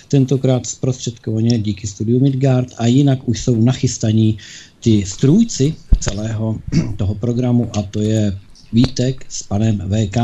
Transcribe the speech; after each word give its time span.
tentokrát 0.09 0.67
zprostředkovaně 0.67 1.59
díky 1.59 1.87
studiu 1.87 2.21
Midgard 2.21 2.69
a 2.79 2.87
jinak 2.87 3.29
už 3.29 3.41
jsou 3.41 3.65
nachystaní 3.65 4.39
ty 4.81 5.07
strůjci 5.07 5.75
celého 6.01 6.59
toho 6.97 7.15
programu 7.15 7.71
a 7.79 7.83
to 7.83 8.01
je 8.01 8.39
Vítek 8.73 9.25
s 9.29 9.43
panem 9.43 9.79
VK. 9.79 10.17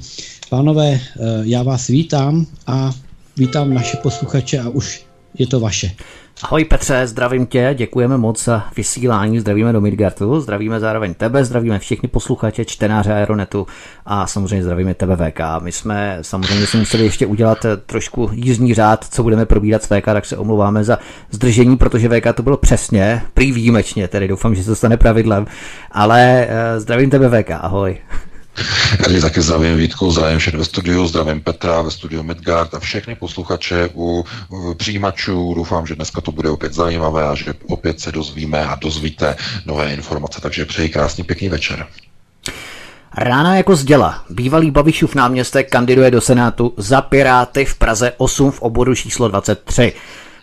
Pánové, 0.51 1.01
já 1.43 1.63
vás 1.63 1.87
vítám 1.87 2.47
a 2.67 2.95
vítám 3.37 3.75
naše 3.75 3.97
posluchače 3.97 4.59
a 4.59 4.69
už 4.69 5.06
je 5.39 5.47
to 5.47 5.61
vaše. 5.61 5.91
Ahoj 6.43 6.65
Petře, 6.65 7.07
zdravím 7.07 7.47
tě, 7.47 7.75
děkujeme 7.75 8.17
moc 8.19 8.45
za 8.45 8.65
vysílání, 8.77 9.41
zdravíme 9.41 9.73
do 9.73 9.81
Midgartu, 9.81 10.41
zdravíme 10.41 10.81
zároveň 10.81 11.15
tebe, 11.15 11.45
zdravíme 11.45 11.79
všechny 11.79 12.09
posluchače, 12.09 12.65
čtenáře 12.65 13.13
Aeronetu 13.13 13.67
a 14.07 14.27
samozřejmě 14.27 14.63
zdravíme 14.63 14.95
tebe 14.95 15.17
VK. 15.17 15.41
My 15.61 15.73
jsme 15.73 16.19
samozřejmě 16.23 16.67
si 16.67 16.77
museli 16.77 17.05
ještě 17.05 17.27
udělat 17.27 17.67
trošku 17.87 18.31
jízdní 18.33 18.75
řád, 18.75 19.05
co 19.11 19.23
budeme 19.23 19.47
probírat 19.47 19.83
s 19.83 19.87
VK, 19.87 20.05
tak 20.05 20.27
se 20.27 20.37
omlouváme 20.37 20.85
za 20.85 20.99
zdržení, 21.31 21.77
protože 21.77 22.09
VK 22.09 22.35
to 22.35 22.43
bylo 22.43 22.57
přesně, 22.57 23.23
prý 23.35 23.53
výjimečně, 23.53 24.09
tedy 24.09 24.29
doufám, 24.29 24.55
že 24.55 24.63
se 24.63 24.71
to 24.71 24.77
stane 24.77 24.97
pravidlem, 24.97 25.47
ale 25.93 26.49
zdravím 26.79 27.11
tebe 27.11 27.43
VK, 27.43 27.51
ahoj. 27.51 27.99
Já 29.15 29.21
taky 29.21 29.41
zdravím 29.41 29.77
Vítku, 29.77 30.11
zdravím 30.11 30.39
všechny 30.39 30.59
ve 30.59 30.65
studiu, 30.65 31.07
zdravím 31.07 31.41
Petra 31.41 31.83
ve 31.83 31.91
studiu 31.91 32.23
Midgard 32.23 32.75
a 32.75 32.81
všechny 32.81 33.15
posluchače 33.15 33.89
u 33.95 34.25
přijímačů. 34.77 35.55
Doufám, 35.55 35.87
že 35.87 35.95
dneska 35.95 36.21
to 36.21 36.33
bude 36.33 36.51
opět 36.51 36.75
zajímavé 36.75 37.29
a 37.29 37.35
že 37.35 37.55
opět 37.69 38.01
se 38.01 38.13
dozvíme 38.13 38.65
a 38.65 38.75
dozvíte 38.75 39.37
nové 39.67 39.95
informace. 39.95 40.41
Takže 40.41 40.65
přeji 40.65 40.89
krásný 40.89 41.25
pěkný 41.25 41.49
večer. 41.49 41.87
Rána 43.19 43.57
jako 43.57 43.77
zděla. 43.77 44.25
Bývalý 44.31 44.71
Babišův 44.71 45.15
náměstek 45.15 45.71
kandiduje 45.71 46.11
do 46.11 46.21
Senátu 46.21 46.75
za 46.77 47.01
Piráty 47.01 47.65
v 47.65 47.75
Praze 47.75 48.13
8 48.17 48.51
v 48.51 48.63
oboru 48.63 48.95
číslo 48.95 49.29
23. 49.29 49.93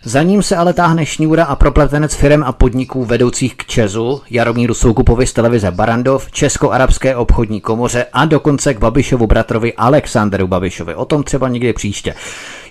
Za 0.06 0.22
ním 0.22 0.42
se 0.42 0.56
ale 0.56 0.72
táhne 0.72 1.06
šňůra 1.06 1.44
a 1.44 1.56
propletenec 1.56 2.14
firem 2.14 2.44
a 2.44 2.52
podniků 2.52 3.04
vedoucích 3.04 3.54
k 3.54 3.64
Česu, 3.64 4.22
Jaromíru 4.30 4.74
Soukupovi 4.74 5.26
z 5.26 5.32
televize 5.32 5.70
Barandov, 5.70 6.30
Česko-arabské 6.30 7.16
obchodní 7.16 7.60
komoře 7.60 8.06
a 8.12 8.24
dokonce 8.24 8.74
k 8.74 8.78
Babišovu 8.78 9.26
bratrovi 9.26 9.74
Alexanderu 9.74 10.46
Babišovi. 10.46 10.94
O 10.94 11.04
tom 11.04 11.22
třeba 11.22 11.48
někdy 11.48 11.72
příště. 11.72 12.14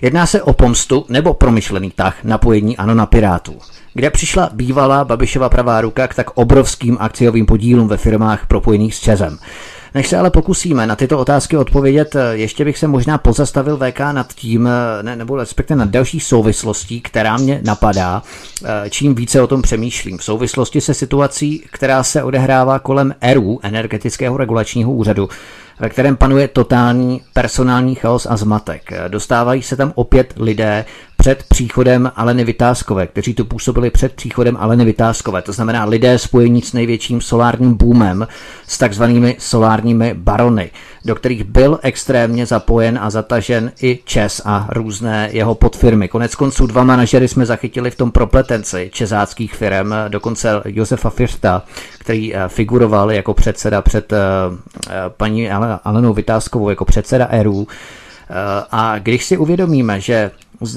Jedná 0.02 0.26
se 0.26 0.42
o 0.42 0.52
pomstu 0.52 1.06
nebo 1.08 1.34
promyšlený 1.34 1.90
tah 1.90 2.24
napojení 2.24 2.76
ano 2.76 2.94
na 2.94 3.06
Pirátů 3.06 3.54
kde 3.94 4.10
přišla 4.10 4.50
bývalá 4.52 5.04
Babišova 5.04 5.48
pravá 5.48 5.80
ruka 5.80 6.08
k 6.08 6.14
tak 6.14 6.30
obrovským 6.34 6.96
akciovým 7.00 7.46
podílům 7.46 7.88
ve 7.88 7.96
firmách 7.96 8.46
propojených 8.46 8.94
s 8.94 9.00
Česem. 9.00 9.38
Než 9.94 10.08
se 10.08 10.16
ale 10.16 10.30
pokusíme 10.30 10.86
na 10.86 10.96
tyto 10.96 11.18
otázky 11.18 11.56
odpovědět, 11.56 12.16
ještě 12.32 12.64
bych 12.64 12.78
se 12.78 12.86
možná 12.86 13.18
pozastavil 13.18 13.76
VK 13.76 14.00
nad 14.00 14.32
tím, 14.32 14.68
ne, 15.02 15.16
nebo 15.16 15.36
respektive 15.36 15.78
nad 15.78 15.88
další 15.88 16.20
souvislostí, 16.20 17.00
která 17.00 17.36
mě 17.36 17.60
napadá, 17.64 18.22
čím 18.90 19.14
více 19.14 19.42
o 19.42 19.46
tom 19.46 19.62
přemýšlím. 19.62 20.18
V 20.18 20.24
souvislosti 20.24 20.80
se 20.80 20.94
situací, 20.94 21.64
která 21.72 22.02
se 22.02 22.22
odehrává 22.22 22.78
kolem 22.78 23.14
ERU, 23.20 23.60
Energetického 23.62 24.36
regulačního 24.36 24.92
úřadu, 24.92 25.28
ve 25.80 25.88
kterém 25.88 26.16
panuje 26.16 26.48
totální 26.48 27.22
personální 27.32 27.94
chaos 27.94 28.26
a 28.30 28.36
zmatek. 28.36 28.90
Dostávají 29.08 29.62
se 29.62 29.76
tam 29.76 29.92
opět 29.94 30.34
lidé 30.36 30.84
před 31.24 31.42
příchodem 31.42 32.12
Aleny 32.16 32.44
Vytázkové, 32.44 33.06
kteří 33.06 33.34
tu 33.34 33.44
působili 33.44 33.90
před 33.90 34.12
příchodem 34.12 34.56
Aleny 34.60 34.84
Vytázkové, 34.84 35.42
to 35.42 35.52
znamená 35.52 35.84
lidé 35.84 36.18
spojení 36.18 36.62
s 36.62 36.72
největším 36.72 37.20
solárním 37.20 37.74
boomem, 37.74 38.26
s 38.66 38.78
takzvanými 38.78 39.36
solárními 39.38 40.14
barony, 40.14 40.70
do 41.04 41.14
kterých 41.14 41.44
byl 41.44 41.78
extrémně 41.82 42.46
zapojen 42.46 42.98
a 43.02 43.10
zatažen 43.10 43.72
i 43.82 43.98
Čes 44.04 44.42
a 44.44 44.68
různé 44.72 45.28
jeho 45.32 45.54
podfirmy. 45.54 46.08
Konec 46.08 46.34
konců 46.34 46.66
dva 46.66 46.84
manažery 46.84 47.28
jsme 47.28 47.46
zachytili 47.46 47.90
v 47.90 47.96
tom 47.96 48.10
propletenci 48.10 48.90
čezáckých 48.92 49.54
firm, 49.54 49.92
dokonce 50.08 50.62
Josefa 50.64 51.10
Firsta, 51.10 51.62
který 51.98 52.34
eh, 52.34 52.48
figuroval 52.48 53.12
jako 53.12 53.34
předseda 53.34 53.82
před 53.82 54.12
eh, 54.12 54.16
eh, 54.90 54.92
paní 55.16 55.50
Alenou 55.84 56.12
Vytázkovou, 56.12 56.68
jako 56.68 56.84
předseda 56.84 57.26
ERU. 57.30 57.68
A 58.72 58.98
když 58.98 59.24
si 59.24 59.36
uvědomíme, 59.36 60.00
že 60.00 60.30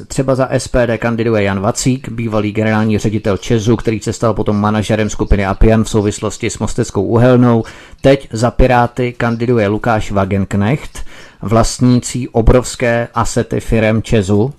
třeba 0.07 0.35
za 0.35 0.49
SPD 0.57 0.97
kandiduje 0.97 1.43
Jan 1.43 1.59
Vacík, 1.59 2.09
bývalý 2.09 2.51
generální 2.51 2.97
ředitel 2.97 3.37
Česu, 3.37 3.75
který 3.75 3.99
se 3.99 4.13
stal 4.13 4.33
potom 4.33 4.57
manažerem 4.57 5.09
skupiny 5.09 5.45
Apian 5.45 5.83
v 5.83 5.89
souvislosti 5.89 6.49
s 6.49 6.59
Mosteckou 6.59 7.03
uhelnou. 7.03 7.63
Teď 8.01 8.27
za 8.31 8.51
Piráty 8.51 9.13
kandiduje 9.13 9.67
Lukáš 9.67 10.11
Wagenknecht, 10.11 11.05
vlastnící 11.41 12.29
obrovské 12.29 13.07
asety 13.13 13.59
firem 13.59 14.01
Česu 14.01 14.53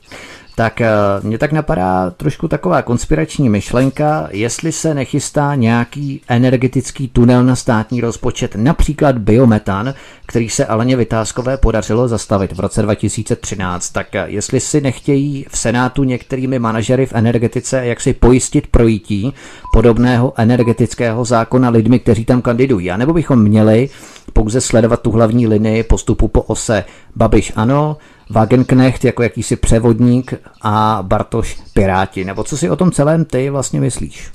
tak 0.59 0.81
eh, 0.81 0.89
mě 1.23 1.39
tak 1.39 1.53
napadá 1.53 2.11
trošku 2.11 2.49
taková 2.49 2.83
konspirační 2.83 3.49
myšlenka, 3.49 4.29
jestli 4.31 4.73
se 4.73 4.95
nechystá 4.95 5.55
nějaký 5.55 6.21
energetický 6.29 7.09
tunel 7.09 7.45
na 7.45 7.57
státní 7.57 8.01
rozpočet, 8.01 8.57
například 8.57 9.19
biometan, 9.19 9.95
který 10.27 10.49
se 10.49 10.67
Aleně 10.67 10.97
Vytázkové 10.97 11.57
podařilo 11.57 12.09
zastavit 12.09 12.53
v 12.53 12.61
roce 12.61 12.83
2013, 12.83 13.91
tak 13.91 14.15
eh, 14.15 14.25
jestli 14.27 14.61
si 14.61 14.81
nechtějí 14.81 15.47
v 15.49 15.59
Senátu 15.59 16.05
některými 16.05 16.59
manažery 16.59 17.07
v 17.07 17.13
energetice 17.13 17.87
jak 17.87 18.01
si 18.01 18.13
pojistit 18.13 18.67
projítí 18.67 19.35
podobného 19.73 20.33
energetického 20.37 21.25
zákona 21.25 21.69
lidmi, 21.69 21.99
kteří 21.99 22.25
tam 22.25 22.43
kandidují, 22.43 22.91
a 22.91 22.97
nebo 22.97 23.13
bychom 23.13 23.43
měli 23.43 23.89
pouze 24.33 24.61
sledovat 24.61 25.03
tu 25.03 25.11
hlavní 25.11 25.47
linii 25.47 25.83
postupu 25.83 26.29
po 26.29 26.43
ose. 26.43 26.85
Babiš 27.17 27.53
ano, 27.57 27.97
Wagenknecht 28.31 29.05
jako 29.05 29.23
jakýsi 29.23 29.57
převodník 29.57 30.35
a 30.63 30.99
Bartoš 31.03 31.61
Piráti. 31.75 32.25
Nebo 32.25 32.45
co 32.45 32.57
si 32.57 32.71
o 32.71 32.77
tom 32.77 32.93
celém 32.93 33.25
ty 33.25 33.51
vlastně 33.51 33.81
myslíš? 33.81 34.31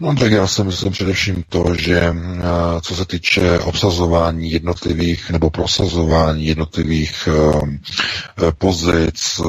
No 0.00 0.14
tak 0.14 0.32
já 0.32 0.46
si 0.46 0.64
myslím 0.64 0.92
především 0.92 1.44
to, 1.48 1.74
že 1.78 1.98
eh, 2.00 2.42
co 2.80 2.94
se 2.96 3.04
týče 3.04 3.58
obsazování 3.58 4.50
jednotlivých 4.50 5.30
nebo 5.30 5.50
prosazování 5.50 6.46
jednotlivých 6.46 7.28
eh, 7.28 7.68
eh, 8.48 8.52
pozic 8.58 9.40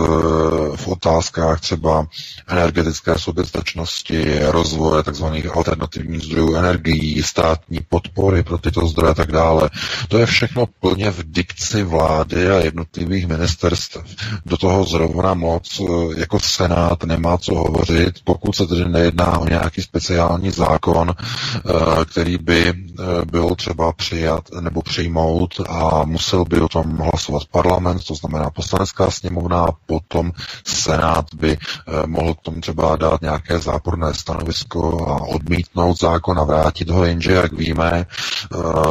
v 0.76 0.88
otázkách 0.88 1.60
třeba 1.62 2.08
energetické 2.48 3.20
soběstačnosti, 3.20 4.40
rozvoje 4.42 5.04
tzv. 5.04 5.26
alternativních 5.54 6.22
zdrojů 6.24 6.56
energií, 6.56 7.24
státní 7.24 7.80
podpory 7.90 8.44
pro 8.44 8.58
tyto 8.58 8.88
zdroje 8.88 9.12
a 9.12 9.14
tak 9.14 9.32
dále, 9.32 9.70
to 10.08 10.18
je 10.18 10.26
všechno 10.26 10.66
plně 10.80 11.12
v 11.12 11.32
dikci 11.32 11.84
vlády 11.84 12.50
a 12.50 12.56
jednotlivých 12.60 13.28
ministerstev. 13.28 14.04
Do 14.46 14.58
toho 14.58 14.84
zrovna 14.86 15.34
moc 15.34 15.82
jako 16.18 16.40
Senát 16.40 17.04
nemá 17.04 17.38
co 17.38 17.56
hovořit, 17.56 18.16
pokud 18.24 18.56
se 18.56 18.68
tedy 18.68 18.86
nejedná 18.90 19.38
o 19.38 19.50
nějaký 19.50 19.82
speciální 19.84 20.52
zákon, 20.52 21.14
eh, 21.16 21.72
který 22.06 22.38
by 22.38 22.68
eh, 22.70 23.26
byl 23.26 23.56
třeba 23.56 23.94
přijat 23.94 24.44
nebo 24.62 24.82
přijmout 24.82 25.54
a 25.70 26.06
musel 26.06 26.46
by 26.46 26.62
o 26.62 26.70
tom 26.70 26.98
hlasovat 26.98 27.44
parlament, 27.52 28.04
to 28.08 28.16
znamená 28.16 28.50
poslanecká 28.50 29.12
sněmovna, 29.12 29.64
a 29.64 29.72
potom 29.86 30.32
senát 30.68 31.26
by 31.34 31.52
eh, 31.58 32.08
mohl 32.08 32.34
k 32.34 32.42
tomu 32.42 32.62
třeba 32.62 32.96
dát 32.96 33.22
nějaké 33.22 33.60
záporné 33.60 34.14
stanovisko 34.14 35.08
a 35.08 35.22
odmítnout 35.22 36.00
zákon 36.00 36.40
a 36.40 36.44
vrátit 36.44 36.90
ho, 36.90 37.06
jenže 37.06 37.32
jak 37.32 37.54
víme, 37.54 38.06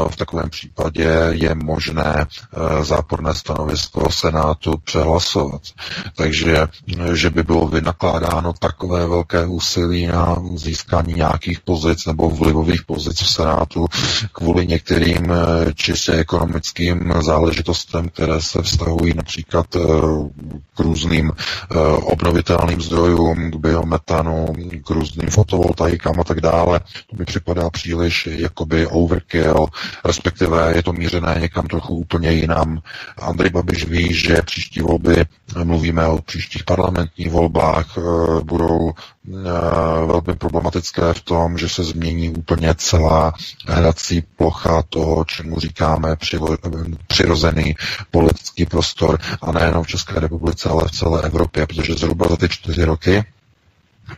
v 0.08 0.16
takovém 0.16 0.50
případě 0.50 1.08
je 1.30 1.54
možné 1.54 2.26
záporné 2.82 3.34
stanovisko 3.34 4.10
senátu 4.10 4.78
přehlasovat. 4.84 5.62
Takže, 6.16 6.66
že 7.14 7.30
by 7.30 7.42
bylo 7.42 7.68
vynakládáno 7.68 8.52
takové 8.52 9.06
velké 9.06 9.46
úsilí 9.46 10.06
na 10.06 10.36
získání 10.54 10.81
nějakých 11.06 11.60
pozic 11.60 12.06
nebo 12.06 12.30
vlivových 12.30 12.82
pozic 12.82 13.20
v 13.20 13.30
Senátu 13.30 13.86
kvůli 14.32 14.66
některým 14.66 15.32
eh, 15.32 15.72
čistě 15.74 16.12
ekonomickým 16.12 17.12
záležitostem, 17.20 18.08
které 18.08 18.42
se 18.42 18.62
vztahují 18.62 19.14
například 19.14 19.66
eh, 19.76 19.80
k 20.76 20.80
různým 20.80 21.32
eh, 21.32 21.78
obnovitelným 21.88 22.80
zdrojům, 22.80 23.50
k 23.50 23.56
biometanu, 23.56 24.46
k 24.84 24.90
různým 24.90 25.30
fotovoltaikám 25.30 26.20
a 26.20 26.24
tak 26.24 26.40
dále. 26.40 26.80
To 27.10 27.16
mi 27.16 27.24
připadá 27.24 27.70
příliš 27.70 28.28
jakoby 28.32 28.86
overkill, 28.86 29.66
respektive 30.04 30.72
je 30.76 30.82
to 30.82 30.92
mířené 30.92 31.36
někam 31.40 31.66
trochu 31.66 31.94
úplně 31.94 32.30
jinam. 32.30 32.82
Andrej 33.18 33.50
Babiš 33.50 33.84
ví, 33.86 34.14
že 34.14 34.42
příští 34.42 34.80
volby, 34.80 35.24
mluvíme 35.64 36.06
o 36.06 36.18
příštích 36.22 36.64
parlamentních 36.64 37.30
volbách, 37.30 37.98
budou 38.42 38.92
velmi 40.06 40.34
problematické 40.38 40.71
v 41.12 41.20
tom, 41.24 41.58
že 41.58 41.68
se 41.68 41.84
změní 41.84 42.30
úplně 42.30 42.74
celá 42.74 43.32
hrací 43.66 44.22
plocha 44.36 44.82
toho, 44.82 45.24
čemu 45.24 45.60
říkáme 45.60 46.16
přirozený 47.06 47.76
politický 48.10 48.66
prostor 48.66 49.18
a 49.42 49.52
nejenom 49.52 49.84
v 49.84 49.86
České 49.88 50.20
republice, 50.20 50.68
ale 50.68 50.84
v 50.88 50.90
celé 50.90 51.22
Evropě, 51.22 51.66
protože 51.66 51.94
zhruba 51.94 52.28
za 52.28 52.36
ty 52.36 52.48
čtyři 52.48 52.84
roky 52.84 53.24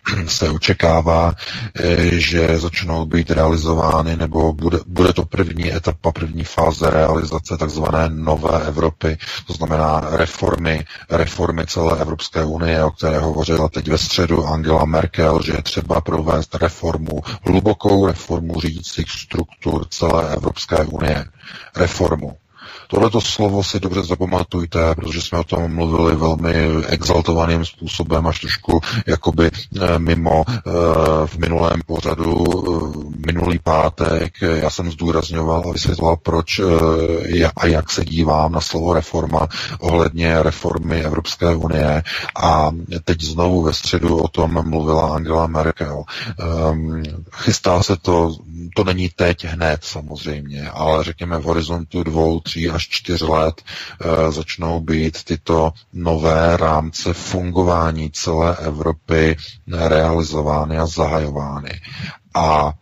se 0.26 0.50
očekává, 0.50 1.34
eh, 1.74 1.96
že 2.10 2.58
začnou 2.58 3.04
být 3.06 3.30
realizovány, 3.30 4.16
nebo 4.16 4.52
bude, 4.52 4.78
bude 4.86 5.12
to 5.12 5.24
první 5.24 5.74
etapa, 5.74 6.12
první 6.12 6.44
fáze 6.44 6.90
realizace 6.90 7.56
takzvané 7.56 8.08
nové 8.08 8.66
Evropy, 8.66 9.18
to 9.46 9.52
znamená 9.52 10.00
reformy, 10.10 10.84
reformy 11.10 11.66
celé 11.66 12.00
Evropské 12.00 12.44
unie, 12.44 12.84
o 12.84 12.90
které 12.90 13.18
hovořila 13.18 13.68
teď 13.68 13.88
ve 13.88 13.98
středu 13.98 14.46
Angela 14.46 14.84
Merkel, 14.84 15.42
že 15.42 15.52
je 15.52 15.62
třeba 15.62 16.00
provést 16.00 16.54
reformu, 16.54 17.22
hlubokou 17.46 18.06
reformu 18.06 18.60
řídících 18.60 19.10
struktur 19.10 19.86
celé 19.90 20.34
Evropské 20.34 20.76
unie. 20.84 21.24
Reformu. 21.76 22.36
Tohleto 22.88 23.20
slovo 23.20 23.64
si 23.64 23.80
dobře 23.80 24.02
zapamatujte, 24.02 24.94
protože 24.94 25.22
jsme 25.22 25.38
o 25.38 25.44
tom 25.44 25.74
mluvili 25.74 26.16
velmi 26.16 26.54
exaltovaným 26.86 27.64
způsobem, 27.64 28.26
až 28.26 28.40
trošku 28.40 28.80
jakoby 29.06 29.50
eh, 29.50 29.98
mimo 29.98 30.44
eh, 30.48 30.60
v 31.26 31.38
minulém 31.38 31.80
pořadu, 31.86 32.44
eh, 32.44 33.26
minulý 33.26 33.58
pátek. 33.58 34.34
Já 34.42 34.70
jsem 34.70 34.90
zdůrazňoval 34.90 35.62
a 35.68 35.72
vysvětloval, 35.72 36.16
proč 36.16 36.60
a 37.56 37.66
jak 37.66 37.90
se 37.90 38.04
dívám 38.04 38.52
na 38.52 38.60
slovo 38.60 38.94
reforma 38.94 39.48
ohledně 39.78 40.42
reformy 40.42 41.04
Evropské 41.04 41.54
unie. 41.54 42.02
A 42.36 42.70
teď 43.04 43.20
znovu 43.20 43.62
ve 43.62 43.72
středu 43.72 44.16
o 44.18 44.28
tom 44.28 44.70
mluvila 44.70 45.14
Angela 45.14 45.46
Merkel. 45.46 46.04
Ehm, 46.40 47.02
chystá 47.32 47.82
se 47.82 47.96
to, 47.96 48.36
to 48.76 48.84
není 48.84 49.08
teď 49.08 49.44
hned 49.44 49.84
samozřejmě, 49.84 50.70
ale 50.70 51.04
řekněme 51.04 51.38
v 51.38 51.42
horizontu 51.44 52.02
dvou, 52.02 52.40
tří 52.40 52.68
až 52.74 52.88
čtyř 52.88 53.20
let 53.22 53.62
e, 53.62 54.32
začnou 54.32 54.80
být 54.80 55.24
tyto 55.24 55.72
nové 55.92 56.56
rámce 56.56 57.12
fungování 57.12 58.10
celé 58.10 58.56
Evropy 58.56 59.36
realizovány 59.72 60.78
a 60.78 60.86
zahajovány. 60.86 61.80
A 62.34 62.72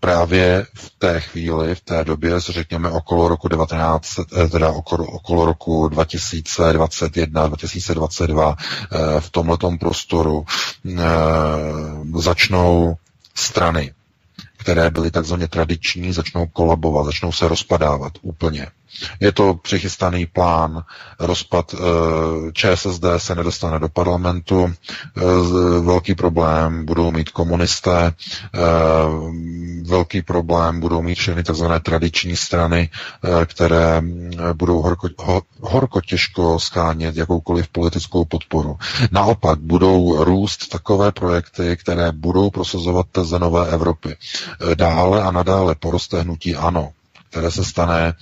právě 0.00 0.66
v 0.74 0.92
té 0.98 1.20
chvíli, 1.20 1.74
v 1.74 1.80
té 1.80 2.04
době, 2.04 2.40
řekněme 2.40 2.90
okolo 2.90 3.28
roku 3.28 3.48
19, 3.48 4.18
eh, 4.18 4.48
teda 4.48 4.70
okolo, 4.70 5.04
okolo 5.06 5.46
roku 5.46 5.88
2021, 5.88 7.46
2022, 7.46 8.56
eh, 8.92 9.20
v 9.20 9.30
tomhletom 9.30 9.78
prostoru 9.78 10.44
začnou 12.14 12.96
strany, 13.34 13.92
které 14.66 14.90
byly 14.90 15.10
takzvaně 15.10 15.48
tradiční, 15.48 16.12
začnou 16.12 16.46
kolabovat, 16.46 17.06
začnou 17.06 17.32
se 17.32 17.48
rozpadávat 17.48 18.12
úplně. 18.22 18.66
Je 19.20 19.32
to 19.32 19.54
přichystaný 19.54 20.26
plán, 20.26 20.82
rozpad 21.18 21.74
eh, 21.74 21.78
ČSSD 22.52 23.04
se 23.16 23.34
nedostane 23.34 23.78
do 23.78 23.88
parlamentu, 23.88 24.72
eh, 25.16 25.20
velký 25.80 26.14
problém 26.14 26.84
budou 26.86 27.10
mít 27.12 27.30
komunisté, 27.30 28.12
eh, 28.54 28.60
velký 29.82 30.22
problém 30.22 30.80
budou 30.80 31.02
mít 31.02 31.14
všechny 31.14 31.42
tzv. 31.42 31.64
tradiční 31.82 32.36
strany, 32.36 32.90
které 33.46 34.02
budou 34.52 34.82
horko, 34.82 35.08
horko 35.60 36.00
těžko 36.00 36.58
schánět 36.58 37.16
jakoukoliv 37.16 37.68
politickou 37.68 38.24
podporu. 38.24 38.78
Naopak 39.10 39.58
budou 39.58 40.24
růst 40.24 40.68
takové 40.68 41.12
projekty, 41.12 41.76
které 41.76 42.12
budou 42.12 42.50
prosazovat 42.50 43.06
teze 43.12 43.38
nové 43.38 43.68
Evropy. 43.68 44.16
Dále 44.74 45.22
a 45.22 45.30
nadále 45.30 45.74
poroste 45.74 46.22
hnutí 46.22 46.56
ANO, 46.56 46.92
které 47.30 47.50
se 47.50 47.64
stane 47.64 48.14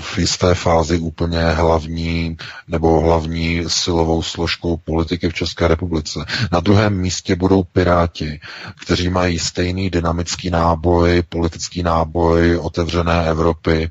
v 0.00 0.18
jisté 0.18 0.54
fázi 0.54 0.98
úplně 0.98 1.42
hlavní 1.42 2.36
nebo 2.68 3.00
hlavní 3.00 3.64
silovou 3.68 4.22
složkou 4.22 4.76
politiky 4.76 5.28
v 5.28 5.34
České 5.34 5.68
republice. 5.68 6.24
Na 6.52 6.60
druhém 6.60 7.00
místě 7.00 7.36
budou 7.36 7.62
Piráti, 7.62 8.40
kteří 8.84 9.08
mají 9.08 9.38
stejný 9.38 9.90
dynamický 9.90 10.50
náboj, 10.50 11.22
politický 11.28 11.82
náboj 11.82 12.56
otevřené 12.56 13.26
Evropy. 13.28 13.90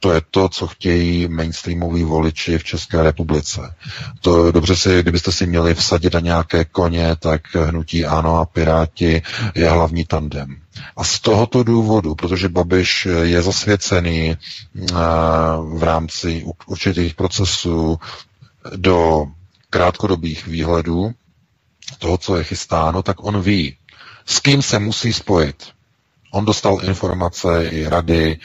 To 0.00 0.12
je 0.12 0.20
to, 0.30 0.48
co 0.48 0.66
chtějí 0.66 1.28
mainstreamoví 1.28 2.04
voliči 2.04 2.58
v 2.58 2.64
České 2.64 3.02
republice. 3.02 3.74
To 4.20 4.52
dobře 4.52 4.76
si, 4.76 5.02
kdybyste 5.02 5.32
si 5.32 5.46
měli 5.46 5.74
vsadit 5.74 6.14
na 6.14 6.20
nějaké 6.20 6.64
koně, 6.64 7.16
tak 7.18 7.40
hnutí 7.54 8.06
Ano 8.06 8.36
a 8.36 8.44
Piráti 8.44 9.22
je 9.54 9.70
hlavní 9.70 10.04
tandem. 10.04 10.56
A 10.96 11.04
z 11.04 11.20
tohoto 11.20 11.62
důvodu, 11.62 12.14
protože 12.14 12.48
Babiš 12.48 13.08
je 13.22 13.37
zasvěcený 13.42 14.30
eh, 14.30 14.94
v 15.74 15.82
rámci 15.82 16.44
určitých 16.66 17.14
procesů 17.14 17.98
do 18.76 19.26
krátkodobých 19.70 20.46
výhledů 20.46 21.12
toho, 21.98 22.18
co 22.18 22.36
je 22.36 22.44
chystáno, 22.44 23.02
tak 23.02 23.24
on 23.24 23.40
ví, 23.40 23.76
s 24.26 24.40
kým 24.40 24.62
se 24.62 24.78
musí 24.78 25.12
spojit. 25.12 25.66
On 26.30 26.44
dostal 26.44 26.78
informace 26.84 27.64
i 27.68 27.88
rady 27.88 28.38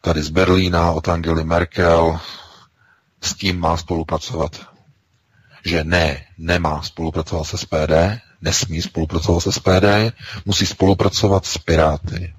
tady 0.00 0.22
z 0.22 0.28
Berlína 0.30 0.92
od 0.92 1.08
Angely 1.08 1.44
Merkel, 1.44 2.20
s 3.22 3.32
kým 3.32 3.60
má 3.60 3.76
spolupracovat. 3.76 4.66
Že 5.64 5.84
ne, 5.84 6.24
nemá 6.38 6.82
spolupracovat 6.82 7.44
se 7.44 7.58
SPD, 7.58 8.20
nesmí 8.40 8.82
spolupracovat 8.82 9.40
se 9.40 9.52
SPD, 9.52 10.14
musí 10.44 10.66
spolupracovat 10.66 11.46
s 11.46 11.58
Piráty. 11.58 12.34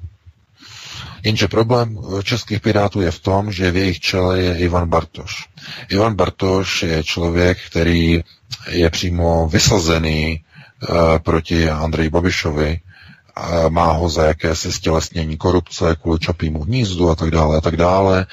Jenže 1.23 1.47
problém 1.47 1.97
českých 2.23 2.61
pirátů 2.61 3.01
je 3.01 3.11
v 3.11 3.19
tom, 3.19 3.51
že 3.51 3.71
v 3.71 3.75
jejich 3.75 3.99
čele 3.99 4.39
je 4.39 4.57
Ivan 4.57 4.89
Bartoš. 4.89 5.49
Ivan 5.89 6.15
Bartoš 6.15 6.83
je 6.83 7.03
člověk, 7.03 7.57
který 7.69 8.23
je 8.69 8.89
přímo 8.89 9.47
vysazený 9.47 10.43
uh, 10.89 10.97
proti 11.19 11.69
Andreji 11.69 12.09
Babišovi, 12.09 12.79
má 13.69 13.91
ho 13.91 14.09
za 14.09 14.25
jakési 14.25 14.71
stělesnění 14.71 15.37
korupce 15.37 15.95
kvůli 16.01 16.19
čapímu 16.19 16.63
hnízdu 16.63 17.09
a 17.09 17.15
tak 17.15 17.31
dále 17.31 17.57
a 17.57 17.61
tak 17.61 17.77
dále. 17.77 18.25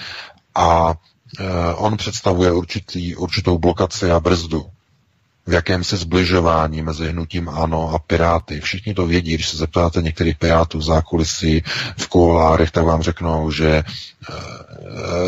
A 0.55 0.91
uh, 0.91 0.97
on 1.77 1.97
představuje 1.97 2.53
určitý, 2.53 3.17
určitou 3.17 3.59
blokaci 3.59 4.11
a 4.11 4.21
brzdu 4.21 4.67
v 5.47 5.53
jakémsi 5.53 5.97
zbližování 5.97 6.83
mezi 6.83 7.09
hnutím 7.09 7.49
ANO 7.49 7.91
a 7.95 7.99
Piráty. 7.99 8.61
Všichni 8.61 8.95
to 8.95 9.07
vědí, 9.07 9.35
když 9.35 9.49
se 9.49 9.57
zeptáte 9.57 10.03
některých 10.03 10.37
Pirátů 10.39 10.79
v 10.79 10.83
zákulisí, 10.83 11.63
v 11.97 12.09
kolárech, 12.09 12.71
tak 12.71 12.85
vám 12.85 13.03
řeknou, 13.03 13.51
že 13.51 13.69
e, 13.71 13.85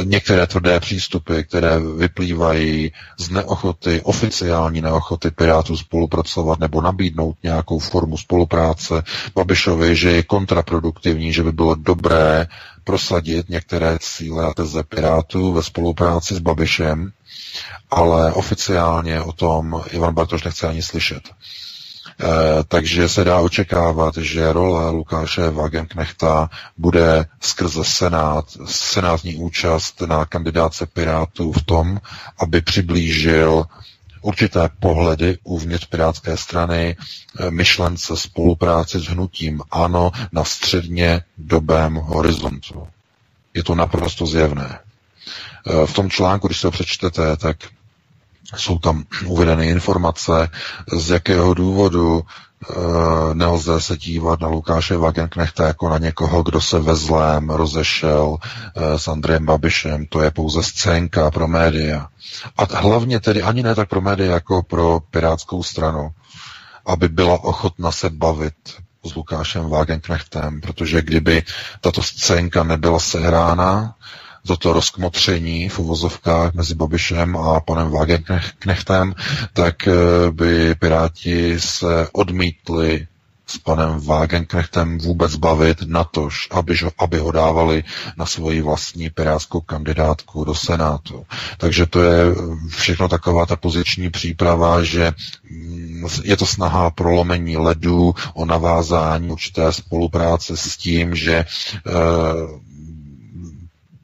některé 0.04 0.46
tvrdé 0.46 0.80
přístupy, 0.80 1.42
které 1.42 1.80
vyplývají 1.80 2.92
z 3.18 3.30
neochoty, 3.30 4.00
oficiální 4.00 4.80
neochoty 4.80 5.30
Pirátů 5.30 5.76
spolupracovat 5.76 6.60
nebo 6.60 6.80
nabídnout 6.80 7.36
nějakou 7.42 7.78
formu 7.78 8.16
spolupráce 8.18 9.02
Babišovi, 9.34 9.96
že 9.96 10.10
je 10.10 10.22
kontraproduktivní, 10.22 11.32
že 11.32 11.42
by 11.42 11.52
bylo 11.52 11.74
dobré 11.74 12.46
prosadit 12.86 13.48
některé 13.48 13.98
cíle 14.00 14.46
a 14.46 14.54
teze 14.54 14.82
Pirátů 14.82 15.52
ve 15.52 15.62
spolupráci 15.62 16.34
s 16.34 16.38
Babišem, 16.38 17.12
ale 17.90 18.32
oficiálně 18.32 19.20
o 19.20 19.32
tom 19.32 19.82
Ivan 19.90 20.14
Bartoš 20.14 20.44
nechce 20.44 20.68
ani 20.68 20.82
slyšet. 20.82 21.22
E, 21.28 22.64
takže 22.68 23.08
se 23.08 23.24
dá 23.24 23.38
očekávat, 23.40 24.16
že 24.16 24.52
role 24.52 24.90
Lukáše 24.90 25.50
Wagenknechta 25.50 26.50
bude 26.76 27.26
skrze 27.40 27.84
Senát, 27.84 28.44
senátní 28.66 29.36
účast 29.36 30.00
na 30.00 30.24
kandidáce 30.24 30.86
Pirátů 30.86 31.52
v 31.52 31.62
tom, 31.62 32.00
aby 32.38 32.60
přiblížil 32.60 33.64
určité 34.26 34.68
pohledy 34.80 35.38
uvnitř 35.44 35.86
Pirátské 35.86 36.36
strany, 36.36 36.96
e, 36.96 37.50
myšlence 37.50 38.16
spolupráci 38.16 38.98
s 38.98 39.04
hnutím 39.04 39.62
ANO 39.70 40.12
na 40.32 40.44
středně 40.44 41.22
dobém 41.38 41.94
horizontu. 41.94 42.88
Je 43.54 43.62
to 43.62 43.74
naprosto 43.74 44.26
zjevné. 44.26 44.78
E, 44.78 45.86
v 45.86 45.92
tom 45.94 46.10
článku, 46.10 46.46
když 46.46 46.60
se 46.60 46.66
ho 46.66 46.70
přečtete, 46.70 47.36
tak 47.36 47.56
jsou 48.56 48.78
tam 48.78 49.04
uvedeny 49.26 49.68
informace, 49.68 50.50
z 50.92 51.10
jakého 51.10 51.54
důvodu 51.54 52.22
nelze 53.34 53.80
se 53.80 53.96
dívat 53.96 54.40
na 54.40 54.48
Lukáše 54.48 54.96
Wagenknechta 54.96 55.66
jako 55.66 55.88
na 55.88 55.98
někoho, 55.98 56.42
kdo 56.42 56.60
se 56.60 56.78
ve 56.78 56.96
zlém 56.96 57.50
rozešel 57.50 58.36
e, 58.74 58.98
s 58.98 59.08
Andrejem 59.08 59.46
Babišem. 59.46 60.06
To 60.06 60.22
je 60.22 60.30
pouze 60.30 60.62
scénka 60.62 61.30
pro 61.30 61.48
média. 61.48 62.08
A 62.56 62.78
hlavně 62.78 63.20
tedy 63.20 63.42
ani 63.42 63.62
ne 63.62 63.74
tak 63.74 63.88
pro 63.88 64.00
média, 64.00 64.32
jako 64.32 64.62
pro 64.62 65.00
pirátskou 65.10 65.62
stranu, 65.62 66.10
aby 66.86 67.08
byla 67.08 67.44
ochotna 67.44 67.92
se 67.92 68.10
bavit 68.10 68.54
s 69.04 69.14
Lukášem 69.14 69.68
Wagenknechtem, 69.68 70.60
protože 70.60 71.02
kdyby 71.02 71.42
tato 71.80 72.02
scénka 72.02 72.62
nebyla 72.64 72.98
sehrána, 72.98 73.94
toto 74.46 74.72
rozkmotření 74.72 75.68
v 75.68 75.78
uvozovkách 75.78 76.54
mezi 76.54 76.74
Babišem 76.74 77.36
a 77.36 77.60
panem 77.60 77.90
Wagenknechtem, 77.90 79.14
tak 79.52 79.88
eh, 79.88 79.92
by 80.30 80.74
Piráti 80.74 81.60
se 81.60 82.08
odmítli 82.12 83.06
s 83.46 83.58
panem 83.58 84.00
Wagenknechtem 84.00 84.98
vůbec 84.98 85.36
bavit 85.36 85.82
na 85.86 86.04
tož, 86.04 86.48
aby, 86.50 86.76
aby 86.98 87.18
ho 87.18 87.32
dávali 87.32 87.84
na 88.16 88.26
svoji 88.26 88.62
vlastní 88.62 89.10
pirátskou 89.10 89.60
kandidátku 89.60 90.44
do 90.44 90.54
Senátu. 90.54 91.26
Takže 91.58 91.86
to 91.86 92.02
je 92.02 92.24
všechno 92.68 93.08
taková 93.08 93.46
ta 93.46 93.56
poziční 93.56 94.10
příprava, 94.10 94.82
že 94.84 95.12
mm, 95.50 96.06
je 96.24 96.36
to 96.36 96.46
snaha 96.46 96.90
prolomení 96.90 97.56
ledu, 97.56 98.14
o 98.34 98.44
navázání 98.44 99.30
určité 99.30 99.72
spolupráce 99.72 100.56
s 100.56 100.76
tím, 100.76 101.14
že 101.14 101.34
e, 101.34 101.44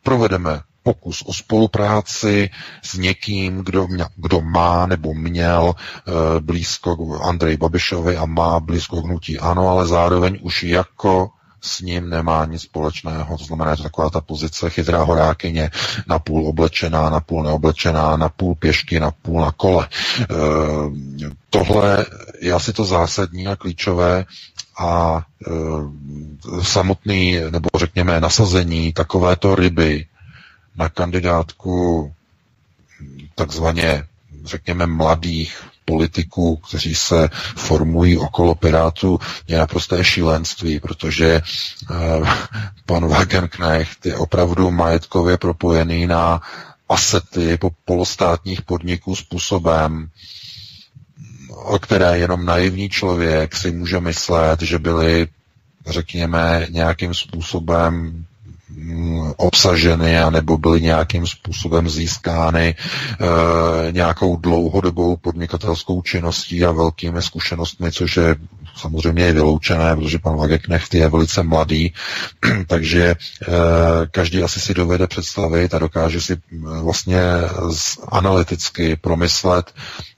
provedeme 0.02 0.60
pokus 0.82 1.22
o 1.26 1.32
spolupráci 1.32 2.50
s 2.82 2.94
někým, 2.94 3.58
kdo, 3.58 3.86
mě, 3.86 4.04
kdo 4.16 4.40
má 4.40 4.86
nebo 4.86 5.14
měl 5.14 5.74
e, 5.74 6.40
blízko 6.40 7.20
Andrej 7.22 7.56
Babišovi 7.56 8.16
a 8.16 8.26
má 8.26 8.60
blízko 8.60 9.00
hnutí 9.00 9.38
ano, 9.38 9.68
ale 9.68 9.86
zároveň 9.86 10.38
už 10.42 10.62
jako 10.62 11.30
s 11.62 11.80
ním 11.80 12.10
nemá 12.10 12.44
nic 12.44 12.62
společného. 12.62 13.38
To 13.38 13.44
znamená, 13.44 13.74
že 13.74 13.82
taková 13.82 14.10
ta 14.10 14.20
pozice 14.20 14.70
chytrá 14.70 15.02
horákyně, 15.02 15.70
napůl 16.06 16.48
oblečená, 16.48 17.10
napůl 17.10 17.42
neoblečená, 17.42 18.16
napůl 18.16 18.54
pěšky, 18.54 19.00
napůl 19.00 19.40
na 19.40 19.52
kole. 19.52 19.88
E, 20.20 20.26
tohle 21.50 22.06
je 22.40 22.52
asi 22.52 22.72
to 22.72 22.84
zásadní 22.84 23.46
a 23.46 23.56
klíčové 23.56 24.24
a 24.78 25.22
e, 25.46 25.50
samotný, 26.62 27.38
nebo 27.50 27.68
řekněme, 27.78 28.20
nasazení 28.20 28.92
takovéto 28.92 29.54
ryby 29.54 30.06
na 30.76 30.88
kandidátku 30.88 32.12
takzvaně, 33.34 34.04
řekněme, 34.44 34.86
mladých 34.86 35.62
politiků, 35.84 36.56
kteří 36.56 36.94
se 36.94 37.28
formují 37.56 38.18
okolo 38.18 38.54
Pirátu, 38.54 39.18
je 39.46 39.58
naprosté 39.58 40.04
šílenství, 40.04 40.80
protože 40.80 41.26
e, 41.34 41.42
pan 42.86 43.08
Wagenknecht 43.08 44.06
je 44.06 44.16
opravdu 44.16 44.70
majetkově 44.70 45.36
propojený 45.36 46.06
na 46.06 46.40
asety 46.88 47.56
po 47.56 47.70
polostátních 47.84 48.62
podniků 48.62 49.16
způsobem, 49.16 50.08
o 51.54 51.78
které 51.78 52.18
jenom 52.18 52.44
naivní 52.44 52.88
člověk 52.88 53.56
si 53.56 53.70
může 53.70 54.00
myslet, 54.00 54.62
že 54.62 54.78
byly, 54.78 55.28
řekněme, 55.86 56.66
nějakým 56.70 57.14
způsobem 57.14 58.24
mm, 58.68 59.32
obsaženy 59.36 60.18
anebo 60.18 60.58
byly 60.58 60.82
nějakým 60.82 61.26
způsobem 61.26 61.88
získány 61.88 62.74
e, 62.74 63.92
nějakou 63.92 64.36
dlouhodobou 64.36 65.16
podnikatelskou 65.16 66.02
činností 66.02 66.64
a 66.64 66.72
velkými 66.72 67.22
zkušenostmi, 67.22 67.92
což 67.92 68.16
je 68.16 68.36
samozřejmě 68.76 69.24
je 69.24 69.32
vyloučené, 69.32 69.96
protože 69.96 70.18
pan 70.18 70.36
Vageknecht 70.36 70.94
je 70.94 71.08
velice 71.08 71.42
mladý, 71.42 71.94
takže 72.66 73.04
e, 73.04 73.16
každý 74.10 74.42
asi 74.42 74.60
si 74.60 74.74
dovede 74.74 75.06
představit 75.06 75.74
a 75.74 75.78
dokáže 75.78 76.20
si 76.20 76.36
vlastně 76.82 77.20
analyticky 78.08 78.96
promyslet, 78.96 79.74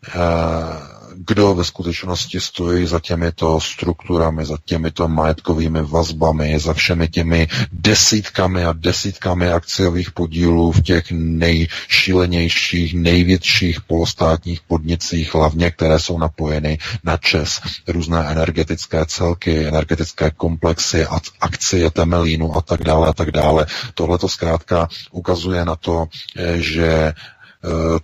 e, 0.09 0.94
kdo 1.27 1.55
ve 1.55 1.65
skutečnosti 1.65 2.41
stojí 2.41 2.87
za 2.87 3.01
těmito 3.01 3.61
strukturami, 3.61 4.47
za 4.47 4.57
těmito 4.65 5.09
majetkovými 5.09 5.83
vazbami, 5.83 6.59
za 6.61 6.73
všemi 6.75 7.09
těmi 7.09 7.49
desítkami 7.73 8.65
a 8.65 8.73
desítkami 8.73 9.49
akciových 9.49 10.11
podílů 10.11 10.73
v 10.73 10.83
těch 10.83 11.05
nejšílenějších, 11.11 12.95
největších 12.95 13.81
polostátních 13.81 14.61
podnicích, 14.61 15.35
hlavně 15.35 15.71
které 15.71 15.99
jsou 15.99 16.19
napojeny 16.19 16.79
na 17.05 17.17
ČES, 17.17 17.61
různé 17.89 18.27
energetické 18.31 19.07
celky, 19.07 19.67
energetické 19.67 20.31
komplexy, 20.31 21.07
akcie 21.41 21.91
Temelínu 21.91 22.57
a 22.57 22.61
tak 22.61 22.85
dále 22.85 23.09
a 23.09 23.13
tak 23.13 23.31
dále. 23.31 23.67
Tohle 23.95 24.19
to 24.19 24.29
zkrátka 24.29 24.89
ukazuje 25.11 25.65
na 25.65 25.77
to, 25.77 26.07
eh, 26.37 26.61
že 26.61 27.13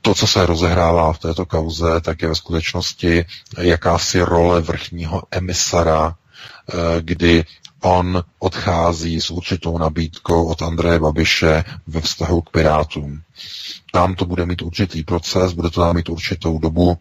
to, 0.02 0.14
co 0.14 0.26
se 0.26 0.46
rozehrává 0.46 1.12
v 1.12 1.18
této 1.18 1.46
kauze, 1.46 2.00
tak 2.00 2.22
je 2.22 2.28
ve 2.28 2.34
skutečnosti 2.34 3.24
jakási 3.58 4.20
role 4.22 4.60
vrchního 4.60 5.22
emisara, 5.30 6.14
eh, 6.68 6.74
kdy 7.00 7.44
on 7.80 8.24
odchází 8.38 9.20
s 9.20 9.30
určitou 9.30 9.78
nabídkou 9.78 10.46
od 10.46 10.62
Andreje 10.62 10.98
Babiše 10.98 11.64
ve 11.86 12.00
vztahu 12.00 12.40
k 12.40 12.50
Pirátům. 12.50 13.22
Tam 13.92 14.14
to 14.14 14.24
bude 14.24 14.46
mít 14.46 14.62
určitý 14.62 15.02
proces, 15.02 15.52
bude 15.52 15.70
to 15.70 15.80
tam 15.80 15.96
mít 15.96 16.08
určitou 16.08 16.58
dobu, 16.58 16.98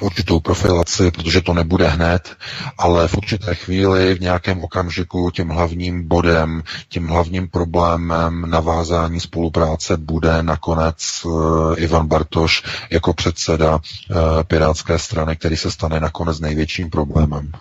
určitou 0.00 0.40
profilaci, 0.40 1.10
protože 1.10 1.40
to 1.40 1.54
nebude 1.54 1.88
hned, 1.88 2.36
ale 2.78 3.08
v 3.08 3.16
určité 3.16 3.54
chvíli, 3.54 4.14
v 4.14 4.20
nějakém 4.20 4.64
okamžiku 4.64 5.30
tím 5.30 5.48
hlavním 5.48 6.08
bodem, 6.08 6.62
tím 6.88 7.08
hlavním 7.08 7.48
problémem 7.48 8.44
navázání 8.50 9.20
spolupráce 9.20 9.96
bude 9.96 10.42
nakonec 10.42 11.24
uh, 11.24 11.74
Ivan 11.76 12.06
Bartoš 12.06 12.62
jako 12.90 13.12
předseda 13.14 13.74
uh, 13.74 14.16
Pirátské 14.42 14.98
strany, 14.98 15.36
který 15.36 15.56
se 15.56 15.70
stane 15.70 16.00
nakonec 16.00 16.40
největším 16.40 16.90
problémem. 16.90 17.52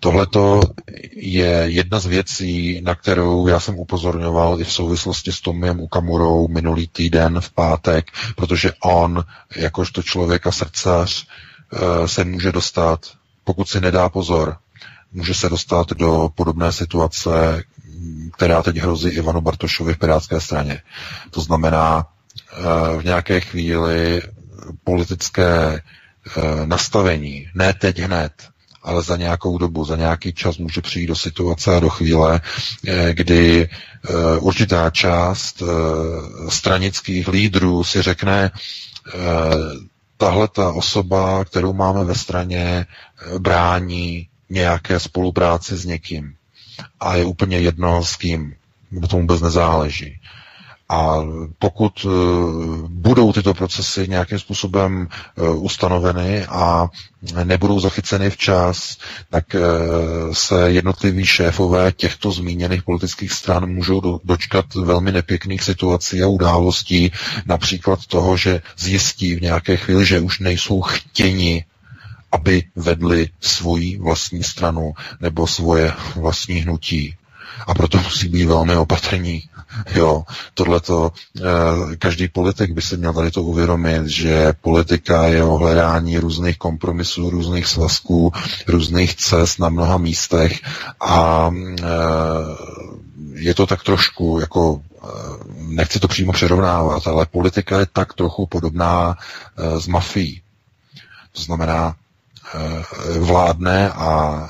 Tohle 0.00 0.26
je 1.16 1.64
jedna 1.66 2.00
z 2.00 2.06
věcí, 2.06 2.80
na 2.84 2.94
kterou 2.94 3.46
já 3.48 3.60
jsem 3.60 3.78
upozorňoval 3.78 4.60
i 4.60 4.64
v 4.64 4.72
souvislosti 4.72 5.32
s 5.32 5.40
Tomiem 5.40 5.80
Ukamurou 5.80 6.48
minulý 6.48 6.88
týden 6.88 7.40
v 7.40 7.50
pátek, 7.50 8.06
protože 8.36 8.72
on, 8.84 9.24
jakožto 9.56 10.02
člověk 10.02 10.46
a 10.46 10.52
srdcař, 10.52 11.26
Eh, 11.26 11.51
se 12.06 12.24
může 12.24 12.52
dostat, 12.52 13.06
pokud 13.44 13.68
si 13.68 13.80
nedá 13.80 14.08
pozor, 14.08 14.56
může 15.12 15.34
se 15.34 15.48
dostat 15.48 15.90
do 15.90 16.30
podobné 16.34 16.72
situace, 16.72 17.62
která 18.32 18.62
teď 18.62 18.76
hrozí 18.76 19.08
Ivanu 19.08 19.40
Bartošovi 19.40 19.94
v 19.94 19.98
Pirátské 19.98 20.40
straně. 20.40 20.82
To 21.30 21.40
znamená, 21.40 22.06
eh, 22.52 22.98
v 22.98 23.04
nějaké 23.04 23.40
chvíli 23.40 24.22
politické 24.84 25.82
eh, 26.36 26.66
nastavení, 26.66 27.48
ne 27.54 27.74
teď 27.74 27.98
hned, 27.98 28.32
ale 28.82 29.02
za 29.02 29.16
nějakou 29.16 29.58
dobu, 29.58 29.84
za 29.84 29.96
nějaký 29.96 30.32
čas 30.32 30.58
může 30.58 30.80
přijít 30.80 31.06
do 31.06 31.16
situace 31.16 31.76
a 31.76 31.80
do 31.80 31.88
chvíle, 31.88 32.40
kdy 33.12 33.68
určitá 34.38 34.90
část 34.90 35.62
stranických 36.48 37.28
lídrů 37.28 37.84
si 37.84 38.02
řekne, 38.02 38.50
tahle 40.22 40.48
ta 40.48 40.72
osoba, 40.72 41.44
kterou 41.44 41.72
máme 41.72 42.04
ve 42.04 42.14
straně, 42.14 42.86
eh, 42.86 43.38
brání 43.38 44.28
nějaké 44.50 45.00
spolupráci 45.00 45.76
s 45.76 45.84
někým. 45.84 46.34
A 47.00 47.14
je 47.16 47.24
úplně 47.24 47.58
jedno 47.58 48.04
s 48.04 48.16
kým, 48.16 48.54
nebo 48.90 49.06
tomu 49.08 49.22
vůbec 49.22 49.40
nezáleží. 49.40 50.20
A 50.92 51.16
pokud 51.58 52.06
eh, 52.06 52.08
budou 52.88 53.32
tyto 53.32 53.54
procesy 53.54 54.08
nějakým 54.08 54.38
způsobem 54.38 55.08
eh, 55.38 55.48
ustanoveny 55.50 56.46
a 56.46 56.88
nebudou 57.44 57.80
zachyceny 57.80 58.30
včas, 58.30 58.96
tak 59.30 59.54
eh, 59.54 59.60
se 60.32 60.70
jednotliví 60.70 61.26
šéfové 61.26 61.92
těchto 61.92 62.32
zmíněných 62.32 62.82
politických 62.82 63.32
stran 63.32 63.66
můžou 63.70 64.20
dočkat 64.24 64.74
velmi 64.74 65.12
nepěkných 65.12 65.62
situací 65.62 66.22
a 66.22 66.26
událostí, 66.28 67.12
například 67.46 68.06
toho, 68.06 68.36
že 68.36 68.62
zjistí 68.78 69.34
v 69.34 69.42
nějaké 69.42 69.76
chvíli, 69.76 70.06
že 70.06 70.20
už 70.20 70.38
nejsou 70.40 70.80
chtěni 70.80 71.64
aby 72.34 72.62
vedli 72.76 73.28
svoji 73.40 73.98
vlastní 73.98 74.42
stranu 74.42 74.92
nebo 75.20 75.46
svoje 75.46 75.92
vlastní 76.16 76.54
hnutí. 76.54 77.14
A 77.66 77.74
proto 77.74 77.98
musí 77.98 78.28
být 78.28 78.44
velmi 78.46 78.76
opatrní 78.76 79.42
Jo, 79.94 80.24
tohleto, 80.54 81.12
eh, 81.40 81.96
každý 81.96 82.28
politik 82.28 82.70
by 82.72 82.82
si 82.82 82.96
měl 82.96 83.12
tady 83.12 83.30
to 83.30 83.42
uvědomit, 83.42 84.06
že 84.06 84.52
politika 84.60 85.26
je 85.26 85.44
o 85.44 85.56
hledání 85.56 86.18
různých 86.18 86.58
kompromisů, 86.58 87.30
různých 87.30 87.66
svazků, 87.66 88.32
různých 88.66 89.14
cest 89.16 89.58
na 89.58 89.68
mnoha 89.68 89.98
místech 89.98 90.60
a 91.00 91.50
eh, 91.80 91.84
je 93.34 93.54
to 93.54 93.66
tak 93.66 93.82
trošku 93.82 94.38
jako 94.40 94.80
eh, 95.04 95.08
nechci 95.56 96.00
to 96.00 96.08
přímo 96.08 96.32
přerovnávat, 96.32 97.06
ale 97.06 97.26
politika 97.26 97.80
je 97.80 97.86
tak 97.92 98.12
trochu 98.14 98.46
podobná 98.46 99.16
s 99.56 99.86
mafií. 99.86 100.42
To 101.32 101.42
znamená, 101.42 101.94
vládne 103.18 103.90
a 103.90 104.48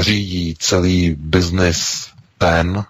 řídí 0.00 0.56
celý 0.58 1.14
biznis 1.18 2.09
ten, 2.40 2.84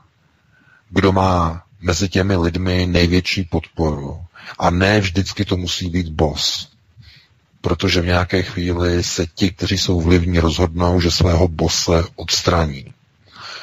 kdo 0.91 1.13
má 1.13 1.63
mezi 1.81 2.09
těmi 2.09 2.37
lidmi 2.37 2.87
největší 2.87 3.45
podporu. 3.45 4.25
A 4.59 4.71
ne 4.71 5.01
vždycky 5.01 5.45
to 5.45 5.57
musí 5.57 5.91
být 5.91 6.09
boss. 6.09 6.69
Protože 7.61 8.01
v 8.01 8.07
nějaké 8.07 8.43
chvíli 8.43 9.05
se 9.05 9.27
ti, 9.27 9.51
kteří 9.51 9.79
jsou 9.79 10.01
vlivní, 10.01 10.39
rozhodnou, 10.39 11.01
že 11.01 11.11
svého 11.11 11.49
bose 11.49 12.05
odstraní. 12.17 12.95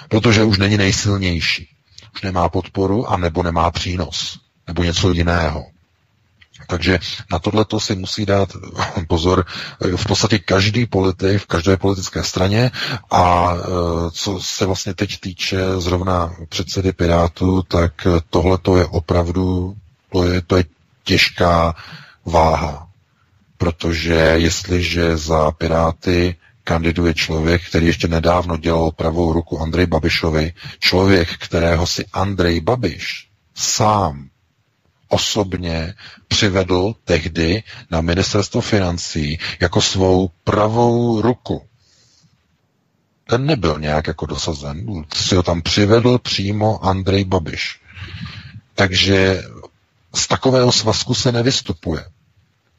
Protože 0.09 0.43
už 0.43 0.57
není 0.57 0.77
nejsilnější. 0.77 1.69
Už 2.15 2.21
nemá 2.21 2.49
podporu 2.49 3.11
a 3.11 3.17
nebo 3.17 3.43
nemá 3.43 3.71
přínos. 3.71 4.39
Nebo 4.67 4.83
něco 4.83 5.13
jiného. 5.13 5.65
Takže 6.67 6.99
na 7.31 7.39
tohle 7.39 7.65
to 7.65 7.79
si 7.79 7.95
musí 7.95 8.25
dát 8.25 8.49
pozor 9.07 9.45
v 9.95 10.05
podstatě 10.05 10.39
každý 10.39 10.85
politik 10.85 11.41
v 11.41 11.45
každé 11.45 11.77
politické 11.77 12.23
straně 12.23 12.71
a 13.11 13.53
e, 13.53 13.61
co 14.11 14.39
se 14.41 14.65
vlastně 14.65 14.93
teď 14.93 15.19
týče 15.19 15.57
zrovna 15.77 16.35
předsedy 16.49 16.93
Pirátu, 16.93 17.63
tak 17.67 18.07
tohle 18.29 18.57
to 18.57 18.77
je 18.77 18.85
opravdu 18.85 19.75
to 20.11 20.23
je, 20.23 20.41
to 20.41 20.57
je 20.57 20.63
těžká 21.03 21.75
váha. 22.25 22.87
Protože 23.57 24.13
jestliže 24.13 25.17
za 25.17 25.51
Piráty 25.51 26.35
kandiduje 26.63 27.13
člověk, 27.13 27.61
který 27.69 27.87
ještě 27.87 28.07
nedávno 28.07 28.57
dělal 28.57 28.91
pravou 28.91 29.33
ruku 29.33 29.59
Andrej 29.59 29.85
Babišovi, 29.85 30.53
člověk, 30.79 31.29
kterého 31.37 31.87
si 31.87 32.05
Andrej 32.13 32.61
Babiš 32.61 33.27
sám 33.55 34.29
osobně 35.07 35.93
přivedl 36.27 36.95
tehdy 37.05 37.63
na 37.91 38.01
ministerstvo 38.01 38.61
financí 38.61 39.39
jako 39.59 39.81
svou 39.81 40.29
pravou 40.43 41.21
ruku. 41.21 41.67
Ten 43.29 43.45
nebyl 43.45 43.79
nějak 43.79 44.07
jako 44.07 44.25
dosazen, 44.25 45.05
si 45.13 45.35
ho 45.35 45.43
tam 45.43 45.61
přivedl 45.61 46.17
přímo 46.17 46.85
Andrej 46.85 47.23
Babiš. 47.25 47.79
Takže 48.75 49.43
z 50.15 50.27
takového 50.27 50.71
svazku 50.71 51.13
se 51.13 51.31
nevystupuje. 51.31 52.05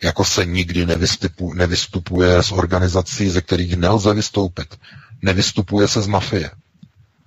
Jako 0.02 0.24
se 0.24 0.46
nikdy 0.46 0.86
nevystupuje, 0.86 1.58
nevystupuje 1.58 2.42
z 2.42 2.52
organizací, 2.52 3.28
ze 3.28 3.40
kterých 3.40 3.76
nelze 3.76 4.14
vystoupit. 4.14 4.78
Nevystupuje 5.22 5.88
se 5.88 6.02
z 6.02 6.06
mafie. 6.06 6.50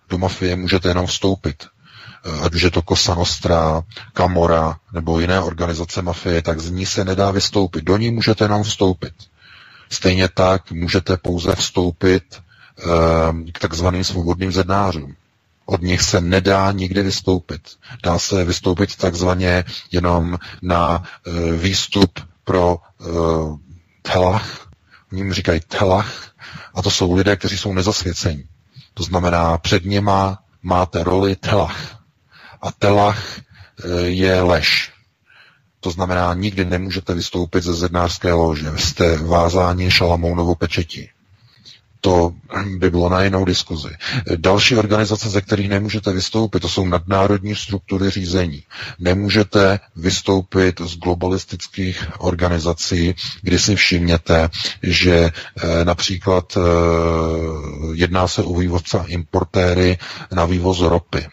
Do 0.10 0.18
mafie 0.18 0.56
můžete 0.56 0.88
jenom 0.88 1.06
vstoupit. 1.06 1.68
Eh, 2.26 2.46
ať 2.46 2.54
už 2.56 2.62
je 2.62 2.72
to 2.72 2.82
Cosa 2.82 3.16
Nostra, 3.16 3.82
Camora 4.14 4.78
nebo 4.94 5.20
jiné 5.20 5.40
organizace 5.42 6.02
mafie, 6.02 6.42
tak 6.42 6.60
z 6.60 6.70
ní 6.72 6.86
se 6.86 7.06
nedá 7.06 7.32
vystoupit. 7.32 7.84
Do 7.84 7.98
ní 7.98 8.12
můžete 8.12 8.44
jenom 8.44 8.64
vstoupit. 8.64 9.14
Stejně 9.90 10.30
tak 10.30 10.72
můžete 10.72 11.18
pouze 11.18 11.56
vstoupit 11.56 12.24
eh, 12.80 13.52
k 13.52 13.60
takzvaným 13.60 14.04
svobodným 14.04 14.52
zednářům. 14.52 15.16
Od 15.66 15.82
nich 15.82 16.02
se 16.02 16.22
nedá 16.22 16.72
nikdy 16.72 17.04
vystoupit. 17.04 17.62
Dá 18.04 18.20
se 18.20 18.44
vystoupit 18.46 18.96
takzvaně 18.96 19.64
jenom 19.92 20.38
na 20.62 21.04
eh, 21.28 21.32
výstup 21.58 22.20
pro 22.44 22.78
telach, 24.02 24.68
oni 25.12 25.34
říkají 25.34 25.60
telach, 25.60 26.32
a 26.74 26.82
to 26.82 26.92
jsou 26.92 27.14
lidé, 27.14 27.36
kteří 27.36 27.58
jsou 27.58 27.74
nezasvěcení. 27.74 28.44
To 28.94 29.04
znamená, 29.04 29.58
před 29.58 29.86
něma 29.86 30.40
máte 30.64 31.04
roli 31.04 31.36
telach. 31.36 32.01
A 32.62 32.72
telach 32.72 33.40
eh, 33.40 34.02
je 34.02 34.42
lež. 34.42 34.92
To 35.80 35.92
znamená, 35.92 36.34
nikdy 36.34 36.66
nemůžete 36.66 37.14
vystoupit 37.14 37.64
ze 37.64 37.74
zednářské 37.74 38.34
lože. 38.34 38.72
Jste 38.78 39.18
vázáni 39.18 39.92
šalamounovou 39.92 40.56
pečetí. 40.56 41.10
To 42.02 42.34
by 42.78 42.90
bylo 42.92 43.10
na 43.10 43.22
jinou 43.24 43.46
diskuzi. 43.46 43.90
Další 44.36 44.76
organizace, 44.76 45.30
ze 45.30 45.42
kterých 45.42 45.70
nemůžete 45.70 46.14
vystoupit, 46.14 46.60
to 46.60 46.70
jsou 46.70 46.86
nadnárodní 46.86 47.56
struktury 47.56 48.10
řízení. 48.10 48.64
Nemůžete 49.00 49.80
vystoupit 49.96 50.82
z 50.82 50.98
globalistických 50.98 52.06
organizací, 52.18 53.16
kdy 53.42 53.60
si 53.60 53.76
všimněte, 53.76 54.50
že 54.84 55.16
eh, 55.64 55.86
například 55.86 56.58
eh, 56.58 56.62
jedná 57.94 58.28
se 58.28 58.44
o 58.44 58.54
vývozce 58.60 59.00
a 59.00 59.04
importéry 59.06 59.98
na 60.32 60.46
vývoz 60.46 60.80
ropy. 60.80 61.26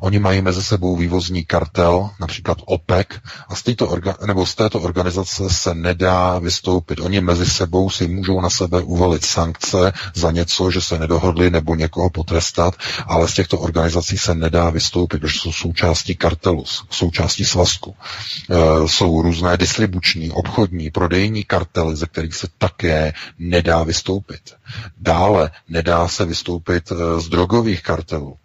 Oni 0.00 0.18
mají 0.18 0.42
mezi 0.42 0.62
sebou 0.62 0.96
vývozní 0.96 1.44
kartel, 1.44 2.10
například 2.20 2.58
OPEC, 2.64 3.06
a 3.48 3.54
z, 3.54 3.62
této 3.62 3.88
orga, 3.88 4.16
nebo 4.26 4.46
z 4.46 4.54
této 4.54 4.80
organizace 4.80 5.50
se 5.50 5.74
nedá 5.74 6.38
vystoupit. 6.38 7.00
Oni 7.00 7.20
mezi 7.20 7.46
sebou 7.46 7.90
si 7.90 8.08
můžou 8.08 8.40
na 8.40 8.50
sebe 8.50 8.80
uvalit 8.82 9.24
sankce 9.24 9.92
za 10.14 10.30
něco, 10.30 10.70
že 10.70 10.80
se 10.80 10.98
nedohodli 10.98 11.50
nebo 11.50 11.74
někoho 11.74 12.10
potrestat, 12.10 12.74
ale 13.06 13.28
z 13.28 13.34
těchto 13.34 13.58
organizací 13.58 14.18
se 14.18 14.34
nedá 14.34 14.70
vystoupit, 14.70 15.20
protože 15.20 15.38
jsou 15.38 15.52
součástí 15.52 16.16
kartelu, 16.16 16.64
součástí 16.90 17.44
svazku. 17.44 17.94
E, 18.50 18.88
jsou 18.88 19.22
různé 19.22 19.56
distribuční, 19.56 20.30
obchodní, 20.30 20.90
prodejní 20.90 21.44
kartely, 21.44 21.96
ze 21.96 22.06
kterých 22.06 22.34
se 22.34 22.48
také 22.58 23.12
nedá 23.38 23.82
vystoupit. 23.82 24.40
Dále 25.00 25.50
nedá 25.68 26.08
se 26.08 26.24
vystoupit 26.24 26.92
e, 26.92 27.20
z 27.20 27.28
drogových 27.28 27.82
kartelů. 27.82 28.36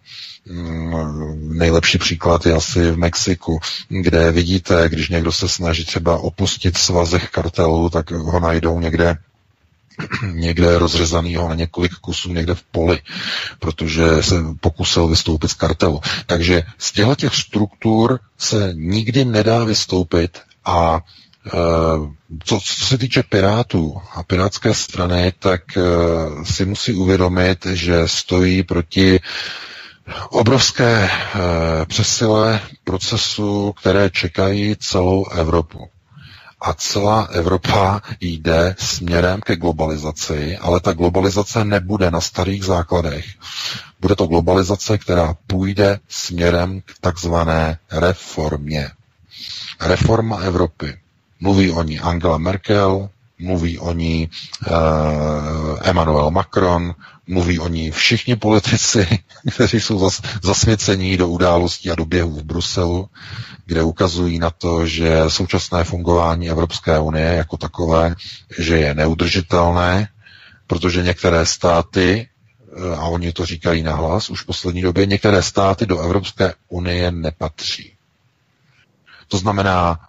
Mm, 0.46 1.58
nejlepší 1.58 1.98
příklad 1.98 2.46
je 2.46 2.54
asi 2.54 2.92
v 2.92 2.98
Mexiku, 2.98 3.60
kde 3.90 4.32
vidíte, 4.32 4.90
když 4.90 5.10
někdo 5.10 5.32
se 5.32 5.50
snaží 5.50 5.86
třeba 5.86 6.18
opustit 6.18 6.78
svazech 6.78 7.30
kartelu, 7.30 7.90
tak 7.90 8.12
ho 8.12 8.40
najdou 8.40 8.80
někde 8.80 9.18
někde 10.34 10.80
rozřezanýho 10.80 11.50
na 11.50 11.56
několik 11.56 11.94
kusů 11.94 12.34
někde 12.34 12.56
v 12.56 12.64
poli, 12.64 13.00
protože 13.60 14.24
se 14.24 14.36
pokusil 14.62 15.08
vystoupit 15.08 15.48
z 15.48 15.54
kartelu. 15.54 16.02
Takže 16.26 16.64
z 16.78 16.92
těchto 16.92 17.16
těch 17.16 17.36
struktur 17.36 18.20
se 18.38 18.70
nikdy 18.74 19.26
nedá 19.26 19.64
vystoupit 19.64 20.40
a 20.66 21.00
e, 21.48 21.52
co, 22.44 22.60
co 22.60 22.86
se 22.86 22.98
týče 22.98 23.24
Pirátů 23.24 24.02
a 24.16 24.24
Pirátské 24.24 24.74
strany, 24.74 25.34
tak 25.40 25.78
e, 25.78 25.82
si 26.46 26.66
musí 26.66 26.94
uvědomit, 26.94 27.66
že 27.66 28.02
stojí 28.06 28.64
proti 28.64 29.20
obrovské 30.30 31.10
e, 31.10 31.10
přesile 31.86 32.60
procesu, 32.84 33.74
které 33.80 34.10
čekají 34.10 34.76
celou 34.80 35.26
Evropu. 35.26 35.90
A 36.62 36.74
celá 36.74 37.22
Evropa 37.24 38.02
jde 38.20 38.76
směrem 38.80 39.42
ke 39.42 39.56
globalizaci, 39.56 40.58
ale 40.58 40.80
ta 40.80 40.94
globalizace 40.94 41.66
nebude 41.66 42.12
na 42.12 42.22
starých 42.22 42.64
základech. 42.64 43.26
Bude 44.00 44.16
to 44.16 44.28
globalizace, 44.28 44.98
která 44.98 45.36
půjde 45.48 46.00
směrem 46.10 46.82
k 46.82 47.00
takzvané 47.02 47.78
reformě. 47.92 48.90
Reforma 49.80 50.38
Evropy. 50.38 50.98
Mluví 51.40 51.72
o 51.72 51.84
ní 51.84 52.00
Angela 52.00 52.38
Merkel, 52.38 53.10
mluví 53.42 53.80
o 53.80 53.94
ní 53.94 54.30
uh, 54.68 55.80
Emmanuel 55.82 56.32
Macron, 56.32 56.96
mluví 57.28 57.60
o 57.60 57.68
ní 57.68 57.92
všichni 57.92 58.36
politici, 58.36 59.20
kteří 59.56 59.80
jsou 59.80 60.00
zas, 60.00 60.22
zasvěcení 60.44 61.18
do 61.18 61.28
událostí 61.28 61.92
a 61.92 61.96
do 61.96 62.06
běhů 62.06 62.40
v 62.40 62.44
Bruselu, 62.44 63.10
kde 63.66 63.84
ukazují 63.84 64.40
na 64.40 64.50
to, 64.50 64.88
že 64.88 65.24
současné 65.28 65.84
fungování 65.84 66.50
Evropské 66.50 67.00
unie 67.00 67.26
jako 67.28 67.58
takové, 67.58 68.16
že 68.60 68.78
je 68.78 68.94
neudržitelné, 68.94 70.08
protože 70.68 71.04
některé 71.04 71.46
státy, 71.46 72.28
eh, 72.78 72.96
a 72.96 73.02
oni 73.06 73.34
to 73.34 73.46
říkají 73.46 73.84
nahlas 73.84 74.30
už 74.30 74.42
v 74.42 74.46
poslední 74.46 74.82
době, 74.82 75.06
některé 75.06 75.42
státy 75.44 75.86
do 75.86 76.00
Evropské 76.00 76.54
unie 76.70 77.12
nepatří. 77.12 77.94
To 79.28 79.38
znamená, 79.38 80.00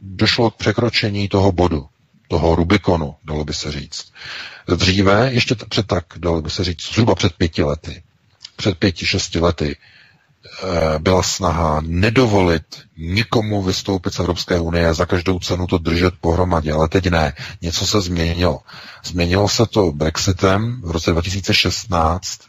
došlo 0.00 0.50
k 0.50 0.56
překročení 0.56 1.28
toho 1.28 1.52
bodu 1.52 1.86
toho 2.28 2.54
Rubikonu, 2.54 3.14
dalo 3.24 3.44
by 3.44 3.54
se 3.54 3.72
říct. 3.72 4.12
Dříve, 4.76 5.32
ještě 5.32 5.54
před 5.54 5.86
tak, 5.86 6.04
dalo 6.16 6.42
by 6.42 6.50
se 6.50 6.64
říct, 6.64 6.82
zhruba 6.92 7.14
před 7.14 7.32
pěti 7.32 7.62
lety, 7.62 8.02
před 8.56 8.78
pěti, 8.78 9.06
šesti 9.06 9.38
lety, 9.40 9.76
eh, 10.62 10.98
byla 10.98 11.22
snaha 11.22 11.80
nedovolit 11.86 12.64
nikomu 12.96 13.62
vystoupit 13.62 14.14
z 14.14 14.18
Evropské 14.20 14.60
unie 14.60 14.88
a 14.88 14.94
za 14.94 15.06
každou 15.06 15.38
cenu 15.38 15.66
to 15.66 15.78
držet 15.78 16.14
pohromadě, 16.20 16.72
ale 16.72 16.88
teď 16.88 17.06
ne. 17.10 17.32
Něco 17.62 17.86
se 17.86 18.00
změnilo. 18.00 18.60
Změnilo 19.04 19.48
se 19.48 19.66
to 19.66 19.92
Brexitem 19.92 20.80
v 20.84 20.90
roce 20.90 21.10
2016, 21.12 22.40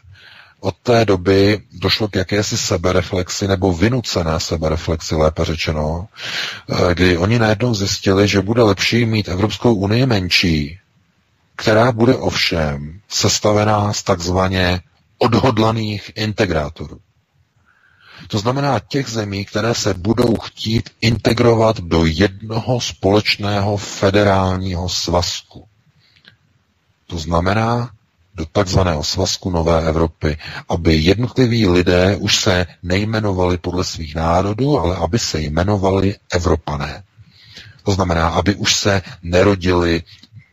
od 0.60 0.74
té 0.82 1.04
doby 1.04 1.60
došlo 1.72 2.08
k 2.08 2.16
jakési 2.16 2.58
sebereflexi 2.58 3.48
nebo 3.48 3.72
vynucené 3.72 4.40
sebereflexi, 4.40 5.14
lépe 5.14 5.44
řečeno, 5.44 6.08
eh, 6.90 6.94
kdy 6.94 7.18
oni 7.18 7.38
najednou 7.38 7.74
zjistili, 7.74 8.28
že 8.28 8.40
bude 8.42 8.62
lepší 8.62 9.04
mít 9.06 9.28
Evropskou 9.28 9.74
unii 9.74 10.06
menší, 10.06 10.78
která 11.56 11.92
bude 11.92 12.14
ovšem 12.16 13.00
sestavená 13.08 13.92
z 13.92 14.02
takzvaně 14.02 14.80
odhodlaných 15.18 16.10
integrátorů. 16.14 17.00
To 18.28 18.38
znamená 18.38 18.80
těch 18.80 19.08
zemí, 19.08 19.44
které 19.44 19.74
se 19.74 19.94
budou 19.94 20.36
chtít 20.36 20.90
integrovat 21.00 21.80
do 21.80 22.04
jednoho 22.04 22.80
společného 22.80 23.76
federálního 23.76 24.88
svazku. 24.88 25.68
To 27.06 27.18
znamená, 27.18 27.90
do 28.38 28.46
takzvaného 28.46 29.04
svazku 29.04 29.50
Nové 29.50 29.88
Evropy, 29.88 30.36
aby 30.68 30.94
jednotliví 30.96 31.66
lidé 31.68 32.16
už 32.16 32.36
se 32.36 32.66
nejmenovali 32.82 33.58
podle 33.58 33.84
svých 33.84 34.14
národů, 34.14 34.78
ale 34.78 34.96
aby 34.96 35.18
se 35.18 35.40
jmenovali 35.40 36.16
Evropané. 36.32 37.02
To 37.82 37.92
znamená, 37.92 38.28
aby 38.28 38.54
už 38.54 38.74
se 38.74 39.02
nerodili 39.22 40.02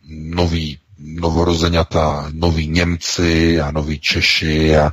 noví 0.09 0.79
novorozeňata, 0.99 2.29
noví 2.33 2.67
Němci 2.67 3.61
a 3.61 3.71
noví 3.71 3.99
Češi 3.99 4.77
a 4.77 4.91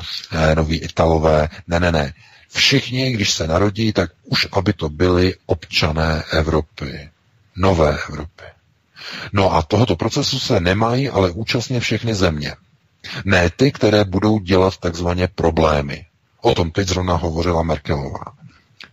noví 0.54 0.76
Italové. 0.76 1.48
Ne, 1.68 1.80
ne, 1.80 1.92
ne. 1.92 2.14
Všichni, 2.48 3.12
když 3.12 3.30
se 3.30 3.46
narodí, 3.46 3.92
tak 3.92 4.10
už 4.24 4.48
aby 4.52 4.72
to 4.72 4.88
byli 4.88 5.34
občané 5.46 6.22
Evropy. 6.32 7.08
Nové 7.56 7.98
Evropy. 8.08 8.44
No 9.32 9.54
a 9.54 9.62
tohoto 9.62 9.96
procesu 9.96 10.38
se 10.38 10.60
nemají 10.60 11.08
ale 11.08 11.30
účastně 11.30 11.80
všechny 11.80 12.14
země. 12.14 12.54
Ne 13.24 13.50
ty, 13.50 13.72
které 13.72 14.04
budou 14.04 14.38
dělat 14.38 14.76
takzvaně 14.76 15.28
problémy. 15.28 16.06
O 16.40 16.54
tom 16.54 16.70
teď 16.70 16.88
zrovna 16.88 17.14
hovořila 17.14 17.62
Merkelová. 17.62 18.24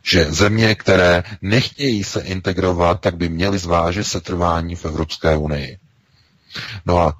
Že 0.04 0.32
země, 0.32 0.76
které 0.76 1.24
nechtějí 1.42 2.04
se 2.04 2.22
integrovat, 2.22 3.02
tak 3.02 3.18
by 3.18 3.30
měly 3.30 3.58
zvážit 3.58 4.04
setrvání 4.04 4.76
v 4.76 4.86
Evropské 4.86 5.38
unii. 5.38 5.78
No 6.86 7.00
a 7.00 7.14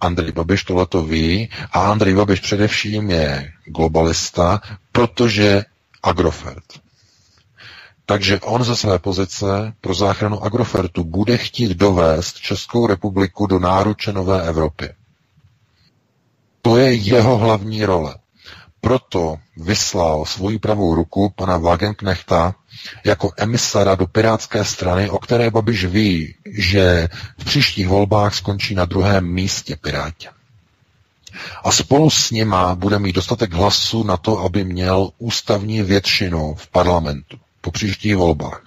Andrej 0.00 0.32
Babiš 0.32 0.64
to 0.88 1.02
ví 1.02 1.50
a 1.72 1.90
Andrej 1.90 2.14
Babiš 2.14 2.40
především 2.40 3.10
je 3.10 3.52
globalista, 3.66 4.60
protože 4.92 5.64
Agrofert. 6.02 6.64
Takže 8.06 8.40
on 8.40 8.64
ze 8.64 8.76
své 8.76 8.98
pozice 8.98 9.72
pro 9.80 9.94
záchranu 9.94 10.42
Agrofertu 10.44 11.04
bude 11.04 11.36
chtít 11.36 11.70
dovést 11.70 12.36
Českou 12.40 12.86
republiku 12.86 13.46
do 13.46 13.58
náruče 13.58 14.12
nové 14.12 14.42
Evropy. 14.48 14.88
To 16.68 16.76
je 16.76 16.94
jeho 16.94 17.36
hlavní 17.38 17.84
role. 17.84 18.14
Proto 18.80 19.36
vyslal 19.56 20.24
svoji 20.24 20.58
pravou 20.58 20.94
ruku 20.94 21.32
pana 21.36 21.56
Wagenknechta 21.56 22.54
jako 23.04 23.32
emisara 23.36 23.94
do 23.94 24.06
Pirátské 24.06 24.64
strany, 24.64 25.10
o 25.10 25.18
které 25.18 25.50
Babiš 25.50 25.84
ví, 25.84 26.34
že 26.58 27.08
v 27.38 27.44
příštích 27.44 27.88
volbách 27.88 28.34
skončí 28.34 28.74
na 28.74 28.84
druhém 28.84 29.24
místě 29.32 29.76
Pirátě. 29.76 30.28
A 31.64 31.72
spolu 31.72 32.10
s 32.10 32.30
nima 32.30 32.74
bude 32.74 32.98
mít 32.98 33.12
dostatek 33.16 33.52
hlasů 33.52 34.02
na 34.04 34.16
to, 34.16 34.38
aby 34.38 34.64
měl 34.64 35.10
ústavní 35.18 35.82
většinu 35.82 36.54
v 36.54 36.66
parlamentu 36.68 37.38
po 37.60 37.70
příštích 37.70 38.16
volbách. 38.16 38.62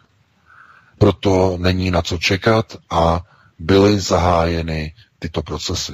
Proto 0.97 1.57
není 1.57 1.91
na 1.91 2.01
co 2.01 2.17
čekat 2.17 2.77
a 2.89 3.21
byly 3.59 3.99
zahájeny 3.99 4.93
tyto 5.19 5.41
procesy. 5.41 5.93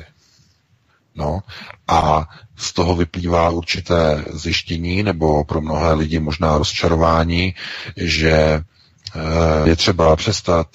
No 1.17 1.39
a 1.87 2.29
z 2.57 2.73
toho 2.73 2.95
vyplývá 2.95 3.49
určité 3.49 4.25
zjištění, 4.31 5.03
nebo 5.03 5.43
pro 5.43 5.61
mnohé 5.61 5.93
lidi 5.93 6.19
možná 6.19 6.57
rozčarování, 6.57 7.55
že 7.95 8.31
eh, 8.33 9.69
je 9.69 9.75
třeba 9.75 10.15
přestat 10.15 10.67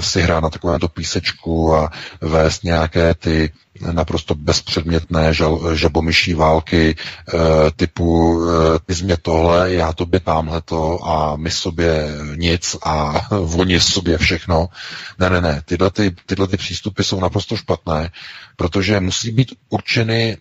si 0.00 0.22
hrát 0.22 0.40
na 0.40 0.50
takovémto 0.50 0.88
písečku 0.88 1.74
a 1.74 1.90
vést 2.20 2.64
nějaké 2.64 3.14
ty 3.14 3.52
naprosto 3.92 4.34
bezpředmětné 4.34 5.34
žal, 5.34 5.74
žabomyší 5.76 6.34
války 6.34 6.94
e, 6.94 7.36
typu 7.70 8.40
e, 8.44 8.78
ty 8.78 8.94
jsi 8.94 9.04
mě 9.04 9.16
tohle, 9.16 9.72
já 9.72 9.92
tobě 9.92 10.20
tamhle 10.20 10.60
to 10.60 11.08
a 11.08 11.36
my 11.36 11.50
sobě 11.50 12.08
nic 12.36 12.76
a 12.84 13.20
oni 13.56 13.80
sobě 13.80 14.18
všechno. 14.18 14.68
Ne, 15.18 15.30
ne, 15.30 15.40
ne, 15.40 15.62
tyhle, 15.64 15.90
ty, 15.90 16.16
tyhle 16.26 16.48
ty 16.48 16.56
přístupy 16.56 17.02
jsou 17.02 17.20
naprosto 17.20 17.56
špatné, 17.56 18.10
protože 18.56 19.00
musí 19.00 19.30
být 19.30 19.54
určeny 19.68 20.38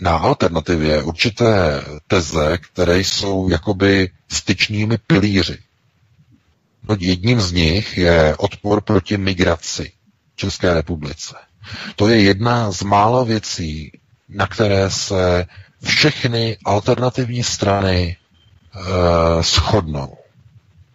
na 0.00 0.16
alternativě 0.16 1.02
určité 1.02 1.82
teze, 2.06 2.58
které 2.58 2.98
jsou 2.98 3.48
jakoby 3.48 4.10
styčnými 4.28 4.98
pilíři. 4.98 5.58
No, 6.88 6.96
jedním 7.00 7.40
z 7.40 7.52
nich 7.52 7.98
je 7.98 8.36
odpor 8.36 8.80
proti 8.80 9.16
migraci 9.18 9.92
v 10.34 10.36
České 10.36 10.74
republice. 10.74 11.34
To 11.96 12.08
je 12.08 12.22
jedna 12.22 12.70
z 12.72 12.82
mála 12.82 13.24
věcí, 13.24 13.92
na 14.28 14.46
které 14.46 14.90
se 14.90 15.46
všechny 15.84 16.56
alternativní 16.64 17.42
strany 17.44 18.16
e, 18.16 19.42
shodnou. 19.42 20.16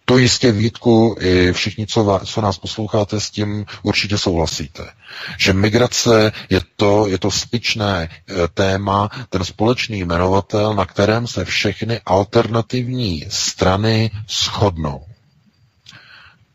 To 0.04 0.18
jistě 0.18 0.52
Vítku 0.52 1.16
i 1.20 1.52
všichni, 1.52 1.86
co, 1.86 2.20
co 2.24 2.40
nás 2.40 2.58
posloucháte, 2.58 3.20
s 3.20 3.30
tím 3.30 3.66
určitě 3.82 4.18
souhlasíte. 4.18 4.90
Že 5.38 5.52
migrace 5.52 6.32
je 6.50 6.60
to, 6.76 7.06
je 7.06 7.18
to 7.18 7.30
styčné 7.30 8.08
e, 8.08 8.48
téma, 8.48 9.08
ten 9.28 9.44
společný 9.44 9.98
jmenovatel, 9.98 10.74
na 10.74 10.86
kterém 10.86 11.26
se 11.26 11.44
všechny 11.44 12.00
alternativní 12.06 13.24
strany 13.28 14.10
shodnou. 14.28 15.04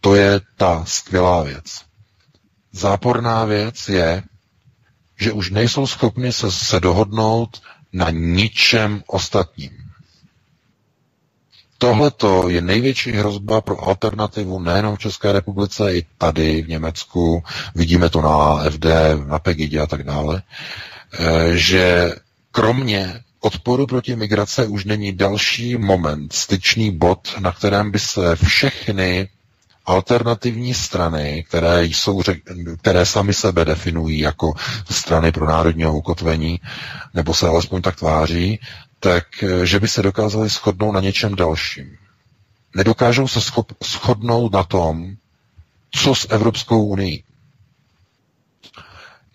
To 0.05 0.15
je 0.15 0.41
ta 0.57 0.85
skvělá 0.85 1.43
věc. 1.43 1.81
Záporná 2.71 3.45
věc 3.45 3.89
je, 3.89 4.23
že 5.19 5.31
už 5.31 5.49
nejsou 5.51 5.87
schopni 5.87 6.33
se, 6.33 6.51
se 6.51 6.79
dohodnout 6.79 7.61
na 7.93 8.09
ničem 8.09 9.03
ostatním. 9.07 9.71
Tohle 11.77 12.11
je 12.47 12.61
největší 12.61 13.11
hrozba 13.11 13.61
pro 13.61 13.87
alternativu 13.87 14.59
nejenom 14.59 14.95
v 14.95 14.99
České 14.99 15.31
republice, 15.31 15.95
i 15.95 16.05
tady 16.17 16.61
v 16.61 16.69
Německu, 16.69 17.43
vidíme 17.75 18.09
to 18.09 18.21
na 18.21 18.63
FD, 18.69 18.85
na 19.27 19.39
Pegidě 19.39 19.79
a 19.79 19.85
tak 19.87 20.03
dále, 20.03 20.41
eh, 21.19 21.57
že 21.57 22.11
kromě 22.51 23.21
odporu 23.39 23.87
proti 23.87 24.15
migrace 24.15 24.67
už 24.67 24.85
není 24.85 25.11
další 25.13 25.77
moment, 25.77 26.33
styčný 26.33 26.91
bod, 26.97 27.35
na 27.39 27.51
kterém 27.51 27.91
by 27.91 27.99
se 27.99 28.35
všechny 28.35 29.29
alternativní 29.85 30.73
strany, 30.73 31.43
které, 31.47 31.83
jsou, 31.85 32.21
které 32.81 33.05
sami 33.05 33.33
sebe 33.33 33.65
definují 33.65 34.19
jako 34.19 34.53
strany 34.91 35.31
pro 35.31 35.45
národního 35.47 35.97
ukotvení, 35.97 36.59
nebo 37.13 37.33
se 37.33 37.47
alespoň 37.47 37.81
tak 37.81 37.95
tváří, 37.95 38.59
tak 38.99 39.25
že 39.63 39.79
by 39.79 39.87
se 39.87 40.01
dokázali 40.01 40.49
shodnout 40.49 40.91
na 40.91 40.99
něčem 41.01 41.35
dalším. 41.35 41.97
Nedokážou 42.75 43.27
se 43.27 43.41
schop, 43.41 43.71
shodnout 43.83 44.53
na 44.53 44.63
tom, 44.63 45.15
co 45.91 46.15
s 46.15 46.27
Evropskou 46.31 46.85
unii. 46.85 47.23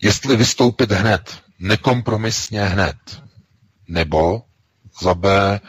Jestli 0.01 0.35
vystoupit 0.35 0.91
hned, 0.91 1.37
nekompromisně 1.59 2.61
hned, 2.65 2.95
nebo 3.87 4.41
za 5.01 5.13
B 5.13 5.59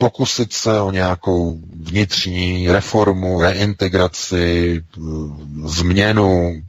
pokusit 0.00 0.52
se 0.52 0.80
o 0.80 0.90
nějakou 0.90 1.60
vnitřní 1.82 2.70
reformu, 2.70 3.40
reintegraci, 3.40 4.80
změnu, 5.64 6.62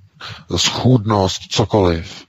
schůdnost, 0.56 1.42
cokoliv 1.50 2.26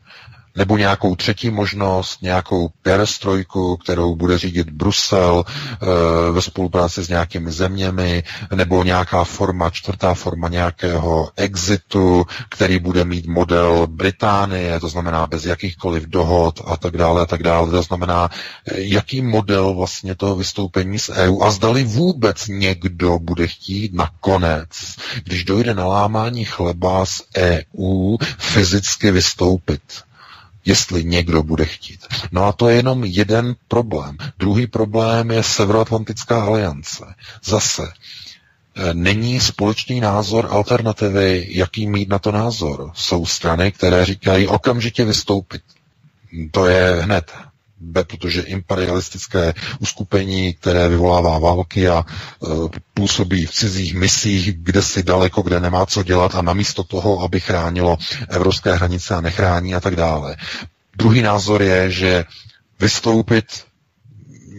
nebo 0.57 0.77
nějakou 0.77 1.17
třetí 1.17 1.51
možnost, 1.51 2.23
nějakou 2.23 2.71
perestrojku, 2.83 3.77
kterou 3.77 4.17
bude 4.17 4.39
řídit 4.39 4.71
Brusel 4.71 5.45
e, 5.47 6.33
ve 6.33 6.43
spolupráci 6.43 7.05
s 7.05 7.09
nějakými 7.09 7.53
zeměmi, 7.53 8.23
nebo 8.55 8.85
nějaká 8.85 9.25
forma, 9.25 9.71
čtvrtá 9.71 10.15
forma 10.15 10.49
nějakého 10.49 11.31
exitu, 11.37 12.27
který 12.49 12.79
bude 12.79 13.05
mít 13.05 13.27
model 13.27 13.87
Británie, 13.87 14.81
to 14.81 14.89
znamená 14.89 15.27
bez 15.27 15.45
jakýchkoliv 15.45 16.03
dohod 16.07 16.61
a 16.67 16.77
tak 16.77 16.97
dále 16.97 17.23
a 17.23 17.27
tak 17.27 17.43
dále. 17.43 17.71
To 17.71 17.83
znamená, 17.83 18.31
jaký 18.75 19.23
model 19.23 19.75
vlastně 19.75 20.15
toho 20.15 20.37
vystoupení 20.37 20.99
z 20.99 21.09
EU 21.09 21.43
a 21.43 21.51
zdali 21.51 21.85
vůbec 21.85 22.47
někdo 22.49 23.19
bude 23.19 23.47
chtít 23.47 23.95
nakonec, 23.95 24.69
když 25.25 25.45
dojde 25.45 25.75
na 25.75 25.87
lámání 25.87 26.45
chleba 26.45 27.07
z 27.07 27.23
EU, 27.37 28.17
fyzicky 28.39 29.11
vystoupit 29.11 29.83
jestli 30.65 31.05
někdo 31.05 31.43
bude 31.43 31.65
chtít. 31.65 32.07
No 32.33 32.45
a 32.45 32.53
to 32.53 32.69
je 32.69 32.77
jenom 32.77 33.05
jeden 33.05 33.55
problém. 33.69 34.17
Druhý 34.39 34.67
problém 34.67 35.31
je 35.31 35.43
Severoatlantická 35.43 36.43
aliance. 36.45 37.05
Zase, 37.45 37.83
e, 37.83 38.95
není 38.95 39.41
společný 39.41 40.01
názor 40.01 40.49
alternativy, 40.51 41.47
jaký 41.49 41.87
mít 41.87 42.09
na 42.09 42.19
to 42.19 42.33
názor. 42.33 42.91
Jsou 42.95 43.27
strany, 43.27 43.73
které 43.73 44.05
říkají 44.05 44.49
okamžitě 44.49 45.05
vystoupit. 45.05 45.63
To 46.51 46.67
je 46.67 47.03
hned 47.03 47.33
protože 47.93 48.43
imperialistické 48.43 49.55
uskupení, 49.79 50.55
které 50.55 50.89
vyvolává 50.89 51.39
války 51.39 51.89
a 51.89 52.05
e, 52.05 52.47
působí 52.95 53.47
v 53.47 53.53
cizích 53.53 53.95
misích, 53.95 54.53
kde 54.59 54.83
si 54.83 55.03
daleko, 55.03 55.43
kde 55.43 55.61
nemá 55.61 55.87
co 55.87 56.03
dělat 56.03 56.35
a 56.35 56.43
namísto 56.43 56.85
toho, 56.85 57.21
aby 57.21 57.41
chránilo 57.41 57.99
evropské 58.29 58.75
hranice 58.75 59.15
a 59.15 59.21
nechrání 59.21 59.75
a 59.75 59.81
tak 59.81 59.97
dále. 59.97 60.37
Druhý 60.97 61.23
názor 61.23 61.63
je, 61.63 61.91
že 61.91 62.25
vystoupit 62.81 63.45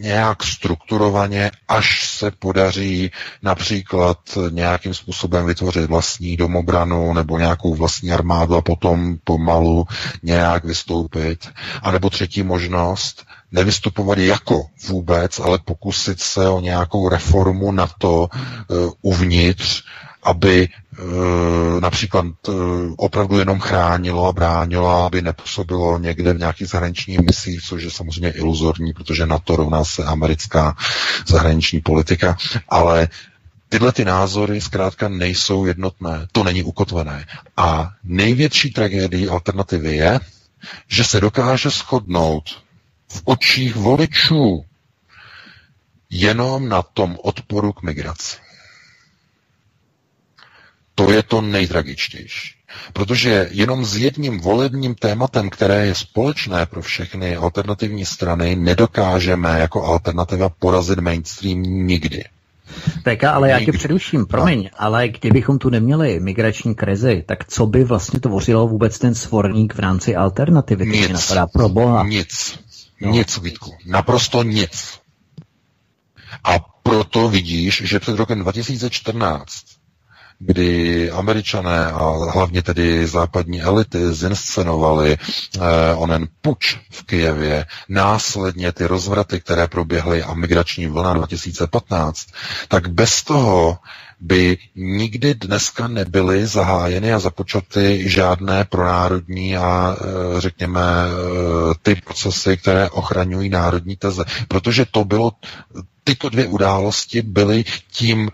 nějak 0.04 0.42
strukturovaně, 0.44 1.50
až 1.68 2.08
se 2.08 2.30
podaří 2.30 3.10
například 3.42 4.18
nějakým 4.50 4.94
způsobem 4.94 5.46
vytvořit 5.46 5.84
vlastní 5.84 6.36
domobranu 6.36 7.12
nebo 7.14 7.38
nějakou 7.38 7.74
vlastní 7.74 8.12
armádu 8.12 8.54
a 8.54 8.62
potom 8.62 9.16
pomalu 9.24 9.86
nějak 10.22 10.64
vystoupit. 10.64 11.48
A 11.82 11.90
nebo 11.90 12.10
třetí 12.10 12.42
možnost, 12.42 13.24
nevystupovat 13.52 14.18
jako 14.18 14.62
vůbec, 14.88 15.38
ale 15.40 15.58
pokusit 15.58 16.20
se 16.20 16.48
o 16.48 16.60
nějakou 16.60 17.08
reformu 17.08 17.72
na 17.72 17.86
to 17.98 18.28
uh, 18.68 18.90
uvnitř, 19.02 19.82
aby 20.24 20.68
e, 20.68 21.80
například 21.80 22.26
e, 22.26 22.52
opravdu 22.96 23.38
jenom 23.38 23.60
chránilo 23.60 24.26
a 24.26 24.32
bránilo, 24.32 25.04
aby 25.04 25.22
nepůsobilo 25.22 25.98
někde 25.98 26.32
v 26.32 26.38
nějakých 26.38 26.68
zahraničních 26.68 27.20
misích, 27.20 27.62
což 27.62 27.82
je 27.82 27.90
samozřejmě 27.90 28.30
iluzorní, 28.30 28.92
protože 28.92 29.26
na 29.26 29.38
to 29.38 29.56
rovná 29.56 29.84
se 29.84 30.04
americká 30.04 30.76
zahraniční 31.26 31.80
politika, 31.80 32.36
ale 32.68 33.08
tyhle 33.68 33.92
ty 33.92 34.04
názory 34.04 34.60
zkrátka 34.60 35.08
nejsou 35.08 35.66
jednotné, 35.66 36.26
to 36.32 36.44
není 36.44 36.62
ukotvené. 36.62 37.26
A 37.56 37.90
největší 38.04 38.70
tragédii 38.72 39.28
alternativy 39.28 39.96
je, 39.96 40.20
že 40.88 41.04
se 41.04 41.20
dokáže 41.20 41.70
shodnout 41.70 42.62
v 43.08 43.22
očích 43.24 43.76
voličů 43.76 44.64
jenom 46.10 46.68
na 46.68 46.82
tom 46.82 47.18
odporu 47.22 47.72
k 47.72 47.82
migraci. 47.82 48.43
To 50.94 51.10
je 51.10 51.22
to 51.22 51.40
nejtragičtější. 51.40 52.54
Protože 52.92 53.48
jenom 53.50 53.84
s 53.84 53.96
jedním 53.96 54.40
volebním 54.40 54.94
tématem, 54.94 55.50
které 55.50 55.86
je 55.86 55.94
společné 55.94 56.66
pro 56.66 56.82
všechny 56.82 57.36
alternativní 57.36 58.04
strany, 58.04 58.56
nedokážeme 58.56 59.58
jako 59.60 59.84
alternativa 59.84 60.48
porazit 60.48 60.98
mainstream 60.98 61.62
nikdy. 61.62 62.24
Tak, 63.02 63.24
ale 63.24 63.50
já 63.50 63.64
tě 63.64 63.72
přeruším, 63.72 64.26
promiň, 64.26 64.62
no. 64.62 64.70
ale 64.76 65.08
kdybychom 65.08 65.58
tu 65.58 65.70
neměli 65.70 66.20
migrační 66.20 66.74
krizi, 66.74 67.24
tak 67.26 67.48
co 67.48 67.66
by 67.66 67.84
vlastně 67.84 68.20
tvořilo 68.20 68.68
vůbec 68.68 68.98
ten 68.98 69.14
svorník 69.14 69.74
v 69.74 69.78
rámci 69.78 70.16
alternativy? 70.16 70.86
Nic. 70.86 71.10
Napadá 71.10 71.46
pro 71.46 71.68
boha. 71.68 72.04
Nic. 72.04 72.58
No. 73.00 73.10
Nic, 73.10 73.38
Vítku. 73.38 73.74
Naprosto 73.86 74.42
nic. 74.42 75.00
A 76.44 76.58
proto 76.82 77.28
vidíš, 77.28 77.82
že 77.84 78.00
před 78.00 78.16
rokem 78.16 78.38
2014 78.38 79.73
kdy 80.46 81.10
američané 81.10 81.86
a 81.86 82.04
hlavně 82.34 82.62
tedy 82.62 83.06
západní 83.06 83.62
elity 83.62 84.12
zinscenovali 84.12 85.16
eh, 85.18 85.60
onen 85.94 86.28
puč 86.42 86.76
v 86.90 87.02
Kijevě, 87.06 87.66
následně 87.88 88.72
ty 88.72 88.86
rozvraty, 88.86 89.40
které 89.40 89.66
proběhly 89.68 90.22
a 90.22 90.34
migrační 90.34 90.86
vlna 90.86 91.12
2015, 91.12 92.26
tak 92.68 92.88
bez 92.88 93.22
toho 93.22 93.78
by 94.20 94.58
nikdy 94.76 95.34
dneska 95.34 95.88
nebyly 95.88 96.46
zahájeny 96.46 97.12
a 97.12 97.18
započaty 97.18 98.08
žádné 98.08 98.64
pronárodní 98.64 99.56
a 99.56 99.96
eh, 99.96 100.40
řekněme 100.40 100.80
eh, 100.80 101.74
ty 101.82 101.94
procesy, 101.94 102.56
které 102.56 102.90
ochraňují 102.90 103.48
národní 103.48 103.96
teze. 103.96 104.24
Protože 104.48 104.86
to 104.90 105.04
bylo, 105.04 105.32
tyto 106.04 106.28
dvě 106.28 106.46
události 106.46 107.22
byly 107.22 107.64
tím 107.92 108.30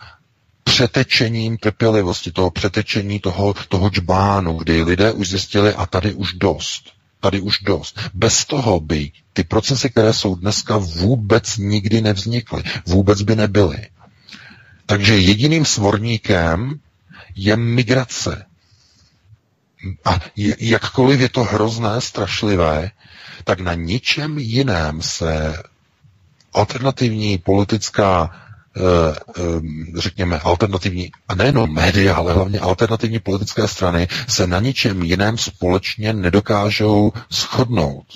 přetečením 0.71 1.57
trpělivosti, 1.59 2.33
toho 2.33 2.51
přetečení 2.51 3.21
toho, 3.21 3.55
toho 3.69 3.91
džbánu, 3.91 4.53
kdy 4.53 4.83
lidé 4.83 5.13
už 5.13 5.29
zjistili 5.29 5.75
a 5.75 5.87
tady 5.87 6.15
už 6.15 6.33
dost. 6.33 6.91
Tady 7.21 7.41
už 7.41 7.59
dost. 7.59 8.01
Bez 8.15 8.45
toho 8.45 8.81
by 8.81 9.11
ty 9.33 9.45
procesy, 9.45 9.91
které 9.91 10.13
jsou 10.13 10.35
dneska, 10.35 10.77
vůbec 10.77 11.57
nikdy 11.57 12.01
nevznikly. 12.01 12.63
Vůbec 12.87 13.23
by 13.23 13.37
nebyly. 13.37 13.89
Takže 14.87 15.19
jediným 15.19 15.65
svorníkem 15.65 16.81
je 17.35 17.57
migrace. 17.57 18.47
A 20.05 20.21
jakkoliv 20.61 21.21
je 21.21 21.29
to 21.29 21.45
hrozné, 21.45 22.01
strašlivé, 22.01 22.91
tak 23.45 23.61
na 23.61 23.75
ničem 23.75 24.39
jiném 24.39 25.03
se 25.03 25.63
alternativní 26.53 27.39
politická 27.39 28.31
řekněme, 29.97 30.39
alternativní, 30.39 31.11
a 31.29 31.35
nejenom 31.35 31.75
média, 31.75 32.15
ale 32.15 32.33
hlavně 32.33 32.61
alternativní 32.61 33.19
politické 33.19 33.69
strany 33.69 34.09
se 34.29 34.47
na 34.47 34.61
ničem 34.61 35.03
jiném 35.03 35.39
společně 35.39 36.13
nedokážou 36.13 37.13
shodnout. 37.31 38.07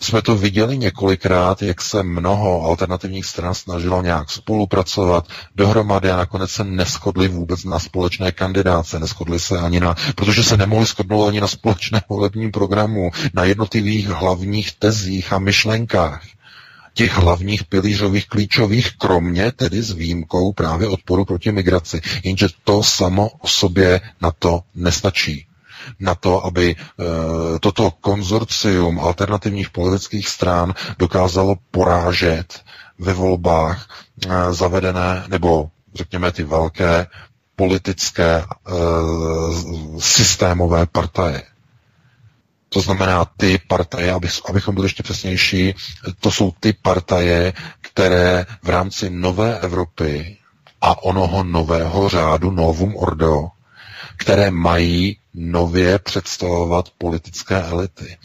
Jsme 0.00 0.22
to 0.22 0.36
viděli 0.36 0.78
několikrát, 0.78 1.62
jak 1.62 1.82
se 1.82 2.02
mnoho 2.02 2.62
alternativních 2.62 3.26
stran 3.26 3.54
snažilo 3.54 4.02
nějak 4.02 4.30
spolupracovat 4.30 5.28
dohromady 5.54 6.10
a 6.10 6.16
nakonec 6.16 6.50
se 6.50 6.64
neschodli 6.64 7.28
vůbec 7.28 7.64
na 7.64 7.78
společné 7.78 8.32
kandidáce, 8.32 8.98
neschodli 8.98 9.40
se 9.40 9.58
ani 9.58 9.80
na, 9.80 9.94
protože 10.14 10.44
se 10.44 10.56
nemohli 10.56 10.86
shodnout 10.86 11.26
ani 11.28 11.40
na 11.40 11.48
společné 11.48 12.02
volebním 12.08 12.52
programu, 12.52 13.10
na 13.34 13.44
jednotlivých 13.44 14.08
hlavních 14.08 14.72
tezích 14.72 15.32
a 15.32 15.38
myšlenkách 15.38 16.22
těch 16.94 17.12
hlavních 17.16 17.64
pilířových 17.64 18.28
klíčových, 18.28 18.96
kromě 18.98 19.52
tedy 19.52 19.82
s 19.82 19.90
výjimkou 19.90 20.52
právě 20.52 20.88
odporu 20.88 21.24
proti 21.24 21.52
migraci. 21.52 22.00
Jenže 22.24 22.48
to 22.64 22.82
samo 22.82 23.28
o 23.28 23.48
sobě 23.48 24.00
na 24.20 24.30
to 24.30 24.60
nestačí 24.74 25.46
na 26.00 26.14
to, 26.14 26.44
aby 26.46 26.70
e, 26.70 26.76
toto 27.58 27.90
konzorcium 27.90 29.00
alternativních 29.00 29.70
politických 29.70 30.28
stran 30.28 30.74
dokázalo 30.98 31.56
porážet 31.70 32.60
ve 32.98 33.12
volbách 33.12 33.88
e, 34.26 34.52
zavedené, 34.52 35.24
nebo 35.28 35.68
řekněme 35.94 36.32
ty 36.32 36.42
velké 36.44 37.06
politické 37.56 38.34
e, 38.34 38.44
systémové 40.00 40.86
partaje. 40.86 41.42
To 42.74 42.80
znamená 42.80 43.24
ty 43.24 43.58
partaje, 43.68 44.12
aby, 44.12 44.28
abychom 44.48 44.74
byli 44.74 44.84
ještě 44.84 45.02
přesnější, 45.02 45.74
to 46.20 46.30
jsou 46.30 46.52
ty 46.60 46.72
partaje, 46.72 47.52
které 47.80 48.46
v 48.62 48.68
rámci 48.68 49.10
nové 49.10 49.58
Evropy 49.60 50.36
a 50.80 51.02
onoho 51.02 51.44
nového 51.44 52.08
řádu 52.08 52.50
Novum 52.50 52.96
Ordo, 52.96 53.48
které 54.16 54.50
mají 54.50 55.18
nově 55.34 55.98
představovat 55.98 56.88
politické 56.98 57.62
elity. 57.62 58.16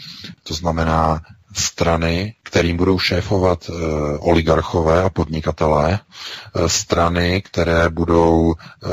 To 0.44 0.54
znamená 0.54 1.22
strany, 1.54 2.34
kterým 2.44 2.78
budou 2.78 3.00
šéfovat 3.00 3.70
e, 3.70 3.74
oligarchové 4.18 5.04
a 5.04 5.10
podnikatelé, 5.10 6.00
e, 6.00 6.70
strany, 6.70 7.42
které 7.42 7.90
budou 7.90 8.54
e, 8.54 8.88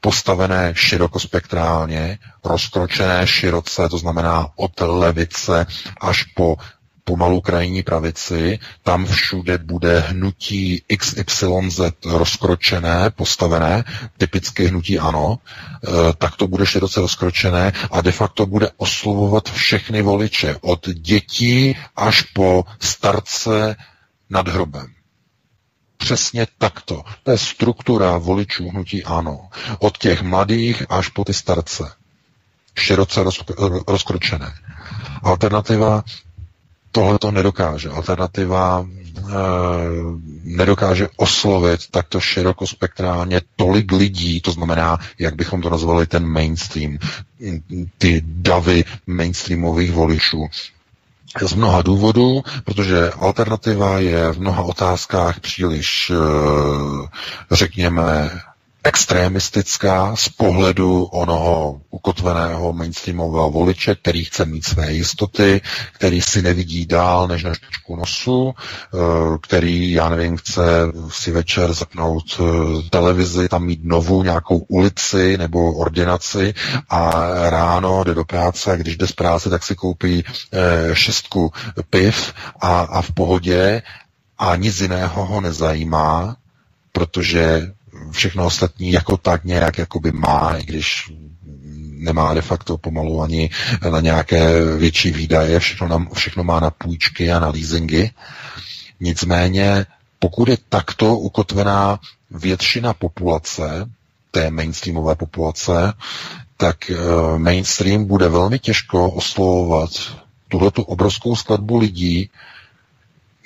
postavené 0.00 0.72
širokospektrálně, 0.76 2.18
rozkročené 2.44 3.26
široce, 3.26 3.88
to 3.88 3.98
znamená 3.98 4.48
od 4.56 4.72
levice 4.80 5.66
až 6.00 6.22
po 6.22 6.56
pomalu 7.04 7.40
krajní 7.40 7.82
pravici, 7.82 8.58
tam 8.82 9.06
všude 9.06 9.58
bude 9.58 10.00
hnutí 10.00 10.82
XYZ 10.96 11.80
rozkročené, 12.06 13.10
postavené, 13.10 13.84
typicky 14.18 14.66
hnutí 14.66 14.98
ano, 14.98 15.38
e, 15.38 16.12
tak 16.18 16.36
to 16.36 16.46
bude 16.46 16.66
široce 16.66 17.00
rozkročené 17.00 17.72
a 17.90 18.00
de 18.00 18.12
facto 18.12 18.46
bude 18.46 18.70
oslovovat 18.76 19.50
všechny 19.50 20.02
voliče, 20.02 20.56
od 20.60 20.88
dětí 20.88 21.76
až 21.96 22.22
po 22.22 22.64
starce 22.80 23.76
nad 24.30 24.48
hrobem. 24.48 24.99
Přesně 26.00 26.46
takto. 26.58 27.02
To 27.22 27.30
je 27.30 27.38
struktura 27.38 28.18
voličů 28.18 28.68
hnutí 28.70 29.04
ano. 29.04 29.48
Od 29.78 29.98
těch 29.98 30.22
mladých 30.22 30.82
až 30.88 31.08
po 31.08 31.24
ty 31.24 31.34
starce. 31.34 31.92
Široce 32.78 33.24
rozkročené. 33.88 34.52
Alternativa 35.22 36.04
tohle 36.92 37.18
to 37.18 37.30
nedokáže. 37.30 37.88
Alternativa 37.88 38.86
e, 38.86 39.32
nedokáže 40.44 41.08
oslovit 41.16 41.80
takto 41.90 42.20
širokospektrálně 42.20 43.40
tolik 43.56 43.92
lidí, 43.92 44.40
to 44.40 44.52
znamená, 44.52 44.98
jak 45.18 45.34
bychom 45.34 45.62
to 45.62 45.70
nazvali, 45.70 46.06
ten 46.06 46.26
mainstream, 46.26 46.98
ty 47.98 48.22
davy 48.24 48.84
mainstreamových 49.06 49.92
voličů. 49.92 50.48
Z 51.46 51.54
mnoha 51.54 51.82
důvodů, 51.82 52.42
protože 52.64 53.10
alternativa 53.10 53.98
je 53.98 54.32
v 54.32 54.40
mnoha 54.40 54.62
otázkách 54.62 55.40
příliš, 55.40 56.12
eh, 56.14 57.08
řekněme, 57.50 58.30
extremistická 58.84 60.16
z 60.16 60.28
pohledu 60.28 61.04
onoho 61.04 61.80
ukotveného 61.90 62.72
mainstreamového 62.72 63.50
voliče, 63.50 63.94
který 63.94 64.24
chce 64.24 64.44
mít 64.44 64.64
své 64.64 64.92
jistoty, 64.92 65.60
který 65.92 66.22
si 66.22 66.42
nevidí 66.42 66.86
dál 66.86 67.28
než 67.28 67.44
na 67.44 67.54
špičku 67.54 67.96
nosu, 67.96 68.54
eh, 68.54 68.98
který, 69.42 69.92
já 69.92 70.08
nevím, 70.08 70.36
chce 70.36 70.62
si 71.08 71.30
večer 71.32 71.72
zapnout 71.72 72.40
eh, 72.40 72.42
televizi, 72.90 73.48
tam 73.48 73.64
mít 73.64 73.80
novou 73.84 74.22
nějakou 74.22 74.58
ulici 74.58 75.38
nebo 75.38 75.72
ordinaci 75.72 76.54
a 76.88 77.10
ráno 77.50 78.04
jde 78.04 78.14
do 78.14 78.24
práce 78.24 78.72
a 78.72 78.76
když 78.76 78.96
jde 78.96 79.06
z 79.06 79.12
práce, 79.12 79.50
tak 79.50 79.62
si 79.64 79.74
koupí 79.74 80.24
eh, 80.52 80.94
šestku 80.94 81.52
piv 81.90 82.32
a, 82.60 82.80
a 82.80 83.02
v 83.02 83.12
pohodě 83.12 83.82
a 84.38 84.56
nic 84.56 84.80
jiného 84.80 85.26
ho 85.26 85.40
nezajímá, 85.40 86.36
protože 86.92 87.72
všechno 88.10 88.46
ostatní 88.46 88.92
jako 88.92 89.16
tak 89.16 89.44
nějak 89.44 89.78
jakoby 89.78 90.12
má, 90.12 90.56
i 90.56 90.62
když 90.64 91.12
nemá 92.00 92.34
de 92.34 92.42
facto 92.42 92.78
pomalu 92.78 93.22
ani 93.22 93.50
na 93.90 94.00
nějaké 94.00 94.64
větší 94.76 95.10
výdaje, 95.10 95.58
všechno, 95.60 95.88
na, 95.88 96.06
všechno 96.14 96.44
má 96.44 96.60
na 96.60 96.70
půjčky 96.70 97.32
a 97.32 97.40
na 97.40 97.48
leasingy. 97.48 98.10
Nicméně, 99.00 99.86
pokud 100.18 100.48
je 100.48 100.56
takto 100.68 101.16
ukotvená 101.16 101.98
většina 102.30 102.94
populace, 102.94 103.90
té 104.30 104.50
mainstreamové 104.50 105.14
populace, 105.14 105.92
tak 106.56 106.90
uh, 106.90 107.38
mainstream 107.38 108.04
bude 108.04 108.28
velmi 108.28 108.58
těžko 108.58 109.10
oslovovat 109.10 109.90
tuhletu 110.48 110.82
obrovskou 110.82 111.36
skladbu 111.36 111.78
lidí 111.78 112.30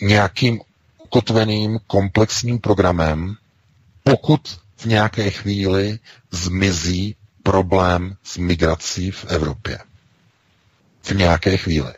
nějakým 0.03 0.61
ukotveným 1.05 1.79
komplexním 1.87 2.59
programem, 2.59 3.35
pokud 4.05 4.59
v 4.77 4.85
nějaké 4.85 5.31
chvíli 5.31 5.99
zmizí 6.31 7.17
problém 7.43 8.17
s 8.23 8.37
migrací 8.37 9.11
v 9.11 9.25
Evropě. 9.25 9.79
V 11.03 11.11
nějaké 11.11 11.57
chvíli. 11.57 11.95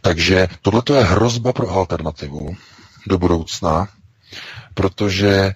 Takže 0.00 0.48
tohle 0.62 0.82
je 0.96 1.04
hrozba 1.04 1.52
pro 1.52 1.70
alternativu 1.70 2.56
do 3.06 3.18
budoucna, 3.18 3.88
protože 4.74 5.54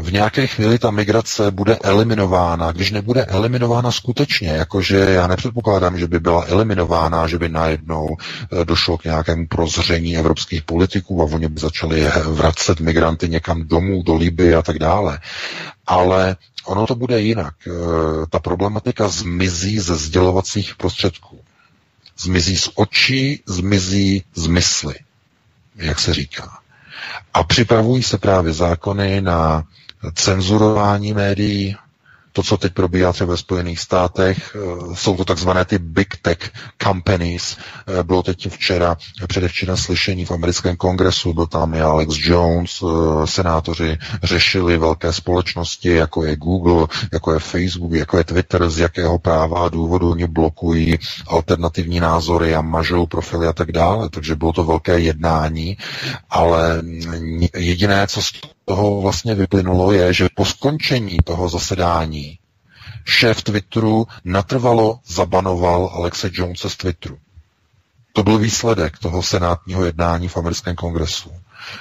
v 0.00 0.12
nějaké 0.12 0.46
chvíli 0.46 0.78
ta 0.78 0.90
migrace 0.90 1.50
bude 1.50 1.76
eliminována. 1.76 2.72
Když 2.72 2.90
nebude 2.90 3.24
eliminována 3.24 3.92
skutečně, 3.92 4.48
jakože 4.48 4.96
já 4.98 5.26
nepředpokládám, 5.26 5.98
že 5.98 6.06
by 6.06 6.20
byla 6.20 6.44
eliminována, 6.48 7.26
že 7.26 7.38
by 7.38 7.48
najednou 7.48 8.08
eh, 8.16 8.64
došlo 8.64 8.98
k 8.98 9.04
nějakému 9.04 9.46
prozření 9.46 10.16
evropských 10.16 10.62
politiků 10.62 11.22
a 11.22 11.24
oni 11.24 11.48
by 11.48 11.60
začali 11.60 12.10
vracet 12.24 12.80
migranty 12.80 13.28
někam 13.28 13.64
domů, 13.68 14.02
do 14.02 14.14
Liby 14.14 14.54
a 14.54 14.62
tak 14.62 14.78
dále. 14.78 15.18
Ale 15.86 16.36
ono 16.64 16.86
to 16.86 16.94
bude 16.94 17.20
jinak. 17.20 17.54
Eh, 17.66 17.70
ta 18.30 18.38
problematika 18.38 19.08
zmizí 19.08 19.78
ze 19.78 19.96
sdělovacích 19.96 20.74
prostředků. 20.76 21.40
Zmizí 22.18 22.56
z 22.56 22.68
očí, 22.74 23.42
zmizí 23.46 24.24
z 24.34 24.46
mysli, 24.46 24.94
jak 25.76 26.00
se 26.00 26.14
říká. 26.14 26.61
A 27.34 27.42
připravují 27.44 28.02
se 28.02 28.18
právě 28.18 28.52
zákony 28.52 29.20
na 29.20 29.62
cenzurování 30.14 31.12
médií, 31.12 31.76
to, 32.32 32.42
co 32.42 32.56
teď 32.56 32.72
probíhá 32.72 33.12
třeba 33.12 33.30
ve 33.30 33.36
Spojených 33.36 33.80
státech, 33.80 34.56
eh, 34.56 34.94
jsou 34.94 35.16
to 35.16 35.24
takzvané 35.24 35.64
ty 35.64 35.78
big 35.78 36.16
tech 36.22 36.50
companies. 36.82 37.56
Eh, 37.56 38.02
bylo 38.02 38.22
teď 38.22 38.48
včera, 38.48 38.96
předevčera 39.26 39.76
slyšení 39.76 40.24
v 40.24 40.30
americkém 40.30 40.76
kongresu, 40.76 41.34
byl 41.34 41.46
tam 41.46 41.74
i 41.74 41.80
Alex 41.80 42.14
Jones, 42.18 42.82
eh, 42.82 43.26
senátoři 43.26 43.98
řešili 44.22 44.78
velké 44.78 45.12
společnosti, 45.12 45.88
jako 45.88 46.24
je 46.24 46.36
Google, 46.36 46.86
jako 47.12 47.32
je 47.32 47.38
Facebook, 47.38 47.92
jako 47.92 48.18
je 48.18 48.24
Twitter, 48.24 48.70
z 48.70 48.78
jakého 48.78 49.18
práva 49.18 49.64
a 49.64 49.68
důvodu 49.68 50.10
oni 50.10 50.26
blokují 50.26 50.98
alternativní 51.26 52.00
názory 52.00 52.54
a 52.54 52.60
mažou 52.60 53.06
profily 53.06 53.46
a 53.46 53.52
tak 53.52 53.72
dále. 53.72 54.08
Takže 54.08 54.36
bylo 54.36 54.52
to 54.52 54.64
velké 54.64 54.98
jednání, 54.98 55.76
ale 56.30 56.82
jediné, 57.56 58.06
co 58.06 58.20
toho 58.64 59.00
vlastně 59.00 59.34
vyplynulo, 59.34 59.92
je, 59.92 60.12
že 60.12 60.28
po 60.34 60.44
skončení 60.44 61.16
toho 61.24 61.48
zasedání 61.48 62.38
šéf 63.04 63.42
Twitteru 63.42 64.06
natrvalo 64.24 64.98
zabanoval 65.06 65.90
Alexe 65.94 66.30
Jonese 66.32 66.70
z 66.70 66.76
Twitteru. 66.76 67.18
To 68.12 68.22
byl 68.22 68.38
výsledek 68.38 68.98
toho 68.98 69.22
senátního 69.22 69.84
jednání 69.84 70.28
v 70.28 70.36
americkém 70.36 70.76
kongresu. 70.76 71.30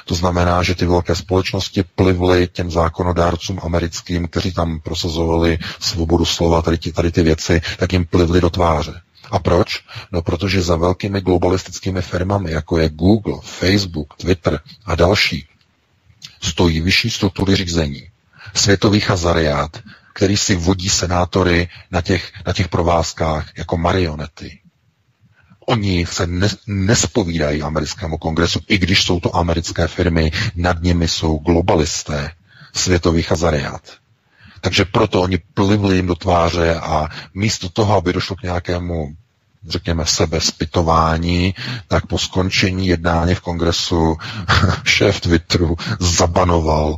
To 0.05 0.15
znamená, 0.15 0.63
že 0.63 0.75
ty 0.75 0.85
velké 0.85 1.15
společnosti 1.15 1.83
plivly 1.83 2.47
těm 2.47 2.71
zákonodárcům 2.71 3.59
americkým, 3.63 4.27
kteří 4.27 4.53
tam 4.53 4.79
prosazovali 4.79 5.57
svobodu 5.79 6.25
slova, 6.25 6.61
tady, 6.61 6.77
ty, 6.77 6.91
tady 6.91 7.11
ty 7.11 7.23
věci, 7.23 7.61
tak 7.77 7.93
jim 7.93 8.05
plivly 8.05 8.41
do 8.41 8.49
tváře. 8.49 9.01
A 9.31 9.39
proč? 9.39 9.83
No 10.11 10.21
protože 10.21 10.61
za 10.61 10.75
velkými 10.75 11.21
globalistickými 11.21 12.01
firmami, 12.01 12.51
jako 12.51 12.77
je 12.77 12.89
Google, 12.89 13.39
Facebook, 13.43 14.15
Twitter 14.17 14.59
a 14.85 14.95
další, 14.95 15.45
stojí 16.41 16.81
vyšší 16.81 17.09
struktury 17.09 17.55
řízení, 17.55 18.07
světový 18.53 18.99
hazariát, 18.99 19.81
který 20.13 20.37
si 20.37 20.55
vodí 20.55 20.89
senátory 20.89 21.69
na 21.91 22.01
těch, 22.01 22.31
na 22.47 22.53
těch 22.53 22.67
provázkách 22.67 23.57
jako 23.57 23.77
marionety. 23.77 24.59
Oni 25.67 26.05
se 26.05 26.27
ne, 26.27 26.47
nespovídají 26.67 27.61
americkému 27.61 28.17
kongresu, 28.17 28.59
i 28.67 28.77
když 28.77 29.03
jsou 29.03 29.19
to 29.19 29.35
americké 29.35 29.87
firmy, 29.87 30.31
nad 30.55 30.81
nimi 30.83 31.07
jsou 31.07 31.37
globalisté, 31.37 32.31
světový 32.73 33.21
hazariát. 33.23 33.81
Takže 34.61 34.85
proto 34.85 35.21
oni 35.21 35.37
plivli 35.53 35.95
jim 35.95 36.07
do 36.07 36.15
tváře 36.15 36.75
a 36.75 37.09
místo 37.33 37.69
toho, 37.69 37.95
aby 37.95 38.13
došlo 38.13 38.35
k 38.35 38.43
nějakému 38.43 39.15
řekněme, 39.67 40.05
sebezpitování, 40.05 41.55
tak 41.87 42.05
po 42.05 42.17
skončení 42.17 42.87
jednání 42.87 43.35
v 43.35 43.41
kongresu 43.41 44.17
šéf 44.83 45.21
Twitteru 45.21 45.75
zabanoval, 45.99 46.97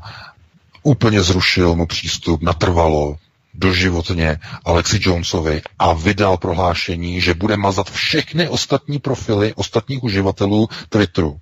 úplně 0.84 1.24
zrušil 1.24 1.76
mu 1.76 1.86
přístup, 1.86 2.42
natrvalo, 2.42 3.18
doživotně 3.54 4.40
Alexi 4.66 5.00
Jonesovi 5.02 5.62
a 5.80 5.94
vydal 5.94 6.38
prohlášení, 6.38 7.22
že 7.22 7.34
bude 7.34 7.58
mazat 7.58 7.92
všechny 7.92 8.50
ostatní 8.50 9.00
profily 9.00 9.54
ostatních 9.54 10.04
uživatelů 10.04 10.70
Twitteru, 10.90 11.40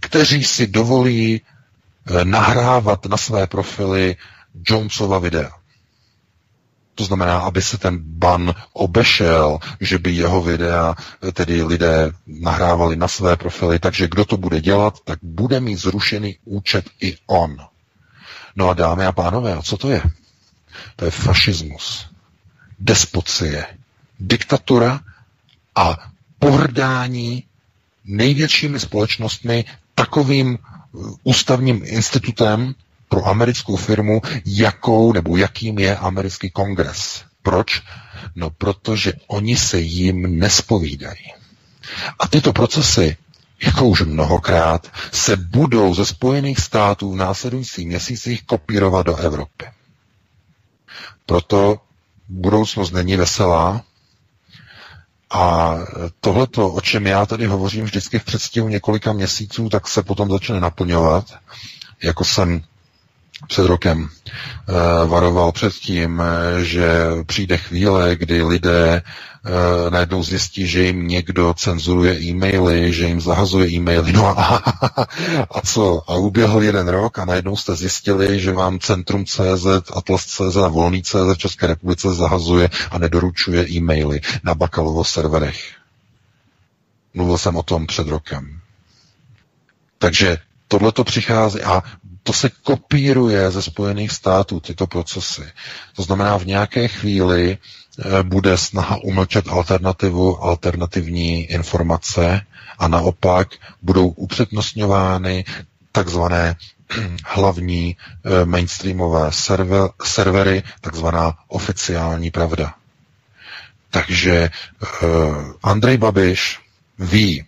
kteří 0.00 0.44
si 0.44 0.66
dovolí 0.66 1.40
eh, 1.40 2.24
nahrávat 2.24 3.06
na 3.06 3.16
své 3.16 3.46
profily 3.46 4.16
Jonesova 4.68 5.18
videa. 5.18 5.61
To 6.94 7.04
znamená, 7.04 7.38
aby 7.38 7.62
se 7.62 7.78
ten 7.78 7.98
ban 7.98 8.54
obešel, 8.72 9.58
že 9.80 9.98
by 9.98 10.10
jeho 10.12 10.42
videa 10.42 10.94
tedy 11.32 11.62
lidé 11.62 12.12
nahrávali 12.26 12.96
na 12.96 13.08
své 13.08 13.36
profily, 13.36 13.78
takže 13.78 14.08
kdo 14.08 14.24
to 14.24 14.36
bude 14.36 14.60
dělat, 14.60 14.98
tak 15.04 15.18
bude 15.22 15.60
mít 15.60 15.76
zrušený 15.76 16.36
účet 16.44 16.84
i 17.00 17.16
on. 17.26 17.56
No 18.56 18.68
a 18.68 18.74
dámy 18.74 19.06
a 19.06 19.12
pánové, 19.12 19.54
a 19.54 19.62
co 19.62 19.76
to 19.76 19.90
je? 19.90 20.02
To 20.96 21.04
je 21.04 21.10
fašismus, 21.10 22.06
despocie, 22.78 23.66
diktatura 24.20 25.00
a 25.74 25.96
pohrdání 26.38 27.44
největšími 28.04 28.80
společnostmi 28.80 29.64
takovým 29.94 30.58
ústavním 31.24 31.80
institutem, 31.84 32.74
pro 33.12 33.28
americkou 33.28 33.76
firmu, 33.76 34.20
jakou 34.46 35.12
nebo 35.12 35.36
jakým 35.36 35.78
je 35.78 35.96
americký 35.96 36.50
kongres. 36.50 37.24
Proč? 37.42 37.82
No 38.34 38.50
protože 38.50 39.12
oni 39.26 39.56
se 39.56 39.80
jim 39.80 40.38
nespovídají. 40.38 41.32
A 42.18 42.28
tyto 42.28 42.52
procesy, 42.52 43.16
jako 43.64 43.84
už 43.88 44.00
mnohokrát, 44.00 44.92
se 45.12 45.36
budou 45.36 45.94
ze 45.94 46.06
Spojených 46.06 46.60
států 46.60 47.12
v 47.12 47.16
následujících 47.16 47.86
měsících 47.86 48.42
kopírovat 48.42 49.06
do 49.06 49.16
Evropy. 49.16 49.64
Proto 51.26 51.80
budoucnost 52.28 52.90
není 52.92 53.16
veselá, 53.16 53.84
a 55.30 55.74
tohleto, 56.20 56.68
o 56.72 56.80
čem 56.80 57.06
já 57.06 57.26
tady 57.26 57.46
hovořím 57.46 57.84
vždycky 57.84 58.18
v 58.18 58.24
předstihu 58.24 58.68
několika 58.68 59.12
měsíců, 59.12 59.68
tak 59.68 59.88
se 59.88 60.02
potom 60.02 60.30
začne 60.30 60.60
naplňovat. 60.60 61.24
Jako 62.02 62.24
jsem 62.24 62.62
před 63.48 63.66
rokem 63.66 64.08
eh, 64.68 65.06
varoval 65.06 65.52
před 65.52 65.72
tím, 65.72 66.22
eh, 66.22 66.64
že 66.64 66.88
přijde 67.26 67.56
chvíle, 67.56 68.16
kdy 68.16 68.42
lidé 68.42 69.02
eh, 69.02 69.90
najednou 69.90 70.22
zjistí, 70.22 70.66
že 70.66 70.82
jim 70.84 71.08
někdo 71.08 71.54
cenzuruje 71.54 72.20
e-maily, 72.20 72.92
že 72.92 73.06
jim 73.06 73.20
zahazuje 73.20 73.68
e-maily. 73.68 74.12
No 74.12 74.38
a, 74.40 74.56
a 75.50 75.60
co? 75.60 76.02
A 76.10 76.14
uběhl 76.16 76.62
jeden 76.62 76.88
rok 76.88 77.18
a 77.18 77.24
najednou 77.24 77.56
jste 77.56 77.76
zjistili, 77.76 78.40
že 78.40 78.52
vám 78.52 78.78
Centrum 78.78 79.24
CZ, 79.24 79.66
Atlas 79.94 80.24
CZ 80.26 80.56
a 80.56 80.68
Volný 80.68 81.02
CZ 81.02 81.14
v 81.34 81.38
České 81.38 81.66
republice 81.66 82.14
zahazuje 82.14 82.70
a 82.90 82.98
nedoručuje 82.98 83.68
e-maily 83.70 84.20
na 84.44 84.54
Bakalovo 84.54 85.04
serverech. 85.04 85.60
Mluvil 87.14 87.38
jsem 87.38 87.56
o 87.56 87.62
tom 87.62 87.86
před 87.86 88.08
rokem. 88.08 88.60
Takže 89.98 90.38
tohle 90.68 90.92
to 90.92 91.04
přichází 91.04 91.62
a 91.62 91.82
to 92.22 92.32
se 92.32 92.50
kopíruje 92.62 93.50
ze 93.50 93.62
Spojených 93.62 94.10
států, 94.12 94.60
tyto 94.60 94.86
procesy. 94.86 95.42
To 95.96 96.02
znamená, 96.02 96.36
v 96.38 96.46
nějaké 96.46 96.88
chvíli 96.88 97.58
eh, 97.58 98.22
bude 98.22 98.56
snaha 98.58 98.96
umlčet 99.02 99.48
alternativu, 99.48 100.42
alternativní 100.44 101.44
informace 101.44 102.40
a 102.78 102.88
naopak 102.88 103.48
budou 103.82 104.08
upřednostňovány 104.08 105.44
takzvané 105.92 106.56
hlavní 107.24 107.96
eh, 108.24 108.44
mainstreamové 108.44 109.32
server, 109.32 109.88
servery, 110.04 110.62
takzvaná 110.80 111.34
oficiální 111.48 112.30
pravda. 112.30 112.74
Takže 113.92 114.50
uh, 115.02 115.08
Andrej 115.62 115.96
Babiš 115.98 116.60
ví, 116.98 117.44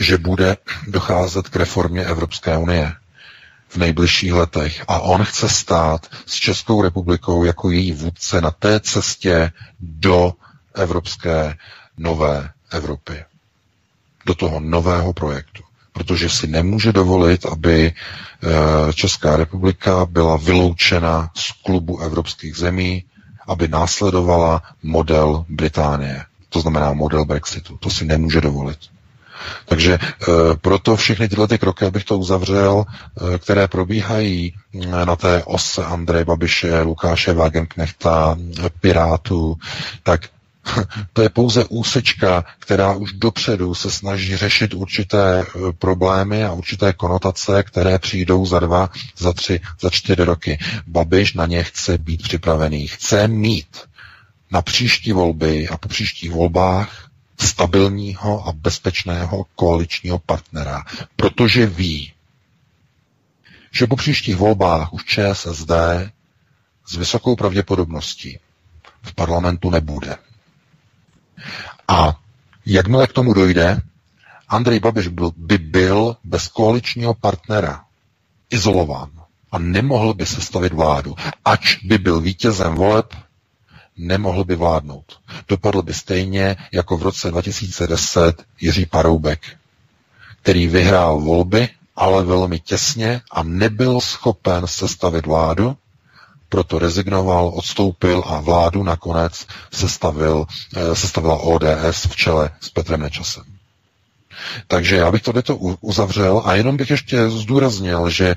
že 0.00 0.18
bude 0.18 0.56
docházet 0.86 1.48
k 1.48 1.56
reformě 1.56 2.04
Evropské 2.04 2.56
unie 2.56 2.92
v 3.70 3.76
nejbližších 3.76 4.32
letech 4.32 4.84
a 4.88 5.00
on 5.00 5.24
chce 5.24 5.48
stát 5.48 6.06
s 6.26 6.34
Českou 6.34 6.82
republikou 6.82 7.44
jako 7.44 7.70
její 7.70 7.92
vůdce 7.92 8.40
na 8.40 8.50
té 8.50 8.80
cestě 8.80 9.52
do 9.80 10.32
evropské 10.74 11.56
nové 11.98 12.50
Evropy. 12.70 13.24
Do 14.26 14.34
toho 14.34 14.60
nového 14.60 15.12
projektu. 15.12 15.62
Protože 15.92 16.28
si 16.28 16.46
nemůže 16.46 16.92
dovolit, 16.92 17.46
aby 17.46 17.92
eh, 17.92 18.92
Česká 18.92 19.36
republika 19.36 20.06
byla 20.06 20.36
vyloučena 20.36 21.30
z 21.36 21.52
klubu 21.52 21.98
evropských 22.00 22.56
zemí, 22.56 23.04
aby 23.46 23.68
následovala 23.68 24.62
model 24.82 25.44
Británie. 25.48 26.24
To 26.48 26.60
znamená 26.60 26.92
model 26.92 27.24
Brexitu. 27.24 27.76
To 27.76 27.90
si 27.90 28.04
nemůže 28.04 28.40
dovolit. 28.40 28.78
Takže 29.66 29.94
e, 29.94 29.98
proto 30.60 30.96
všechny 30.96 31.28
tyhle 31.28 31.48
ty 31.48 31.58
kroky, 31.58 31.84
abych 31.84 32.04
to 32.04 32.18
uzavřel, 32.18 32.84
e, 32.84 33.38
které 33.38 33.68
probíhají 33.68 34.54
e, 34.82 34.86
na 35.06 35.16
té 35.16 35.42
ose 35.44 35.84
Andreje 35.84 36.24
Babiše, 36.24 36.80
Lukáše 36.80 37.32
Wagenknechta, 37.32 38.36
Pirátů, 38.80 39.56
tak 40.02 40.20
to 41.12 41.22
je 41.22 41.28
pouze 41.28 41.64
úsečka, 41.64 42.44
která 42.58 42.92
už 42.94 43.12
dopředu 43.12 43.74
se 43.74 43.90
snaží 43.90 44.36
řešit 44.36 44.74
určité 44.74 45.46
problémy 45.78 46.44
a 46.44 46.52
určité 46.52 46.92
konotace, 46.92 47.62
které 47.62 47.98
přijdou 47.98 48.46
za 48.46 48.58
dva, 48.58 48.90
za 49.18 49.32
tři, 49.32 49.60
za 49.80 49.90
čtyři 49.90 50.24
roky. 50.24 50.58
Babiš 50.86 51.34
na 51.34 51.46
ně 51.46 51.62
chce 51.62 51.98
být 51.98 52.22
připravený. 52.22 52.86
Chce 52.86 53.28
mít 53.28 53.76
na 54.50 54.62
příští 54.62 55.12
volby 55.12 55.68
a 55.68 55.76
po 55.76 55.88
příštích 55.88 56.30
volbách 56.30 57.09
stabilního 57.42 58.48
a 58.48 58.52
bezpečného 58.52 59.46
koaličního 59.54 60.18
partnera, 60.18 60.84
protože 61.16 61.66
ví, 61.66 62.12
že 63.72 63.86
po 63.86 63.96
příštích 63.96 64.36
volbách 64.36 64.92
už 64.92 65.04
ČSSD 65.04 65.70
s 66.86 66.96
vysokou 66.96 67.36
pravděpodobností 67.36 68.38
v 69.02 69.14
parlamentu 69.14 69.70
nebude. 69.70 70.16
A 71.88 72.20
jakmile 72.66 73.06
k 73.06 73.12
tomu 73.12 73.34
dojde, 73.34 73.80
Andrej 74.48 74.80
Babiš 74.80 75.08
byl, 75.08 75.32
by 75.36 75.58
byl 75.58 76.16
bez 76.24 76.48
koaličního 76.48 77.14
partnera 77.14 77.84
izolován 78.50 79.10
a 79.52 79.58
nemohl 79.58 80.14
by 80.14 80.26
sestavit 80.26 80.72
vládu, 80.72 81.16
ač 81.44 81.76
by 81.84 81.98
byl 81.98 82.20
vítězem 82.20 82.74
voleb 82.74 83.14
nemohl 84.00 84.44
by 84.44 84.56
vládnout. 84.56 85.04
Dopadl 85.48 85.82
by 85.82 85.94
stejně 85.94 86.56
jako 86.72 86.96
v 86.96 87.02
roce 87.02 87.30
2010 87.30 88.44
Jiří 88.60 88.86
Paroubek, 88.86 89.40
který 90.42 90.66
vyhrál 90.68 91.20
volby, 91.20 91.68
ale 91.96 92.24
velmi 92.24 92.60
těsně 92.60 93.20
a 93.30 93.42
nebyl 93.42 94.00
schopen 94.00 94.66
sestavit 94.66 95.26
vládu, 95.26 95.76
proto 96.48 96.78
rezignoval, 96.78 97.48
odstoupil 97.54 98.22
a 98.26 98.40
vládu 98.40 98.82
nakonec 98.82 99.46
sestavil, 99.72 100.46
eh, 100.76 100.94
sestavila 100.96 101.36
ODS 101.36 102.06
v 102.08 102.16
čele 102.16 102.50
s 102.60 102.70
Petrem 102.70 103.00
Nečasem. 103.00 103.44
Takže 104.66 104.96
já 104.96 105.12
bych 105.12 105.22
to 105.22 105.56
uzavřel 105.80 106.42
a 106.44 106.54
jenom 106.54 106.76
bych 106.76 106.90
ještě 106.90 107.30
zdůraznil, 107.30 108.10
že 108.10 108.34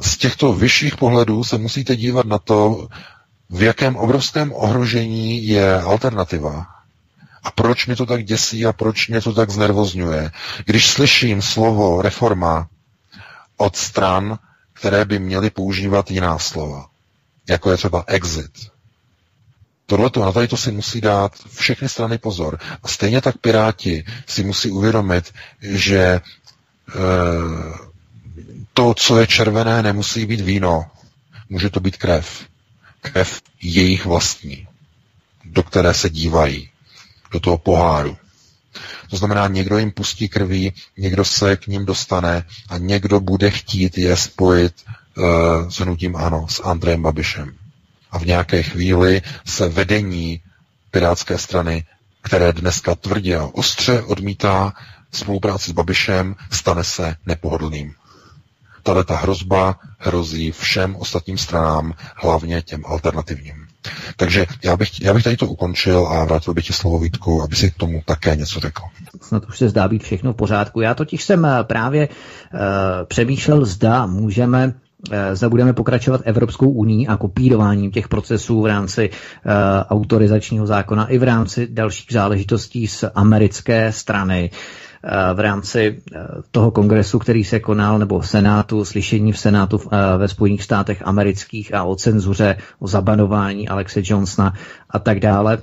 z 0.00 0.16
těchto 0.16 0.52
vyšších 0.52 0.96
pohledů 0.96 1.44
se 1.44 1.58
musíte 1.58 1.96
dívat 1.96 2.26
na 2.26 2.38
to, 2.38 2.88
v 3.50 3.62
jakém 3.62 3.96
obrovském 3.96 4.52
ohrožení 4.54 5.46
je 5.46 5.80
alternativa. 5.80 6.66
A 7.42 7.50
proč 7.50 7.86
mě 7.86 7.96
to 7.96 8.06
tak 8.06 8.24
děsí 8.24 8.66
a 8.66 8.72
proč 8.72 9.08
mě 9.08 9.20
to 9.20 9.32
tak 9.32 9.50
znervozňuje? 9.50 10.30
Když 10.64 10.90
slyším 10.90 11.42
slovo 11.42 12.02
reforma 12.02 12.68
od 13.56 13.76
stran, 13.76 14.38
které 14.72 15.04
by 15.04 15.18
měly 15.18 15.50
používat 15.50 16.10
jiná 16.10 16.38
slova, 16.38 16.86
jako 17.48 17.70
je 17.70 17.76
třeba 17.76 18.04
exit. 18.06 18.50
Tohleto, 19.86 20.24
na 20.24 20.32
tady 20.32 20.48
to 20.48 20.56
si 20.56 20.72
musí 20.72 21.00
dát 21.00 21.32
všechny 21.54 21.88
strany 21.88 22.18
pozor. 22.18 22.58
A 22.82 22.88
stejně 22.88 23.20
tak 23.20 23.38
Piráti 23.38 24.04
si 24.26 24.44
musí 24.44 24.70
uvědomit, 24.70 25.32
že 25.60 25.98
e, 25.98 26.20
to, 28.74 28.94
co 28.94 29.18
je 29.20 29.26
červené, 29.26 29.82
nemusí 29.82 30.26
být 30.26 30.40
víno. 30.40 30.90
Může 31.48 31.70
to 31.70 31.80
být 31.80 31.96
krev 31.96 32.48
krev 33.00 33.42
jejich 33.62 34.06
vlastní, 34.06 34.66
do 35.44 35.62
které 35.62 35.94
se 35.94 36.10
dívají, 36.10 36.70
do 37.30 37.40
toho 37.40 37.58
poháru. 37.58 38.16
To 39.10 39.16
znamená, 39.16 39.46
někdo 39.46 39.78
jim 39.78 39.90
pustí 39.90 40.28
krví, 40.28 40.72
někdo 40.96 41.24
se 41.24 41.56
k 41.56 41.66
ním 41.66 41.86
dostane 41.86 42.44
a 42.68 42.78
někdo 42.78 43.20
bude 43.20 43.50
chtít 43.50 43.98
je 43.98 44.16
spojit 44.16 44.74
uh, 45.16 45.24
s 45.68 45.80
hnutím 45.80 46.16
ANO, 46.16 46.46
s 46.48 46.62
Andrejem 46.64 47.02
Babišem. 47.02 47.54
A 48.10 48.18
v 48.18 48.26
nějaké 48.26 48.62
chvíli 48.62 49.22
se 49.44 49.68
vedení 49.68 50.40
Pirátské 50.90 51.38
strany, 51.38 51.84
které 52.22 52.52
dneska 52.52 52.94
tvrdě 52.94 53.36
a 53.36 53.44
ostře 53.44 54.02
odmítá 54.02 54.74
spolupráci 55.12 55.70
s 55.70 55.74
Babišem, 55.74 56.36
stane 56.50 56.84
se 56.84 57.16
nepohodlným 57.26 57.94
tahle 58.88 59.04
ta 59.04 59.16
hrozba 59.16 59.76
hrozí 59.98 60.52
všem 60.52 60.96
ostatním 60.96 61.38
stranám, 61.38 61.92
hlavně 62.16 62.62
těm 62.62 62.82
alternativním. 62.86 63.54
Takže 64.16 64.46
já 64.64 64.76
bych, 64.76 65.00
já 65.00 65.14
bych 65.14 65.24
tady 65.24 65.36
to 65.36 65.46
ukončil 65.46 66.06
a 66.06 66.24
vrátil 66.24 66.54
bych 66.54 66.66
ti 66.66 66.72
slovo 66.72 66.98
Vítku, 66.98 67.42
aby 67.42 67.56
si 67.56 67.70
k 67.70 67.76
tomu 67.76 68.02
také 68.04 68.36
něco 68.36 68.60
řekl. 68.60 68.82
Snad 69.22 69.44
už 69.48 69.58
se 69.58 69.68
zdá 69.68 69.88
být 69.88 70.02
všechno 70.02 70.32
v 70.32 70.36
pořádku. 70.36 70.80
Já 70.80 70.94
totiž 70.94 71.24
jsem 71.24 71.44
eh, 71.44 71.64
právě 71.64 72.08
uh, 72.08 72.58
přemýšlel, 73.08 73.64
zda 73.64 74.06
můžeme 74.06 74.74
eh, 75.10 75.36
zda 75.36 75.48
budeme 75.48 75.72
pokračovat 75.72 76.20
Evropskou 76.24 76.70
uní 76.70 77.08
a 77.08 77.16
kopírováním 77.16 77.90
těch 77.90 78.08
procesů 78.08 78.62
v 78.62 78.66
rámci 78.66 79.10
uh, 79.10 79.52
autorizačního 79.90 80.66
zákona 80.66 81.06
i 81.06 81.18
v 81.18 81.22
rámci 81.22 81.68
dalších 81.70 82.08
záležitostí 82.12 82.86
z 82.88 83.04
americké 83.14 83.92
strany. 83.92 84.50
Uh, 84.52 84.58
v 85.34 85.40
rámci 85.40 86.02
eh, 86.12 86.26
toho 86.50 86.70
kongresu, 86.70 87.18
který 87.18 87.44
se 87.44 87.60
konal, 87.60 87.98
nebo 87.98 88.22
Senátu, 88.22 88.84
slyšení 88.84 89.32
v 89.32 89.38
Senátu 89.38 89.80
eh, 89.84 90.18
ve 90.18 90.28
Spojených 90.28 90.62
státech 90.62 91.02
amerických 91.04 91.74
a 91.74 91.84
o 91.84 91.96
cenzuře, 91.96 92.56
o 92.78 92.88
zabanování 92.88 93.68
Alexe 93.68 94.00
Johnsona 94.04 94.54
a 94.90 94.98
tak 94.98 95.20
dále. 95.20 95.58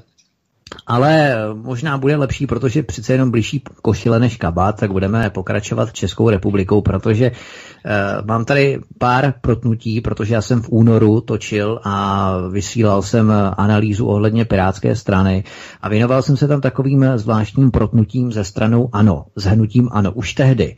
Ale 0.87 1.35
možná 1.53 1.97
bude 1.97 2.15
lepší, 2.15 2.47
protože 2.47 2.83
přece 2.83 3.13
jenom 3.13 3.31
blížší 3.31 3.63
košile 3.81 4.19
než 4.19 4.37
kabát, 4.37 4.79
tak 4.79 4.91
budeme 4.91 5.29
pokračovat 5.29 5.93
Českou 5.93 6.29
republikou, 6.29 6.81
protože 6.81 7.31
uh, 7.31 8.27
mám 8.27 8.45
tady 8.45 8.79
pár 8.97 9.33
protnutí, 9.41 10.01
protože 10.01 10.33
já 10.33 10.41
jsem 10.41 10.61
v 10.61 10.69
únoru 10.69 11.21
točil 11.21 11.79
a 11.83 12.37
vysílal 12.49 13.01
jsem 13.01 13.33
analýzu 13.57 14.07
ohledně 14.07 14.45
Pirátské 14.45 14.95
strany 14.95 15.43
a 15.81 15.89
věnoval 15.89 16.21
jsem 16.21 16.37
se 16.37 16.47
tam 16.47 16.61
takovým 16.61 17.05
zvláštním 17.15 17.71
protnutím 17.71 18.31
ze 18.31 18.43
stranou 18.43 18.89
ANO, 18.93 19.25
s 19.35 19.45
hnutím 19.45 19.89
ANO 19.91 20.11
už 20.11 20.33
tehdy. 20.33 20.75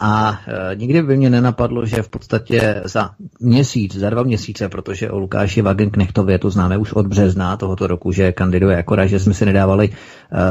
A 0.00 0.40
e, 0.72 0.76
nikdy 0.76 1.02
by 1.02 1.16
mě 1.16 1.30
nenapadlo, 1.30 1.86
že 1.86 2.02
v 2.02 2.08
podstatě 2.08 2.82
za 2.84 3.10
měsíc, 3.40 3.96
za 3.96 4.10
dva 4.10 4.22
měsíce, 4.22 4.68
protože 4.68 5.10
o 5.10 5.18
Lukáši 5.18 5.62
Wagenknechtově 5.62 6.38
to 6.38 6.50
známe 6.50 6.78
už 6.78 6.92
od 6.92 7.06
března 7.06 7.56
tohoto 7.56 7.86
roku, 7.86 8.12
že 8.12 8.32
kandiduje 8.32 8.76
jako 8.76 8.96
že 9.06 9.18
jsme 9.18 9.34
si 9.34 9.46
nedávali 9.46 9.90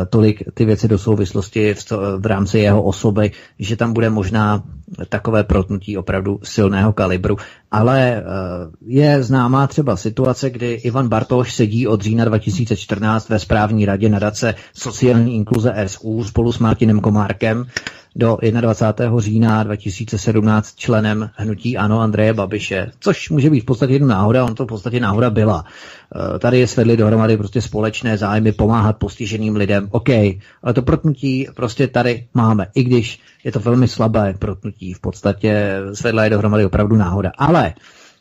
tolik 0.10 0.44
ty 0.54 0.66
věci 0.66 0.88
do 0.88 0.98
souvislosti 0.98 1.74
v, 1.74 1.92
v 2.18 2.26
rámci 2.26 2.60
jeho 2.60 2.84
osoby, 2.84 3.32
že 3.60 3.76
tam 3.76 3.94
bude 3.94 4.10
možná 4.10 4.64
takové 5.10 5.44
protnutí 5.44 5.98
opravdu 5.98 6.40
silného 6.44 6.94
kalibru. 6.94 7.38
Ale 7.72 8.00
e, 8.02 8.24
je 8.86 9.24
známá 9.24 9.68
třeba 9.68 9.96
situace, 9.96 10.50
kdy 10.50 10.74
Ivan 10.74 11.08
Bartoš 11.08 11.54
sedí 11.54 11.88
od 11.88 12.02
října 12.02 12.26
2014 12.26 13.30
ve 13.30 13.40
správní 13.40 13.86
radě 13.86 14.10
nadace 14.10 14.56
sociální 14.74 15.36
inkluze 15.36 15.74
SU 15.88 16.24
spolu 16.24 16.52
s 16.52 16.60
Martinem 16.60 17.00
Komárkem 17.00 17.66
do 18.18 18.38
21. 18.62 19.20
října 19.20 19.64
2017 19.64 20.76
členem 20.76 21.30
hnutí 21.36 21.78
Ano 21.78 22.00
Andreje 22.00 22.34
Babiše, 22.34 22.92
což 23.00 23.30
může 23.30 23.50
být 23.50 23.60
v 23.60 23.66
podstatě 23.66 23.94
jedna 23.94 24.08
náhoda, 24.08 24.46
on 24.46 24.56
to 24.56 24.64
v 24.64 24.68
podstatě 24.68 25.00
náhoda 25.00 25.30
byla. 25.30 25.66
Eh, 25.66 26.40
tady 26.40 26.60
je 26.60 26.68
svedli 26.68 26.98
dohromady 26.98 27.38
prostě 27.38 27.62
společné 27.62 28.18
zájmy 28.18 28.52
pomáhat 28.52 28.98
postiženým 28.98 29.56
lidem, 29.68 29.88
OK, 29.92 30.10
ale 30.64 30.74
to 30.74 30.82
protnutí 30.82 31.48
prostě 31.56 31.88
tady 31.88 32.28
máme, 32.34 32.68
i 32.76 32.84
když 32.84 33.20
je 33.44 33.52
to 33.52 33.60
velmi 33.60 33.88
slabé 33.88 34.34
protnutí, 34.40 34.94
v 34.94 35.00
podstatě 35.00 35.80
svedla 35.94 36.24
je 36.24 36.30
dohromady 36.30 36.66
opravdu 36.66 36.96
náhoda. 36.96 37.32
Ale 37.38 37.74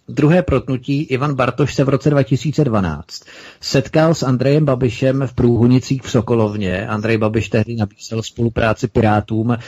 Druhé 0.09 0.43
protnutí 0.43 1.03
Ivan 1.03 1.35
Bartoš 1.35 1.75
se 1.75 1.85
v 1.85 1.89
roce 1.89 2.11
2012 2.11 3.23
setkal 3.61 4.15
s 4.15 4.23
Andrejem 4.23 4.65
Babišem 4.65 5.23
v 5.27 5.35
Průhunicích 5.35 6.03
v 6.03 6.11
Sokolovně. 6.11 6.87
Andrej 6.87 7.19
Babiš 7.19 7.49
tehdy 7.49 7.77
napísal 7.77 8.23
spolupráci 8.23 8.89
Pirátům 8.89 9.53
eh, 9.53 9.59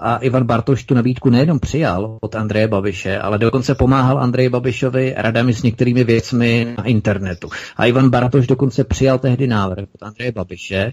a 0.00 0.16
Ivan 0.16 0.44
Bartoš 0.44 0.84
tu 0.84 0.94
nabídku 0.94 1.30
nejenom 1.30 1.58
přijal 1.60 2.18
od 2.20 2.34
Andreje 2.34 2.68
Babiše, 2.68 3.18
ale 3.18 3.38
dokonce 3.38 3.74
pomáhal 3.74 4.18
Andreji 4.18 4.48
Babišovi 4.48 5.14
radami 5.16 5.54
s 5.54 5.62
některými 5.62 6.04
věcmi 6.04 6.74
na 6.78 6.84
internetu. 6.84 7.48
A 7.76 7.86
Ivan 7.86 8.10
Bartoš 8.10 8.46
dokonce 8.46 8.84
přijal 8.84 9.18
tehdy 9.18 9.46
návrh 9.46 9.88
od 9.94 10.02
Andreje 10.02 10.32
Babiše, 10.32 10.90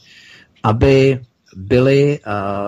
aby 0.64 1.20
byli, 1.56 2.20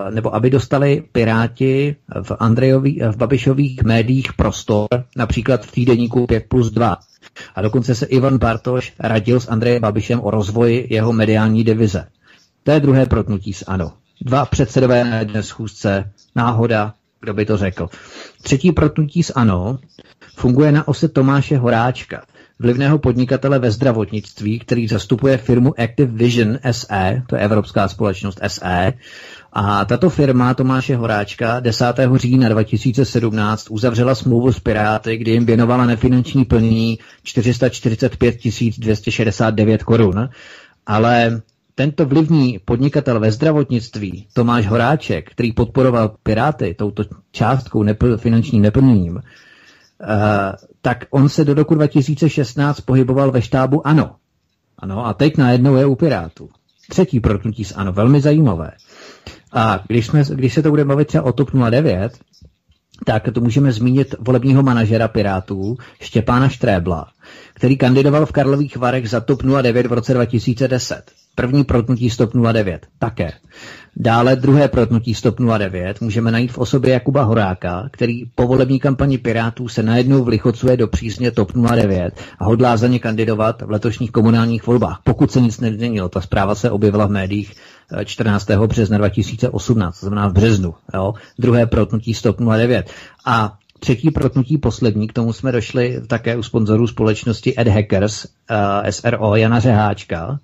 nebo 0.09 0.35
aby 0.35 0.49
dostali 0.49 1.03
Piráti 1.11 1.95
v, 2.21 2.31
Andrejový, 2.39 3.01
v 3.11 3.17
Babišových 3.17 3.83
médiích 3.83 4.33
prostor, 4.33 4.87
například 5.15 5.65
v 5.65 5.71
týdeníku 5.71 6.27
5 6.27 6.45
plus 6.47 6.71
2. 6.71 6.97
A 7.55 7.61
dokonce 7.61 7.95
se 7.95 8.05
Ivan 8.05 8.37
Bartoš 8.37 8.93
radil 8.99 9.39
s 9.39 9.47
Andrejem 9.47 9.81
Babišem 9.81 10.19
o 10.23 10.31
rozvoji 10.31 10.87
jeho 10.89 11.13
mediální 11.13 11.63
divize. 11.63 12.07
To 12.63 12.71
je 12.71 12.79
druhé 12.79 13.05
protnutí 13.05 13.53
s 13.53 13.65
ANO. 13.67 13.93
Dva 14.21 14.45
předsedové 14.45 15.03
na 15.03 15.19
jedné 15.19 15.43
schůzce, 15.43 16.11
náhoda, 16.35 16.93
kdo 17.21 17.33
by 17.33 17.45
to 17.45 17.57
řekl. 17.57 17.89
Třetí 18.41 18.71
protnutí 18.71 19.23
s 19.23 19.33
ANO 19.35 19.79
funguje 20.35 20.71
na 20.71 20.87
ose 20.87 21.07
Tomáše 21.07 21.57
Horáčka– 21.57 22.23
vlivného 22.59 22.97
podnikatele 22.99 23.59
ve 23.59 23.71
zdravotnictví, 23.71 24.59
který 24.59 24.87
zastupuje 24.87 25.37
firmu 25.37 25.79
Active 25.79 26.11
Vision 26.11 26.59
SE, 26.71 27.23
to 27.27 27.35
je 27.35 27.41
evropská 27.41 27.87
společnost 27.87 28.39
SE, 28.47 28.93
a 29.53 29.85
tato 29.85 30.09
firma 30.09 30.53
Tomáše 30.53 30.95
Horáčka 30.95 31.59
10. 31.59 31.85
října 32.15 32.49
2017 32.49 33.67
uzavřela 33.69 34.15
smlouvu 34.15 34.51
s 34.53 34.59
Piráty, 34.59 35.17
kdy 35.17 35.31
jim 35.31 35.45
věnovala 35.45 35.85
nefinanční 35.85 36.45
plnění 36.45 36.99
445 37.23 38.37
269 38.77 39.83
korun. 39.83 40.29
Ale 40.85 41.41
tento 41.75 42.05
vlivní 42.05 42.59
podnikatel 42.65 43.19
ve 43.19 43.31
zdravotnictví, 43.31 44.27
Tomáš 44.33 44.67
Horáček, 44.67 45.31
který 45.31 45.51
podporoval 45.51 46.15
Piráty 46.23 46.75
touto 46.77 47.03
částkou 47.31 47.83
nepl- 47.83 48.17
finančním 48.17 48.61
neplněním, 48.61 49.21
Eh, 50.03 50.53
tak 50.81 51.05
on 51.09 51.29
se 51.29 51.45
do 51.45 51.53
roku 51.53 51.75
2016 51.75 52.81
pohyboval 52.81 53.31
ve 53.31 53.41
štábu 53.41 53.87
ANO. 53.87 54.15
Ano, 54.79 55.05
a 55.05 55.13
teď 55.13 55.37
najednou 55.37 55.75
je 55.75 55.85
u 55.85 55.95
Pirátů. 55.95 56.49
Třetí 56.89 57.19
protnutí 57.19 57.63
z 57.63 57.73
ANO, 57.75 57.93
velmi 57.93 58.21
zajímavé. 58.21 58.71
A 59.51 59.83
když, 59.87 60.05
jsme, 60.05 60.23
když 60.33 60.53
se 60.53 60.63
to 60.63 60.69
bude 60.69 60.85
bavit 60.85 61.07
třeba 61.07 61.23
o 61.23 61.31
TOP 61.31 61.51
09, 61.69 62.19
tak 63.05 63.23
to 63.33 63.41
můžeme 63.41 63.71
zmínit 63.71 64.15
volebního 64.19 64.63
manažera 64.63 65.07
Pirátů 65.07 65.77
Štěpána 66.01 66.49
Štrébla, 66.49 67.07
který 67.53 67.77
kandidoval 67.77 68.25
v 68.25 68.31
Karlových 68.31 68.77
Varech 68.77 69.09
za 69.09 69.19
TOP 69.19 69.43
09 69.43 69.85
v 69.85 69.93
roce 69.93 70.13
2010. 70.13 71.11
První 71.35 71.63
protnutí 71.63 72.09
stop 72.09 72.31
09 72.51 72.87
také. 72.99 73.31
Dále 73.99 74.35
druhé 74.35 74.67
protnutí 74.67 75.13
stop 75.13 75.39
09 75.57 76.01
můžeme 76.01 76.31
najít 76.31 76.51
v 76.51 76.57
osobě 76.57 76.93
Jakuba 76.93 77.23
Horáka, 77.23 77.89
který 77.91 78.25
po 78.35 78.47
volební 78.47 78.79
kampani 78.79 79.17
Pirátů 79.17 79.67
se 79.67 79.83
najednou 79.83 80.23
vlichocuje 80.23 80.77
do 80.77 80.87
přízně 80.87 81.31
TOP 81.31 81.51
09 81.51 82.13
a 82.39 82.45
hodlá 82.45 82.77
za 82.77 82.87
ně 82.87 82.99
kandidovat 82.99 83.61
v 83.61 83.71
letošních 83.71 84.11
komunálních 84.11 84.67
volbách, 84.67 84.99
pokud 85.03 85.31
se 85.31 85.41
nic 85.41 85.59
nezměnilo. 85.59 86.09
Ta 86.09 86.21
zpráva 86.21 86.55
se 86.55 86.71
objevila 86.71 87.05
v 87.05 87.11
médiích 87.11 87.53
14. 88.05 88.49
Eh, 88.49 88.67
března 88.67 88.97
2018, 88.97 89.99
to 89.99 90.05
znamená 90.05 90.27
v 90.27 90.33
březnu. 90.33 90.73
Jo? 90.93 91.13
Druhé 91.39 91.65
protnutí 91.65 92.13
stop 92.13 92.37
09. 92.39 92.91
A 93.25 93.57
Třetí 93.79 94.11
protnutí 94.11 94.57
poslední, 94.57 95.07
k 95.07 95.13
tomu 95.13 95.33
jsme 95.33 95.51
došli 95.51 96.01
také 96.07 96.37
u 96.37 96.43
sponzorů 96.43 96.87
společnosti 96.87 97.59
Ed 97.59 97.67
Hackers, 97.67 98.25
uh, 98.25 98.89
SRO 98.89 99.35
Jana 99.35 99.59
Řeháčka, 99.59 100.39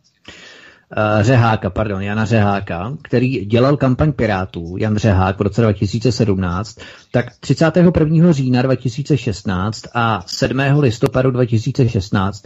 Řeháka, 1.22 1.70
pardon, 1.70 2.02
Jana 2.02 2.26
Řeháka, 2.26 2.94
který 3.02 3.46
dělal 3.46 3.78
kampaň 3.78 4.12
Pirátů, 4.12 4.78
Jan 4.78 4.98
Řehák 4.98 5.39
v 5.39 5.41
roce 5.41 5.62
2017, 5.62 6.78
tak 7.12 7.26
31. 7.39 8.32
října 8.32 8.62
2016 8.62 9.84
a 9.94 10.24
7. 10.28 10.60
listopadu 10.80 11.32
2016 11.32 12.46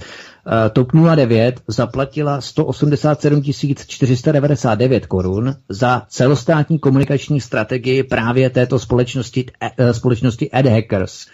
TOP 0.73 0.91
09 1.15 1.61
zaplatila 1.67 2.41
187 2.41 3.41
499 3.87 5.05
korun 5.05 5.55
za 5.69 6.01
celostátní 6.09 6.79
komunikační 6.79 7.41
strategii 7.41 8.03
právě 8.03 8.49
této 8.49 8.79
společnosti, 8.79 9.45
společnosti 9.91 10.51
Ad 10.51 10.65
Hackers. 10.65 11.25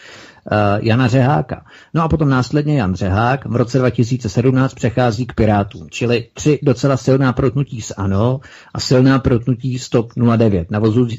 Eh, 0.52 0.80
Jana 0.82 1.08
Řeháka. 1.08 1.66
No 1.94 2.04
a 2.04 2.08
potom 2.08 2.30
následně 2.30 2.78
Jan 2.78 2.96
Řehák 2.96 3.46
v 3.46 3.56
roce 3.56 3.78
2017 3.78 4.74
přechází 4.74 5.26
k 5.26 5.34
Pirátům, 5.34 5.88
čili 5.90 6.28
tři 6.34 6.60
docela 6.64 6.98
silná 6.98 7.34
protnutí 7.34 7.82
s 7.82 7.94
ANO 7.98 8.40
a 8.74 8.80
silná 8.80 9.20
protnutí 9.20 9.80
z 9.80 9.90
TOP 9.90 10.12
09, 10.38 10.68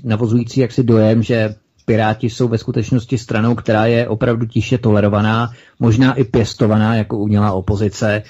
navozující 0.04 0.60
jaksi 0.60 0.82
dojem, 0.82 1.22
že 1.22 1.54
Piráti 1.86 2.30
jsou 2.30 2.48
ve 2.48 2.58
skutečnosti 2.58 3.18
stranou, 3.18 3.54
která 3.54 3.86
je 3.86 4.08
opravdu 4.08 4.46
tiše 4.46 4.78
tolerovaná, 4.78 5.50
možná 5.80 6.14
i 6.14 6.24
pěstovaná 6.24 6.94
jako 6.94 7.18
umělá 7.18 7.52
opozice, 7.52 8.22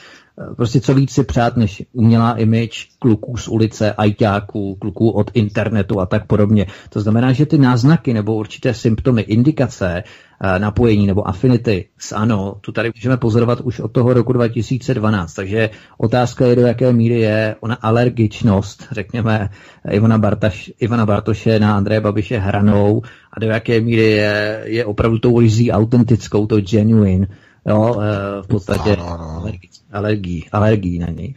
prostě 0.57 0.81
co 0.81 0.95
víc 0.95 1.11
si 1.11 1.25
přát, 1.25 1.57
než 1.57 1.83
umělá 1.93 2.33
image 2.33 2.89
kluků 2.99 3.37
z 3.37 3.49
ulice, 3.49 3.93
ajťáků, 3.93 4.75
kluků 4.75 5.11
od 5.11 5.31
internetu 5.35 6.01
a 6.01 6.07
tak 6.07 6.27
podobně. 6.27 6.67
To 6.89 7.01
znamená, 7.01 7.33
že 7.33 7.47
ty 7.47 7.59
náznaky 7.59 8.15
nebo 8.15 8.35
určité 8.35 8.75
symptomy, 8.75 9.23
indikace 9.23 10.03
eh, 10.05 10.59
napojení 10.59 11.07
nebo 11.07 11.29
affinity 11.29 11.89
s 11.99 12.13
ANO, 12.13 12.57
tu 12.61 12.73
tady 12.73 12.91
můžeme 12.95 13.17
pozorovat 13.17 13.61
už 13.61 13.81
od 13.81 13.93
toho 13.93 14.13
roku 14.13 14.33
2012. 14.33 15.35
Takže 15.35 15.71
otázka 15.99 16.47
je, 16.47 16.57
do 16.57 16.63
jaké 16.63 16.93
míry 16.93 17.21
je 17.21 17.57
ona 17.61 17.75
alergičnost, 17.75 18.87
řekněme, 18.91 19.49
Ivana, 19.91 20.19
Bartaš, 20.19 20.73
Ivana 20.81 21.07
Bartoše 21.07 21.59
na 21.59 21.77
Andreje 21.77 22.01
Babiše 22.01 22.39
hranou 22.39 23.03
a 23.33 23.41
do 23.41 23.47
jaké 23.47 23.81
míry 23.81 24.03
je, 24.03 24.63
je 24.65 24.85
opravdu 24.85 25.19
tou 25.19 25.41
rizí 25.41 25.73
autentickou, 25.73 26.47
to 26.47 26.61
genuine, 26.61 27.27
jo, 27.67 28.01
eh, 28.01 28.43
v 28.43 28.47
podstatě 28.47 28.97
ano, 28.97 29.09
ano. 29.09 29.53
alergii, 29.93 30.49
alergii 30.53 30.99
na 30.99 31.07
něj. 31.07 31.35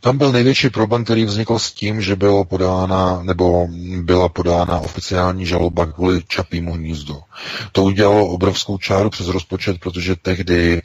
Tam 0.00 0.18
byl 0.18 0.32
největší 0.32 0.70
problém, 0.70 1.04
který 1.04 1.24
vznikl 1.24 1.58
s 1.58 1.72
tím, 1.72 2.00
že 2.00 2.16
bylo 2.16 2.44
podána, 2.44 3.22
nebo 3.22 3.68
byla 4.02 4.28
podána 4.28 4.78
oficiální 4.78 5.46
žaloba 5.46 5.86
kvůli 5.86 6.22
Čapímu 6.28 6.72
hnízdu. 6.72 7.16
To 7.72 7.82
udělalo 7.82 8.26
obrovskou 8.26 8.78
čáru 8.78 9.10
přes 9.10 9.28
rozpočet, 9.28 9.80
protože 9.80 10.16
tehdy 10.16 10.82
e, 10.82 10.84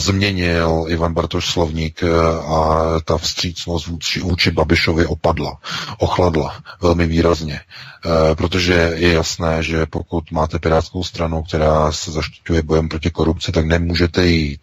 změnil 0.00 0.84
Ivan 0.88 1.14
Bartoš 1.14 1.46
slovník 1.46 2.02
e, 2.02 2.08
a 2.46 2.84
ta 3.04 3.18
vstřícnost 3.18 3.86
vůči, 3.86 4.20
vůči 4.20 4.50
Babišovi 4.50 5.06
opadla, 5.06 5.58
ochladla 5.98 6.54
velmi 6.82 7.06
výrazně. 7.06 7.60
E, 7.60 8.34
protože 8.34 8.92
je 8.94 9.12
jasné, 9.12 9.62
že 9.62 9.86
pokud 9.86 10.30
máte 10.30 10.58
pirátskou 10.58 11.04
stranu, 11.04 11.42
která 11.42 11.92
se 11.92 12.10
zaštiťuje 12.10 12.62
bojem 12.62 12.88
proti 12.88 13.10
korupci, 13.10 13.52
tak 13.52 13.66
nemůžete 13.66 14.26
jít 14.26 14.60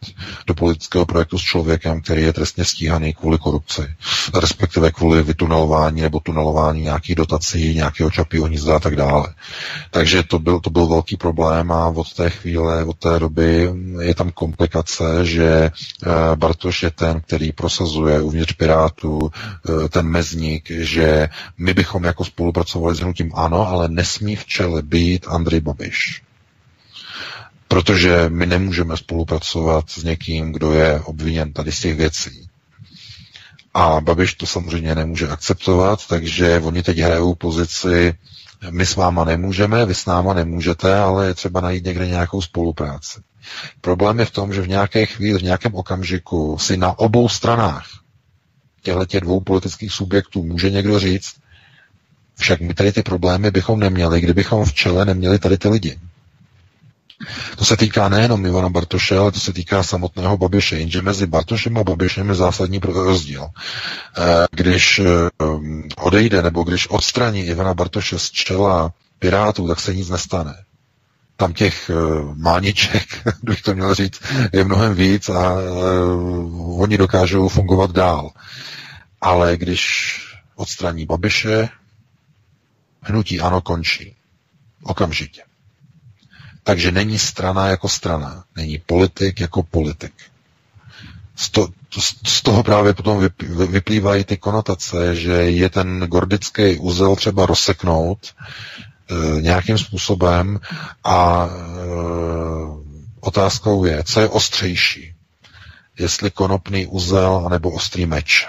do 0.47 0.53
politického 0.55 1.05
projektu 1.05 1.39
s 1.39 1.41
člověkem, 1.41 2.01
který 2.01 2.21
je 2.21 2.33
trestně 2.33 2.65
stíhaný 2.65 3.13
kvůli 3.13 3.37
korupci, 3.37 3.81
respektive 4.33 4.91
kvůli 4.91 5.23
vytunelování 5.23 6.01
nebo 6.01 6.19
tunelování 6.19 6.81
nějakých 6.81 7.15
dotací, 7.15 7.75
nějakého 7.75 8.11
čapího 8.11 8.45
hnízda 8.45 8.75
a 8.75 8.79
tak 8.79 8.95
dále. 8.95 9.33
Takže 9.91 10.23
to 10.23 10.39
byl, 10.39 10.56
to 10.59 10.69
byl 10.69 10.87
velký 10.87 11.17
problém 11.17 11.71
a 11.71 11.87
od 11.87 12.13
té 12.13 12.29
chvíle, 12.29 12.83
od 12.83 12.97
té 12.97 13.19
doby 13.19 13.71
je 14.01 14.15
tam 14.15 14.31
komplikace, 14.31 15.25
že 15.25 15.47
eh, 15.47 15.71
Bartoš 16.35 16.83
je 16.83 16.91
ten, 16.91 17.21
který 17.21 17.51
prosazuje 17.51 18.21
uvnitř 18.21 18.53
Pirátů 18.53 19.31
eh, 19.31 19.89
ten 19.89 20.05
mezník, 20.05 20.69
že 20.69 21.29
my 21.57 21.73
bychom 21.73 22.03
jako 22.03 22.25
spolupracovali 22.25 22.95
s 22.95 22.99
hnutím 22.99 23.31
ano, 23.35 23.67
ale 23.67 23.89
nesmí 23.89 24.35
v 24.35 24.45
čele 24.45 24.81
být 24.81 25.25
Andrej 25.27 25.59
Babiš 25.61 26.21
protože 27.67 28.29
my 28.29 28.45
nemůžeme 28.45 28.97
spolupracovat 28.97 29.89
s 29.89 30.03
někým, 30.03 30.51
kdo 30.51 30.73
je 30.73 30.99
obviněn 30.99 31.53
tady 31.53 31.71
z 31.71 31.79
těch 31.79 31.95
věcí. 31.95 32.47
A 33.73 34.01
Babiš 34.01 34.33
to 34.33 34.45
samozřejmě 34.45 34.95
nemůže 34.95 35.27
akceptovat, 35.27 36.07
takže 36.07 36.59
oni 36.59 36.83
teď 36.83 36.97
hrajou 36.97 37.35
pozici, 37.35 38.13
my 38.71 38.85
s 38.85 38.95
váma 38.95 39.23
nemůžeme, 39.23 39.85
vy 39.85 39.95
s 39.95 40.05
náma 40.05 40.33
nemůžete, 40.33 40.97
ale 40.99 41.27
je 41.27 41.33
třeba 41.33 41.61
najít 41.61 41.85
někde 41.85 42.07
nějakou 42.07 42.41
spolupráci. 42.41 43.19
Problém 43.81 44.19
je 44.19 44.25
v 44.25 44.31
tom, 44.31 44.53
že 44.53 44.61
v 44.61 44.67
nějaké 44.67 45.05
chvíli, 45.05 45.39
v 45.39 45.43
nějakém 45.43 45.75
okamžiku 45.75 46.57
si 46.57 46.77
na 46.77 46.99
obou 46.99 47.29
stranách 47.29 47.87
těchto 48.81 49.19
dvou 49.19 49.39
politických 49.39 49.91
subjektů 49.93 50.43
může 50.43 50.69
někdo 50.69 50.99
říct, 50.99 51.33
však 52.35 52.61
my 52.61 52.73
tady 52.73 52.91
ty 52.91 53.03
problémy 53.03 53.51
bychom 53.51 53.79
neměli, 53.79 54.21
kdybychom 54.21 54.65
v 54.65 54.73
čele 54.73 55.05
neměli 55.05 55.39
tady 55.39 55.57
ty 55.57 55.67
lidi. 55.69 55.99
To 57.57 57.65
se 57.65 57.77
týká 57.77 58.09
nejenom 58.09 58.45
Ivana 58.45 58.69
Bartoše, 58.69 59.17
ale 59.17 59.31
to 59.31 59.39
se 59.39 59.53
týká 59.53 59.83
samotného 59.83 60.37
Babiše, 60.37 60.79
jenže 60.79 61.01
mezi 61.01 61.27
Bartošem 61.27 61.77
a 61.77 61.83
Babišem 61.83 62.29
je 62.29 62.35
zásadní 62.35 62.79
rozdíl. 62.83 63.47
Eh, 63.47 64.45
když 64.51 64.99
eh, 64.99 65.05
odejde 65.97 66.41
nebo 66.41 66.63
když 66.63 66.87
odstraní 66.87 67.45
Ivana 67.45 67.73
Bartoše 67.73 68.19
z 68.19 68.31
čela 68.31 68.93
Pirátů, 69.19 69.67
tak 69.67 69.79
se 69.79 69.95
nic 69.95 70.09
nestane. 70.09 70.63
Tam 71.39 71.53
těch 71.53 71.91
uh, 71.93 72.37
mániček, 72.37 73.03
bych 73.43 73.61
to 73.61 73.73
měl 73.73 73.95
říct, 73.95 74.21
je 74.53 74.63
mnohem 74.63 74.95
víc 74.95 75.29
a 75.29 75.53
oni 76.77 76.97
dokážou 76.97 77.47
fungovat 77.47 77.91
dál. 77.91 78.31
Ale 79.21 79.57
když 79.57 80.19
odstraní 80.55 81.05
Babiše, 81.05 81.69
hnutí 83.01 83.39
ano 83.39 83.61
končí. 83.61 84.15
Okamžitě. 84.83 85.46
Takže 86.67 86.91
není 86.91 87.19
strana 87.19 87.67
jako 87.67 87.89
strana, 87.89 88.43
není 88.55 88.77
politik 88.85 89.39
jako 89.39 89.63
politik. 89.63 90.13
Z, 91.35 91.49
to, 91.49 91.67
z 92.25 92.41
toho 92.41 92.63
právě 92.63 92.93
potom 92.93 93.29
vyplývají 93.69 94.23
ty 94.23 94.37
konotace, 94.37 95.15
že 95.15 95.31
je 95.31 95.69
ten 95.69 95.99
gordický 95.99 96.77
úzel 96.77 97.15
třeba 97.15 97.45
rozseknout 97.45 98.19
e, 98.27 99.41
nějakým 99.41 99.77
způsobem 99.77 100.59
a 101.03 101.47
e, 101.47 101.51
otázkou 103.19 103.85
je, 103.85 104.03
co 104.03 104.19
je 104.19 104.29
ostřejší. 104.29 105.13
Jestli 105.99 106.31
konopný 106.31 106.87
úzel 106.87 107.43
anebo 107.45 107.71
ostrý 107.71 108.05
meč. 108.05 108.47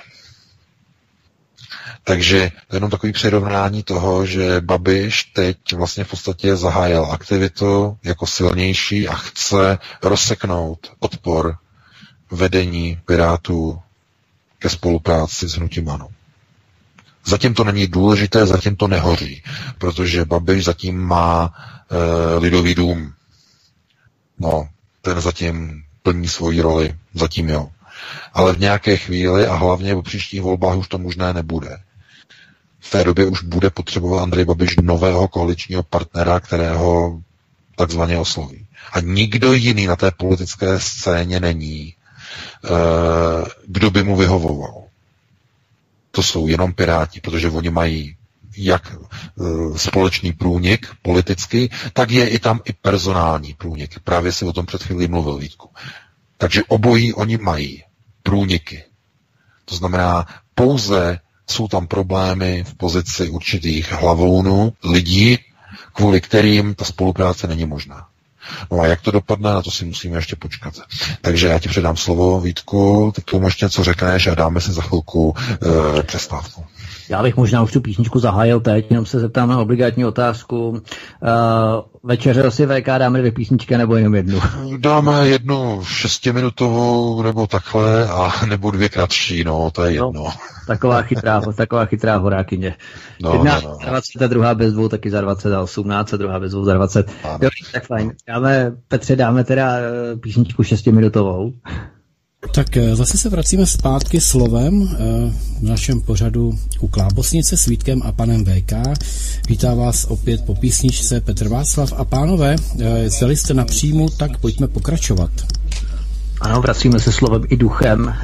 Takže 2.09 2.51
to 2.69 2.77
je 2.77 2.77
jenom 2.77 2.91
takový 2.91 3.13
přirovnání 3.13 3.83
toho, 3.83 4.27
že 4.27 4.61
Babiš 4.61 5.25
teď 5.25 5.73
vlastně 5.73 6.05
v 6.05 6.11
podstatě 6.11 6.57
zahájil 6.57 7.05
aktivitu 7.05 7.99
jako 8.05 8.27
silnější 8.27 9.09
a 9.09 9.15
chce 9.15 9.79
rozseknout 10.03 10.93
odpor 10.99 11.57
vedení 12.31 13.01
Pirátů 13.07 13.81
ke 14.59 14.69
spolupráci 14.69 15.49
s 15.49 15.53
hnutím 15.53 15.89
ANO. 15.89 16.09
Zatím 17.27 17.55
to 17.55 17.65
není 17.65 17.87
důležité, 17.87 18.47
zatím 18.47 18.77
to 18.77 18.89
nehoří, 18.89 19.43
protože 19.79 20.25
Babiš 20.25 20.65
zatím 20.65 20.99
má 20.99 21.53
e, 21.91 22.39
lidový 22.39 22.75
dům. 22.75 23.13
No, 24.39 24.69
ten 25.03 25.21
zatím 25.21 25.83
plní 26.03 26.29
svoji 26.29 26.61
roli, 26.61 26.95
zatím 27.15 27.49
jo. 27.49 27.69
Ale 28.35 28.53
v 28.53 28.61
nějaké 28.61 28.97
chvíli 28.97 29.47
a 29.47 29.55
hlavně 29.55 29.95
v 29.95 30.03
příštích 30.03 30.43
volbách 30.43 30.77
už 30.77 30.89
to 30.89 30.99
možné 30.99 31.33
nebude 31.33 31.79
v 32.81 32.91
té 32.91 33.05
době 33.05 33.27
už 33.27 33.43
bude 33.43 33.71
potřebovat 33.71 34.23
Andrej 34.23 34.45
Babiš 34.45 34.77
nového 34.83 35.29
koaličního 35.29 35.83
partnera, 35.83 36.41
kterého 36.41 37.21
takzvaně 37.77 38.19
osloví. 38.19 38.67
A 38.93 39.01
nikdo 39.01 39.53
jiný 39.53 39.87
na 39.87 39.97
té 39.97 40.11
politické 40.11 40.81
scéně 40.81 41.41
není, 41.41 41.95
eh, 42.65 42.69
kdo 43.67 43.91
by 43.91 44.03
mu 44.03 44.17
vyhovoval. 44.17 44.83
To 46.11 46.23
jsou 46.23 46.47
jenom 46.49 46.73
Piráti, 46.73 47.21
protože 47.21 47.51
oni 47.51 47.71
mají 47.71 48.17
jak 48.59 48.97
eh, 48.97 49.79
společný 49.79 50.33
průnik 50.33 50.87
politický, 51.03 51.71
tak 51.93 52.11
je 52.11 52.29
i 52.29 52.39
tam 52.39 52.61
i 52.65 52.73
personální 52.73 53.55
průnik. 53.55 53.99
Právě 53.99 54.33
si 54.33 54.45
o 54.45 54.53
tom 54.53 54.67
před 54.67 54.83
chvílí 54.83 55.09
mluvil, 55.09 55.37
Vítku. 55.39 55.71
Takže 56.39 56.63
obojí 56.69 57.15
oni 57.15 57.39
mají 57.39 57.85
průniky. 58.23 58.85
To 59.65 59.77
znamená, 59.77 60.27
pouze 60.55 61.21
jsou 61.51 61.69
tam 61.69 61.87
problémy 61.87 62.65
v 62.65 62.75
pozici 62.75 63.29
určitých 63.29 63.93
hlavounů, 63.93 64.73
lidí, 64.85 65.39
kvůli 65.93 66.21
kterým 66.21 66.75
ta 66.75 66.85
spolupráce 66.85 67.47
není 67.47 67.67
možná. 67.67 68.07
No 68.71 68.81
a 68.81 68.87
jak 68.87 69.01
to 69.01 69.11
dopadne, 69.11 69.51
na 69.53 69.63
to 69.63 69.71
si 69.71 69.85
musíme 69.85 70.19
ještě 70.19 70.37
počkat. 70.37 70.75
Takže 71.21 71.49
já 71.49 71.59
ti 71.59 71.69
předám 71.69 71.97
slovo, 71.97 72.41
Vítku, 72.41 73.13
ty 73.15 73.23
k 73.23 73.25
tomu 73.25 73.47
ještě 73.47 73.65
něco 73.67 73.85
řekneš 73.85 74.27
a 74.27 74.35
dáme 74.35 74.61
si 74.61 74.73
za 74.73 74.83
chvilku 74.83 75.35
e, 75.99 76.03
přestávku. 76.03 76.65
Já 77.09 77.23
bych 77.23 77.37
možná 77.37 77.63
už 77.63 77.73
tu 77.73 77.81
písničku 77.81 78.19
zahájil 78.19 78.61
teď, 78.61 78.87
jenom 78.91 79.07
se 79.07 79.21
zeptám 79.21 79.49
na 79.49 79.59
obligátní 79.59 80.05
otázku. 80.05 80.69
Uh, 80.69 80.79
večeře 82.03 82.51
si 82.51 82.67
VK 82.67 82.87
dáme 82.87 83.19
dvě 83.19 83.33
písničky 83.33 83.79
nebo 83.79 83.97
jenom 83.97 84.15
jednu? 84.15 84.41
Dáme 84.79 85.29
jednu 85.29 85.85
šestiminutovou 85.85 87.23
nebo 87.23 87.47
takhle 87.47 88.09
a 88.09 88.47
nebo 88.47 88.71
dvě 88.71 88.89
kratší, 88.89 89.45
no, 89.45 89.71
to 89.71 89.85
je 89.85 90.01
no, 90.01 90.07
jedno. 90.07 90.23
No, 90.25 90.33
taková 90.67 91.03
chytrá, 91.03 91.41
taková 91.57 91.85
chytrá 91.85 92.17
horákyně. 92.17 92.77
No, 93.23 93.33
Jedna 93.33 93.61
no, 93.61 93.69
no. 93.69 93.79
za 93.85 93.91
20 93.91 94.23
a 94.23 94.27
druhá 94.27 94.55
bez 94.55 94.73
dvou, 94.73 94.89
taky 94.89 95.11
za 95.11 95.21
20 95.21 95.55
a 95.55 95.63
18 95.63 96.13
a 96.13 96.17
druhá 96.17 96.41
bez 96.41 96.53
dvou 96.53 96.65
za 96.65 96.75
20. 96.75 97.11
Jo, 97.43 97.49
tak 97.73 97.87
fajn. 97.87 98.13
Dáme, 98.29 98.73
Petře, 98.89 99.17
dáme 99.17 99.45
teda 99.45 99.73
eh, 99.77 100.17
písničku 100.17 100.63
šestiminutovou. 100.63 101.53
Tak 102.39 102.77
eh, 102.77 102.97
zase 102.97 103.19
se 103.19 103.29
vracíme 103.29 103.67
zpátky 103.67 104.21
slovem 104.21 104.89
eh, 104.93 104.97
v 105.59 105.63
našem 105.63 106.01
pořadu 106.01 106.59
u 106.81 106.89
Klábosnice 106.89 107.57
s 107.57 107.67
Vítkem 107.67 108.03
a 108.05 108.13
panem 108.13 108.45
VK. 108.45 108.73
Vítá 109.49 109.75
vás 109.75 110.05
opět 110.05 110.47
po 110.47 110.55
písničce 110.55 111.21
Petr 111.21 111.49
Václav 111.49 111.93
a 111.93 112.05
pánové, 112.05 112.57
zjeli 113.07 113.37
jste 113.37 113.55
na 113.55 113.65
příjmu, 113.65 114.09
tak 114.09 114.39
pojďme 114.39 114.69
pokračovat. 114.69 115.31
Ano, 116.41 116.61
vracíme 116.61 117.01
se 117.01 117.13
slovem 117.13 117.43
i 117.49 117.57
duchem. 117.57 118.15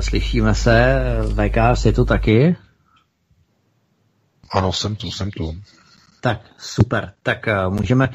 Slyšíme 0.00 0.54
se, 0.54 1.02
VK, 1.28 1.56
jsi 1.74 1.92
tu 1.92 2.04
taky? 2.04 2.56
Ano, 4.50 4.72
jsem 4.72 4.96
tu, 4.96 5.10
jsem 5.10 5.30
tu. 5.30 5.54
Tak, 6.20 6.40
super. 6.58 7.12
Tak 7.22 7.46
můžeme 7.68 8.08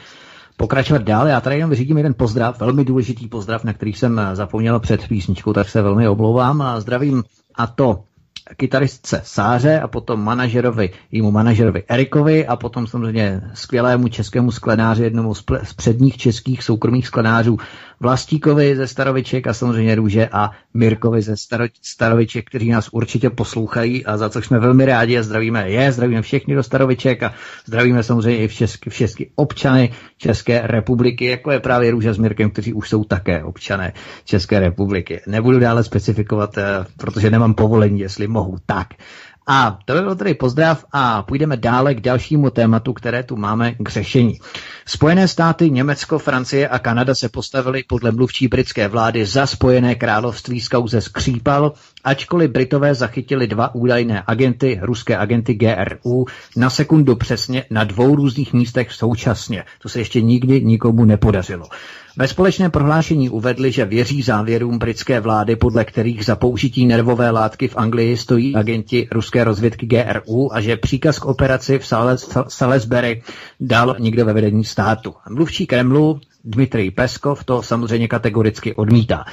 pokračovat 0.59 1.01
dál. 1.01 1.27
Já 1.27 1.41
tady 1.41 1.55
jenom 1.55 1.69
vyřídím 1.69 1.97
jeden 1.97 2.13
pozdrav, 2.13 2.59
velmi 2.59 2.85
důležitý 2.85 3.27
pozdrav, 3.27 3.63
na 3.63 3.73
který 3.73 3.93
jsem 3.93 4.21
zapomněl 4.33 4.79
před 4.79 5.07
písničkou, 5.07 5.53
tak 5.53 5.69
se 5.69 5.81
velmi 5.81 6.07
omlouvám 6.07 6.61
a 6.61 6.79
zdravím 6.79 7.23
a 7.55 7.67
to 7.67 8.03
kytaristce 8.57 9.21
Sáře 9.23 9.79
a 9.79 9.87
potom 9.87 10.23
manažerovi, 10.23 10.89
jímu 11.11 11.31
manažerovi 11.31 11.83
Erikovi 11.87 12.47
a 12.47 12.55
potom 12.55 12.87
samozřejmě 12.87 13.41
skvělému 13.53 14.07
českému 14.07 14.51
sklenáři, 14.51 15.03
jednomu 15.03 15.33
z 15.63 15.73
předních 15.75 16.17
českých 16.17 16.63
soukromých 16.63 17.07
sklenářů 17.07 17.57
Vlastíkovi 17.99 18.75
ze 18.75 18.87
Staroviček 18.87 19.47
a 19.47 19.53
samozřejmě 19.53 19.95
Růže 19.95 20.29
a 20.31 20.51
Mirkovi 20.73 21.21
ze 21.21 21.37
Staro, 21.37 21.65
Staroviček, 21.81 22.49
kteří 22.49 22.69
nás 22.69 22.89
určitě 22.91 23.29
poslouchají 23.29 24.05
a 24.05 24.17
za 24.17 24.29
co 24.29 24.41
jsme 24.41 24.59
velmi 24.59 24.85
rádi 24.85 25.17
a 25.17 25.23
zdravíme 25.23 25.69
je, 25.69 25.91
zdravíme 25.91 26.21
všechny 26.21 26.55
do 26.55 26.63
Staroviček 26.63 27.23
a 27.23 27.33
zdravíme 27.65 28.03
samozřejmě 28.03 28.43
i 28.43 28.47
všechny, 28.47 28.91
všechny 28.91 29.27
občany 29.35 29.91
České 30.17 30.61
republiky, 30.67 31.25
jako 31.25 31.51
je 31.51 31.59
právě 31.59 31.91
Růža 31.91 32.13
s 32.13 32.17
Mirkem, 32.17 32.49
kteří 32.51 32.73
už 32.73 32.89
jsou 32.89 33.03
také 33.03 33.43
občané 33.43 33.93
České 34.25 34.59
republiky. 34.59 35.21
Nebudu 35.27 35.59
dále 35.59 35.83
specifikovat, 35.83 36.57
eh, 36.57 36.85
protože 36.97 37.31
nemám 37.31 37.53
povolení, 37.53 37.99
jestli 37.99 38.27
mohu 38.27 38.57
tak. 38.65 38.87
A 39.51 39.79
to 39.85 39.93
by 39.93 40.01
byl 40.01 40.15
tedy 40.15 40.33
pozdrav 40.33 40.85
a 40.91 41.23
půjdeme 41.23 41.57
dále 41.57 41.95
k 41.95 42.01
dalšímu 42.01 42.49
tématu, 42.49 42.93
které 42.93 43.23
tu 43.23 43.35
máme 43.35 43.75
k 43.79 43.89
řešení. 43.89 44.39
Spojené 44.85 45.27
státy, 45.27 45.69
Německo, 45.69 46.19
Francie 46.19 46.67
a 46.67 46.79
Kanada 46.79 47.15
se 47.15 47.29
postavili 47.29 47.83
podle 47.87 48.11
mluvčí 48.11 48.47
britské 48.47 48.87
vlády 48.87 49.25
za 49.25 49.45
Spojené 49.45 49.95
království 49.95 50.61
z 50.61 50.67
kauze 50.67 51.01
skřípal, 51.01 51.73
ačkoliv 52.03 52.51
Britové 52.51 52.95
zachytili 52.95 53.47
dva 53.47 53.75
údajné 53.75 54.23
agenty, 54.27 54.79
ruské 54.81 55.17
agenty 55.17 55.53
GRU, 55.53 56.25
na 56.55 56.69
sekundu 56.69 57.15
přesně 57.15 57.65
na 57.69 57.83
dvou 57.83 58.15
různých 58.15 58.53
místech 58.53 58.91
současně. 58.91 59.63
To 59.81 59.89
se 59.89 59.99
ještě 59.99 60.21
nikdy 60.21 60.61
nikomu 60.61 61.05
nepodařilo. 61.05 61.65
Ve 62.19 62.27
společném 62.27 62.71
prohlášení 62.71 63.29
uvedli, 63.29 63.71
že 63.71 63.85
věří 63.85 64.21
závěrům 64.21 64.77
britské 64.77 65.19
vlády, 65.19 65.55
podle 65.55 65.85
kterých 65.85 66.25
za 66.25 66.35
použití 66.35 66.85
nervové 66.85 67.29
látky 67.29 67.67
v 67.67 67.77
Anglii 67.77 68.17
stojí 68.17 68.55
agenti 68.55 69.07
ruské 69.11 69.43
rozvědky 69.43 69.85
GRU 69.85 70.55
a 70.55 70.61
že 70.61 70.77
příkaz 70.77 71.19
k 71.19 71.25
operaci 71.25 71.79
v 71.79 71.87
Salisbury 72.47 73.21
dal 73.59 73.95
nikdo 73.99 74.25
ve 74.25 74.33
vedení 74.33 74.63
státu. 74.63 75.13
Mluvčí 75.29 75.67
Kremlu 75.67 76.19
Dmitrij 76.43 76.91
Peskov 76.91 77.43
to 77.43 77.63
samozřejmě 77.63 78.07
kategoricky 78.07 78.75
odmítá. 78.75 79.25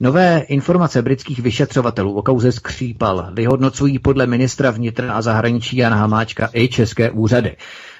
Nové 0.00 0.40
informace 0.48 1.02
britských 1.02 1.38
vyšetřovatelů 1.38 2.14
o 2.14 2.22
kauze 2.22 2.52
skřípal 2.52 3.30
vyhodnocují 3.32 3.98
podle 3.98 4.26
ministra 4.26 4.70
vnitra 4.70 5.12
a 5.12 5.22
zahraničí 5.22 5.76
Jana 5.76 5.96
Hamáčka 5.96 6.50
i 6.54 6.68
české 6.68 7.10
úřady. 7.10 7.56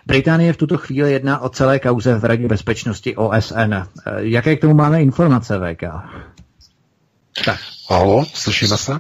Británie 0.07 0.53
v 0.53 0.57
tuto 0.57 0.78
chvíli 0.78 1.12
jedná 1.12 1.38
o 1.38 1.48
celé 1.48 1.78
kauze 1.78 2.18
v 2.18 2.24
Radě 2.24 2.48
bezpečnosti 2.48 3.16
OSN. 3.16 3.74
Jaké 4.16 4.57
k 4.57 4.61
tomu 4.61 4.74
máme 4.74 5.03
informace, 5.03 5.59
VK? 5.59 5.82
Tak. 7.44 7.61
Halo, 7.90 8.24
slyšíme 8.34 8.76
se? 8.76 8.92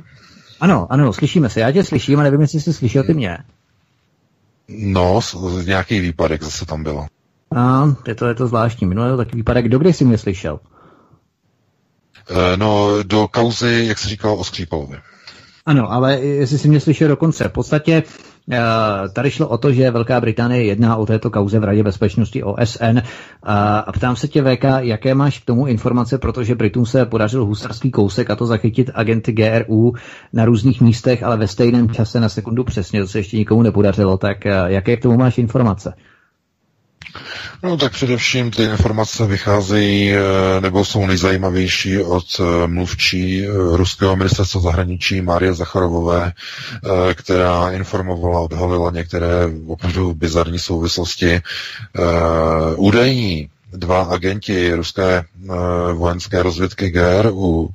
Ano, 0.60 0.86
ano, 0.90 1.12
slyšíme 1.12 1.48
se. 1.48 1.60
Já 1.60 1.72
tě 1.72 1.84
slyším 1.84 2.20
a 2.20 2.22
nevím, 2.22 2.40
jestli 2.40 2.60
jsi 2.60 2.72
slyšel 2.72 3.04
ty 3.04 3.14
mě. 3.14 3.38
No, 4.68 5.20
nějaký 5.64 6.00
výpadek 6.00 6.42
zase 6.42 6.66
tam 6.66 6.82
bylo. 6.82 7.06
A, 7.56 7.84
je 8.06 8.14
to, 8.14 8.26
je 8.26 8.34
to 8.34 8.46
zvláštní. 8.46 8.86
Minulý 8.86 9.16
taky 9.16 9.36
výpadek. 9.36 9.64
Kdo 9.64 9.78
kdy 9.78 9.92
jsi 9.92 10.04
mě 10.04 10.18
slyšel? 10.18 10.60
E, 12.30 12.56
no, 12.56 13.02
do 13.02 13.28
kauzy, 13.28 13.84
jak 13.88 13.98
se 13.98 14.08
říkal, 14.08 14.34
o 14.34 14.44
Skřípalovi. 14.44 14.96
Ano, 15.66 15.92
ale 15.92 16.20
jestli 16.20 16.58
jsi 16.58 16.68
mě 16.68 16.80
slyšel 16.80 17.08
dokonce. 17.08 17.48
V 17.48 17.52
podstatě 17.52 18.02
tady 19.12 19.30
šlo 19.30 19.48
o 19.48 19.58
to, 19.58 19.72
že 19.72 19.90
Velká 19.90 20.20
Británie 20.20 20.64
jedná 20.64 20.96
o 20.96 21.06
této 21.06 21.30
kauze 21.30 21.58
v 21.58 21.64
Radě 21.64 21.82
bezpečnosti 21.82 22.42
OSN 22.42 22.98
a 23.42 23.92
ptám 23.92 24.16
se 24.16 24.28
tě, 24.28 24.42
VK, 24.42 24.64
jaké 24.78 25.14
máš 25.14 25.38
k 25.38 25.44
tomu 25.44 25.66
informace, 25.66 26.18
protože 26.18 26.54
Britům 26.54 26.86
se 26.86 27.06
podařil 27.06 27.44
husarský 27.44 27.90
kousek 27.90 28.30
a 28.30 28.36
to 28.36 28.46
zachytit 28.46 28.90
agenty 28.94 29.32
GRU 29.32 29.92
na 30.32 30.44
různých 30.44 30.80
místech, 30.80 31.22
ale 31.22 31.36
ve 31.36 31.48
stejném 31.48 31.90
čase 31.90 32.20
na 32.20 32.28
sekundu 32.28 32.64
přesně, 32.64 33.00
to 33.00 33.08
se 33.08 33.18
ještě 33.18 33.36
nikomu 33.36 33.62
nepodařilo, 33.62 34.18
tak 34.18 34.46
eh, 34.46 34.64
jaké 34.66 34.96
k 34.96 35.02
tomu 35.02 35.16
máš 35.16 35.38
informace? 35.38 35.94
No 37.62 37.76
tak 37.76 37.92
především 37.92 38.50
ty 38.50 38.62
informace 38.62 39.26
vycházejí 39.26 40.12
eh, 40.12 40.20
nebo 40.60 40.84
jsou 40.84 41.06
nejzajímavější 41.06 41.98
od 41.98 42.24
eh, 42.40 42.66
mluvčí 42.66 43.44
eh, 43.44 43.48
ruského 43.76 44.16
ministerstva 44.16 44.60
zahraničí 44.60 45.20
Márie 45.20 45.54
Zacharovové, 45.54 46.32
která 47.14 47.70
informovala, 47.70 48.40
odhalila 48.40 48.90
některé 48.90 49.28
opravdu 49.66 50.14
bizarní 50.14 50.58
souvislosti. 50.58 51.40
Údajní 52.76 53.50
dva 53.72 54.02
agenti 54.02 54.74
ruské 54.74 55.24
vojenské 55.94 56.42
rozvědky 56.42 56.90
GRU 56.90 57.68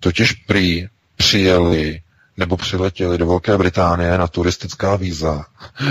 totiž 0.00 0.32
prý 0.32 0.86
přijeli 1.16 2.00
nebo 2.36 2.56
přiletěli 2.56 3.18
do 3.18 3.26
Velké 3.26 3.58
Británie 3.58 4.18
na 4.18 4.28
turistická 4.28 4.96
víza, 4.96 5.46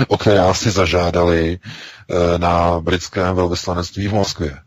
o 0.08 0.18
která 0.18 0.54
si 0.54 0.70
zažádali 0.70 1.58
eh, 1.58 2.38
na 2.38 2.80
britském 2.80 3.36
velvyslanectví 3.36 4.08
v 4.08 4.14
Moskvě. 4.14 4.58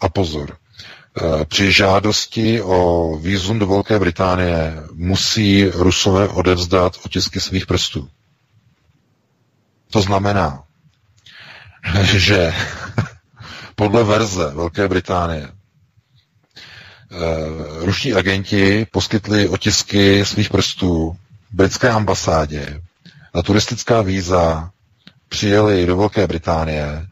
A 0.00 0.08
pozor, 0.08 0.56
eh, 0.56 1.44
při 1.44 1.72
žádosti 1.72 2.62
o 2.62 3.10
vízum 3.18 3.58
do 3.58 3.66
Velké 3.66 3.98
Británie 3.98 4.82
musí 4.92 5.68
Rusové 5.68 6.28
odevzdat 6.28 6.96
otisky 7.04 7.40
svých 7.40 7.66
prstů. 7.66 8.08
To 9.90 10.02
znamená, 10.02 10.62
že 12.02 12.54
podle 13.74 14.04
verze 14.04 14.50
Velké 14.54 14.88
Británie 14.88 15.48
Uh, 17.12 17.84
ruští 17.84 18.14
agenti 18.14 18.86
poskytli 18.90 19.48
otisky 19.48 20.24
svých 20.24 20.50
prstů 20.50 21.16
britské 21.50 21.88
ambasádě 21.90 22.82
na 23.34 23.42
turistická 23.42 24.02
víza, 24.02 24.70
přijeli 25.28 25.86
do 25.86 25.96
Velké 25.96 26.26
Británie, 26.26 27.06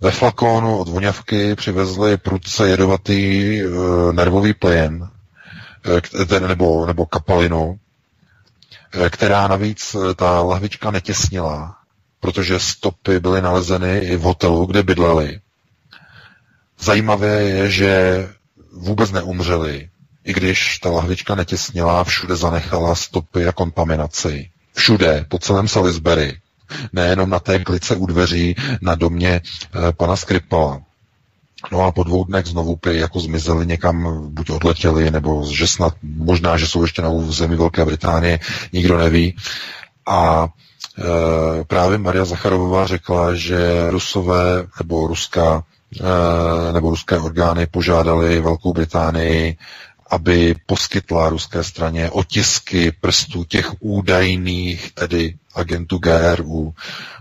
ve 0.00 0.10
flakónu 0.10 0.78
od 0.78 0.88
voňavky 0.88 1.54
přivezli 1.54 2.16
prudce 2.16 2.68
jedovatý 2.68 3.62
uh, 3.64 4.12
nervový 4.12 4.54
plyn, 4.54 5.08
uh, 6.30 6.40
nebo, 6.48 6.86
nebo 6.86 7.06
kapalinu, 7.06 7.66
uh, 7.68 9.08
která 9.08 9.48
navíc 9.48 9.96
ta 10.16 10.40
lahvička 10.42 10.90
netěsnila, 10.90 11.76
protože 12.20 12.58
stopy 12.58 13.20
byly 13.20 13.42
nalezeny 13.42 13.98
i 13.98 14.16
v 14.16 14.20
hotelu, 14.20 14.66
kde 14.66 14.82
bydleli. 14.82 15.40
Zajímavé 16.80 17.42
je, 17.42 17.70
že 17.70 18.28
vůbec 18.72 19.10
neumřeli, 19.10 19.88
i 20.24 20.32
když 20.32 20.78
ta 20.78 20.90
lahvička 20.90 21.34
netěsnila, 21.34 22.04
všude 22.04 22.36
zanechala 22.36 22.94
stopy 22.94 23.46
a 23.46 23.52
kontaminaci. 23.52 24.50
Všude, 24.74 25.24
po 25.28 25.38
celém 25.38 25.68
Salisbury. 25.68 26.38
Nejenom 26.92 27.30
na 27.30 27.40
té 27.40 27.58
klice 27.58 27.96
u 27.96 28.06
dveří 28.06 28.54
na 28.80 28.94
domě 28.94 29.30
e, 29.30 29.42
pana 29.92 30.16
Skripala. 30.16 30.82
No 31.72 31.82
a 31.82 31.92
po 31.92 32.04
dvou 32.04 32.24
dnech 32.24 32.46
znovu 32.46 32.76
prý 32.76 32.98
jako 32.98 33.20
zmizeli 33.20 33.66
někam, 33.66 34.26
buď 34.34 34.50
odletěli, 34.50 35.10
nebo 35.10 35.46
že 35.50 35.66
snad 35.66 35.94
možná, 36.02 36.56
že 36.56 36.66
jsou 36.66 36.82
ještě 36.82 37.02
na 37.02 37.08
území 37.08 37.56
Velké 37.56 37.84
Británie, 37.84 38.40
nikdo 38.72 38.98
neví. 38.98 39.36
A 40.06 40.48
e, 40.98 41.64
právě 41.64 41.98
Maria 41.98 42.24
Zacharová 42.24 42.86
řekla, 42.86 43.34
že 43.34 43.90
Rusové 43.90 44.66
nebo 44.78 45.06
Ruska 45.06 45.64
Eh, 45.64 45.77
nebo 46.72 46.90
ruské 46.90 47.18
orgány 47.18 47.66
požádali 47.66 48.40
Velkou 48.40 48.72
Británii, 48.72 49.56
aby 50.10 50.54
poskytla 50.66 51.28
ruské 51.28 51.64
straně 51.64 52.10
otisky 52.10 52.92
prstů 53.00 53.44
těch 53.44 53.82
údajných, 53.82 54.92
tedy 54.92 55.36
agentů 55.54 55.98
GRU. 55.98 56.74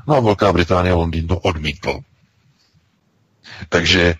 No 0.07 0.15
a 0.15 0.19
Velká 0.19 0.53
Británie 0.53 0.93
Londýn 0.93 1.27
to 1.27 1.39
odmítl. 1.39 1.99
Takže 3.69 4.15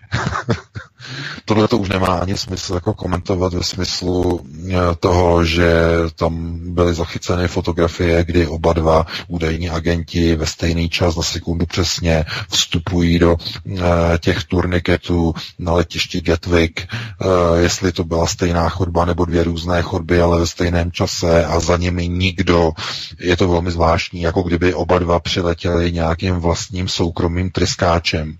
tohle 1.44 1.68
to 1.68 1.78
už 1.78 1.88
nemá 1.88 2.06
ani 2.06 2.38
smysl 2.38 2.74
jako 2.74 2.94
komentovat 2.94 3.54
ve 3.54 3.62
smyslu 3.62 4.40
eh, 4.70 4.74
toho, 5.00 5.44
že 5.44 5.72
tam 6.16 6.58
byly 6.74 6.94
zachyceny 6.94 7.48
fotografie, 7.48 8.24
kdy 8.24 8.46
oba 8.46 8.72
dva 8.72 9.06
údajní 9.28 9.70
agenti 9.70 10.36
ve 10.36 10.46
stejný 10.46 10.88
čas 10.88 11.16
na 11.16 11.22
sekundu 11.22 11.66
přesně 11.66 12.24
vstupují 12.48 13.18
do 13.18 13.36
eh, 13.76 13.80
těch 14.18 14.44
turniketů 14.44 15.34
na 15.58 15.72
letišti 15.72 16.20
Gatwick, 16.20 16.80
eh, 16.80 17.26
jestli 17.60 17.92
to 17.92 18.04
byla 18.04 18.26
stejná 18.26 18.68
chodba 18.68 19.04
nebo 19.04 19.24
dvě 19.24 19.44
různé 19.44 19.82
chodby, 19.82 20.20
ale 20.20 20.40
ve 20.40 20.46
stejném 20.46 20.92
čase 20.92 21.44
a 21.44 21.60
za 21.60 21.76
nimi 21.76 22.08
nikdo. 22.08 22.72
Je 23.18 23.36
to 23.36 23.48
velmi 23.48 23.70
zvláštní, 23.70 24.20
jako 24.20 24.42
kdyby 24.42 24.74
oba 24.74 24.98
dva 24.98 25.20
přiletěli 25.20 25.92
nějakým 25.92 26.34
vlastním 26.34 26.88
soukromým 26.88 27.50
tryskáčem, 27.50 28.36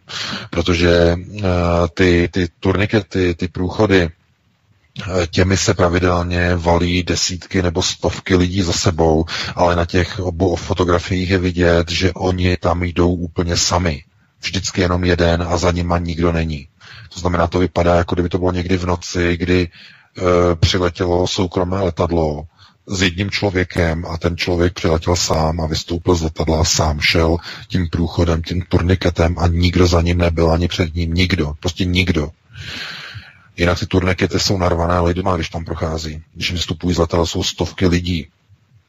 protože 0.50 1.16
ty, 1.94 2.28
ty 2.32 2.47
turnikety, 2.60 3.34
ty 3.34 3.48
průchody, 3.48 4.02
eh, 4.02 5.26
těmi 5.26 5.56
se 5.56 5.74
pravidelně 5.74 6.56
valí 6.56 7.02
desítky 7.02 7.62
nebo 7.62 7.82
stovky 7.82 8.36
lidí 8.36 8.62
za 8.62 8.72
sebou, 8.72 9.24
ale 9.54 9.76
na 9.76 9.84
těch 9.84 10.20
obou 10.20 10.56
fotografiích 10.56 11.30
je 11.30 11.38
vidět, 11.38 11.90
že 11.90 12.12
oni 12.12 12.56
tam 12.56 12.82
jdou 12.82 13.14
úplně 13.14 13.56
sami. 13.56 14.04
Vždycky 14.40 14.80
jenom 14.80 15.04
jeden 15.04 15.42
a 15.42 15.56
za 15.56 15.72
nima 15.72 15.98
nikdo 15.98 16.32
není. 16.32 16.68
To 17.14 17.20
znamená, 17.20 17.46
to 17.46 17.58
vypadá, 17.58 17.94
jako 17.94 18.14
kdyby 18.14 18.28
to 18.28 18.38
bylo 18.38 18.52
někdy 18.52 18.76
v 18.76 18.86
noci, 18.86 19.36
kdy 19.36 19.68
e, 19.68 20.56
přiletělo 20.56 21.26
soukromé 21.26 21.80
letadlo 21.80 22.46
s 22.88 23.02
jedním 23.02 23.30
člověkem 23.30 24.04
a 24.06 24.18
ten 24.18 24.36
člověk 24.36 24.72
přiletěl 24.74 25.16
sám 25.16 25.60
a 25.60 25.66
vystoupil 25.66 26.14
z 26.14 26.22
letadla 26.22 26.60
a 26.60 26.64
sám 26.64 27.00
šel 27.00 27.36
tím 27.68 27.88
průchodem, 27.88 28.42
tím 28.42 28.62
turniketem 28.68 29.38
a 29.38 29.46
nikdo 29.46 29.86
za 29.86 30.02
ním 30.02 30.18
nebyl, 30.18 30.52
ani 30.52 30.68
před 30.68 30.94
ním, 30.94 31.14
nikdo, 31.14 31.52
prostě 31.60 31.84
nikdo. 31.84 32.30
Jinak 33.56 33.78
ty 33.78 33.86
turnikety 33.86 34.40
jsou 34.40 34.58
narvané 34.58 35.00
lidma, 35.00 35.34
když 35.36 35.48
tam 35.48 35.64
prochází. 35.64 36.22
Když 36.34 36.52
vystupují 36.52 36.94
z 36.94 36.98
letadla, 36.98 37.26
jsou 37.26 37.42
stovky 37.42 37.86
lidí, 37.86 38.28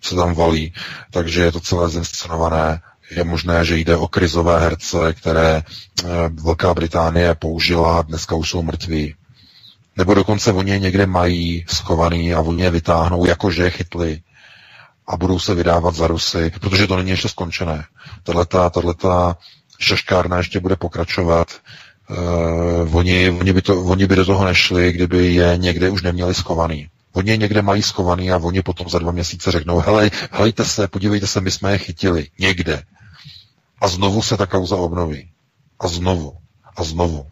se 0.01 0.15
tam 0.15 0.33
valí, 0.33 0.73
takže 1.11 1.41
je 1.43 1.51
to 1.51 1.59
celé 1.59 1.89
zinscenované. 1.89 2.81
Je 3.11 3.23
možné, 3.23 3.65
že 3.65 3.77
jde 3.77 3.95
o 3.97 4.07
krizové 4.07 4.59
herce, 4.59 5.13
které 5.13 5.55
eh, 5.63 6.05
Velká 6.43 6.73
Británie 6.73 7.35
použila, 7.35 8.01
dneska 8.01 8.35
už 8.35 8.49
jsou 8.49 8.61
mrtví. 8.61 9.15
Nebo 9.97 10.13
dokonce 10.13 10.51
oni 10.51 10.71
je 10.71 10.79
někde 10.79 11.05
mají 11.05 11.65
schovaný 11.67 12.33
a 12.33 12.39
oni 12.41 12.63
je 12.63 12.69
vytáhnou, 12.71 13.25
jakože 13.25 13.63
je 13.63 13.69
chytli 13.69 14.21
a 15.07 15.17
budou 15.17 15.39
se 15.39 15.55
vydávat 15.55 15.95
za 15.95 16.07
Rusy, 16.07 16.51
protože 16.61 16.87
to 16.87 16.97
není 16.97 17.09
ještě 17.09 17.29
skončené. 17.29 17.85
Tato 18.23 19.35
šaškárna 19.79 20.37
ještě 20.37 20.59
bude 20.59 20.75
pokračovat. 20.75 21.47
Uh, 22.09 22.95
oni, 22.95 23.29
oni, 23.29 23.53
by 23.53 23.61
to, 23.61 23.83
oni 23.83 24.07
by 24.07 24.15
do 24.15 24.25
toho 24.25 24.45
nešli, 24.45 24.91
kdyby 24.91 25.33
je 25.33 25.57
někde 25.57 25.89
už 25.89 26.01
neměli 26.01 26.33
schovaný. 26.33 26.89
Oni 27.13 27.31
je 27.31 27.37
někde 27.37 27.61
mají 27.61 27.81
schovaný 27.81 28.31
a 28.31 28.37
oni 28.37 28.61
potom 28.61 28.89
za 28.89 28.99
dva 28.99 29.11
měsíce 29.11 29.51
řeknou, 29.51 29.79
hele, 29.79 30.11
helejte 30.31 30.65
se, 30.65 30.87
podívejte 30.87 31.27
se, 31.27 31.41
my 31.41 31.51
jsme 31.51 31.71
je 31.71 31.77
chytili 31.77 32.27
někde. 32.39 32.83
A 33.81 33.87
znovu 33.87 34.21
se 34.21 34.37
ta 34.37 34.45
kauza 34.45 34.75
obnoví. 34.75 35.29
A 35.79 35.87
znovu. 35.87 36.33
A 36.75 36.83
znovu. 36.83 37.25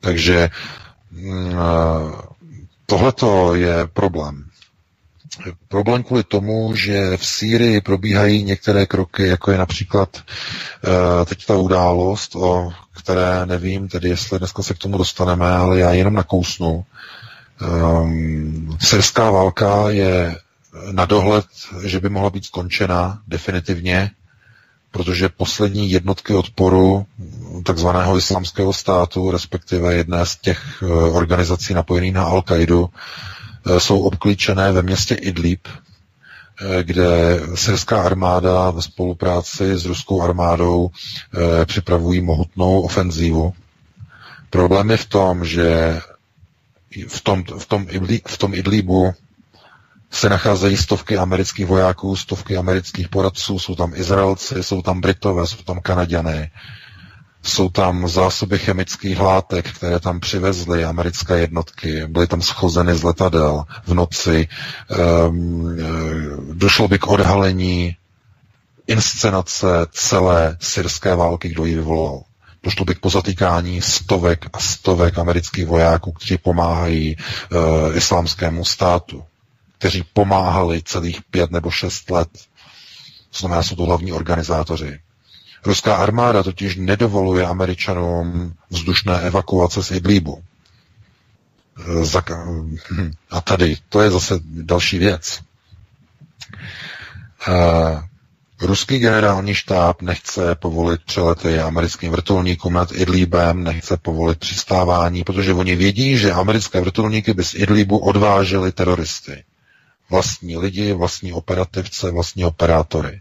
Takže 0.00 0.50
Mm, 1.12 1.54
Tohle 2.86 3.12
je 3.58 3.86
problém. 3.86 4.44
Problém 5.68 6.02
kvůli 6.02 6.24
tomu, 6.24 6.76
že 6.76 7.16
v 7.16 7.26
Sýrii 7.26 7.80
probíhají 7.80 8.42
některé 8.42 8.86
kroky, 8.86 9.26
jako 9.26 9.50
je 9.52 9.58
například 9.58 10.16
uh, 10.16 11.24
teď 11.24 11.46
ta 11.46 11.56
událost, 11.56 12.36
o 12.36 12.72
které 13.02 13.46
nevím, 13.46 13.88
tedy 13.88 14.08
jestli 14.08 14.38
dneska 14.38 14.62
se 14.62 14.74
k 14.74 14.78
tomu 14.78 14.98
dostaneme, 14.98 15.46
ale 15.50 15.78
já 15.78 15.92
jenom 15.92 16.14
nakousnu. 16.14 16.84
Um, 18.02 18.78
syrská 18.80 19.30
válka 19.30 19.90
je 19.90 20.36
na 20.92 21.04
dohled, 21.06 21.44
že 21.84 22.00
by 22.00 22.08
mohla 22.08 22.30
být 22.30 22.44
skončena 22.44 23.22
definitivně 23.28 24.10
protože 24.92 25.28
poslední 25.28 25.90
jednotky 25.90 26.34
odporu 26.34 27.06
takzvaného 27.64 28.18
islamského 28.18 28.72
státu, 28.72 29.30
respektive 29.30 29.94
jedné 29.94 30.26
z 30.26 30.36
těch 30.36 30.82
eh, 30.82 30.86
organizací 30.92 31.74
napojených 31.74 32.12
na 32.12 32.24
Al-Qaidu, 32.28 32.88
eh, 32.88 32.98
jsou 33.78 34.00
obklíčené 34.00 34.72
ve 34.72 34.82
městě 34.82 35.14
Idlib, 35.14 35.68
eh, 35.68 36.82
kde 36.82 37.40
syrská 37.54 38.02
armáda 38.02 38.70
ve 38.70 38.82
spolupráci 38.82 39.78
s 39.78 39.84
ruskou 39.84 40.22
armádou 40.22 40.90
připravují 41.64 42.20
mohutnou 42.20 42.80
ofenzívu. 42.80 43.54
Problém 44.50 44.90
je 44.90 44.96
v 44.96 45.06
tom, 45.06 45.44
že 45.44 46.00
v 47.08 47.20
tom, 47.20 47.44
v 47.44 47.66
tom, 47.66 47.86
v 48.26 48.38
tom 48.38 48.54
Idlibu 48.54 49.14
se 50.10 50.28
nacházejí 50.28 50.76
stovky 50.76 51.18
amerických 51.18 51.66
vojáků, 51.66 52.16
stovky 52.16 52.56
amerických 52.56 53.08
poradců, 53.08 53.58
jsou 53.58 53.74
tam 53.74 53.92
Izraelci, 53.94 54.62
jsou 54.62 54.82
tam 54.82 55.00
Britové, 55.00 55.46
jsou 55.46 55.62
tam 55.62 55.80
Kanaděné, 55.80 56.50
jsou 57.42 57.68
tam 57.68 58.08
zásoby 58.08 58.58
chemických 58.58 59.20
látek, 59.20 59.72
které 59.72 60.00
tam 60.00 60.20
přivezly 60.20 60.84
americké 60.84 61.38
jednotky, 61.38 62.06
byly 62.06 62.26
tam 62.26 62.42
schozeny 62.42 62.94
z 62.94 63.02
letadel 63.02 63.64
v 63.86 63.94
noci, 63.94 64.48
um, 65.28 65.76
došlo 66.52 66.88
by 66.88 66.98
k 66.98 67.06
odhalení 67.06 67.96
inscenace 68.86 69.66
celé 69.90 70.56
syrské 70.60 71.14
války, 71.14 71.48
kdo 71.48 71.64
ji 71.64 71.74
vyvolal. 71.74 72.22
Došlo 72.62 72.84
by 72.84 72.94
k 72.94 73.00
pozatýkání 73.00 73.82
stovek 73.82 74.46
a 74.52 74.58
stovek 74.60 75.18
amerických 75.18 75.66
vojáků, 75.66 76.12
kteří 76.12 76.38
pomáhají 76.38 77.16
uh, 77.52 77.96
islámskému 77.96 78.64
státu 78.64 79.24
kteří 79.82 80.04
pomáhali 80.12 80.82
celých 80.82 81.22
pět 81.30 81.50
nebo 81.50 81.70
šest 81.70 82.10
let. 82.10 82.28
To 83.30 83.38
znamená, 83.38 83.62
jsou 83.62 83.76
to 83.76 83.84
hlavní 83.84 84.12
organizátoři. 84.12 85.00
Ruská 85.64 85.96
armáda 85.96 86.42
totiž 86.42 86.76
nedovoluje 86.76 87.46
Američanům 87.46 88.54
vzdušné 88.70 89.20
evakuace 89.20 89.82
z 89.82 89.90
Idlíbu. 89.90 90.42
A 93.30 93.40
tady, 93.40 93.76
to 93.88 94.00
je 94.00 94.10
zase 94.10 94.40
další 94.44 94.98
věc. 94.98 95.40
Ruský 98.60 98.98
generální 98.98 99.54
štáb 99.54 100.02
nechce 100.02 100.54
povolit 100.54 101.00
přelety 101.04 101.58
americkým 101.58 102.12
vrtulníkům 102.12 102.72
nad 102.72 102.92
Idlíbem, 102.92 103.64
nechce 103.64 103.96
povolit 103.96 104.38
přistávání, 104.38 105.24
protože 105.24 105.54
oni 105.54 105.76
vědí, 105.76 106.16
že 106.18 106.32
americké 106.32 106.80
vrtulníky 106.80 107.34
by 107.34 107.44
z 107.44 107.54
Idlíbu 107.54 107.98
odvážely 107.98 108.72
teroristy 108.72 109.44
vlastní 110.10 110.56
lidi, 110.56 110.92
vlastní 110.92 111.32
operativce, 111.32 112.10
vlastní 112.10 112.44
operátory. 112.44 113.20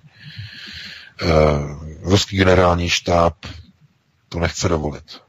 E, 1.22 1.26
ruský 2.02 2.38
generální 2.38 2.90
štáb 2.90 3.36
to 4.30 4.40
nechce 4.40 4.70
dovolit. 4.70 5.22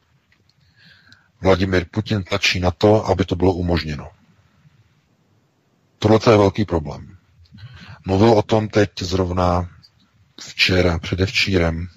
Vladimir 1.41 1.85
Putin 1.91 2.23
tlačí 2.23 2.61
na 2.61 2.71
to, 2.71 3.07
aby 3.07 3.25
to 3.25 3.37
bylo 3.37 3.53
umožněno. 3.53 4.09
Tohle 5.99 6.19
je 6.31 6.37
velký 6.37 6.65
problém. 6.65 7.17
Mluvil 8.07 8.31
o 8.33 8.43
tom 8.43 8.69
teď 8.69 8.91
zrovna 9.01 9.69
včera, 10.41 10.99
předevčírem, 10.99 11.89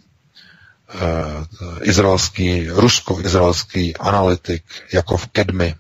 e, 0.90 1.86
izraelský, 1.86 2.70
rusko-izraelský 2.70 3.98
analytik 3.98 4.64
Jakov 4.94 5.28
Kedmy, 5.28 5.76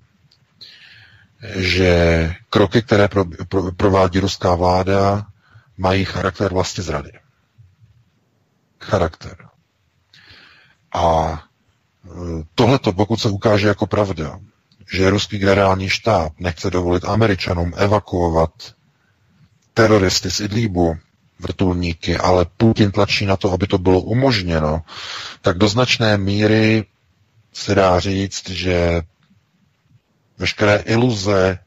že 1.55 2.33
kroky, 2.49 2.81
které 2.81 3.07
pro, 3.07 3.25
pro, 3.49 3.71
provádí 3.71 4.19
ruská 4.19 4.55
vláda, 4.55 5.25
mají 5.77 6.05
charakter 6.05 6.53
vlastně 6.53 6.83
zrady. 6.83 7.11
Charakter. 8.79 9.37
A 10.93 11.33
e, 12.05 12.09
tohleto, 12.55 12.93
pokud 12.93 13.17
se 13.21 13.29
ukáže 13.29 13.67
jako 13.67 13.87
pravda, 13.87 14.39
že 14.93 15.09
ruský 15.09 15.37
generální 15.37 15.89
štáb 15.89 16.33
nechce 16.39 16.69
dovolit 16.69 17.05
Američanům 17.05 17.73
evakuovat 17.77 18.51
teroristy 19.73 20.31
z 20.31 20.39
Idlíbu, 20.39 20.97
vrtulníky, 21.39 22.17
ale 22.17 22.45
Putin 22.57 22.91
tlačí 22.91 23.25
na 23.25 23.37
to, 23.37 23.51
aby 23.51 23.67
to 23.67 23.77
bylo 23.77 24.01
umožněno, 24.01 24.81
tak 25.41 25.57
do 25.57 25.67
značné 25.67 26.17
míry 26.17 26.85
se 27.53 27.75
dá 27.75 27.99
říct, 27.99 28.49
že 28.49 29.01
veškeré 30.37 30.75
iluze 30.75 31.59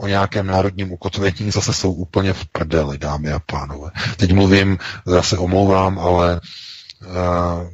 o 0.00 0.06
nějakém 0.06 0.46
národním 0.46 0.92
ukotvení 0.92 1.50
zase 1.50 1.72
jsou 1.72 1.92
úplně 1.92 2.32
v 2.32 2.44
prdeli, 2.46 2.98
dámy 2.98 3.32
a 3.32 3.38
pánové. 3.38 3.90
Teď 4.16 4.32
mluvím, 4.32 4.78
zase 5.06 5.38
omlouvám, 5.38 5.98
ale 5.98 6.40
uh, 7.06 7.68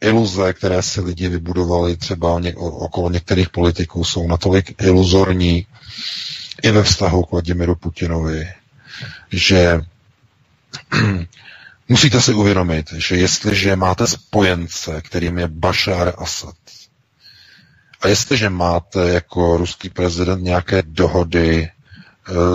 iluze, 0.00 0.52
které 0.52 0.82
si 0.82 1.00
lidi 1.00 1.28
vybudovali 1.28 1.96
třeba 1.96 2.40
okolo 2.56 3.10
některých 3.10 3.48
politiků, 3.48 4.04
jsou 4.04 4.28
natolik 4.28 4.82
iluzorní 4.82 5.66
i 6.62 6.70
ve 6.70 6.82
vztahu 6.82 7.22
k 7.22 7.32
Vladimiru 7.32 7.74
Putinovi, 7.74 8.48
že 9.30 9.80
Musíte 11.88 12.20
si 12.20 12.34
uvědomit, 12.34 12.92
že 12.92 13.16
jestliže 13.16 13.76
máte 13.76 14.06
spojence, 14.06 15.02
kterým 15.04 15.38
je 15.38 15.48
Bashar 15.48 16.14
Assad, 16.18 16.54
a 18.02 18.08
jestliže 18.08 18.50
máte 18.50 19.08
jako 19.08 19.56
ruský 19.56 19.90
prezident 19.90 20.42
nějaké 20.42 20.82
dohody 20.82 21.62
e, 21.62 21.70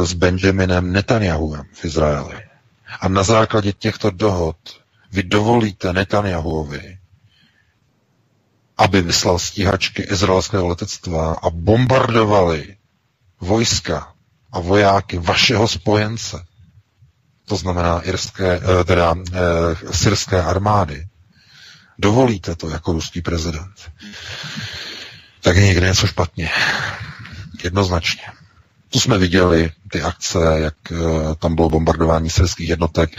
s 0.05 0.13
Benjaminem 0.13 0.91
Netanyahuem 0.91 1.63
v 1.73 1.85
Izraeli, 1.85 2.43
a 2.99 3.07
na 3.07 3.23
základě 3.23 3.73
těchto 3.73 4.11
dohod 4.11 4.57
vy 5.11 5.23
dovolíte 5.23 5.93
Netanyahuovi, 5.93 6.97
aby 8.77 9.01
vyslal 9.01 9.39
stíhačky 9.39 10.01
izraelského 10.01 10.67
letectva 10.67 11.33
a 11.33 11.49
bombardovali 11.49 12.77
vojska 13.41 14.13
a 14.51 14.59
vojáky 14.59 15.17
vašeho 15.17 15.67
spojence, 15.67 16.45
to 17.45 17.55
znamená 17.55 18.01
irské, 18.01 18.59
eh, 18.63 18.83
teda 18.83 19.15
e, 19.15 19.93
syrské 19.93 20.43
armády, 20.43 21.07
dovolíte 21.97 22.55
to 22.55 22.69
jako 22.69 22.91
ruský 22.91 23.21
prezident, 23.21 23.91
tak 25.47 25.55
je 25.57 25.65
někde 25.65 25.87
něco 25.87 26.07
špatně. 26.07 26.49
Jednoznačně. 27.63 28.23
Tu 28.89 28.99
jsme 28.99 29.17
viděli, 29.17 29.71
ty 29.91 30.01
akce, 30.01 30.39
jak 30.55 30.73
uh, 30.91 31.33
tam 31.35 31.55
bylo 31.55 31.69
bombardování 31.69 32.29
syrských 32.29 32.69
jednotek 32.69 33.09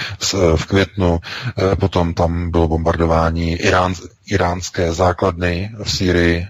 v, 0.57 0.66
květnu, 0.66 1.11
uh, 1.12 1.74
potom 1.74 2.14
tam 2.14 2.51
bylo 2.51 2.68
bombardování 2.68 3.53
irán, 3.53 3.95
iránské 4.26 4.93
základny 4.93 5.72
v 5.85 5.91
Syrii, 5.91 6.47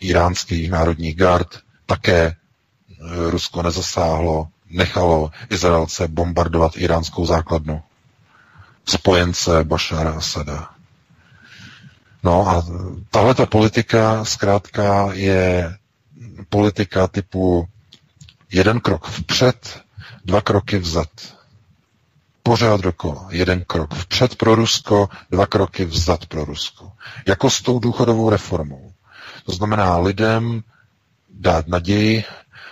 iránských 0.00 0.70
národních 0.70 1.16
gard, 1.16 1.48
také 1.86 2.36
uh, 3.00 3.30
Rusko 3.30 3.62
nezasáhlo, 3.62 4.48
nechalo 4.70 5.30
Izraelce 5.50 6.08
bombardovat 6.08 6.72
iránskou 6.76 7.26
základnu. 7.26 7.82
Spojence 8.86 9.64
Bashara 9.64 10.10
Asada. 10.12 10.81
No 12.22 12.48
a 12.48 12.66
tahle 13.10 13.34
ta 13.34 13.46
politika 13.46 14.24
zkrátka 14.24 15.12
je 15.12 15.76
politika 16.48 17.08
typu 17.08 17.68
jeden 18.52 18.80
krok 18.80 19.06
vpřed, 19.08 19.80
dva 20.24 20.40
kroky 20.40 20.78
vzad. 20.78 21.08
Pořád 22.42 22.80
dokola. 22.80 23.26
Jeden 23.30 23.64
krok 23.64 23.94
vpřed 23.94 24.36
pro 24.36 24.54
Rusko, 24.54 25.08
dva 25.30 25.46
kroky 25.46 25.84
vzad 25.84 26.26
pro 26.26 26.44
Rusko. 26.44 26.92
Jako 27.26 27.50
s 27.50 27.62
tou 27.62 27.78
důchodovou 27.78 28.30
reformou. 28.30 28.92
To 29.46 29.52
znamená 29.52 29.98
lidem 29.98 30.62
dát 31.30 31.68
naději 31.68 32.24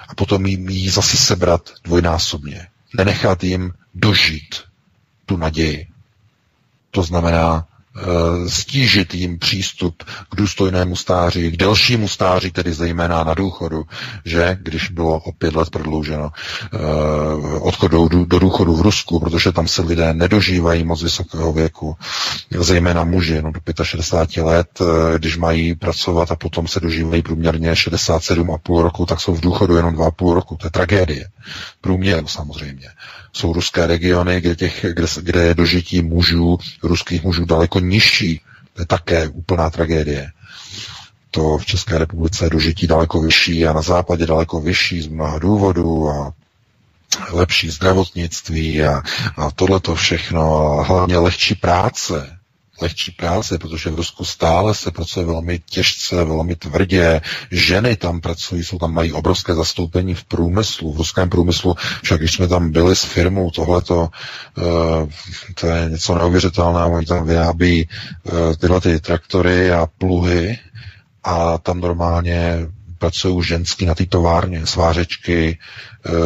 a 0.09 0.15
potom 0.15 0.47
jim 0.47 0.69
ji 0.69 0.91
zase 0.91 1.17
sebrat 1.17 1.71
dvojnásobně. 1.85 2.69
Nenechat 2.97 3.45
jim 3.45 3.73
dožít 3.95 4.55
tu 5.27 5.37
naději. 5.37 5.89
To 6.91 7.03
znamená 7.03 7.67
stížit 8.49 9.15
jim 9.15 9.39
přístup 9.39 10.03
k 10.31 10.37
důstojnému 10.37 10.97
stáří, 10.97 11.51
k 11.51 11.57
delšímu 11.57 12.09
stáří, 12.09 12.51
tedy 12.51 12.73
zejména 12.73 13.25
na 13.25 13.35
důchodu, 13.35 13.83
že 14.25 14.59
když 14.63 14.91
bylo 14.91 15.19
o 15.19 15.33
pět 15.33 15.55
let 15.57 15.71
prodlouženo 15.71 16.31
uh, 16.75 17.67
odchod 17.67 17.91
do, 17.91 18.09
důchodu 18.39 18.77
v 18.77 18.81
Rusku, 18.81 19.21
protože 19.21 19.53
tam 19.53 19.69
se 19.69 19.83
lidé 19.83 20.15
nedožívají 20.15 20.85
moc 20.85 21.03
vysokého 21.03 21.53
věku, 21.53 21.97
zejména 22.59 23.05
muži, 23.05 23.33
jenom 23.33 23.53
do 23.53 23.85
65 23.85 24.43
let, 24.43 24.81
uh, 24.81 24.89
když 25.19 25.37
mají 25.37 25.75
pracovat 25.75 26.31
a 26.33 26.37
potom 26.37 26.69
se 26.69 26.81
dožívají 26.81 27.23
průměrně 27.23 27.73
67,5 27.73 28.83
roku, 28.83 29.07
tak 29.07 29.21
jsou 29.21 29.35
v 29.35 29.41
důchodu 29.41 29.77
jenom 29.77 29.95
2,5 29.95 30.35
roku. 30.35 30.57
To 30.57 30.67
je 30.67 30.71
tragédie. 30.71 31.29
Průměr 31.81 32.25
samozřejmě. 32.27 32.89
Jsou 33.33 33.53
ruské 33.53 33.87
regiony, 33.87 34.41
kde, 34.41 34.57
těch, 34.57 34.87
kde, 34.93 35.07
kde 35.21 35.43
je 35.43 35.55
dožití 35.55 36.03
mužů, 36.03 36.59
ruských 36.83 37.23
mužů 37.23 37.45
daleko 37.45 37.81
nižší. 37.81 38.41
To 38.75 38.83
je 38.83 38.87
také 38.87 39.29
úplná 39.29 39.71
tragédie. 39.71 40.31
To 41.31 41.59
v 41.59 41.67
České 41.67 41.99
republice 41.99 42.45
je 42.47 42.51
dožití 42.51 42.87
daleko 42.87 43.21
vyšší 43.21 43.67
a 43.67 43.73
na 43.73 43.83
západě 43.83 44.27
daleko 44.27 44.61
vyšší 44.61 45.03
z 45.03 45.07
mnoha 45.07 45.39
důvodů 45.39 46.09
a 46.11 46.33
lepší 47.31 47.71
zdravotnictví 47.71 48.83
a, 48.83 49.03
a 49.37 49.51
tohle 49.51 49.81
to 49.81 49.95
všechno 49.95 50.67
a 50.81 50.85
hlavně 50.85 51.19
lehčí 51.19 51.55
práce 51.55 52.40
lehčí 52.83 53.11
práce, 53.13 53.59
protože 53.59 53.91
v 53.91 53.95
Rusku 53.95 54.25
stále 54.25 54.75
se 54.75 54.91
pracuje 54.91 55.27
velmi 55.27 55.59
těžce, 55.59 56.25
velmi 56.25 56.57
tvrdě. 56.57 57.21
Ženy 57.51 57.97
tam 57.97 58.21
pracují, 58.21 58.65
jsou 58.65 58.79
tam 58.79 58.95
mají 58.95 59.13
obrovské 59.13 59.55
zastoupení 59.55 60.15
v 60.15 60.25
průmyslu, 60.25 60.93
v 60.93 60.97
ruském 60.97 61.31
průmyslu. 61.31 61.75
Však 62.03 62.21
když 62.21 62.33
jsme 62.33 62.49
tam 62.49 62.71
byli 62.71 62.97
s 62.97 63.05
firmou, 63.05 63.51
tohleto, 63.51 64.09
uh, 64.59 64.65
to 65.61 65.67
je 65.67 65.91
něco 65.91 66.15
neuvěřitelného, 66.15 66.93
oni 66.93 67.07
tam 67.07 67.27
vyrábí 67.27 67.89
uh, 68.23 68.33
tyhle 68.57 68.81
ty 68.81 69.01
traktory 69.01 69.73
a 69.73 69.87
pluhy 69.99 70.59
a 71.25 71.59
tam 71.59 71.81
normálně 71.81 72.59
pracují 72.99 73.45
ženský 73.45 73.87
na 73.87 73.95
té 73.95 74.07
továrně, 74.07 74.67
svářečky 74.67 75.59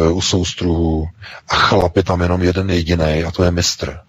uh, 0.09 0.17
u 0.17 0.21
soustruhu 0.21 1.07
a 1.49 1.55
chlap 1.55 1.97
je 1.97 2.03
tam 2.03 2.21
jenom 2.21 2.41
jeden 2.41 2.69
jediný 2.69 3.23
a 3.27 3.31
to 3.31 3.43
je 3.43 3.51
mistr. 3.51 3.99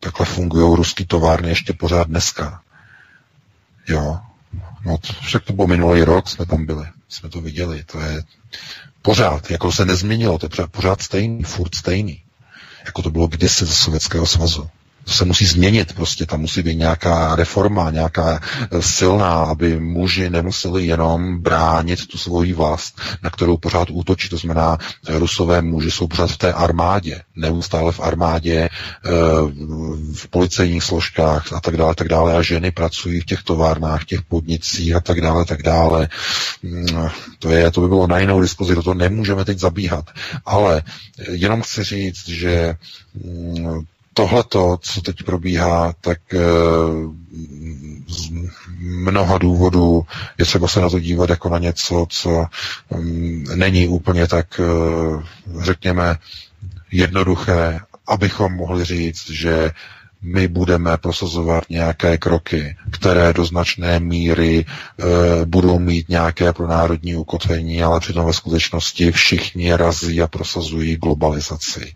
Takhle 0.00 0.26
fungují 0.26 0.76
ruský 0.76 1.06
továrny 1.06 1.48
ještě 1.48 1.72
pořád 1.72 2.08
dneska. 2.08 2.62
Jo. 3.88 4.20
No, 4.84 4.98
však 5.22 5.44
to 5.44 5.52
bylo 5.52 5.66
minulý 5.66 6.02
rok, 6.02 6.28
jsme 6.28 6.46
tam 6.46 6.66
byli, 6.66 6.86
jsme 7.08 7.28
to 7.28 7.40
viděli, 7.40 7.84
to 7.84 8.00
je 8.00 8.22
pořád, 9.02 9.50
jako 9.50 9.72
se 9.72 9.84
nezměnilo, 9.84 10.38
to 10.38 10.62
je 10.62 10.66
pořád 10.68 11.02
stejný, 11.02 11.42
furt 11.42 11.74
stejný, 11.74 12.22
jako 12.86 13.02
to 13.02 13.10
bylo 13.10 13.26
kdysi 13.26 13.66
ze 13.66 13.74
Sovětského 13.74 14.26
svazu. 14.26 14.70
To 15.08 15.14
se 15.14 15.24
musí 15.24 15.46
změnit, 15.46 15.92
prostě 15.92 16.26
tam 16.26 16.40
musí 16.40 16.62
být 16.62 16.74
nějaká 16.74 17.36
reforma, 17.36 17.90
nějaká 17.90 18.40
eh, 18.70 18.82
silná, 18.82 19.32
aby 19.32 19.80
muži 19.80 20.30
nemuseli 20.30 20.86
jenom 20.86 21.40
bránit 21.40 22.06
tu 22.06 22.18
svoji 22.18 22.52
vlast, 22.52 23.00
na 23.22 23.30
kterou 23.30 23.56
pořád 23.56 23.90
útočí. 23.90 24.28
To 24.28 24.36
znamená, 24.36 24.78
eh, 25.08 25.18
rusové 25.18 25.62
muži 25.62 25.90
jsou 25.90 26.06
pořád 26.06 26.30
v 26.30 26.36
té 26.36 26.52
armádě, 26.52 27.22
neustále 27.36 27.92
v 27.92 28.00
armádě, 28.00 28.56
eh, 28.58 29.10
v 30.14 30.28
policejních 30.30 30.82
složkách 30.82 31.52
a 31.52 31.60
tak 31.60 31.76
dále, 31.76 31.94
tak 31.94 32.08
dále. 32.08 32.36
A 32.36 32.42
ženy 32.42 32.70
pracují 32.70 33.20
v 33.20 33.26
těch 33.26 33.42
továrnách, 33.42 34.04
těch 34.04 34.22
podnicích 34.22 34.94
a 34.94 35.00
tak 35.00 35.20
dále, 35.20 35.44
tak 35.44 35.62
dále. 35.62 36.08
Mm, 36.62 37.08
to, 37.38 37.50
je, 37.50 37.70
to 37.70 37.80
by 37.80 37.88
bylo 37.88 38.06
na 38.06 38.18
jinou 38.18 38.40
diskuzi, 38.40 38.74
do 38.74 38.82
toho 38.82 38.94
nemůžeme 38.94 39.44
teď 39.44 39.58
zabíhat. 39.58 40.04
Ale 40.46 40.82
jenom 41.30 41.62
chci 41.62 41.84
říct, 41.84 42.28
že 42.28 42.74
mm, 43.24 43.84
tohleto, 44.18 44.78
co 44.82 45.00
teď 45.00 45.22
probíhá, 45.22 45.94
tak 46.00 46.18
eh, 46.34 46.38
z 48.08 48.30
mnoha 48.80 49.38
důvodů 49.38 50.02
je 50.38 50.44
třeba 50.44 50.68
se 50.68 50.80
na 50.80 50.90
to 50.90 50.98
dívat 51.00 51.30
jako 51.30 51.48
na 51.48 51.58
něco, 51.58 52.06
co 52.10 52.44
mm, 52.96 53.44
není 53.54 53.88
úplně 53.88 54.26
tak, 54.26 54.60
eh, 54.60 55.22
řekněme, 55.62 56.16
jednoduché, 56.92 57.80
abychom 58.08 58.52
mohli 58.52 58.84
říct, 58.84 59.30
že 59.30 59.70
my 60.22 60.48
budeme 60.48 60.96
prosazovat 60.96 61.64
nějaké 61.70 62.18
kroky, 62.18 62.76
které 62.90 63.32
do 63.32 63.44
značné 63.44 64.00
míry 64.00 64.64
e, 64.64 65.44
budou 65.44 65.78
mít 65.78 66.08
nějaké 66.08 66.52
pro 66.52 66.66
národní 66.66 67.16
ukotvení, 67.16 67.82
ale 67.82 68.00
přitom 68.00 68.26
ve 68.26 68.32
skutečnosti 68.32 69.12
všichni 69.12 69.76
razí 69.76 70.22
a 70.22 70.26
prosazují 70.26 70.96
globalizaci. 70.96 71.92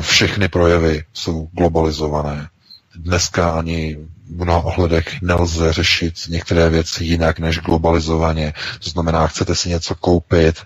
Všechny 0.00 0.48
projevy 0.48 1.04
jsou 1.12 1.48
globalizované. 1.52 2.48
Dneska 2.94 3.50
ani 3.50 3.96
v 4.26 4.44
mnoha 4.44 4.60
ohledech 4.64 5.22
nelze 5.22 5.72
řešit 5.72 6.14
některé 6.28 6.68
věci 6.70 7.04
jinak 7.04 7.38
než 7.38 7.58
globalizovaně. 7.58 8.54
To 8.84 8.90
znamená, 8.90 9.26
chcete 9.26 9.54
si 9.54 9.68
něco 9.68 9.94
koupit 9.94 10.64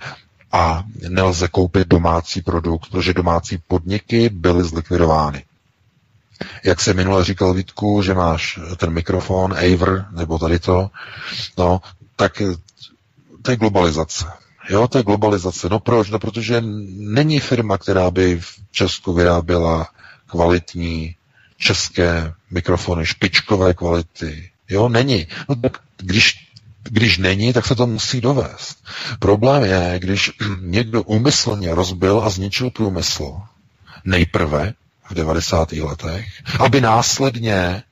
a 0.52 0.84
nelze 1.08 1.48
koupit 1.48 1.88
domácí 1.88 2.42
produkt, 2.42 2.90
protože 2.90 3.14
domácí 3.14 3.58
podniky 3.68 4.28
byly 4.28 4.64
zlikvidovány. 4.64 5.44
Jak 6.64 6.80
se 6.80 6.94
minule 6.94 7.24
říkal 7.24 7.54
Vítku, 7.54 8.02
že 8.02 8.14
máš 8.14 8.58
ten 8.76 8.90
mikrofon, 8.90 9.52
Aver, 9.52 10.06
nebo 10.10 10.38
tady 10.38 10.58
to, 10.58 10.90
no, 11.58 11.80
tak 12.16 12.42
to 13.42 13.50
je 13.50 13.56
globalizace. 13.56 14.24
Jo, 14.68 14.88
to 14.88 14.98
je 14.98 15.04
globalizace. 15.04 15.68
No 15.68 15.80
proč? 15.80 16.10
No 16.10 16.18
protože 16.18 16.62
není 16.96 17.40
firma, 17.40 17.78
která 17.78 18.10
by 18.10 18.40
v 18.40 18.54
Česku 18.70 19.12
vyráběla 19.12 19.88
kvalitní 20.26 21.16
české 21.58 22.34
mikrofony, 22.50 23.06
špičkové 23.06 23.74
kvality. 23.74 24.50
Jo, 24.68 24.88
není. 24.88 25.26
No 25.48 25.54
tak 25.54 25.78
když, 25.96 26.34
když 26.82 27.18
není, 27.18 27.52
tak 27.52 27.66
se 27.66 27.74
to 27.74 27.86
musí 27.86 28.20
dovést. 28.20 28.84
Problém 29.18 29.64
je, 29.64 29.94
když 29.98 30.30
někdo 30.60 31.02
úmyslně 31.02 31.74
rozbil 31.74 32.22
a 32.24 32.30
zničil 32.30 32.70
průmysl 32.70 33.40
nejprve 34.04 34.72
v 35.10 35.14
90. 35.14 35.72
letech, 35.72 36.26
aby 36.58 36.80
následně 36.80 37.82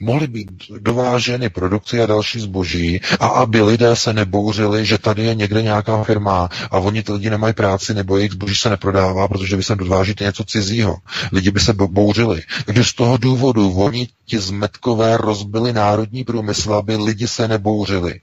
mohly 0.00 0.26
být 0.26 0.50
dováženy 0.78 1.50
produkty 1.50 2.00
a 2.02 2.06
další 2.06 2.40
zboží 2.40 3.00
a 3.20 3.26
aby 3.26 3.62
lidé 3.62 3.96
se 3.96 4.12
nebouřili, 4.12 4.86
že 4.86 4.98
tady 4.98 5.22
je 5.22 5.34
někde 5.34 5.62
nějaká 5.62 6.04
firma 6.04 6.48
a 6.70 6.78
oni 6.78 7.02
ty 7.02 7.12
lidi 7.12 7.30
nemají 7.30 7.54
práci 7.54 7.94
nebo 7.94 8.16
jejich 8.16 8.32
zboží 8.32 8.54
se 8.54 8.70
neprodává, 8.70 9.28
protože 9.28 9.56
vy 9.56 9.62
se 9.62 9.76
dovážíte 9.76 10.24
něco 10.24 10.44
cizího. 10.44 10.96
Lidi 11.32 11.50
by 11.50 11.60
se 11.60 11.72
bouřili. 11.72 12.42
Takže 12.64 12.84
z 12.84 12.92
toho 12.92 13.16
důvodu 13.16 13.72
oni 13.72 14.08
ti 14.26 14.38
zmetkové 14.38 15.16
rozbili 15.16 15.72
národní 15.72 16.24
průmysl, 16.24 16.74
aby 16.74 16.96
lidi 16.96 17.28
se 17.28 17.48
nebouřili. 17.48 18.20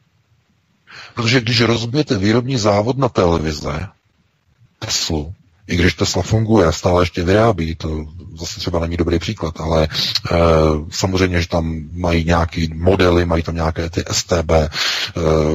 Protože 1.15 1.41
když 1.41 1.61
rozbijete 1.61 2.17
výrobní 2.17 2.57
závod 2.57 2.97
na 2.97 3.09
televize, 3.09 3.87
Teslu, 4.79 5.33
i 5.67 5.75
když 5.75 5.93
Tesla 5.93 6.21
funguje 6.21 6.67
a 6.67 6.71
stále 6.71 7.01
ještě 7.01 7.23
vyrábí, 7.23 7.75
to 7.75 8.05
zase 8.39 8.59
třeba 8.59 8.79
není 8.79 8.97
dobrý 8.97 9.19
příklad, 9.19 9.59
ale 9.59 9.83
e, 9.83 9.87
samozřejmě, 10.91 11.41
že 11.41 11.47
tam 11.47 11.81
mají 11.91 12.23
nějaký 12.25 12.73
modely, 12.75 13.25
mají 13.25 13.43
tam 13.43 13.55
nějaké 13.55 13.89
ty 13.89 14.03
STB 14.11 14.51
e, 14.51 14.69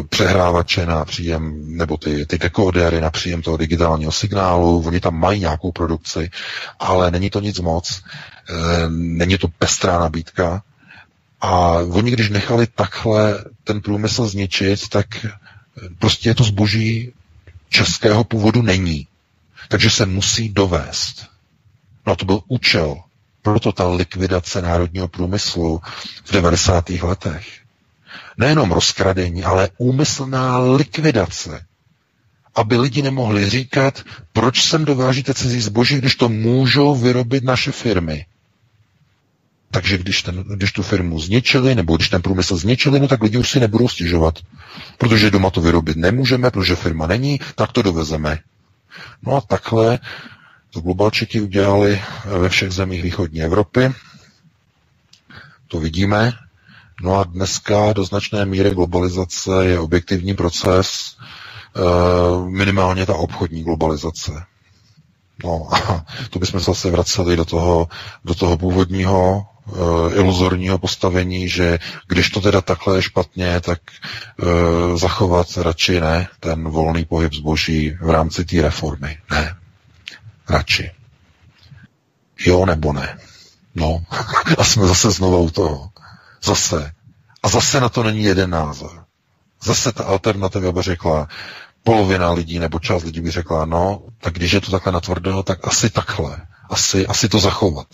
přehrávače 0.08 0.86
na 0.86 1.04
příjem, 1.04 1.76
nebo 1.76 1.96
ty, 1.96 2.26
ty 2.26 2.38
dekodery 2.38 3.00
na 3.00 3.10
příjem 3.10 3.42
toho 3.42 3.56
digitálního 3.56 4.12
signálu, 4.12 4.82
oni 4.86 5.00
tam 5.00 5.14
mají 5.20 5.40
nějakou 5.40 5.72
produkci, 5.72 6.30
ale 6.78 7.10
není 7.10 7.30
to 7.30 7.40
nic 7.40 7.60
moc, 7.60 8.02
e, 8.50 8.52
není 8.90 9.38
to 9.38 9.48
pestrá 9.48 9.98
nabídka, 9.98 10.62
a 11.40 11.70
oni, 11.72 12.10
když 12.10 12.30
nechali 12.30 12.66
takhle 12.66 13.44
ten 13.64 13.80
průmysl 13.80 14.26
zničit, 14.26 14.88
tak 14.88 15.06
prostě 15.98 16.34
to 16.34 16.44
zboží 16.44 17.12
českého 17.68 18.24
původu 18.24 18.62
není. 18.62 19.06
Takže 19.68 19.90
se 19.90 20.06
musí 20.06 20.48
dovést. 20.48 21.26
No 22.06 22.16
to 22.16 22.24
byl 22.24 22.40
účel. 22.48 22.96
Proto 23.42 23.72
ta 23.72 23.88
likvidace 23.88 24.62
národního 24.62 25.08
průmyslu 25.08 25.80
v 26.24 26.32
90. 26.32 26.88
letech. 26.90 27.48
Nejenom 28.38 28.72
rozkradení, 28.72 29.44
ale 29.44 29.68
úmyslná 29.78 30.58
likvidace. 30.58 31.64
Aby 32.54 32.76
lidi 32.76 33.02
nemohli 33.02 33.50
říkat, 33.50 34.02
proč 34.32 34.62
sem 34.62 34.84
dovážíte 34.84 35.34
cizí 35.34 35.60
zboží, 35.60 35.96
když 35.98 36.16
to 36.16 36.28
můžou 36.28 36.94
vyrobit 36.94 37.44
naše 37.44 37.72
firmy. 37.72 38.26
Takže 39.70 39.98
když, 39.98 40.22
ten, 40.22 40.44
když 40.54 40.72
tu 40.72 40.82
firmu 40.82 41.20
zničili, 41.20 41.74
nebo 41.74 41.96
když 41.96 42.08
ten 42.08 42.22
průmysl 42.22 42.56
zničili, 42.56 43.00
no 43.00 43.08
tak 43.08 43.22
lidi 43.22 43.38
už 43.38 43.50
si 43.50 43.60
nebudou 43.60 43.88
stěžovat. 43.88 44.38
Protože 44.98 45.30
doma 45.30 45.50
to 45.50 45.60
vyrobit 45.60 45.96
nemůžeme, 45.96 46.50
protože 46.50 46.76
firma 46.76 47.06
není, 47.06 47.40
tak 47.54 47.72
to 47.72 47.82
dovezeme. 47.82 48.38
No 49.22 49.36
a 49.36 49.40
takhle 49.40 49.98
to 50.70 50.80
globalčiky 50.80 51.40
udělali 51.40 52.02
ve 52.24 52.48
všech 52.48 52.70
zemích 52.72 53.02
východní 53.02 53.42
Evropy. 53.42 53.92
To 55.68 55.80
vidíme. 55.80 56.32
No 57.02 57.14
a 57.18 57.24
dneska 57.24 57.92
do 57.92 58.04
značné 58.04 58.44
míry 58.46 58.70
globalizace 58.70 59.50
je 59.66 59.78
objektivní 59.78 60.34
proces, 60.34 61.16
eh, 61.76 61.80
minimálně 62.48 63.06
ta 63.06 63.14
obchodní 63.14 63.62
globalizace. 63.64 64.32
No 65.44 65.68
a 65.74 66.04
to 66.30 66.38
bychom 66.38 66.60
zase 66.60 66.90
vraceli 66.90 67.36
do 67.36 67.44
toho, 67.44 67.88
do 68.24 68.34
toho 68.34 68.56
původního 68.58 69.46
uh, 69.66 70.12
iluzorního 70.14 70.78
postavení, 70.78 71.48
že 71.48 71.78
když 72.08 72.30
to 72.30 72.40
teda 72.40 72.60
takhle 72.60 72.98
je 72.98 73.02
špatně, 73.02 73.60
tak 73.60 73.80
uh, 74.42 74.98
zachovat 74.98 75.56
radši 75.56 76.00
ne 76.00 76.28
ten 76.40 76.68
volný 76.68 77.04
pohyb 77.04 77.34
zboží 77.34 77.96
v 78.00 78.10
rámci 78.10 78.44
té 78.44 78.62
reformy. 78.62 79.18
Ne. 79.30 79.56
Radši. 80.48 80.90
Jo 82.46 82.66
nebo 82.66 82.92
ne. 82.92 83.18
No. 83.74 84.04
a 84.58 84.64
jsme 84.64 84.86
zase 84.86 85.10
znovu 85.10 85.42
u 85.42 85.50
toho. 85.50 85.90
Zase. 86.44 86.92
A 87.42 87.48
zase 87.48 87.80
na 87.80 87.88
to 87.88 88.02
není 88.02 88.22
jeden 88.22 88.50
názor. 88.50 89.04
Zase 89.62 89.92
ta 89.92 90.04
alternativa 90.04 90.72
by 90.72 90.82
řekla, 90.82 91.28
polovina 91.82 92.32
lidí 92.32 92.58
nebo 92.58 92.78
část 92.78 93.04
lidí 93.04 93.20
by 93.20 93.30
řekla, 93.30 93.64
no, 93.64 94.02
tak 94.20 94.34
když 94.34 94.52
je 94.52 94.60
to 94.60 94.70
takhle 94.70 94.92
natvrdo, 94.92 95.42
tak 95.42 95.66
asi 95.68 95.90
takhle 95.90 96.46
asi, 96.70 97.06
asi 97.06 97.28
to 97.28 97.38
zachovat. 97.38 97.86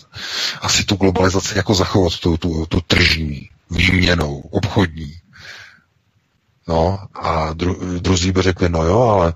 Asi 0.61 0.83
tu 0.83 0.95
globalizaci 0.95 1.57
jako 1.57 1.73
zachovat, 1.73 2.17
tu, 2.19 2.37
tu, 2.37 2.65
tu 2.65 2.81
tržní, 2.81 3.49
výměnou, 3.71 4.39
obchodní. 4.39 5.13
No 6.67 6.99
a 7.13 7.53
dru, 7.53 7.99
druzí 7.99 8.31
by 8.31 8.41
řekli, 8.41 8.69
no 8.69 8.83
jo, 8.83 9.01
ale 9.01 9.33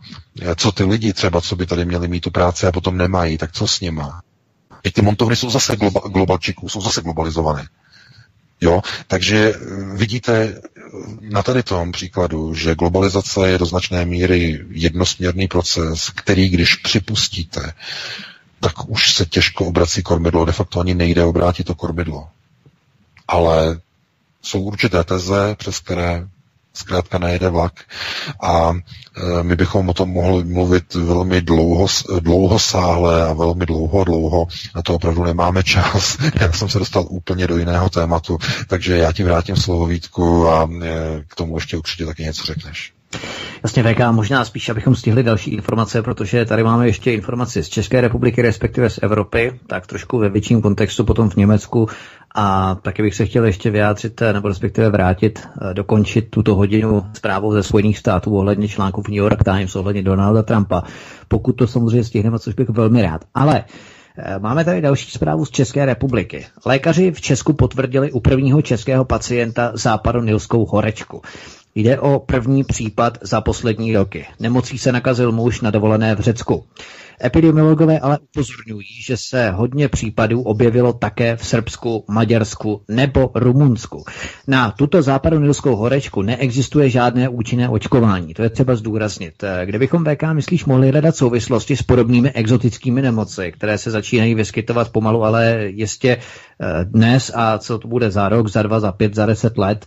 co 0.55 0.71
ty 0.71 0.83
lidi 0.83 1.13
třeba, 1.13 1.41
co 1.41 1.55
by 1.55 1.65
tady 1.65 1.85
měli 1.85 2.07
mít 2.07 2.19
tu 2.21 2.31
práci 2.31 2.67
a 2.67 2.71
potom 2.71 2.97
nemají, 2.97 3.37
tak 3.37 3.51
co 3.51 3.67
s 3.67 3.79
nima? 3.79 4.21
I 4.83 4.91
ty 4.91 5.01
montovny 5.01 5.35
jsou 5.35 5.49
zase 5.49 5.75
globa, 5.75 6.01
globalčiků, 6.09 6.69
jsou 6.69 6.81
zase 6.81 7.01
globalizované. 7.01 7.67
Jo, 8.61 8.81
takže 9.07 9.53
vidíte 9.93 10.61
na 11.21 11.43
tady 11.43 11.63
tom 11.63 11.91
příkladu, 11.91 12.53
že 12.53 12.75
globalizace 12.75 13.49
je 13.49 13.57
do 13.57 13.65
značné 13.65 14.05
míry 14.05 14.65
jednosměrný 14.69 15.47
proces, 15.47 16.09
který 16.15 16.49
když 16.49 16.75
připustíte, 16.75 17.73
tak 18.59 18.89
už 18.89 19.13
se 19.13 19.25
těžko 19.25 19.65
obrací 19.65 20.03
kormidlo, 20.03 20.45
de 20.45 20.51
facto 20.51 20.79
ani 20.79 20.93
nejde 20.93 21.23
obrátit 21.23 21.63
to 21.63 21.75
kormidlo. 21.75 22.27
Ale 23.27 23.79
jsou 24.41 24.61
určité 24.61 25.03
teze, 25.03 25.55
přes 25.55 25.79
které 25.79 26.27
zkrátka 26.77 27.17
nejede 27.17 27.49
vlak 27.49 27.73
a 28.43 28.73
e, 28.73 29.43
my 29.43 29.55
bychom 29.55 29.89
o 29.89 29.93
tom 29.93 30.09
mohli 30.09 30.43
mluvit 30.43 30.93
velmi 30.93 31.41
dlouho, 31.41 31.87
dlouho 32.19 32.59
sáhle 32.59 33.27
a 33.27 33.33
velmi 33.33 33.65
dlouho 33.65 34.03
dlouho. 34.03 34.47
Na 34.75 34.81
to 34.81 34.95
opravdu 34.95 35.23
nemáme 35.23 35.63
čas. 35.63 36.17
Já 36.41 36.51
jsem 36.51 36.69
se 36.69 36.79
dostal 36.79 37.05
úplně 37.09 37.47
do 37.47 37.57
jiného 37.57 37.89
tématu, 37.89 38.37
takže 38.67 38.97
já 38.97 39.11
ti 39.11 39.23
vrátím 39.23 39.55
slovo 39.55 39.85
Vítku 39.85 40.47
a 40.47 40.69
e, 40.83 40.87
k 41.27 41.35
tomu 41.35 41.57
ještě 41.57 41.77
určitě 41.77 42.05
taky 42.05 42.23
něco 42.23 42.43
řekneš. 42.45 42.96
Jasně, 43.63 43.83
VK, 43.83 43.99
možná 44.11 44.45
spíš, 44.45 44.69
abychom 44.69 44.95
stihli 44.95 45.23
další 45.23 45.51
informace, 45.51 46.01
protože 46.01 46.45
tady 46.45 46.63
máme 46.63 46.87
ještě 46.87 47.11
informaci 47.13 47.63
z 47.63 47.69
České 47.69 48.01
republiky, 48.01 48.41
respektive 48.41 48.89
z 48.89 48.99
Evropy, 49.01 49.59
tak 49.67 49.87
trošku 49.87 50.17
ve 50.17 50.29
větším 50.29 50.61
kontextu 50.61 51.03
potom 51.03 51.29
v 51.29 51.35
Německu. 51.35 51.87
A 52.35 52.75
taky 52.75 53.01
bych 53.01 53.15
se 53.15 53.25
chtěl 53.25 53.45
ještě 53.45 53.71
vyjádřit, 53.71 54.21
nebo 54.33 54.47
respektive 54.47 54.89
vrátit, 54.89 55.47
eh, 55.61 55.73
dokončit 55.73 56.29
tuto 56.29 56.55
hodinu 56.55 57.05
zprávou 57.13 57.53
ze 57.53 57.63
Spojených 57.63 57.97
států 57.97 58.37
ohledně 58.37 58.67
článku 58.67 59.01
v 59.01 59.07
New 59.07 59.17
York 59.17 59.43
Times, 59.43 59.75
ohledně 59.75 60.03
Donalda 60.03 60.43
Trumpa. 60.43 60.83
Pokud 61.27 61.51
to 61.53 61.67
samozřejmě 61.67 62.03
stihneme, 62.03 62.39
což 62.39 62.53
bych 62.53 62.69
velmi 62.69 63.01
rád. 63.01 63.21
Ale 63.35 63.63
eh, 64.17 64.39
Máme 64.39 64.65
tady 64.65 64.81
další 64.81 65.11
zprávu 65.11 65.45
z 65.45 65.49
České 65.51 65.85
republiky. 65.85 66.45
Lékaři 66.65 67.11
v 67.11 67.21
Česku 67.21 67.53
potvrdili 67.53 68.11
u 68.11 68.19
prvního 68.19 68.61
českého 68.61 69.05
pacienta 69.05 69.71
západonilskou 69.73 70.65
horečku. 70.65 71.21
Jde 71.77 71.99
o 71.99 72.19
první 72.19 72.63
případ 72.63 73.17
za 73.21 73.41
poslední 73.41 73.95
roky. 73.95 74.25
Nemocí 74.39 74.77
se 74.77 74.91
nakazil 74.91 75.31
muž 75.31 75.61
na 75.61 75.71
dovolené 75.71 76.15
v 76.15 76.19
Řecku. 76.19 76.65
Epidemiologové 77.23 77.99
ale 77.99 78.17
upozorňují, 78.19 78.87
že 79.07 79.17
se 79.17 79.49
hodně 79.51 79.87
případů 79.87 80.41
objevilo 80.41 80.93
také 80.93 81.35
v 81.35 81.45
Srbsku, 81.45 82.05
Maďarsku 82.09 82.81
nebo 82.87 83.31
Rumunsku. 83.35 84.03
Na 84.47 84.71
tuto 84.71 85.01
západonilskou 85.01 85.75
horečku 85.75 86.21
neexistuje 86.21 86.89
žádné 86.89 87.29
účinné 87.29 87.69
očkování. 87.69 88.33
To 88.33 88.43
je 88.43 88.49
třeba 88.49 88.75
zdůraznit. 88.75 89.43
Kdybychom 89.65 90.05
VK, 90.05 90.23
myslíš, 90.33 90.65
mohli 90.65 90.91
hledat 90.91 91.15
souvislosti 91.15 91.77
s 91.77 91.83
podobnými 91.83 92.31
exotickými 92.31 93.01
nemoci, 93.01 93.51
které 93.51 93.77
se 93.77 93.91
začínají 93.91 94.35
vyskytovat 94.35 94.89
pomalu, 94.89 95.23
ale 95.23 95.65
jistě 95.65 96.17
eh, 96.17 96.85
dnes 96.85 97.31
a 97.35 97.57
co 97.57 97.79
to 97.79 97.87
bude 97.87 98.11
za 98.11 98.29
rok, 98.29 98.47
za 98.47 98.61
dva, 98.61 98.79
za 98.79 98.91
pět, 98.91 99.15
za 99.15 99.25
deset 99.25 99.57
let, 99.57 99.85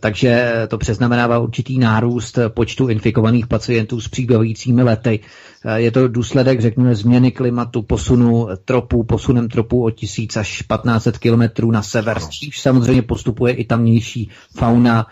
takže 0.00 0.52
to 0.68 0.78
přeznamenává 0.78 1.38
určitý 1.38 1.78
nárůst 1.78 2.38
počtu 2.48 2.88
infikovaných 2.88 3.46
pacientů 3.46 4.00
s 4.00 4.08
příbavícími 4.08 4.82
lety. 4.82 5.20
Je 5.74 5.90
to 5.90 6.08
důsledek, 6.08 6.60
řekněme, 6.60 6.94
změny 6.94 7.30
klimatu, 7.32 7.82
posunu 7.82 8.48
tropů, 8.64 9.04
posunem 9.04 9.48
tropů 9.48 9.84
o 9.84 9.90
1000 9.90 10.36
až 10.36 10.48
1500 10.48 11.18
kilometrů 11.18 11.70
na 11.70 11.82
sever, 11.82 12.20
s 12.20 12.28
samozřejmě 12.58 13.02
postupuje 13.02 13.54
i 13.54 13.64
tamnější 13.64 14.30
fauna, 14.56 15.06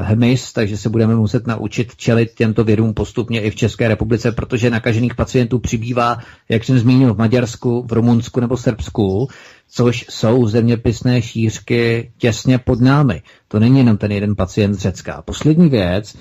hmyz, 0.00 0.52
takže 0.52 0.76
se 0.76 0.88
budeme 0.88 1.14
muset 1.14 1.46
naučit 1.46 1.96
čelit 1.96 2.34
těmto 2.34 2.64
virům 2.64 2.94
postupně 2.94 3.40
i 3.40 3.50
v 3.50 3.56
České 3.56 3.88
republice, 3.88 4.32
protože 4.32 4.70
nakažených 4.70 5.14
pacientů 5.14 5.58
přibývá, 5.58 6.18
jak 6.48 6.64
jsem 6.64 6.78
zmínil, 6.78 7.14
v 7.14 7.18
Maďarsku, 7.18 7.86
v 7.88 7.92
Rumunsku 7.92 8.40
nebo 8.40 8.56
Srbsku, 8.56 9.28
což 9.68 10.06
jsou 10.10 10.46
zeměpisné 10.46 11.22
šířky 11.22 12.12
těsně 12.18 12.58
pod 12.58 12.80
námi. 12.80 13.22
To 13.48 13.58
není 13.58 13.78
jenom 13.78 13.96
ten 13.96 14.12
jeden 14.12 14.36
pacient 14.36 14.74
z 14.74 14.78
Řecka. 14.78 15.22
Poslední 15.22 15.68
věc, 15.68 16.16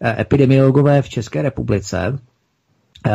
eh, 0.00 0.20
epidemiologové 0.20 1.02
v 1.02 1.08
České 1.08 1.42
republice 1.42 2.18
uh, 3.06 3.12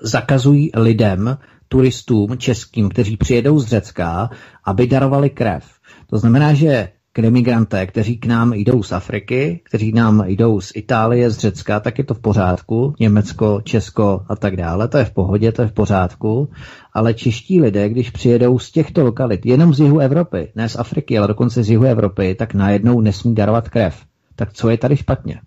zakazují 0.00 0.70
lidem, 0.74 1.38
turistům 1.68 2.38
českým, 2.38 2.88
kteří 2.88 3.16
přijedou 3.16 3.58
z 3.58 3.66
Řecka, 3.66 4.30
aby 4.64 4.86
darovali 4.86 5.30
krev. 5.30 5.64
To 6.10 6.18
znamená, 6.18 6.54
že 6.54 6.88
k 7.12 7.18
emigranté, 7.18 7.86
kteří 7.86 8.18
k 8.18 8.26
nám 8.26 8.52
jdou 8.52 8.82
z 8.82 8.92
Afriky, 8.92 9.60
kteří 9.64 9.92
nám 9.92 10.24
jdou 10.26 10.60
z 10.60 10.72
Itálie, 10.74 11.30
z 11.30 11.38
Řecka, 11.38 11.80
tak 11.80 11.98
je 11.98 12.04
to 12.04 12.14
v 12.14 12.20
pořádku. 12.20 12.94
Německo, 13.00 13.60
Česko 13.64 14.20
a 14.28 14.36
tak 14.36 14.56
dále, 14.56 14.88
to 14.88 14.98
je 14.98 15.04
v 15.04 15.10
pohodě, 15.10 15.52
to 15.52 15.62
je 15.62 15.68
v 15.68 15.72
pořádku. 15.72 16.48
Ale 16.92 17.14
čeští 17.14 17.60
lidé, 17.60 17.88
když 17.88 18.10
přijedou 18.10 18.58
z 18.58 18.70
těchto 18.70 19.04
lokalit, 19.04 19.46
jenom 19.46 19.74
z 19.74 19.80
jihu 19.80 19.98
Evropy, 19.98 20.52
ne 20.54 20.68
z 20.68 20.76
Afriky, 20.76 21.18
ale 21.18 21.28
dokonce 21.28 21.62
z 21.62 21.70
jihu 21.70 21.84
Evropy, 21.84 22.34
tak 22.34 22.54
najednou 22.54 23.00
nesmí 23.00 23.34
darovat 23.34 23.68
krev. 23.68 24.04
Tak 24.36 24.52
co 24.52 24.70
je 24.70 24.78
tady 24.78 24.96
špatně? 24.96 25.40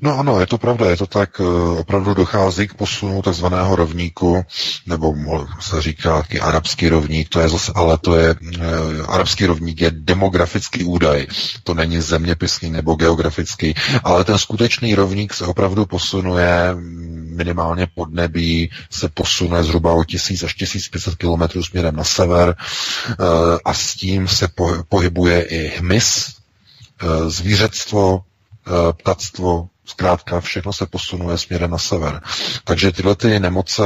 No 0.00 0.18
ano, 0.18 0.40
je 0.40 0.46
to 0.46 0.58
pravda, 0.58 0.90
je 0.90 0.96
to 0.96 1.06
tak, 1.06 1.40
eh, 1.40 1.78
opravdu 1.78 2.14
dochází 2.14 2.68
k 2.68 2.74
posunu 2.74 3.22
takzvaného 3.22 3.76
rovníku, 3.76 4.44
nebo 4.86 5.14
se 5.60 5.82
říká 5.82 6.22
taky 6.22 6.40
arabský 6.40 6.88
rovník, 6.88 7.28
to 7.28 7.40
je 7.40 7.48
zase, 7.48 7.72
ale 7.74 7.98
to 7.98 8.16
je, 8.16 8.34
eh, 8.34 8.62
arabský 9.08 9.46
rovník 9.46 9.80
je 9.80 9.90
demografický 9.90 10.84
údaj, 10.84 11.26
to 11.64 11.74
není 11.74 12.00
zeměpisný 12.00 12.70
nebo 12.70 12.94
geografický, 12.94 13.74
ale 14.04 14.24
ten 14.24 14.38
skutečný 14.38 14.94
rovník 14.94 15.34
se 15.34 15.44
opravdu 15.46 15.86
posunuje 15.86 16.74
minimálně 17.36 17.86
pod 17.94 18.14
nebí, 18.14 18.70
se 18.90 19.08
posune 19.08 19.64
zhruba 19.64 19.92
o 19.92 20.04
1000 20.04 20.42
až 20.42 20.54
1500 20.54 21.14
km 21.14 21.62
směrem 21.62 21.96
na 21.96 22.04
sever 22.04 22.54
eh, 22.58 23.14
a 23.64 23.74
s 23.74 23.94
tím 23.94 24.28
se 24.28 24.48
pohybuje 24.88 25.42
i 25.42 25.78
hmyz, 25.78 26.36
zvířectvo, 27.28 28.24
ptactvo, 28.92 29.68
zkrátka 29.86 30.40
všechno 30.40 30.72
se 30.72 30.86
posunuje 30.86 31.38
směrem 31.38 31.70
na 31.70 31.78
sever. 31.78 32.20
Takže 32.64 32.92
tyhle 32.92 33.14
ty 33.14 33.40
nemoce, 33.40 33.84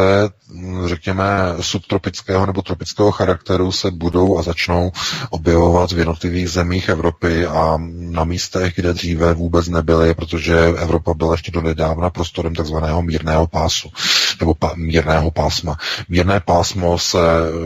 řekněme, 0.87 1.25
subtropického 1.61 2.47
nebo 2.47 2.63
tropického 2.63 3.11
charakteru 3.11 3.73
se 3.73 3.91
budou 3.91 4.39
a 4.39 4.43
začnou 4.43 4.93
objevovat 5.31 5.93
v 5.93 5.99
jednotlivých 5.99 6.51
zemích 6.51 6.89
Evropy 6.89 7.47
a 7.47 7.79
na 7.91 8.25
místech, 8.25 8.73
kde 8.77 8.93
dříve 8.93 9.35
vůbec 9.35 9.69
nebyly, 9.69 10.15
protože 10.15 10.59
Evropa 10.59 11.15
byla 11.15 11.33
ještě 11.35 11.51
do 11.53 11.61
nedávna 11.61 12.11
prostorem 12.11 12.55
takzvaného 12.55 13.03
mírného 13.03 13.47
pásu 13.47 13.93
nebo 14.41 14.55
pa, 14.55 14.73
mírného 14.77 15.31
pásma. 15.31 15.77
Mírné 16.09 16.41
pásmo 16.41 16.99
se 16.99 17.19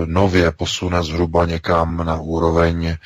nově 0.05 0.51
posune 0.51 1.03
zhruba 1.03 1.45
někam 1.47 1.97
na 2.07 2.21
úroveň 2.21 2.87
e, 2.87 2.97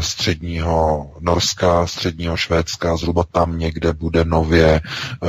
středního 0.00 1.10
Norska, 1.20 1.86
středního 1.86 2.36
Švédska, 2.36 2.96
zhruba 2.96 3.24
tam 3.32 3.58
někde 3.58 3.92
bude 3.92 4.19
nově 4.24 4.80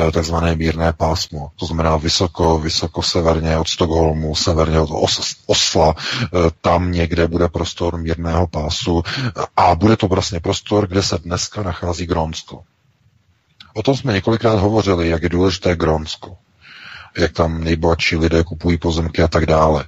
e, 0.08 0.12
takzvané 0.12 0.56
mírné 0.56 0.94
pásmo. 0.94 1.52
To 1.56 1.66
znamená 1.66 1.98
vysoko, 1.98 2.60
vysoko 2.60 3.04
severně 3.04 3.58
od 3.58 3.68
Stockholmu, 3.68 4.36
severně 4.36 4.80
od 4.80 4.90
Os, 4.94 5.36
Osla, 5.46 5.96
e, 6.24 6.28
tam 6.62 6.92
někde 6.92 7.28
bude 7.28 7.50
prostor 7.50 7.98
mírného 7.98 8.48
pásu 8.48 9.04
a 9.58 9.76
bude 9.76 9.98
to 9.98 10.08
vlastně 10.08 10.40
prostor, 10.40 10.88
kde 10.88 11.04
se 11.04 11.18
dneska 11.18 11.64
nachází 11.64 12.06
Grónsko. 12.06 12.64
O 13.74 13.84
tom 13.84 13.96
jsme 13.96 14.14
několikrát 14.14 14.60
hovořili, 14.60 15.10
jak 15.10 15.24
je 15.24 15.30
důležité 15.30 15.76
Grónsko 15.76 16.38
jak 17.18 17.32
tam 17.32 17.64
nejbohatší 17.64 18.16
lidé 18.16 18.44
kupují 18.44 18.78
pozemky 18.78 19.24
a 19.24 19.28
tak 19.28 19.46
dále. 19.46 19.86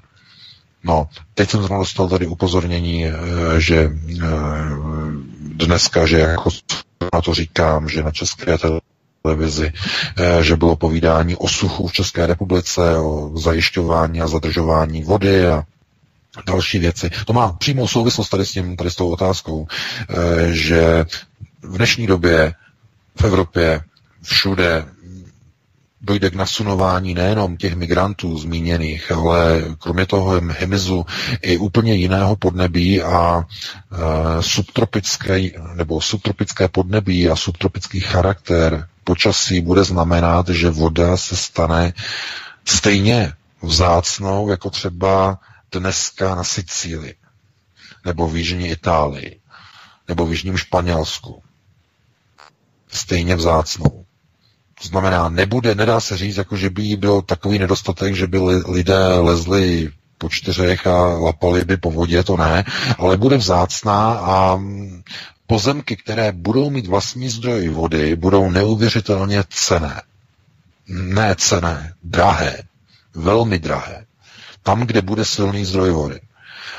No, 0.84 1.08
teď 1.34 1.50
jsem 1.50 1.60
zrovna 1.60 1.78
dostal 1.78 2.10
tady 2.10 2.28
upozornění, 2.28 3.06
eh, 3.06 3.14
že 3.58 3.92
eh, 4.22 4.30
dneska, 5.40 6.06
že 6.06 6.20
jako 6.20 6.50
na 7.14 7.22
to 7.22 7.34
říkám, 7.34 7.90
že 7.90 8.04
na 8.04 8.12
české 8.12 8.58
televizi, 8.58 8.93
eh, 9.28 10.44
že 10.44 10.56
bylo 10.56 10.76
povídání 10.76 11.36
o 11.36 11.48
suchu 11.48 11.88
v 11.88 11.94
České 11.94 12.28
republice, 12.28 12.98
o 12.98 13.32
zajišťování 13.38 14.22
a 14.22 14.28
zadržování 14.28 15.04
vody 15.04 15.48
a 15.48 15.64
další 16.46 16.80
věci. 16.80 17.10
To 17.26 17.34
má 17.34 17.54
přímou 17.54 17.88
souvislost 17.88 18.30
tady 18.30 18.46
s, 18.46 18.52
tím, 18.52 18.78
tady 18.78 18.92
s 18.92 18.96
tou 18.96 19.10
otázkou, 19.10 19.68
že 20.50 21.06
v 21.62 21.78
dnešní 21.78 22.08
době 22.08 22.54
v 23.16 23.24
Evropě 23.24 23.82
všude 24.22 24.86
dojde 26.04 26.30
k 26.30 26.36
nasunování 26.36 27.14
nejenom 27.14 27.58
těch 27.58 27.76
migrantů 27.76 28.38
zmíněných, 28.38 29.12
ale 29.12 29.64
kromě 29.80 30.06
toho 30.06 30.42
hemizu 30.48 31.06
i 31.42 31.58
úplně 31.58 31.94
jiného 31.96 32.36
podnebí 32.36 33.02
a 33.02 33.44
e, 33.44 34.44
subtropické 34.44 35.42
nebo 35.76 36.02
subtropické 36.02 36.68
podnebí 36.68 37.30
a 37.30 37.36
subtropický 37.36 38.00
charakter 38.00 38.88
počasí 39.04 39.62
bude 39.62 39.84
znamenat, 39.84 40.50
že 40.50 40.70
voda 40.70 41.18
se 41.18 41.36
stane 41.38 41.94
stejně 42.66 43.34
vzácnou, 43.62 44.50
jako 44.50 44.70
třeba 44.70 45.40
dneska 45.72 46.36
na 46.36 46.44
Sicílii, 46.44 47.16
nebo 48.06 48.28
v 48.28 48.38
Jižní 48.38 48.70
Itálii, 48.70 49.40
nebo 50.08 50.26
v 50.26 50.32
Jižním 50.32 50.58
Španělsku. 50.58 51.44
Stejně 52.88 53.36
vzácnou. 53.36 54.06
To 54.82 54.88
znamená, 54.88 55.30
nebude, 55.30 55.76
nedá 55.76 56.00
se 56.00 56.18
říct, 56.18 56.38
jako 56.38 56.58
že 56.58 56.70
by 56.70 56.96
byl 56.96 57.22
takový 57.22 57.60
nedostatek, 57.60 58.16
že 58.16 58.28
by 58.28 58.40
lidé 58.68 59.08
lezli 59.08 59.92
po 60.18 60.30
čtyřech 60.30 60.88
a 60.88 60.98
lapali 61.08 61.66
by 61.66 61.78
po 61.78 61.92
vodě, 61.92 62.24
to 62.24 62.38
ne, 62.38 62.64
ale 62.98 63.18
bude 63.18 63.38
vzácná 63.38 64.14
a 64.14 64.60
pozemky, 65.54 65.96
které 65.96 66.32
budou 66.32 66.70
mít 66.70 66.88
vlastní 66.88 67.30
zdroj 67.30 67.70
vody, 67.70 68.16
budou 68.16 68.50
neuvěřitelně 68.50 69.44
cené. 69.50 70.02
Ne 70.88 71.36
cené, 71.38 71.94
drahé, 72.04 72.64
velmi 73.16 73.60
drahé. 73.60 74.06
Tam, 74.64 74.82
kde 74.82 75.02
bude 75.02 75.26
silný 75.26 75.66
zdroj 75.66 75.92
vody. 75.92 76.20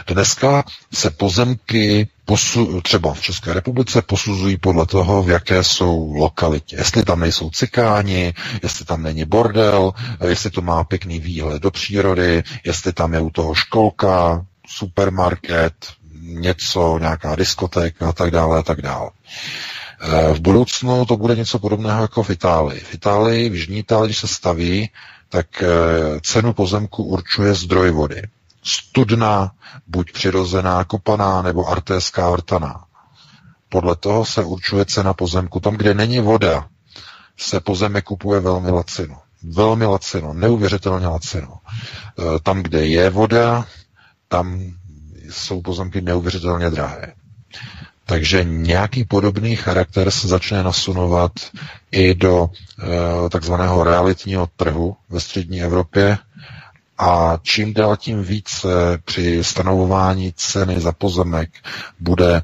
Dneska 0.07 0.65
se 0.95 1.11
pozemky 1.11 2.09
posu, 2.25 2.81
třeba 2.81 3.15
v 3.15 3.21
České 3.21 3.53
republice 3.53 4.03
posuzují 4.03 4.57
podle 4.57 4.87
toho, 4.87 5.23
v 5.23 5.31
jaké 5.31 5.65
jsou 5.65 6.13
lokalitě. 6.15 6.77
Jestli 6.77 7.03
tam 7.03 7.21
nejsou 7.21 7.51
cikáni, 7.51 8.35
jestli 8.63 8.85
tam 8.85 9.03
není 9.03 9.25
bordel, 9.25 9.93
jestli 10.29 10.51
to 10.51 10.61
má 10.63 10.85
pěkný 10.85 11.21
výhled 11.21 11.63
do 11.63 11.71
přírody, 11.71 12.43
jestli 12.65 12.93
tam 12.93 13.15
je 13.15 13.21
u 13.21 13.31
toho 13.31 13.55
školka, 13.55 14.47
supermarket, 14.67 15.75
něco, 16.27 16.99
nějaká 16.99 17.37
diskotéka 17.37 18.09
a 18.09 18.13
tak 18.13 18.31
dále 18.31 18.59
a 18.59 18.63
tak 18.63 18.83
dále. 18.83 19.11
V 20.33 20.41
budoucnu 20.41 21.05
to 21.05 21.17
bude 21.17 21.37
něco 21.37 21.59
podobného 21.59 22.03
jako 22.03 22.23
v 22.23 22.31
Itálii. 22.31 22.81
V 22.81 22.95
Itálii, 22.95 23.49
v 23.49 23.55
Jižní 23.55 23.79
Itálii, 23.79 24.09
když 24.09 24.19
se 24.19 24.29
staví, 24.29 24.91
tak 25.29 25.63
e, 25.63 25.67
cenu 26.21 26.53
pozemku 26.53 27.05
určuje 27.05 27.55
zdroj 27.55 27.91
vody 27.91 28.23
studna, 28.65 29.53
buď 29.87 30.13
přirozená, 30.13 30.85
kopaná 30.85 31.43
nebo 31.43 31.69
artéská 31.69 32.31
vrtaná. 32.31 32.85
Podle 33.69 33.97
toho 33.97 34.25
se 34.25 34.45
určuje 34.45 34.85
cena 34.85 35.13
pozemku. 35.13 35.61
Tam, 35.61 35.77
kde 35.77 35.95
není 35.95 36.21
voda, 36.21 36.69
se 37.37 37.61
pozemek 37.61 38.05
kupuje 38.05 38.41
velmi 38.41 38.71
lacino. 38.71 39.21
Velmi 39.43 39.87
lacino, 39.87 40.35
neuvěřitelně 40.35 41.07
lacino. 41.07 41.59
E, 41.59 42.41
tam, 42.41 42.63
kde 42.63 42.87
je 42.87 43.11
voda, 43.11 43.67
tam 44.29 44.61
jsou 45.31 45.63
pozemky 45.63 46.01
neuvěřitelně 46.01 46.71
drahé. 46.71 47.13
Takže 48.07 48.45
nějaký 48.45 49.05
podobný 49.05 49.57
charakter 49.57 50.11
se 50.11 50.29
začne 50.29 50.63
nasunovat 50.63 51.33
i 51.93 52.15
do 52.15 52.49
e, 53.27 53.29
takzvaného 53.31 53.85
realitního 53.85 54.49
trhu 54.57 54.97
ve 55.11 55.21
střední 55.21 55.63
Evropě, 55.63 56.19
a 56.99 57.39
čím 57.43 57.75
dál 57.75 57.97
tím 57.97 58.23
více 58.23 58.69
při 59.05 59.45
stanovování 59.45 60.33
ceny 60.37 60.81
za 60.81 60.93
pozemek 60.93 61.51
bude 62.01 62.37
e, 62.37 62.43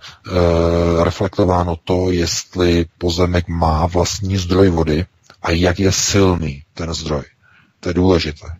reflektováno 1.04 1.76
to, 1.76 2.10
jestli 2.10 2.86
pozemek 2.98 3.48
má 3.48 3.86
vlastní 3.86 4.36
zdroj 4.36 4.70
vody 4.70 5.06
a 5.42 5.50
jak 5.50 5.78
je 5.80 5.92
silný 5.92 6.62
ten 6.74 6.94
zdroj. 6.94 7.22
To 7.80 7.88
je 7.88 7.94
důležité. 7.94 8.59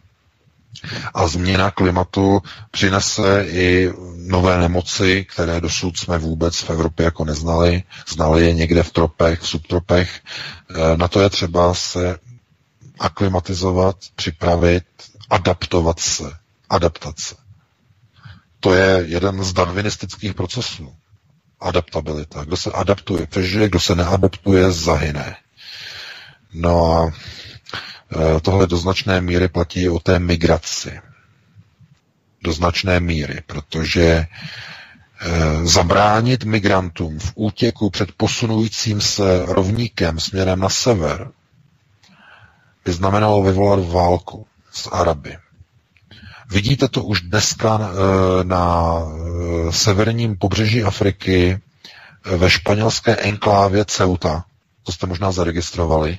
A 1.14 1.26
změna 1.28 1.70
klimatu 1.70 2.42
přinese 2.70 3.44
i 3.48 3.90
nové 4.16 4.58
nemoci, 4.58 5.24
které 5.24 5.60
dosud 5.60 5.98
jsme 5.98 6.18
vůbec 6.18 6.56
v 6.60 6.70
Evropě 6.70 7.04
jako 7.04 7.24
neznali. 7.24 7.82
Znali 8.08 8.44
je 8.46 8.54
někde 8.54 8.82
v 8.82 8.92
tropech, 8.92 9.40
v 9.40 9.48
subtropech. 9.48 10.20
E, 10.74 10.96
na 10.96 11.08
to 11.08 11.20
je 11.20 11.30
třeba 11.30 11.74
se 11.74 12.18
aklimatizovat, 12.98 13.96
připravit 14.16 14.84
adaptovat 15.30 16.00
se. 16.00 16.32
Adaptace. 16.70 17.34
To 18.60 18.74
je 18.74 19.04
jeden 19.06 19.44
z 19.44 19.52
darwinistických 19.52 20.34
procesů. 20.34 20.94
Adaptabilita. 21.60 22.44
Kdo 22.44 22.56
se 22.56 22.70
adaptuje, 22.72 23.26
přežije, 23.26 23.68
kdo 23.68 23.80
se 23.80 23.94
neadaptuje, 23.94 24.72
zahyne. 24.72 25.36
No 26.52 26.92
a 26.92 27.12
tohle 28.42 28.66
do 28.66 28.76
značné 28.76 29.20
míry 29.20 29.48
platí 29.48 29.88
o 29.88 29.98
té 29.98 30.18
migraci. 30.18 31.00
Do 32.42 32.52
značné 32.52 33.00
míry, 33.00 33.42
protože 33.46 34.02
e, 34.02 34.26
zabránit 35.66 36.44
migrantům 36.44 37.18
v 37.18 37.32
útěku 37.34 37.90
před 37.90 38.12
posunujícím 38.12 39.00
se 39.00 39.46
rovníkem 39.46 40.20
směrem 40.20 40.60
na 40.60 40.68
sever 40.68 41.30
by 42.84 42.92
znamenalo 42.92 43.42
vyvolat 43.42 43.88
válku 43.88 44.46
s 44.72 44.88
Araby. 44.92 45.36
Vidíte 46.50 46.88
to 46.88 47.04
už 47.04 47.20
dneska 47.20 47.80
eh, 47.80 48.44
na 48.44 48.94
severním 49.70 50.36
pobřeží 50.36 50.82
Afriky 50.84 51.60
ve 52.36 52.50
španělské 52.50 53.16
enklávě 53.16 53.84
Ceuta. 53.84 54.44
To 54.82 54.92
jste 54.92 55.06
možná 55.06 55.32
zaregistrovali. 55.32 56.18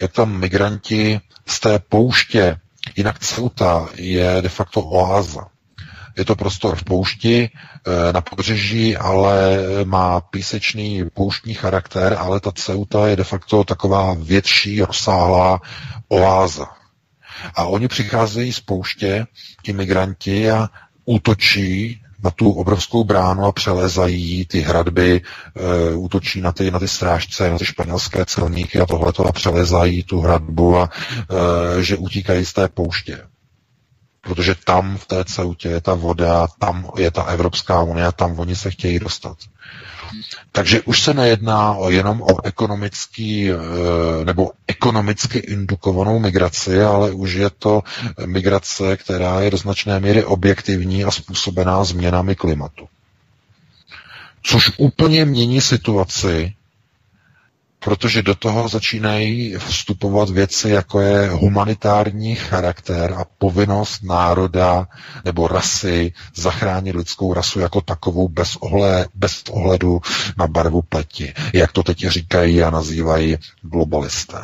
Jak 0.00 0.12
tam 0.12 0.40
migranti 0.40 1.20
z 1.46 1.60
té 1.60 1.78
pouště, 1.78 2.56
jinak 2.96 3.18
Ceuta 3.18 3.88
je 3.94 4.42
de 4.42 4.48
facto 4.48 4.80
oáza. 4.80 5.46
Je 6.16 6.24
to 6.24 6.36
prostor 6.36 6.76
v 6.76 6.84
poušti 6.84 7.50
eh, 7.50 8.12
na 8.12 8.20
pobřeží, 8.20 8.96
ale 8.96 9.58
má 9.84 10.20
písečný 10.20 11.04
pouštní 11.14 11.54
charakter, 11.54 12.16
ale 12.18 12.40
ta 12.40 12.52
Ceuta 12.52 13.06
je 13.06 13.16
de 13.16 13.24
facto 13.24 13.64
taková 13.64 14.14
větší, 14.18 14.82
rozsáhlá 14.82 15.60
oáza. 16.08 16.66
A 17.54 17.64
oni 17.64 17.88
přicházejí 17.88 18.52
z 18.52 18.60
pouště, 18.60 19.26
ti 19.62 19.72
migranti, 19.72 20.50
a 20.50 20.68
útočí 21.04 22.02
na 22.26 22.30
tu 22.30 22.50
obrovskou 22.50 23.04
bránu 23.04 23.44
a 23.44 23.52
přelezají 23.52 24.46
ty 24.46 24.60
hradby, 24.60 25.20
e, 25.20 25.94
útočí 25.94 26.40
na 26.40 26.52
ty, 26.52 26.70
na 26.70 26.78
ty 26.78 26.88
strážce, 26.88 27.50
na 27.50 27.58
ty 27.58 27.64
španělské 27.64 28.24
celníky 28.24 28.80
a 28.80 28.86
tohleto 28.86 29.26
a 29.26 29.32
přelezají 29.32 30.02
tu 30.02 30.20
hradbu 30.20 30.76
a 30.76 30.90
e, 31.78 31.82
že 31.82 31.96
utíkají 31.96 32.44
z 32.44 32.52
té 32.52 32.68
pouště 32.68 33.18
protože 34.26 34.54
tam 34.64 34.96
v 34.98 35.06
té 35.06 35.24
ceutě 35.24 35.68
je 35.68 35.80
ta 35.80 35.94
voda, 35.94 36.46
tam 36.58 36.90
je 36.98 37.10
ta 37.10 37.22
Evropská 37.22 37.82
unie, 37.82 38.12
tam 38.12 38.38
oni 38.38 38.56
se 38.56 38.70
chtějí 38.70 38.98
dostat. 38.98 39.36
Takže 40.52 40.82
už 40.82 41.02
se 41.02 41.14
nejedná 41.14 41.72
o 41.72 41.90
jenom 41.90 42.22
o 42.22 42.44
ekonomický 42.46 43.50
eh, 43.50 43.54
nebo 44.24 44.50
ekonomicky 44.66 45.38
indukovanou 45.38 46.18
migraci, 46.18 46.82
ale 46.82 47.10
už 47.12 47.32
je 47.32 47.50
to 47.50 47.82
migrace, 48.26 48.96
která 48.96 49.40
je 49.40 49.50
do 49.50 49.56
značné 49.56 50.00
míry 50.00 50.24
objektivní 50.24 51.04
a 51.04 51.10
způsobená 51.10 51.84
změnami 51.84 52.34
klimatu. 52.36 52.88
Což 54.42 54.72
úplně 54.76 55.24
mění 55.24 55.60
situaci 55.60 56.54
protože 57.78 58.22
do 58.22 58.34
toho 58.34 58.68
začínají 58.68 59.54
vstupovat 59.56 60.30
věci, 60.30 60.68
jako 60.70 61.00
je 61.00 61.28
humanitární 61.28 62.34
charakter 62.34 63.12
a 63.12 63.24
povinnost 63.38 64.02
národa 64.02 64.88
nebo 65.24 65.48
rasy 65.48 66.12
zachránit 66.34 66.96
lidskou 66.96 67.34
rasu 67.34 67.60
jako 67.60 67.80
takovou 67.80 68.28
bez, 68.28 68.56
ohled, 68.56 69.08
bez 69.14 69.42
ohledu 69.50 70.00
na 70.38 70.46
barvu 70.46 70.82
pleti, 70.82 71.34
jak 71.52 71.72
to 71.72 71.82
teď 71.82 72.06
říkají 72.08 72.62
a 72.62 72.70
nazývají 72.70 73.36
globalisté. 73.62 74.38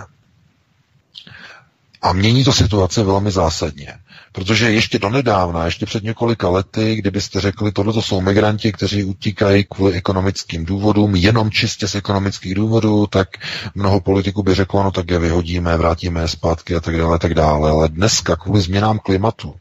A 2.03 2.13
mění 2.13 2.45
to 2.45 2.53
situace 2.53 3.03
velmi 3.03 3.31
zásadně. 3.31 3.99
Protože 4.33 4.71
ještě 4.71 4.99
donedávna, 4.99 5.65
ještě 5.65 5.87
před 5.87 6.05
několika 6.05 6.49
lety, 6.49 6.97
kdybyste 6.97 7.41
řekli, 7.41 7.73
tohle 7.73 8.03
jsou 8.03 8.21
migranti, 8.21 8.73
kteří 8.73 9.05
utíkají 9.05 9.65
kvůli 9.65 9.93
ekonomickým 9.93 10.65
důvodům, 10.65 11.17
jenom 11.17 11.51
čistě 11.51 11.89
z 11.89 11.95
ekonomických 11.95 12.55
důvodů, 12.55 13.07
tak 13.07 13.29
mnoho 13.75 14.01
politiků 14.01 14.43
by 14.43 14.55
řeklo, 14.55 14.83
no 14.83 14.91
tak 14.91 15.11
je 15.11 15.19
vyhodíme, 15.19 15.77
vrátíme 15.77 16.21
je 16.21 16.29
zpátky 16.29 16.75
a 16.77 16.81
tak 16.81 16.97
dále, 16.97 17.19
tak 17.19 17.35
dále. 17.35 17.71
Ale 17.71 17.89
dneska 17.89 18.37
kvůli 18.37 18.61
změnám 18.61 18.99
klimatu 18.99 19.55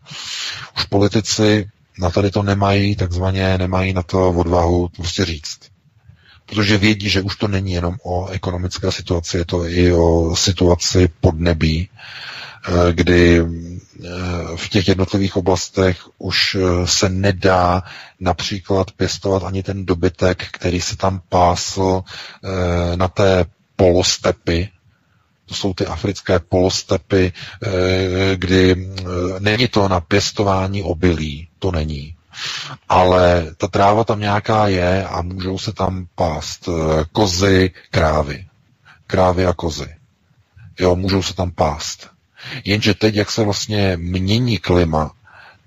už 0.77 0.85
politici 0.85 1.69
na 1.99 2.09
tady 2.09 2.31
to 2.31 2.43
nemají, 2.43 2.95
takzvaně 2.95 3.57
nemají 3.57 3.93
na 3.93 4.03
to 4.03 4.29
odvahu 4.29 4.89
prostě 4.95 5.25
říct 5.25 5.71
protože 6.51 6.77
vědí, 6.77 7.09
že 7.09 7.21
už 7.21 7.35
to 7.35 7.47
není 7.47 7.73
jenom 7.73 7.95
o 8.03 8.27
ekonomické 8.27 8.91
situaci, 8.91 9.37
je 9.37 9.45
to 9.45 9.65
i 9.65 9.93
o 9.93 10.35
situaci 10.35 11.09
podnebí, 11.21 11.89
kdy 12.91 13.39
eh, 13.39 14.07
v 14.55 14.69
těch 14.69 14.87
jednotlivých 14.87 15.35
oblastech 15.35 15.97
už 16.17 16.55
eh, 16.59 16.87
se 16.87 17.09
nedá 17.09 17.83
například 18.19 18.91
pěstovat 18.91 19.43
ani 19.43 19.63
ten 19.63 19.85
dobytek, 19.85 20.47
který 20.51 20.81
se 20.81 20.97
tam 20.97 21.21
pásl 21.29 22.03
na 22.95 23.07
té 23.07 23.45
polostepy, 23.75 24.69
to 25.45 25.55
jsou 25.55 25.73
ty 25.73 25.85
africké 25.85 26.39
polostepy, 26.39 27.33
kdy 28.35 28.89
není 29.39 29.67
to 29.67 29.87
na 29.87 29.99
pěstování 29.99 30.83
obilí, 30.83 31.47
to 31.59 31.71
není. 31.71 32.15
Ale 32.89 33.45
ta 33.57 33.67
tráva 33.67 34.03
tam 34.03 34.19
nějaká 34.19 34.67
je 34.67 35.05
a 35.07 35.21
můžou 35.21 35.57
se 35.57 35.73
tam 35.73 36.07
pást 36.15 36.69
kozy, 37.11 37.71
krávy. 37.91 38.45
Krávy 39.07 39.45
a 39.45 39.53
kozy. 39.53 39.95
Jo, 40.79 40.95
můžou 40.95 41.23
se 41.23 41.33
tam 41.33 41.51
pást. 41.51 42.10
Jenže 42.65 42.93
teď, 42.93 43.15
jak 43.15 43.31
se 43.31 43.43
vlastně 43.43 43.97
mění 43.97 44.57
klima, 44.57 45.11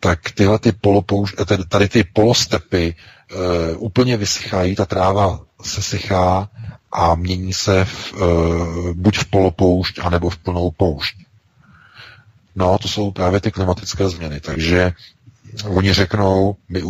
tak 0.01 0.31
tyhle 0.31 0.59
ty 0.59 0.73
polopouš, 0.73 1.35
tady 1.69 1.89
ty 1.89 2.05
polostepy 2.05 2.95
uh, 2.95 3.39
úplně 3.79 4.17
vysychají, 4.17 4.77
ta 4.77 4.85
tráva 4.85 5.41
se 5.63 5.83
sychá 5.83 6.49
a 6.93 7.15
mění 7.15 7.53
se 7.53 7.85
v, 7.85 8.13
uh, 8.13 8.93
buď 8.93 9.19
v 9.19 9.25
polopoušť, 9.25 9.99
anebo 10.03 10.31
v 10.31 10.39
plnou 10.39 10.71
poušť. 10.71 11.17
No, 12.57 12.79
to 12.79 12.89
jsou 12.89 13.11
právě 13.11 13.41
ty 13.41 13.51
klimatické 13.51 14.09
změny. 14.09 14.41
Takže 14.41 14.93
oni 15.69 15.93
řeknou, 15.93 16.57
my 16.69 16.83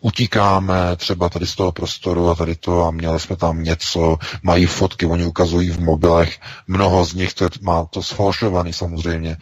utíkáme 0.00 0.96
třeba 0.96 1.28
tady 1.28 1.46
z 1.46 1.54
toho 1.54 1.72
prostoru 1.72 2.28
a 2.30 2.34
tady 2.34 2.56
to 2.56 2.84
a 2.84 2.90
měli 2.90 3.20
jsme 3.20 3.36
tam 3.36 3.62
něco, 3.62 4.18
mají 4.42 4.66
fotky, 4.66 5.06
oni 5.06 5.24
ukazují 5.24 5.70
v 5.70 5.80
mobilech, 5.80 6.38
mnoho 6.66 7.04
z 7.04 7.14
nich 7.14 7.34
to 7.34 7.48
má 7.60 7.84
to 7.84 8.02
sfalšovaný 8.02 8.72
samozřejmě, 8.72 9.36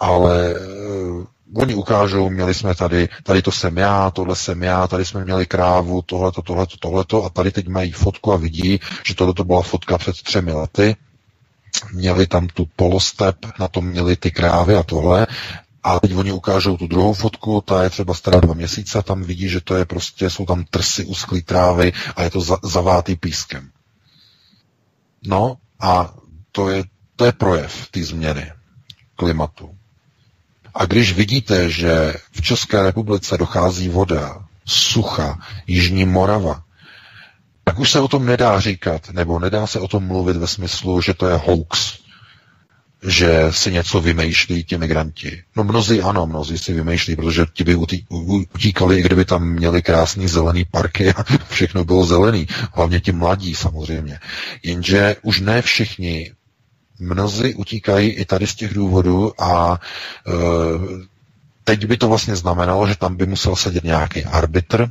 ale 0.00 0.54
uh, 0.54 1.24
oni 1.54 1.74
ukážou, 1.74 2.30
měli 2.30 2.54
jsme 2.54 2.74
tady, 2.74 3.08
tady 3.22 3.42
to 3.42 3.52
jsem 3.52 3.76
já, 3.76 4.10
tohle 4.10 4.36
jsem 4.36 4.62
já, 4.62 4.86
tady 4.86 5.04
jsme 5.04 5.24
měli 5.24 5.46
krávu, 5.46 6.02
tohleto, 6.02 6.42
tohleto, 6.42 6.76
tohleto 6.76 7.24
a 7.24 7.28
tady 7.28 7.50
teď 7.50 7.68
mají 7.68 7.92
fotku 7.92 8.32
a 8.32 8.36
vidí, 8.36 8.80
že 9.06 9.14
tohleto 9.14 9.44
byla 9.44 9.62
fotka 9.62 9.98
před 9.98 10.22
třemi 10.22 10.52
lety, 10.52 10.96
měli 11.92 12.26
tam 12.26 12.46
tu 12.46 12.68
polostep, 12.76 13.36
na 13.60 13.68
tom 13.68 13.86
měli 13.86 14.16
ty 14.16 14.30
krávy 14.30 14.74
a 14.74 14.82
tohle 14.82 15.26
a 15.82 16.00
teď 16.00 16.14
oni 16.14 16.32
ukážou 16.32 16.76
tu 16.76 16.86
druhou 16.86 17.12
fotku, 17.12 17.60
ta 17.60 17.82
je 17.82 17.90
třeba 17.90 18.14
stará 18.14 18.40
dva 18.40 18.54
měsíce, 18.54 19.02
tam 19.02 19.22
vidí, 19.22 19.48
že 19.48 19.60
to 19.60 19.74
je 19.76 19.84
prostě, 19.84 20.30
jsou 20.30 20.46
tam 20.46 20.64
trsy, 20.64 21.04
usklý 21.04 21.42
trávy 21.42 21.92
a 22.16 22.22
je 22.22 22.30
to 22.30 22.40
za, 22.40 22.58
zavátý 22.62 23.16
pískem. 23.16 23.70
No 25.26 25.56
a 25.80 26.14
to 26.52 26.70
je, 26.70 26.84
to 27.16 27.24
je 27.24 27.32
projev 27.32 27.88
té 27.90 28.04
změny 28.04 28.52
klimatu. 29.16 29.74
A 30.74 30.84
když 30.84 31.12
vidíte, 31.12 31.70
že 31.70 32.14
v 32.32 32.42
České 32.42 32.82
republice 32.82 33.38
dochází 33.38 33.88
voda, 33.88 34.44
sucha, 34.66 35.38
Jižní 35.66 36.04
Morava, 36.04 36.62
tak 37.64 37.78
už 37.78 37.90
se 37.90 38.00
o 38.00 38.08
tom 38.08 38.26
nedá 38.26 38.60
říkat, 38.60 39.10
nebo 39.10 39.38
nedá 39.38 39.66
se 39.66 39.80
o 39.80 39.88
tom 39.88 40.06
mluvit 40.06 40.36
ve 40.36 40.46
smyslu, 40.46 41.00
že 41.00 41.14
to 41.14 41.26
je 41.28 41.36
hoax, 41.36 41.98
že 43.02 43.46
si 43.50 43.72
něco 43.72 44.00
vymýšlí 44.00 44.64
ti 44.64 44.78
migranti. 44.78 45.42
No 45.56 45.64
mnozí 45.64 46.02
ano, 46.02 46.26
mnozí 46.26 46.58
si 46.58 46.72
vymýšlí, 46.72 47.16
protože 47.16 47.46
ti 47.52 47.64
by 47.64 47.74
utíkali, 48.54 49.02
kdyby 49.02 49.24
tam 49.24 49.48
měli 49.48 49.82
krásný 49.82 50.28
zelený 50.28 50.64
parky 50.64 51.14
a 51.14 51.24
všechno 51.48 51.84
bylo 51.84 52.06
zelený. 52.06 52.46
Hlavně 52.74 53.00
ti 53.00 53.12
mladí 53.12 53.54
samozřejmě. 53.54 54.18
Jenže 54.62 55.16
už 55.22 55.40
ne 55.40 55.62
všichni. 55.62 56.32
Mnozí 57.00 57.54
utíkají 57.54 58.10
i 58.10 58.24
tady 58.24 58.46
z 58.46 58.54
těch 58.54 58.74
důvodů 58.74 59.42
a 59.42 59.80
e, 60.26 60.32
teď 61.64 61.86
by 61.86 61.96
to 61.96 62.08
vlastně 62.08 62.36
znamenalo, 62.36 62.86
že 62.86 62.96
tam 62.96 63.16
by 63.16 63.26
musel 63.26 63.56
sedět 63.56 63.84
nějaký 63.84 64.24
arbitr, 64.24 64.88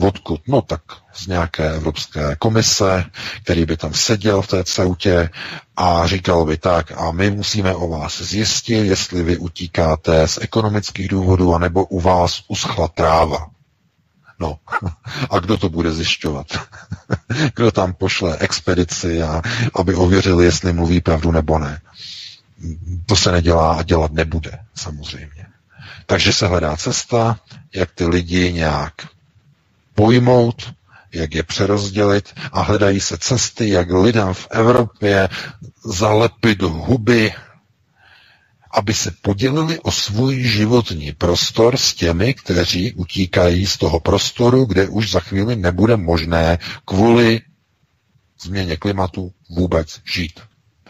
Odkud? 0.00 0.40
No 0.48 0.62
tak 0.62 0.82
z 1.14 1.26
nějaké 1.26 1.74
Evropské 1.74 2.36
komise, 2.36 3.04
který 3.42 3.66
by 3.66 3.76
tam 3.76 3.94
seděl 3.94 4.42
v 4.42 4.46
té 4.46 4.64
ceutě 4.64 5.30
a 5.76 6.06
říkal 6.06 6.44
by 6.44 6.56
tak, 6.56 6.92
a 6.96 7.12
my 7.12 7.30
musíme 7.30 7.74
o 7.74 7.88
vás 7.88 8.22
zjistit, 8.22 8.84
jestli 8.84 9.22
vy 9.22 9.36
utíkáte 9.36 10.28
z 10.28 10.38
ekonomických 10.40 11.08
důvodů, 11.08 11.54
anebo 11.54 11.84
u 11.84 12.00
vás 12.00 12.42
uschla 12.48 12.88
tráva. 12.88 13.46
No, 14.40 14.58
a 15.30 15.38
kdo 15.38 15.56
to 15.56 15.68
bude 15.68 15.92
zjišťovat? 15.92 16.46
kdo 17.54 17.70
tam 17.72 17.92
pošle 17.92 18.36
expedici, 18.38 19.22
a, 19.22 19.42
aby 19.74 19.94
ověřili, 19.94 20.44
jestli 20.44 20.72
mluví 20.72 21.00
pravdu 21.00 21.30
nebo 21.30 21.58
ne? 21.58 21.80
To 23.06 23.16
se 23.16 23.32
nedělá 23.32 23.74
a 23.74 23.82
dělat 23.82 24.12
nebude, 24.12 24.58
samozřejmě. 24.74 25.46
Takže 26.06 26.32
se 26.32 26.46
hledá 26.46 26.76
cesta, 26.76 27.40
jak 27.74 27.90
ty 27.90 28.06
lidi 28.06 28.52
nějak 28.52 28.92
pojmout, 29.98 30.74
jak 31.12 31.34
je 31.34 31.42
přerozdělit 31.42 32.34
a 32.52 32.62
hledají 32.62 33.00
se 33.00 33.18
cesty, 33.18 33.68
jak 33.68 33.90
lidem 33.90 34.34
v 34.34 34.46
Evropě 34.50 35.28
zalepit 35.84 36.62
huby, 36.62 37.34
aby 38.70 38.94
se 38.94 39.10
podělili 39.22 39.78
o 39.80 39.90
svůj 39.90 40.42
životní 40.42 41.12
prostor 41.12 41.76
s 41.76 41.94
těmi, 41.94 42.34
kteří 42.34 42.92
utíkají 42.92 43.66
z 43.66 43.76
toho 43.76 44.00
prostoru, 44.00 44.64
kde 44.64 44.88
už 44.88 45.10
za 45.10 45.20
chvíli 45.20 45.56
nebude 45.56 45.96
možné 45.96 46.58
kvůli 46.84 47.40
změně 48.40 48.76
klimatu 48.76 49.32
vůbec 49.50 50.00
žít. 50.14 50.40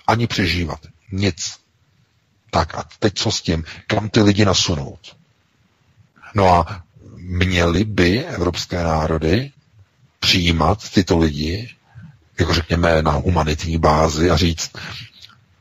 Ani 0.07 0.27
přežívat. 0.27 0.81
Nic. 1.13 1.59
Tak 2.51 2.75
a 2.75 2.85
teď 2.99 3.15
co 3.15 3.31
s 3.31 3.43
tím? 3.43 3.65
Kam 3.87 4.09
ty 4.09 4.23
lidi 4.23 4.45
nasunout? 4.45 5.17
No 6.35 6.49
a 6.55 6.83
měly 7.29 7.85
by 7.85 8.25
evropské 8.25 8.83
národy 8.85 9.51
přijímat 10.21 10.91
tyto 10.91 11.19
lidi, 11.19 11.71
jako 12.39 12.55
řekněme, 12.55 13.03
na 13.03 13.11
humanitní 13.13 13.79
bázi 13.79 14.31
a 14.31 14.37
říct, 14.37 14.71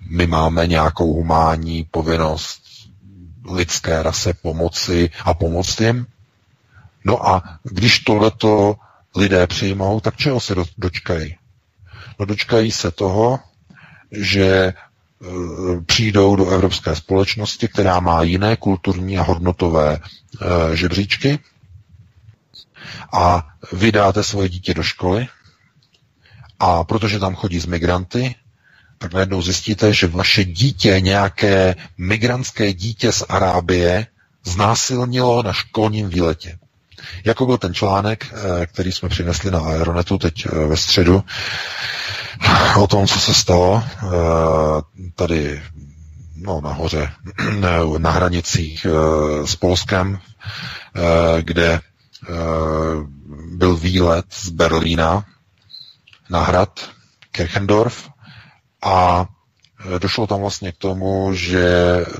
my 0.09 0.27
máme 0.27 0.67
nějakou 0.67 1.13
humánní 1.13 1.83
povinnost 1.91 2.61
lidské 3.51 4.03
rase 4.03 4.33
pomoci 4.33 5.09
a 5.25 5.33
pomoct 5.33 5.79
jim. 5.81 6.07
No 7.05 7.27
a 7.29 7.59
když 7.63 7.99
tohleto 7.99 8.75
lidé 9.15 9.47
přijmou, 9.47 9.99
tak 9.99 10.15
čeho 10.17 10.39
se 10.39 10.55
dočkají? 10.77 11.35
No 12.19 12.25
dočkají 12.25 12.71
se 12.71 12.91
toho, 12.91 13.39
že 14.11 14.47
e, 14.47 14.73
přijdou 15.85 16.35
do 16.35 16.49
evropské 16.49 16.95
společnosti, 16.95 17.67
která 17.67 17.99
má 17.99 18.21
jiné 18.23 18.55
kulturní 18.55 19.17
a 19.17 19.23
hodnotové 19.23 19.99
e, 20.71 20.75
žebříčky 20.75 21.39
a 23.13 23.47
vydáte 23.71 24.23
svoje 24.23 24.49
dítě 24.49 24.73
do 24.73 24.83
školy 24.83 25.27
a 26.59 26.83
protože 26.83 27.19
tam 27.19 27.35
chodí 27.35 27.59
z 27.59 27.65
migranty, 27.65 28.35
tak 28.97 29.13
najednou 29.13 29.41
zjistíte, 29.41 29.93
že 29.93 30.07
vaše 30.07 30.45
dítě, 30.45 31.01
nějaké 31.01 31.75
migrantské 31.97 32.73
dítě 32.73 33.11
z 33.11 33.23
Arábie, 33.29 34.07
znásilnilo 34.45 35.43
na 35.43 35.53
školním 35.53 36.09
výletě. 36.09 36.57
Jako 37.23 37.45
byl 37.45 37.57
ten 37.57 37.73
článek, 37.73 38.25
eh, 38.33 38.65
který 38.65 38.91
jsme 38.91 39.09
přinesli 39.09 39.51
na 39.51 39.59
Aeronetu 39.59 40.17
teď 40.17 40.45
eh, 40.45 40.67
ve 40.67 40.77
středu, 40.77 41.23
o 42.77 42.87
tom, 42.87 43.07
co 43.07 43.19
se 43.19 43.33
stalo 43.33 43.83
eh, 43.83 44.07
tady 45.15 45.61
no, 46.35 46.61
nahoře, 46.61 47.11
na 47.97 48.11
hranicích 48.11 48.85
s 49.45 49.55
Polskem, 49.55 50.19
kde 51.41 51.79
byl 53.51 53.75
výlet 53.77 54.25
z 54.29 54.49
Berlína 54.49 55.25
na 56.29 56.43
hrad 56.43 56.89
Kirchendorf 57.31 58.09
a 58.81 59.25
došlo 59.99 60.27
tam 60.27 60.39
vlastně 60.41 60.71
k 60.71 60.77
tomu, 60.77 61.33
že 61.33 61.65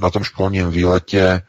na 0.01 0.09
tom 0.09 0.23
školním 0.23 0.71
výletě 0.71 1.41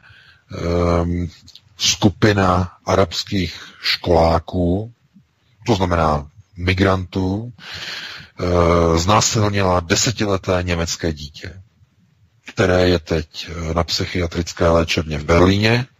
um, 1.03 1.29
skupina 1.77 2.73
arabských 2.87 3.63
školáků, 3.81 4.93
to 5.67 5.75
znamená 5.75 6.27
migrantů, 6.57 7.53
uh, 8.41 8.97
znásilnila 8.99 9.81
desetileté 9.81 10.59
německé 10.63 11.13
dítě, 11.13 11.63
které 12.53 12.89
je 12.89 12.99
teď 12.99 13.49
eh, 13.51 13.75
na 13.75 13.85
psychiatrické 13.85 14.69
léčebně 14.69 15.19
v 15.19 15.25
Berlíně, 15.25 15.87
eh, 15.91 15.98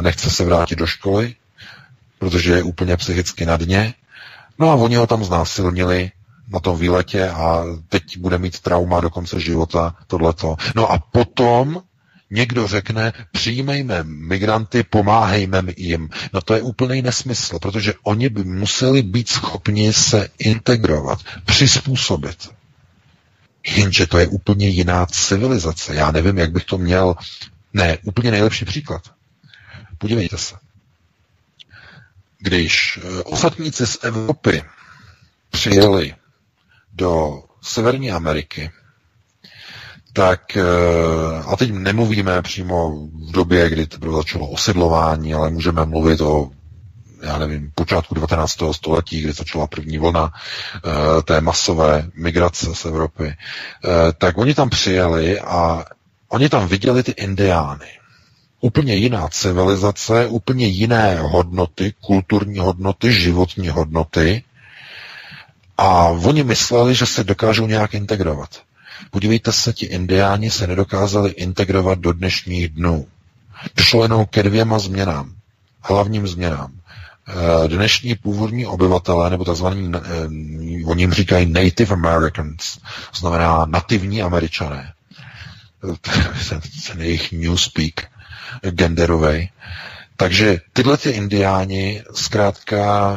nechce 0.00 0.30
se 0.30 0.44
vrátit 0.44 0.78
do 0.78 0.86
školy, 0.86 1.34
protože 2.18 2.52
je 2.52 2.62
úplně 2.62 2.96
psychicky 2.96 3.46
na 3.46 3.56
dně. 3.56 3.94
No 4.58 4.70
a 4.70 4.74
oni 4.74 4.96
ho 4.96 5.06
tam 5.06 5.24
znásilnili 5.24 6.10
na 6.48 6.60
tom 6.60 6.78
výletě 6.78 7.28
a 7.28 7.64
teď 7.88 8.18
bude 8.18 8.38
mít 8.38 8.60
trauma 8.60 9.00
do 9.00 9.10
konce 9.10 9.40
života, 9.40 9.94
tohleto. 10.06 10.56
No 10.74 10.92
a 10.92 10.98
potom 10.98 11.82
někdo 12.30 12.66
řekne, 12.66 13.12
přijmejme 13.32 14.04
migranty, 14.04 14.82
pomáhejme 14.82 15.62
jim. 15.76 16.08
No 16.32 16.40
to 16.40 16.54
je 16.54 16.62
úplný 16.62 17.02
nesmysl, 17.02 17.58
protože 17.58 17.94
oni 18.02 18.28
by 18.28 18.44
museli 18.44 19.02
být 19.02 19.28
schopni 19.28 19.92
se 19.92 20.28
integrovat, 20.38 21.18
přizpůsobit. 21.44 22.48
Jenže 23.76 24.06
to 24.06 24.18
je 24.18 24.26
úplně 24.26 24.68
jiná 24.68 25.06
civilizace. 25.06 25.94
Já 25.94 26.10
nevím, 26.10 26.38
jak 26.38 26.52
bych 26.52 26.64
to 26.64 26.78
měl. 26.78 27.14
Ne, 27.72 27.98
úplně 28.04 28.30
nejlepší 28.30 28.64
příklad. 28.64 29.02
Podívejte 30.00 30.38
se. 30.38 30.54
Když 32.38 32.98
eh, 33.02 33.22
osadníci 33.22 33.86
z 33.86 33.98
Evropy 34.02 34.64
přijeli 35.50 36.14
do 36.92 37.42
Severní 37.62 38.10
Ameriky, 38.10 38.70
tak, 40.12 40.56
eh, 40.56 40.62
a 41.46 41.56
teď 41.56 41.72
nemluvíme 41.72 42.42
přímo 42.42 42.90
v 43.06 43.32
době, 43.32 43.70
kdy 43.70 43.86
to 43.86 44.12
začalo 44.16 44.48
osidlování, 44.48 45.34
ale 45.34 45.50
můžeme 45.50 45.84
mluvit 45.86 46.20
o 46.20 46.50
já 47.22 47.38
nevím, 47.38 47.72
počátku 47.74 48.14
19. 48.14 48.72
století, 48.72 49.20
kdy 49.20 49.32
začala 49.32 49.66
první 49.66 49.98
vlna 49.98 50.32
e, 50.32 51.22
té 51.22 51.40
masové 51.40 52.10
migrace 52.14 52.74
z 52.74 52.84
Evropy, 52.84 53.34
tak 54.18 54.38
oni 54.38 54.54
tam 54.54 54.70
přijeli 54.70 55.40
a 55.40 55.84
oni 56.28 56.48
tam 56.48 56.68
viděli 56.68 57.02
ty 57.02 57.12
indiány. 57.12 57.99
Úplně 58.60 58.94
jiná 58.94 59.28
civilizace, 59.28 60.26
úplně 60.26 60.66
jiné 60.66 61.18
hodnoty, 61.20 61.94
kulturní 62.00 62.58
hodnoty, 62.58 63.12
životní 63.12 63.68
hodnoty, 63.68 64.42
a 65.78 66.08
oni 66.08 66.44
mysleli, 66.44 66.94
že 66.94 67.06
se 67.06 67.24
dokážou 67.24 67.66
nějak 67.66 67.94
integrovat. 67.94 68.62
Podívejte 69.10 69.52
se, 69.52 69.72
ti 69.72 69.86
indiáni 69.86 70.50
se 70.50 70.66
nedokázali 70.66 71.30
integrovat 71.30 71.98
do 71.98 72.12
dnešních 72.12 72.68
dnů. 72.68 73.06
Došlo 73.76 74.02
jenom 74.02 74.26
ke 74.26 74.42
dvěma 74.42 74.78
změnám, 74.78 75.32
hlavním 75.80 76.28
změnám. 76.28 76.72
Eh, 77.28 77.68
dnešní 77.68 78.14
původní 78.14 78.66
obyvatelé, 78.66 79.30
nebo 79.30 79.44
tzv. 79.44 79.66
Eh, 79.66 80.00
oni 80.86 81.02
jim 81.02 81.12
říkají 81.12 81.52
Native 81.52 81.94
Americans, 81.94 82.78
znamená 83.14 83.64
nativní 83.64 84.22
američané, 84.22 84.92
ten 86.88 87.00
jejich 87.02 87.32
newspeak 87.32 88.10
genderový. 88.70 89.50
Takže 90.16 90.58
tyhle 90.72 90.96
ty 90.96 91.10
indiáni 91.10 92.02
zkrátka 92.14 93.16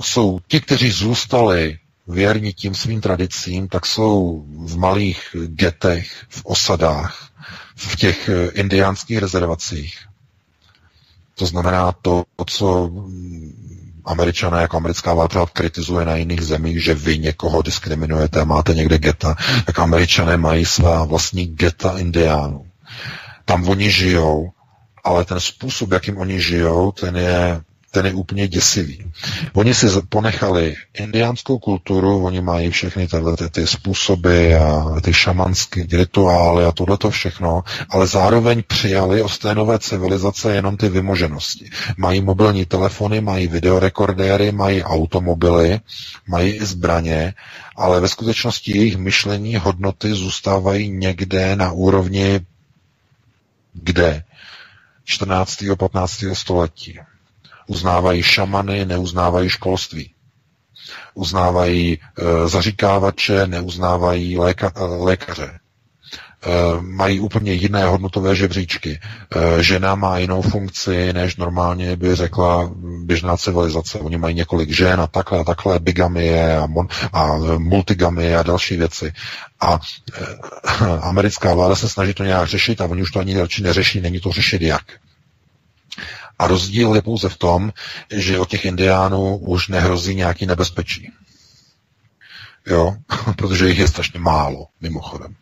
jsou 0.00 0.40
ti, 0.48 0.60
kteří 0.60 0.90
zůstali 0.90 1.78
věrní 2.08 2.52
tím 2.52 2.74
svým 2.74 3.00
tradicím, 3.00 3.68
tak 3.68 3.86
jsou 3.86 4.44
v 4.58 4.78
malých 4.78 5.36
getech, 5.46 6.24
v 6.28 6.42
osadách, 6.44 7.28
v 7.76 7.96
těch 7.96 8.28
eh, 8.28 8.50
indiánských 8.52 9.18
rezervacích. 9.18 9.98
To 11.34 11.46
znamená 11.46 11.92
to, 12.02 12.24
co 12.46 12.90
američané 14.04 14.60
jako 14.60 14.76
americká 14.76 15.14
vláda 15.14 15.46
kritizuje 15.52 16.06
na 16.06 16.16
jiných 16.16 16.42
zemích, 16.42 16.84
že 16.84 16.94
vy 16.94 17.18
někoho 17.18 17.62
diskriminujete, 17.62 18.44
máte 18.44 18.74
někde 18.74 18.98
geta, 18.98 19.36
tak 19.66 19.78
američané 19.78 20.36
mají 20.36 20.64
svá 20.64 21.04
vlastní 21.04 21.46
geta 21.46 21.98
indiánů. 21.98 22.66
Tam 23.46 23.68
oni 23.68 23.90
žijou, 23.90 24.50
ale 25.04 25.24
ten 25.24 25.40
způsob, 25.40 25.92
jakým 25.92 26.18
oni 26.18 26.40
žijou, 26.40 26.92
ten 26.92 27.16
je 27.16 27.60
ten 27.96 28.06
je 28.06 28.14
úplně 28.14 28.48
děsivý. 28.48 29.12
Oni 29.52 29.74
si 29.74 29.86
ponechali 30.08 30.74
indiánskou 30.98 31.58
kulturu, 31.58 32.24
oni 32.24 32.40
mají 32.40 32.70
všechny 32.70 33.08
tyhle 33.08 33.36
ty, 33.36 33.50
ty 33.50 33.66
způsoby 33.66 34.54
a 34.54 35.00
ty 35.00 35.14
šamanské 35.14 35.86
rituály 35.92 36.64
a 36.64 36.72
tohle 36.72 36.98
to 36.98 37.10
všechno, 37.10 37.62
ale 37.90 38.06
zároveň 38.06 38.62
přijali 38.66 39.22
od 39.22 39.38
té 39.38 39.54
nové 39.54 39.78
civilizace 39.78 40.54
jenom 40.54 40.76
ty 40.76 40.88
vymoženosti. 40.88 41.70
Mají 41.96 42.20
mobilní 42.20 42.64
telefony, 42.64 43.20
mají 43.20 43.46
videorekordéry, 43.46 44.52
mají 44.52 44.82
automobily, 44.82 45.80
mají 46.28 46.52
i 46.52 46.64
zbraně, 46.64 47.34
ale 47.76 48.00
ve 48.00 48.08
skutečnosti 48.08 48.78
jejich 48.78 48.96
myšlení, 48.96 49.56
hodnoty 49.56 50.14
zůstávají 50.14 50.90
někde 50.90 51.56
na 51.56 51.72
úrovni 51.72 52.40
kde? 53.82 54.24
14. 55.04 55.62
15. 55.76 56.24
století. 56.32 56.98
Uznávají 57.66 58.22
šamany, 58.22 58.84
neuznávají 58.84 59.48
školství. 59.48 60.14
Uznávají 61.14 61.98
e, 62.18 62.48
zaříkávače, 62.48 63.46
neuznávají 63.46 64.38
léka, 64.38 64.72
e, 64.76 64.80
lékaře. 64.84 65.58
E, 66.46 66.80
mají 66.80 67.20
úplně 67.20 67.52
jiné 67.52 67.84
hodnotové 67.84 68.36
žebříčky. 68.36 69.00
E, 69.00 69.62
žena 69.62 69.94
má 69.94 70.18
jinou 70.18 70.42
funkci, 70.42 71.12
než 71.12 71.36
normálně 71.36 71.96
by 71.96 72.14
řekla 72.14 72.70
běžná 73.04 73.36
civilizace. 73.36 73.98
Oni 73.98 74.18
mají 74.18 74.34
několik 74.34 74.70
žen 74.70 75.00
a 75.00 75.06
takhle 75.06 75.38
a 75.38 75.44
takhle, 75.44 75.78
bigamie 75.78 76.56
a, 76.56 76.66
mon, 76.66 76.88
a 77.12 77.36
multigamie 77.58 78.38
a 78.38 78.42
další 78.42 78.76
věci. 78.76 79.12
A 79.60 79.80
americká 81.00 81.54
vláda 81.54 81.74
se 81.74 81.88
snaží 81.88 82.14
to 82.14 82.24
nějak 82.24 82.48
řešit 82.48 82.80
a 82.80 82.84
oni 82.84 83.02
už 83.02 83.10
to 83.10 83.20
ani 83.20 83.40
radši 83.40 83.62
neřeší, 83.62 84.00
není 84.00 84.20
to 84.20 84.32
řešit 84.32 84.62
jak. 84.62 84.84
A 86.38 86.46
rozdíl 86.46 86.94
je 86.94 87.02
pouze 87.02 87.28
v 87.28 87.36
tom, 87.36 87.72
že 88.10 88.38
od 88.38 88.48
těch 88.48 88.64
indiánů 88.64 89.36
už 89.36 89.68
nehrozí 89.68 90.14
nějaký 90.14 90.46
nebezpečí. 90.46 91.12
Jo, 92.66 92.96
protože 93.36 93.68
jich 93.68 93.78
je 93.78 93.88
strašně 93.88 94.20
málo, 94.20 94.66
mimochodem. 94.80 95.36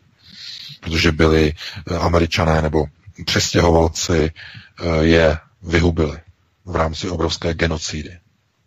Protože 0.85 1.11
byli 1.11 1.53
eh, 1.91 1.97
američané 1.97 2.61
nebo 2.61 2.85
přestěhovalci 3.25 4.31
eh, 4.31 5.03
je 5.05 5.37
vyhubili 5.61 6.17
v 6.65 6.75
rámci 6.75 7.09
obrovské 7.09 7.53
genocidy. 7.53 8.17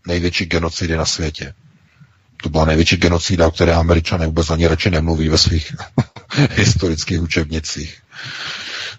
Největší 0.07 0.47
genocidy 0.47 0.97
na 0.97 1.05
světě. 1.05 1.55
To 2.43 2.49
byla 2.49 2.65
největší 2.65 2.97
genocída, 2.97 3.47
o 3.47 3.51
které 3.51 3.75
američané 3.75 4.27
vůbec 4.27 4.51
ani 4.51 4.67
radši 4.67 4.91
nemluví 4.91 5.29
ve 5.29 5.39
svých 5.39 5.77
historických 6.51 7.23
učebnicích. 7.23 8.03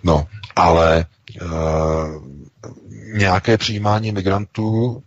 No, 0.03 0.27
ale 0.55 1.05
uh, 1.41 1.49
nějaké 3.13 3.57
přijímání 3.57 4.11
migrantů 4.11 5.03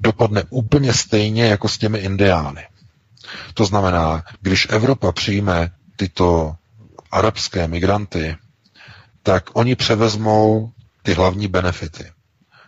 dopadne 0.00 0.42
úplně 0.50 0.94
stejně 0.94 1.44
jako 1.44 1.68
s 1.68 1.78
těmi 1.78 1.98
indiány. 1.98 2.66
To 3.54 3.64
znamená, 3.64 4.24
když 4.40 4.66
Evropa 4.70 5.12
přijme 5.12 5.70
tyto 5.96 6.56
arabské 7.10 7.68
migranty, 7.68 8.36
tak 9.22 9.50
oni 9.52 9.76
převezmou 9.76 10.72
ty 11.02 11.14
hlavní 11.14 11.48
benefity. 11.48 12.04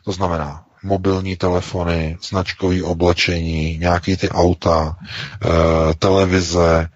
To 0.05 0.13
znamená 0.13 0.65
mobilní 0.83 1.37
telefony, 1.37 2.19
značkové 2.29 2.83
oblečení, 2.83 3.79
nějaké 3.79 4.17
ty 4.17 4.29
auta, 4.29 4.97
e, 5.01 5.95
televize, 5.95 6.81
e, 6.81 6.89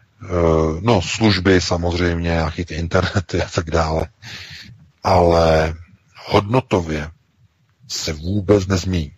no 0.80 1.02
služby 1.02 1.60
samozřejmě, 1.60 2.30
nějaké 2.30 2.64
ty 2.64 2.74
internety 2.74 3.42
a 3.42 3.48
tak 3.54 3.70
dále. 3.70 4.08
Ale 5.02 5.74
hodnotově 6.26 7.10
se 7.88 8.12
vůbec 8.12 8.66
nezmění. 8.66 9.12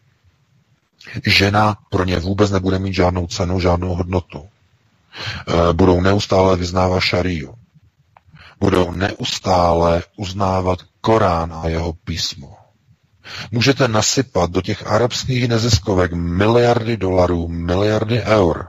Žena 1.27 1.77
pro 1.91 2.05
ně 2.05 2.19
vůbec 2.19 2.51
nebude 2.51 2.79
mít 2.79 2.95
žádnou 2.95 3.27
cenu, 3.27 3.61
žádnou 3.61 3.95
hodnotu. 3.95 4.49
E, 5.49 5.73
budou 5.73 6.01
neustále 6.01 6.57
vyznávat 6.57 7.01
šaríu. 7.01 7.55
Budou 8.61 8.91
neustále 8.93 10.03
uznávat 10.17 10.79
Korán 11.01 11.53
a 11.53 11.69
jeho 11.69 11.93
písmo. 11.93 12.57
Můžete 13.51 13.89
nasypat 13.89 14.51
do 14.51 14.63
těch 14.63 14.87
arabských 14.87 15.49
neziskovek 15.49 16.13
miliardy 16.13 16.97
dolarů, 16.97 17.49
miliardy 17.49 18.23
eur. 18.23 18.69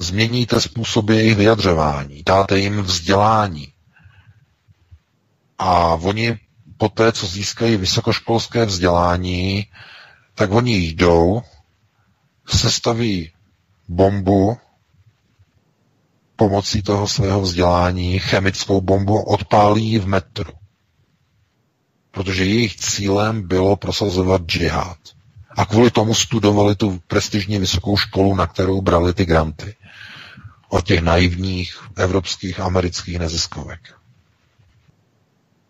Změníte 0.00 0.60
způsoby 0.60 1.16
jejich 1.16 1.36
vyjadřování, 1.36 2.22
dáte 2.26 2.58
jim 2.58 2.82
vzdělání. 2.82 3.72
A 5.58 5.94
oni 5.94 6.38
po 6.76 6.88
té, 6.88 7.12
co 7.12 7.26
získají 7.26 7.76
vysokoškolské 7.76 8.64
vzdělání, 8.64 9.66
tak 10.34 10.50
oni 10.50 10.76
jdou, 10.76 11.42
sestaví 12.46 13.32
bombu 13.88 14.56
pomocí 16.36 16.82
toho 16.82 17.08
svého 17.08 17.40
vzdělání, 17.40 18.18
chemickou 18.18 18.80
bombu 18.80 19.22
odpálí 19.22 19.98
v 19.98 20.06
metru 20.06 20.52
protože 22.14 22.44
jejich 22.44 22.76
cílem 22.76 23.48
bylo 23.48 23.76
prosazovat 23.76 24.42
džihad. 24.46 24.98
A 25.56 25.64
kvůli 25.66 25.90
tomu 25.90 26.14
studovali 26.14 26.74
tu 26.74 27.00
prestižně 27.06 27.58
vysokou 27.58 27.96
školu, 27.96 28.34
na 28.36 28.46
kterou 28.46 28.80
brali 28.80 29.12
ty 29.14 29.24
granty. 29.24 29.76
Od 30.68 30.84
těch 30.86 31.02
naivních 31.02 31.78
evropských, 31.96 32.60
amerických 32.60 33.18
neziskovek. 33.18 33.80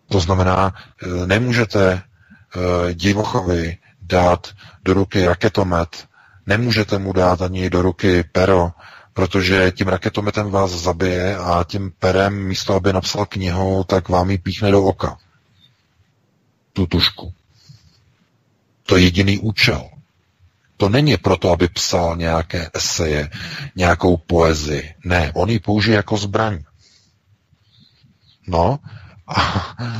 To 0.09 0.21
znamená, 0.21 0.75
e, 1.03 1.27
nemůžete 1.27 1.93
e, 1.93 2.95
divochovi 2.95 3.79
dát 4.03 4.49
do 4.85 4.95
ruky 4.95 5.27
raketomet, 5.27 6.07
nemůžete 6.47 6.99
mu 6.99 7.13
dát 7.13 7.43
ani 7.43 7.71
do 7.71 7.83
ruky 7.83 8.25
pero, 8.33 8.71
protože 9.15 9.73
tím 9.77 9.89
raketometem 9.89 10.51
vás 10.51 10.71
zabije 10.71 11.37
a 11.37 11.65
tím 11.65 11.93
perem 11.99 12.45
místo, 12.45 12.75
aby 12.75 12.93
napsal 12.93 13.27
knihu, 13.27 13.85
tak 13.85 14.09
vám 14.09 14.31
ji 14.31 14.39
píchne 14.39 14.71
do 14.71 14.85
oka 14.85 15.19
tu 16.75 16.87
tušku. 16.87 17.33
To 18.87 18.97
je 18.97 19.03
jediný 19.05 19.39
účel. 19.39 19.91
To 20.77 20.89
není 20.89 21.17
proto, 21.17 21.51
aby 21.51 21.69
psal 21.69 22.17
nějaké 22.17 22.71
eseje, 22.75 23.31
nějakou 23.77 24.17
poezii. 24.17 24.95
Ne, 25.05 25.33
on 25.35 25.51
ji 25.51 25.59
použije 25.59 25.97
jako 25.97 26.17
zbraň. 26.17 26.63
No, 28.47 28.79
a 29.27 29.37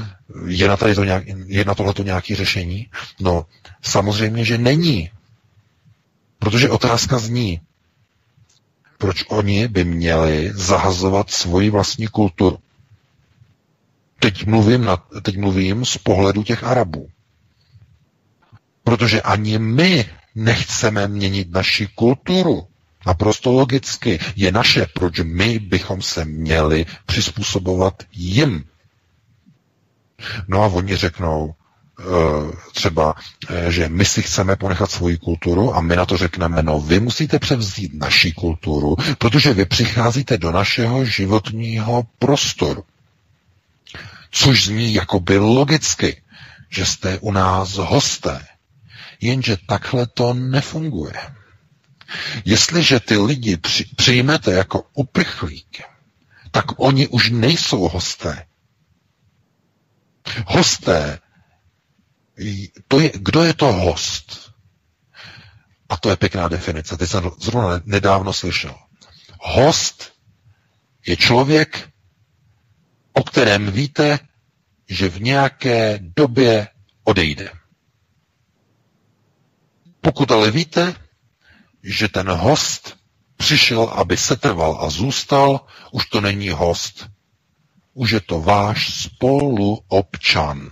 je 0.47 0.69
na, 0.69 0.77
tady 0.77 0.95
to 0.95 1.05
nějak, 1.05 1.25
je 1.47 1.65
na 1.65 1.75
tohle 1.75 1.95
to 1.95 2.03
nějaké 2.03 2.37
řešení? 2.37 2.91
No, 3.21 3.47
samozřejmě, 3.83 4.45
že 4.45 4.59
není. 4.59 5.11
Protože 6.39 6.71
otázka 6.71 7.19
zní, 7.19 7.61
proč 9.05 9.25
oni 9.29 9.69
by 9.69 9.85
měli 9.85 10.53
zahazovat 10.55 11.31
svoji 11.31 11.71
vlastní 11.71 12.07
kulturu. 12.07 12.59
Teď 14.19 14.47
mluvím, 14.47 14.85
na, 14.85 14.97
teď 15.23 15.37
mluvím 15.37 15.85
z 15.85 15.99
pohledu 15.99 16.43
těch 16.43 16.65
Arabů. 16.65 17.09
Protože 18.85 19.23
ani 19.23 19.59
my 19.59 20.11
nechceme 20.35 21.09
měnit 21.09 21.51
naši 21.51 21.87
kulturu. 21.95 22.67
Naprosto 23.07 23.53
logicky. 23.53 24.19
Je 24.37 24.53
naše, 24.53 24.87
proč 24.95 25.21
my 25.21 25.59
bychom 25.59 26.03
se 26.03 26.25
měli 26.25 26.87
přizpůsobovat 27.07 28.03
jim. 28.13 28.65
No 30.49 30.63
a 30.63 30.67
oni 30.67 30.97
řeknou, 30.97 31.55
třeba, 32.73 33.15
eh, 33.49 33.73
že 33.73 33.89
my 33.89 34.05
si 34.05 34.23
chceme 34.23 34.57
ponechat 34.57 34.91
svoji 34.91 35.19
kulturu 35.19 35.75
a 35.75 35.81
my 35.81 35.97
na 35.97 36.07
to 36.07 36.17
řekneme, 36.17 36.63
no 36.63 36.81
vy 36.81 37.01
musíte 37.01 37.39
převzít 37.39 37.95
naši 37.95 38.33
kulturu, 38.33 38.97
protože 39.19 39.55
vy 39.55 39.65
přicházíte 39.65 40.39
do 40.39 40.53
našeho 40.53 41.05
životního 41.05 42.07
prostoru. 42.19 42.85
Což 44.31 44.65
zní 44.65 44.95
jakoby 44.95 45.39
logicky, 45.39 46.23
že 46.71 46.87
jste 46.87 47.19
u 47.19 47.33
nás 47.33 47.73
hosté. 47.73 48.47
Jenže 49.21 49.57
takhle 49.67 50.07
to 50.07 50.35
nefunguje. 50.35 51.15
Jestliže 52.45 53.01
ty 53.01 53.17
lidi 53.17 53.57
při, 53.57 53.85
přijmete 53.97 54.53
jako 54.53 54.83
uprchlíky, 54.95 55.85
tak 56.51 56.65
oni 56.77 57.09
už 57.09 57.31
nejsou 57.31 57.89
hosté. 57.89 58.47
Hosté, 60.47 61.19
to 62.89 63.01
je, 63.01 63.13
kdo 63.15 63.43
je 63.43 63.55
to 63.55 63.73
host? 63.73 64.53
A 65.89 65.97
to 65.97 66.11
je 66.11 66.17
pěkná 66.17 66.49
definice. 66.49 66.97
Teď 66.97 67.11
jsem 67.11 67.31
zrovna 67.41 67.81
nedávno 67.85 68.33
slyšel. 68.33 68.75
Host 69.41 70.13
je 71.07 71.17
člověk, 71.17 71.89
o 73.13 73.23
kterém 73.23 73.73
víte, 73.73 74.19
že 74.89 75.09
v 75.09 75.23
nějaké 75.23 75.99
době 76.03 76.69
odejde. 77.05 77.51
Pokud 80.01 80.31
ale 80.33 80.51
víte, 80.51 80.95
že 81.83 82.09
ten 82.09 82.31
host 82.31 82.97
přišel, 83.37 83.83
aby 83.83 84.17
setrval 84.17 84.79
a 84.81 84.91
zůstal, 84.91 85.67
už 85.93 86.07
to 86.07 86.21
není 86.21 86.49
host. 86.49 87.07
Už 87.95 88.11
je 88.11 88.21
to 88.21 88.41
váš 88.41 88.95
spoluobčan, 88.95 90.71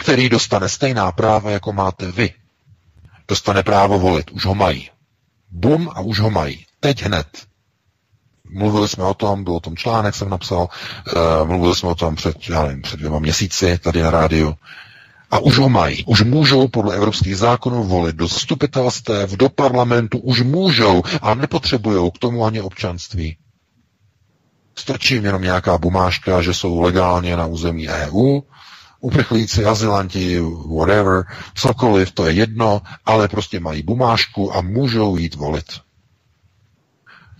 který 0.00 0.28
dostane 0.28 0.68
stejná 0.68 1.12
práva, 1.12 1.50
jako 1.50 1.72
máte 1.72 2.12
vy. 2.12 2.32
Dostane 3.28 3.62
právo 3.62 3.98
volit, 3.98 4.30
už 4.30 4.44
ho 4.46 4.54
mají. 4.54 4.90
Bum 5.50 5.90
a 5.94 6.00
už 6.00 6.18
ho 6.20 6.30
mají. 6.30 6.66
Teď 6.80 7.02
hned. 7.02 7.26
Mluvili 8.52 8.88
jsme 8.88 9.04
o 9.04 9.14
tom, 9.14 9.44
byl 9.44 9.52
o 9.56 9.60
tom 9.60 9.76
článek, 9.76 10.14
jsem 10.14 10.28
napsal, 10.28 10.68
uh, 11.42 11.48
mluvili 11.48 11.74
jsme 11.74 11.88
o 11.88 11.94
tom 11.94 12.14
před, 12.16 12.36
já 12.48 12.62
nevím, 12.62 12.82
před 12.82 12.96
dvěma 12.96 13.18
měsíci 13.18 13.78
tady 13.78 14.02
na 14.02 14.10
rádiu. 14.10 14.54
A 15.30 15.38
už 15.38 15.58
ho 15.58 15.68
mají. 15.68 16.04
Už 16.04 16.22
můžou 16.22 16.68
podle 16.68 16.96
evropských 16.96 17.36
zákonů 17.36 17.84
volit 17.84 18.16
do 18.16 18.26
zastupitelstev, 18.26 19.30
do 19.30 19.48
parlamentu, 19.48 20.18
už 20.18 20.42
můžou 20.42 21.02
a 21.22 21.34
nepotřebují 21.34 22.10
k 22.10 22.18
tomu 22.18 22.44
ani 22.44 22.60
občanství. 22.60 23.36
Stačí 24.78 25.14
jim 25.14 25.24
jenom 25.24 25.42
nějaká 25.42 25.78
bumáška, 25.78 26.42
že 26.42 26.54
jsou 26.54 26.80
legálně 26.80 27.36
na 27.36 27.46
území 27.46 27.88
EU, 27.88 28.40
uprchlíci, 29.00 29.64
azylanti, 29.64 30.40
whatever, 30.76 31.24
cokoliv, 31.54 32.12
to 32.12 32.26
je 32.26 32.32
jedno, 32.32 32.82
ale 33.06 33.28
prostě 33.28 33.60
mají 33.60 33.82
bumášku 33.82 34.56
a 34.56 34.60
můžou 34.60 35.16
jít 35.16 35.34
volit. 35.34 35.80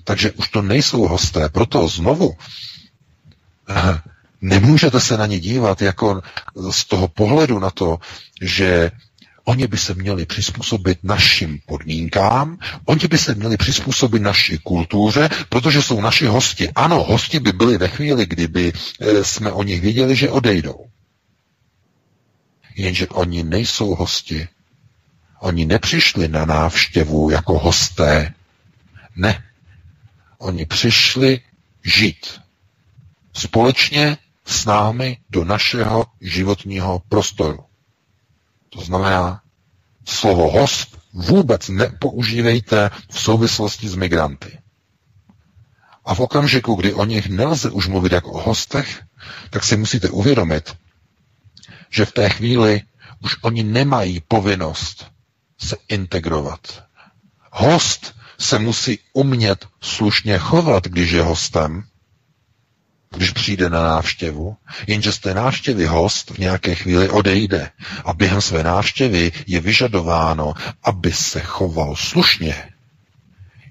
Takže 0.05 0.33
už 0.33 0.49
to 0.49 0.63
nejsou 0.63 1.09
hosté. 1.09 1.49
Proto 1.49 1.89
znovu 1.89 2.33
eh, 3.69 4.01
nemůžete 4.41 5.01
se 5.01 5.17
na 5.17 5.27
ně 5.27 5.41
dívat 5.41 5.83
jako 5.83 6.23
z 6.71 6.85
toho 6.85 7.09
pohledu 7.09 7.59
na 7.59 7.71
to, 7.71 7.99
že 8.43 8.91
Oni 9.45 9.67
by 9.67 9.79
se 9.79 9.95
měli 9.95 10.27
přizpůsobit 10.27 10.99
našim 11.03 11.61
podmínkám, 11.67 12.59
oni 12.85 13.09
by 13.09 13.19
se 13.19 13.35
měli 13.35 13.57
přizpůsobit 13.57 14.23
naší 14.23 14.59
kultuře, 14.59 15.29
protože 15.49 15.83
jsou 15.83 16.01
naši 16.01 16.27
hosti. 16.27 16.71
Ano, 16.71 17.05
hosti 17.05 17.41
by 17.41 17.53
byli 17.53 17.79
ve 17.79 17.89
chvíli, 17.89 18.27
kdyby 18.27 18.73
eh, 19.01 19.25
jsme 19.25 19.53
o 19.53 19.63
nich 19.63 19.81
věděli, 19.81 20.17
že 20.17 20.31
odejdou. 20.31 20.87
Jenže 22.81 23.09
oni 23.09 23.43
nejsou 23.45 23.95
hosti. 23.95 24.49
Oni 25.41 25.67
nepřišli 25.67 26.29
na 26.29 26.45
návštěvu 26.45 27.31
jako 27.31 27.59
hosté. 27.59 28.35
Ne. 29.17 29.45
Oni 30.39 30.67
přišli 30.67 31.41
žít 31.85 32.41
společně 33.33 34.17
s 34.47 34.65
námi 34.65 35.19
do 35.31 35.45
našeho 35.45 36.07
životního 36.21 37.03
prostoru. 37.09 37.65
To 38.69 38.81
znamená, 38.81 39.43
slovo 40.05 40.51
host 40.51 40.99
vůbec 41.13 41.69
nepoužívejte 41.69 42.91
v 43.11 43.21
souvislosti 43.21 43.89
s 43.89 43.95
migranty. 43.95 44.59
A 46.05 46.15
v 46.15 46.21
okamžiku, 46.21 46.75
kdy 46.75 46.95
o 46.95 47.05
nich 47.05 47.29
nelze 47.29 47.71
už 47.71 47.87
mluvit 47.87 48.13
jako 48.13 48.33
o 48.33 48.43
hostech, 48.43 49.03
tak 49.51 49.65
si 49.65 49.77
musíte 49.77 50.11
uvědomit, 50.11 50.77
že 51.91 52.05
v 52.05 52.13
té 52.13 52.29
chvíli 52.29 52.83
už 53.21 53.37
oni 53.43 53.63
nemají 53.63 54.23
povinnost 54.29 55.07
se 55.59 55.77
integrovat. 55.89 56.85
Host 57.53 58.15
se 58.39 58.59
musí 58.59 58.99
umět 59.13 59.67
slušně 59.81 60.39
chovat, 60.39 60.85
když 60.85 61.11
je 61.11 61.23
hostem, 61.23 61.85
když 63.17 63.31
přijde 63.31 63.71
na 63.71 63.83
návštěvu, 63.83 64.57
jenže 64.87 65.13
z 65.13 65.19
té 65.19 65.35
návštěvy 65.35 65.87
host 65.87 66.31
v 66.31 66.39
nějaké 66.39 66.75
chvíli 66.75 67.09
odejde 67.09 67.71
a 68.05 68.13
během 68.13 68.41
své 68.41 68.63
návštěvy 68.63 69.33
je 69.47 69.61
vyžadováno, 69.61 70.55
aby 70.83 71.13
se 71.13 71.41
choval 71.41 71.97
slušně. 71.97 72.73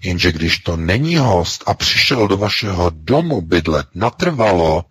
Jenže 0.04 0.32
když 0.32 0.60
to 0.60 0.78
není 0.78 1.18
host 1.18 1.64
a 1.66 1.74
přišel 1.74 2.28
do 2.28 2.38
vašeho 2.38 2.90
domu 2.90 3.42
bydlet 3.42 3.88
natrvalo, 3.96 4.86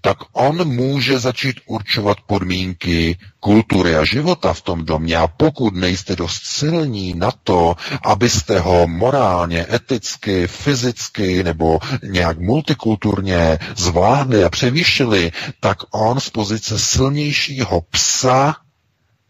tak 0.00 0.18
on 0.32 0.68
může 0.68 1.18
začít 1.18 1.56
určovat 1.66 2.18
podmínky 2.26 3.18
kultury 3.40 3.96
a 3.96 4.04
života 4.04 4.52
v 4.52 4.62
tom 4.62 4.84
domě. 4.84 5.16
A 5.16 5.26
pokud 5.28 5.74
nejste 5.74 6.16
dost 6.16 6.42
silní 6.44 7.14
na 7.14 7.30
to, 7.30 7.76
abyste 8.02 8.60
ho 8.60 8.86
morálně, 8.86 9.66
eticky, 9.72 10.46
fyzicky 10.46 11.44
nebo 11.44 11.78
nějak 12.02 12.38
multikulturně 12.38 13.58
zvládli 13.76 14.44
a 14.44 14.50
převýšili, 14.50 15.32
tak 15.60 15.78
on 15.90 16.20
z 16.20 16.30
pozice 16.30 16.78
silnějšího 16.78 17.80
psa 17.80 18.56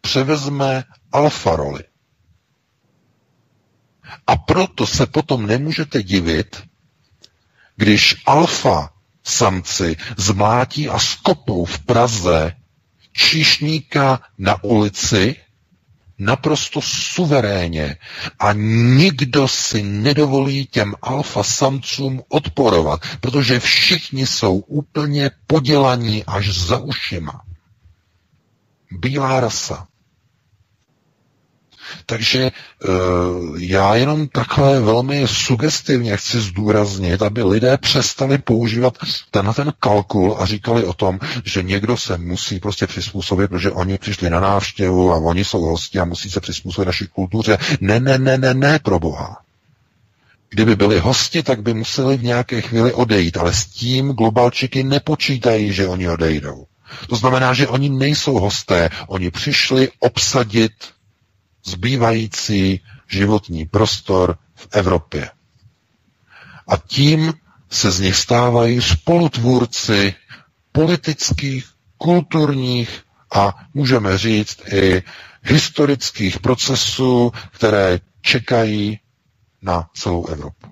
převezme 0.00 0.84
alfa 1.12 1.56
roli. 1.56 1.84
A 4.26 4.36
proto 4.36 4.86
se 4.86 5.06
potom 5.06 5.46
nemůžete 5.46 6.02
divit, 6.02 6.62
když 7.76 8.16
alfa 8.26 8.90
samci 9.28 9.96
zmlátí 10.16 10.88
a 10.88 10.98
skopou 10.98 11.64
v 11.64 11.78
Praze 11.78 12.52
číšníka 13.12 14.20
na 14.38 14.64
ulici 14.64 15.36
naprosto 16.18 16.80
suverénně 16.82 17.96
a 18.38 18.52
nikdo 18.52 19.48
si 19.48 19.82
nedovolí 19.82 20.66
těm 20.66 20.94
alfa 21.02 21.42
samcům 21.42 22.22
odporovat, 22.28 23.00
protože 23.20 23.60
všichni 23.60 24.26
jsou 24.26 24.58
úplně 24.58 25.30
podělaní 25.46 26.24
až 26.24 26.48
za 26.58 26.78
ušima. 26.78 27.40
Bílá 28.90 29.40
rasa. 29.40 29.87
Takže 32.06 32.42
e, 32.42 32.50
já 33.58 33.94
jenom 33.94 34.28
takhle 34.28 34.80
velmi 34.80 35.28
sugestivně 35.28 36.16
chci 36.16 36.40
zdůraznit, 36.40 37.22
aby 37.22 37.42
lidé 37.42 37.78
přestali 37.78 38.38
používat 38.38 38.98
tenhle 39.30 39.54
ten 39.54 39.72
kalkul 39.80 40.36
a 40.40 40.46
říkali 40.46 40.84
o 40.84 40.92
tom, 40.92 41.18
že 41.44 41.62
někdo 41.62 41.96
se 41.96 42.18
musí 42.18 42.60
prostě 42.60 42.86
přizpůsobit, 42.86 43.50
protože 43.50 43.70
oni 43.70 43.98
přišli 43.98 44.30
na 44.30 44.40
návštěvu 44.40 45.12
a 45.12 45.16
oni 45.16 45.44
jsou 45.44 45.60
hosti 45.60 45.98
a 45.98 46.04
musí 46.04 46.30
se 46.30 46.40
přizpůsobit 46.40 46.86
naší 46.86 47.06
kultuře. 47.06 47.58
Ne, 47.80 48.00
ne, 48.00 48.18
ne, 48.18 48.38
ne, 48.38 48.54
ne, 48.54 48.78
pro 48.78 48.98
Boha. 48.98 49.36
Kdyby 50.50 50.76
byli 50.76 50.98
hosti, 50.98 51.42
tak 51.42 51.62
by 51.62 51.74
museli 51.74 52.16
v 52.16 52.22
nějaké 52.22 52.60
chvíli 52.60 52.92
odejít, 52.92 53.36
ale 53.36 53.54
s 53.54 53.66
tím 53.66 54.12
globalčiky 54.12 54.82
nepočítají, 54.82 55.72
že 55.72 55.88
oni 55.88 56.08
odejdou. 56.08 56.66
To 57.08 57.16
znamená, 57.16 57.54
že 57.54 57.68
oni 57.68 57.88
nejsou 57.88 58.38
hosté, 58.38 58.90
oni 59.06 59.30
přišli 59.30 59.88
obsadit 59.98 60.72
zbývající 61.68 62.80
životní 63.08 63.66
prostor 63.66 64.38
v 64.54 64.68
Evropě. 64.72 65.30
A 66.68 66.76
tím 66.76 67.34
se 67.70 67.90
z 67.90 68.00
nich 68.00 68.16
stávají 68.16 68.82
spolutvůrci 68.82 70.14
politických, 70.72 71.66
kulturních 71.98 73.02
a 73.34 73.54
můžeme 73.74 74.18
říct 74.18 74.60
i 74.72 75.02
historických 75.42 76.40
procesů, 76.40 77.32
které 77.52 77.98
čekají 78.20 78.98
na 79.62 79.88
celou 79.94 80.26
Evropu. 80.26 80.66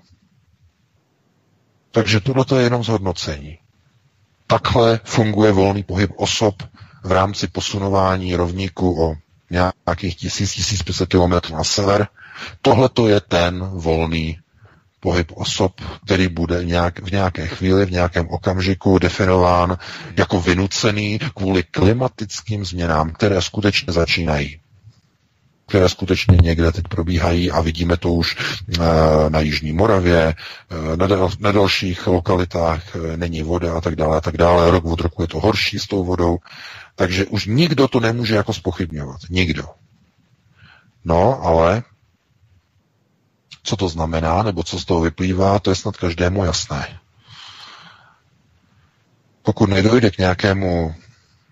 Takže 1.90 2.20
tohle 2.20 2.44
je 2.56 2.62
jenom 2.62 2.85
zhodnocení. 2.85 3.59
Takhle 4.47 5.01
funguje 5.05 5.52
volný 5.52 5.82
pohyb 5.82 6.10
osob 6.16 6.62
v 7.05 7.12
rámci 7.12 7.47
posunování 7.47 8.36
rovníku 8.36 9.02
o 9.05 9.14
nějakých 9.51 10.16
1000-1500 10.16 11.06
km 11.06 11.55
na 11.55 11.64
sever. 11.64 12.09
Tohle 12.62 12.89
to 12.89 13.09
je 13.09 13.20
ten 13.20 13.64
volný 13.64 14.39
pohyb 15.01 15.32
osob, 15.35 15.81
který 16.05 16.28
bude 16.28 16.64
nějak, 16.64 16.98
v 16.98 17.10
nějaké 17.12 17.47
chvíli, 17.47 17.86
v 17.86 17.90
nějakém 17.90 18.28
okamžiku 18.28 18.98
definován 18.98 19.78
jako 20.16 20.40
vynucený 20.40 21.18
kvůli 21.35 21.62
klimatickým 21.62 22.64
změnám, 22.64 23.10
které 23.10 23.43
skutečně 23.43 23.93
začínají 23.93 24.60
které 25.68 25.89
skutečně 25.89 26.39
někde 26.43 26.73
teď 26.73 26.89
probíhají 26.89 27.51
a 27.51 27.60
vidíme 27.60 27.97
to 27.97 28.12
už 28.12 28.36
e, 28.36 29.31
na 29.31 29.40
Jižní 29.40 29.73
Moravě, 29.73 30.23
e, 30.23 30.97
na, 30.97 31.06
dal, 31.06 31.31
na 31.40 31.52
dalších 31.52 32.06
lokalitách 32.06 32.97
e, 32.97 33.16
není 33.16 33.43
voda 33.43 33.74
a 33.74 33.81
tak 33.81 33.97
dále 33.97 34.16
a 34.16 34.20
tak 34.20 34.36
dále. 34.36 34.70
Rok 34.70 34.85
od 34.85 35.01
roku 35.01 35.23
je 35.23 35.28
to 35.28 35.40
horší 35.40 35.78
s 35.78 35.86
tou 35.86 36.05
vodou. 36.05 36.39
Takže 36.97 37.27
už 37.27 37.47
nikdo 37.47 37.89
to 37.89 38.01
nemůže 38.01 38.35
jako 38.35 38.52
spochybňovat. 38.52 39.20
Nikdo. 39.31 39.64
No, 41.05 41.43
ale 41.43 41.82
co 43.62 43.77
to 43.77 43.89
znamená, 43.89 44.43
nebo 44.43 44.62
co 44.62 44.78
z 44.81 44.85
toho 44.85 45.01
vyplývá, 45.01 45.59
to 45.59 45.70
je 45.70 45.77
snad 45.77 45.97
každému 45.97 46.44
jasné. 46.44 46.98
Pokud 49.43 49.70
nedojde 49.70 50.10
k 50.10 50.18
nějakému 50.18 50.94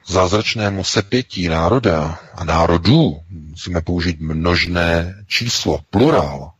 zázračnému 0.06 0.84
sepětí 0.84 1.48
národa 1.48 2.18
a 2.34 2.44
národů, 2.44 3.20
musíme 3.30 3.80
použít 3.80 4.20
množné 4.20 5.14
číslo, 5.26 5.80
plurál 5.90 6.52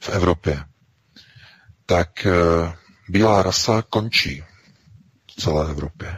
v 0.00 0.08
Evropě, 0.08 0.64
tak 1.86 2.26
eh, 2.26 2.32
bílá 3.08 3.42
rasa 3.42 3.82
končí 3.82 4.44
v 5.26 5.40
celé 5.40 5.70
Evropě. 5.70 6.16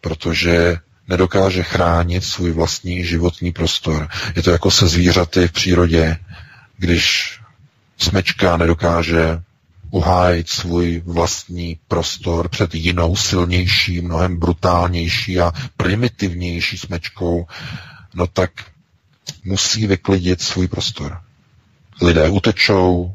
Protože 0.00 0.76
nedokáže 1.08 1.62
chránit 1.62 2.24
svůj 2.24 2.52
vlastní 2.52 3.04
životní 3.04 3.52
prostor. 3.52 4.08
Je 4.36 4.42
to 4.42 4.50
jako 4.50 4.70
se 4.70 4.88
zvířaty 4.88 5.48
v 5.48 5.52
přírodě, 5.52 6.16
když 6.76 7.38
smečka 7.98 8.56
nedokáže 8.56 9.42
uhájit 9.90 10.48
svůj 10.48 11.02
vlastní 11.06 11.78
prostor 11.88 12.48
před 12.48 12.74
jinou 12.74 13.16
silnější, 13.16 14.00
mnohem 14.00 14.38
brutálnější 14.38 15.40
a 15.40 15.52
primitivnější 15.76 16.78
smečkou, 16.78 17.46
no 18.14 18.26
tak 18.26 18.50
musí 19.44 19.86
vyklidit 19.86 20.42
svůj 20.42 20.68
prostor. 20.68 21.20
Lidé 22.02 22.28
utečou, 22.28 23.14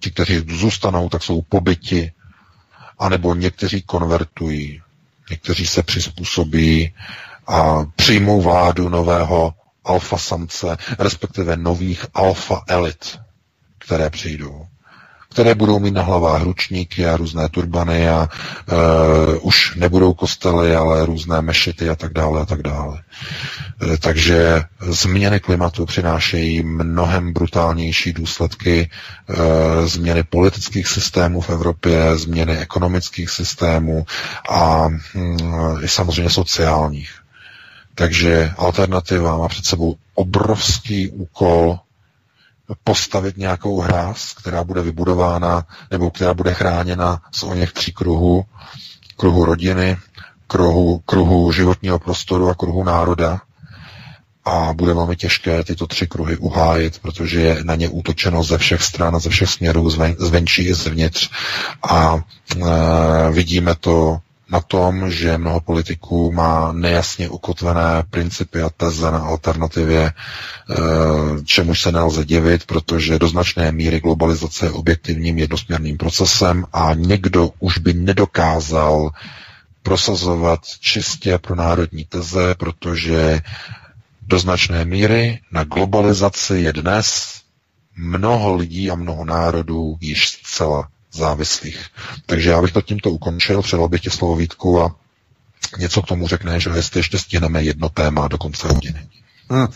ti, 0.00 0.10
kteří 0.10 0.44
zůstanou, 0.48 1.08
tak 1.08 1.22
jsou 1.22 1.42
pobyti, 1.42 2.12
anebo 2.98 3.34
někteří 3.34 3.82
konvertují, 3.82 4.82
Někteří 5.30 5.66
se 5.66 5.82
přizpůsobí 5.82 6.94
a 7.46 7.84
přijmou 7.96 8.40
vládu 8.42 8.88
nového 8.88 9.54
alfa 9.84 10.18
samce, 10.18 10.76
respektive 10.98 11.56
nových 11.56 12.06
alfa 12.14 12.64
elit, 12.68 13.18
které 13.78 14.10
přijdou 14.10 14.66
které 15.34 15.54
budou 15.54 15.78
mít 15.78 15.94
na 15.94 16.02
hlavách 16.02 16.42
ručníky 16.42 17.06
a 17.06 17.16
různé 17.16 17.48
turbany 17.48 18.08
a 18.08 18.28
e, 18.28 19.38
už 19.38 19.74
nebudou 19.74 20.14
kostely, 20.14 20.76
ale 20.76 21.06
různé 21.06 21.42
mešity 21.42 21.90
a 21.90 21.94
tak 21.94 22.12
dále 22.12 22.40
a 22.40 22.44
tak 22.44 22.62
dále. 22.62 23.02
E, 23.92 23.96
takže 23.96 24.62
změny 24.80 25.40
klimatu 25.40 25.86
přinášejí 25.86 26.62
mnohem 26.62 27.32
brutálnější 27.32 28.12
důsledky 28.12 28.90
e, 29.28 29.86
změny 29.86 30.22
politických 30.22 30.88
systémů 30.88 31.40
v 31.40 31.50
Evropě, 31.50 32.16
změny 32.16 32.58
ekonomických 32.58 33.30
systémů 33.30 34.06
a 34.50 34.88
i 35.82 35.88
samozřejmě 35.88 36.30
sociálních. 36.30 37.10
Takže 37.94 38.50
alternativa 38.56 39.36
má 39.38 39.48
před 39.48 39.64
sebou 39.64 39.96
obrovský 40.14 41.10
úkol 41.10 41.78
postavit 42.84 43.36
nějakou 43.36 43.80
hráz, 43.80 44.32
která 44.32 44.64
bude 44.64 44.82
vybudována 44.82 45.66
nebo 45.90 46.10
která 46.10 46.34
bude 46.34 46.54
chráněna 46.54 47.22
z 47.32 47.42
o 47.42 47.54
něch 47.54 47.72
tří 47.72 47.92
kruhů, 47.92 48.44
kruhu 49.16 49.44
rodiny, 49.44 49.96
kruhu, 50.46 50.98
kruhu 50.98 51.52
životního 51.52 51.98
prostoru 51.98 52.48
a 52.48 52.54
kruhu 52.54 52.84
národa. 52.84 53.40
A 54.44 54.72
bude 54.74 54.94
velmi 54.94 55.16
těžké 55.16 55.64
tyto 55.64 55.86
tři 55.86 56.06
kruhy 56.06 56.36
uhájit, 56.36 56.98
protože 56.98 57.40
je 57.40 57.64
na 57.64 57.74
ně 57.74 57.88
útočeno 57.88 58.42
ze 58.42 58.58
všech 58.58 58.82
stran 58.82 59.16
a 59.16 59.18
ze 59.18 59.30
všech 59.30 59.50
směrů, 59.50 59.90
zven, 59.90 60.16
zvenčí 60.18 60.62
i 60.62 60.74
zevnitř. 60.74 61.30
A 61.90 62.16
e, 62.16 63.30
vidíme 63.30 63.74
to 63.74 64.20
na 64.50 64.60
tom, 64.60 65.10
že 65.10 65.38
mnoho 65.38 65.60
politiků 65.60 66.32
má 66.32 66.72
nejasně 66.72 67.28
ukotvené 67.28 68.02
principy 68.10 68.62
a 68.62 68.70
teze 68.70 69.10
na 69.10 69.18
alternativě, 69.18 70.12
eh, 70.12 70.74
čemuž 71.44 71.82
se 71.82 71.92
nelze 71.92 72.24
divit, 72.24 72.66
protože 72.66 73.18
do 73.18 73.28
značné 73.28 73.72
míry 73.72 74.00
globalizace 74.00 74.66
je 74.66 74.70
objektivním 74.70 75.38
jednosměrným 75.38 75.96
procesem 75.96 76.64
a 76.72 76.94
někdo 76.94 77.50
už 77.58 77.78
by 77.78 77.92
nedokázal 77.94 79.10
prosazovat 79.82 80.60
čistě 80.80 81.38
pro 81.38 81.54
národní 81.54 82.04
teze, 82.04 82.54
protože 82.54 83.40
do 84.22 84.38
značné 84.38 84.84
míry 84.84 85.40
na 85.52 85.64
globalizaci 85.64 86.54
je 86.56 86.72
dnes 86.72 87.34
mnoho 87.96 88.54
lidí 88.56 88.90
a 88.90 88.94
mnoho 88.94 89.24
národů 89.24 89.96
již 90.00 90.28
zcela 90.28 90.88
závislých. 91.16 91.86
Takže 92.26 92.50
já 92.50 92.62
bych 92.62 92.72
to 92.72 92.82
tímto 92.82 93.10
ukončil, 93.10 93.62
předal 93.62 93.88
bych 93.88 94.00
ti 94.00 94.10
slovo 94.10 94.36
Vítku 94.36 94.82
a 94.82 94.94
něco 95.78 96.02
k 96.02 96.06
tomu 96.06 96.28
řekneš, 96.28 96.62
že 96.62 96.70
jestli 96.70 97.00
ještě 97.00 97.18
stihneme 97.18 97.62
jedno 97.62 97.88
téma 97.88 98.28
do 98.28 98.38
konce 98.38 98.68
hodiny. 98.68 99.08
Hmm. 99.50 99.66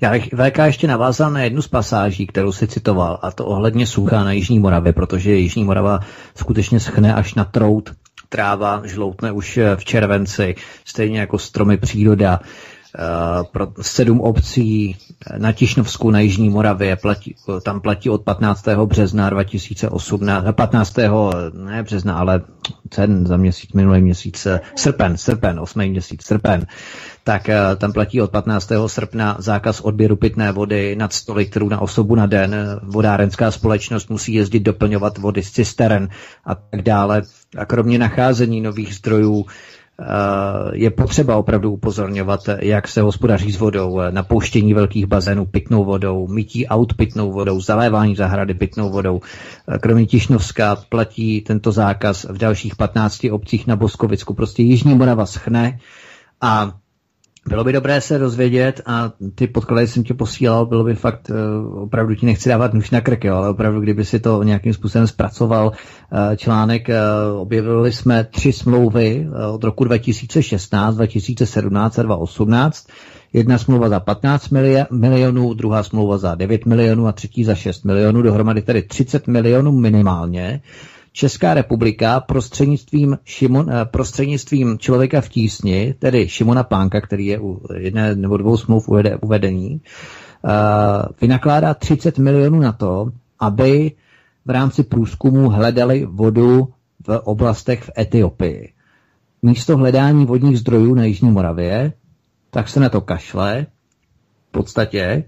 Já 0.00 0.10
bych 0.10 0.24
VK 0.24 0.58
ještě 0.64 0.86
navázal 0.86 1.30
na 1.30 1.40
jednu 1.40 1.62
z 1.62 1.68
pasáží, 1.68 2.26
kterou 2.26 2.52
si 2.52 2.66
citoval, 2.66 3.18
a 3.22 3.30
to 3.30 3.46
ohledně 3.46 3.86
sucha 3.86 4.24
na 4.24 4.32
Jižní 4.32 4.58
Moravě, 4.58 4.92
protože 4.92 5.34
Jižní 5.34 5.64
Morava 5.64 6.00
skutečně 6.36 6.80
schne 6.80 7.14
až 7.14 7.34
na 7.34 7.44
trout. 7.44 7.92
Tráva 8.28 8.82
žloutne 8.84 9.32
už 9.32 9.58
v 9.76 9.84
červenci, 9.84 10.54
stejně 10.84 11.20
jako 11.20 11.38
stromy 11.38 11.76
příroda. 11.76 12.40
Eh, 12.94 13.44
pro 13.52 13.68
sedm 13.80 14.20
obcí 14.20 14.96
na 15.38 15.52
Tišnovsku 15.52 16.10
na 16.10 16.20
Jižní 16.20 16.48
Moravě 16.50 16.96
platí, 16.96 17.34
tam 17.62 17.80
platí 17.80 18.10
od 18.10 18.22
15. 18.22 18.86
března 18.86 19.30
2018, 19.30 20.44
15. 20.52 20.96
ne 21.52 21.82
března, 21.82 22.18
ale 22.18 22.42
ten 22.88 23.26
za 23.26 23.36
měsíc, 23.36 23.72
minulý 23.72 24.02
měsíc, 24.02 24.46
eh, 24.46 24.60
srpen, 24.76 25.16
srpen, 25.16 25.60
8. 25.60 25.88
měsíc, 25.90 26.24
srpen, 26.24 26.66
tak 27.24 27.48
eh, 27.48 27.58
tam 27.76 27.92
platí 27.92 28.20
od 28.22 28.30
15. 28.30 28.88
srpna 28.88 29.36
zákaz 29.38 29.80
odběru 29.80 30.16
pitné 30.16 30.52
vody 30.52 30.96
nad 30.96 31.12
100 31.12 31.34
litrů 31.34 31.68
na 31.68 31.80
osobu 31.80 32.14
na 32.14 32.26
den. 32.26 32.56
Vodárenská 32.82 33.50
společnost 33.50 34.10
musí 34.10 34.34
jezdit 34.34 34.60
doplňovat 34.60 35.18
vody 35.18 35.42
z 35.42 35.50
cisteren 35.50 36.08
a 36.44 36.54
tak 36.54 36.82
dále. 36.82 37.22
A 37.58 37.64
kromě 37.64 37.98
nacházení 37.98 38.60
nových 38.60 38.94
zdrojů 38.94 39.46
Eh, 39.46 39.77
je 40.72 40.90
potřeba 40.90 41.36
opravdu 41.36 41.72
upozorňovat, 41.72 42.40
jak 42.60 42.88
se 42.88 43.00
hospodaří 43.00 43.52
s 43.52 43.58
vodou, 43.58 44.00
eh, 44.00 44.12
napouštění 44.12 44.74
velkých 44.74 45.06
bazénů 45.06 45.46
pitnou 45.46 45.84
vodou, 45.84 46.28
mytí 46.28 46.66
aut 46.66 46.94
pitnou 46.94 47.32
vodou, 47.32 47.60
zalévání 47.60 48.16
zahrady 48.16 48.54
pitnou 48.54 48.90
vodou. 48.90 49.20
Eh, 49.68 49.78
kromě 49.78 50.06
Tišnovska 50.06 50.76
platí 50.88 51.40
tento 51.40 51.72
zákaz 51.72 52.24
v 52.24 52.38
dalších 52.38 52.76
15 52.76 53.30
obcích 53.30 53.66
na 53.66 53.76
Boskovicku. 53.76 54.34
Prostě 54.34 54.62
Jižní 54.62 54.94
Morava 54.94 55.26
schne 55.26 55.78
a 56.40 56.72
bylo 57.48 57.64
by 57.64 57.72
dobré 57.72 58.00
se 58.00 58.18
dozvědět 58.18 58.80
a 58.86 59.12
ty 59.34 59.46
podklady 59.46 59.86
jsem 59.86 60.04
ti 60.04 60.14
posílal, 60.14 60.66
bylo 60.66 60.84
by 60.84 60.94
fakt, 60.94 61.30
uh, 61.30 61.82
opravdu 61.82 62.14
ti 62.14 62.26
nechci 62.26 62.48
dávat 62.48 62.74
nůž 62.74 62.90
na 62.90 63.00
krk, 63.00 63.24
jo, 63.24 63.36
ale 63.36 63.48
opravdu, 63.48 63.80
kdyby 63.80 64.04
si 64.04 64.20
to 64.20 64.42
nějakým 64.42 64.72
způsobem 64.72 65.06
zpracoval 65.06 65.66
uh, 65.66 66.18
článek, 66.36 66.88
uh, 66.88 67.40
objevili 67.40 67.92
jsme 67.92 68.24
tři 68.24 68.52
smlouvy 68.52 69.28
od 69.52 69.64
roku 69.64 69.84
2016, 69.84 70.94
2017 70.94 71.98
a 71.98 72.02
2018. 72.02 72.86
Jedna 73.32 73.58
smlouva 73.58 73.88
za 73.88 74.00
15 74.00 74.50
milionů, 74.90 75.54
druhá 75.54 75.82
smlouva 75.82 76.18
za 76.18 76.34
9 76.34 76.66
milionů 76.66 77.06
a 77.06 77.12
třetí 77.12 77.44
za 77.44 77.54
6 77.54 77.84
milionů, 77.84 78.22
dohromady 78.22 78.62
tedy 78.62 78.82
30 78.82 79.26
milionů 79.26 79.72
minimálně. 79.72 80.60
Česká 81.18 81.54
republika 81.54 82.20
prostřednictvím, 82.20 83.18
Šimon, 83.24 83.70
eh, 83.70 83.84
prostřednictvím 83.84 84.78
člověka 84.78 85.20
v 85.20 85.28
tísni, 85.28 85.94
tedy 85.98 86.28
Šimona 86.28 86.62
Pánka, 86.62 87.00
který 87.00 87.26
je 87.26 87.40
u 87.40 87.60
jedné 87.74 88.14
nebo 88.14 88.36
dvou 88.36 88.56
smluv 88.56 88.88
uvedený, 89.22 89.80
eh, 89.80 90.48
vynakládá 91.20 91.74
30 91.74 92.18
milionů 92.18 92.60
na 92.60 92.72
to, 92.72 93.10
aby 93.40 93.92
v 94.46 94.50
rámci 94.50 94.82
průzkumu 94.82 95.48
hledali 95.48 96.06
vodu 96.10 96.68
v 97.06 97.20
oblastech 97.24 97.82
v 97.82 97.90
Etiopii. 97.98 98.72
Místo 99.42 99.76
hledání 99.76 100.26
vodních 100.26 100.58
zdrojů 100.58 100.94
na 100.94 101.04
Jižní 101.04 101.30
Moravě, 101.30 101.92
tak 102.50 102.68
se 102.68 102.80
na 102.80 102.88
to 102.88 103.00
kašle 103.00 103.66
v 104.48 104.50
podstatě 104.50 105.24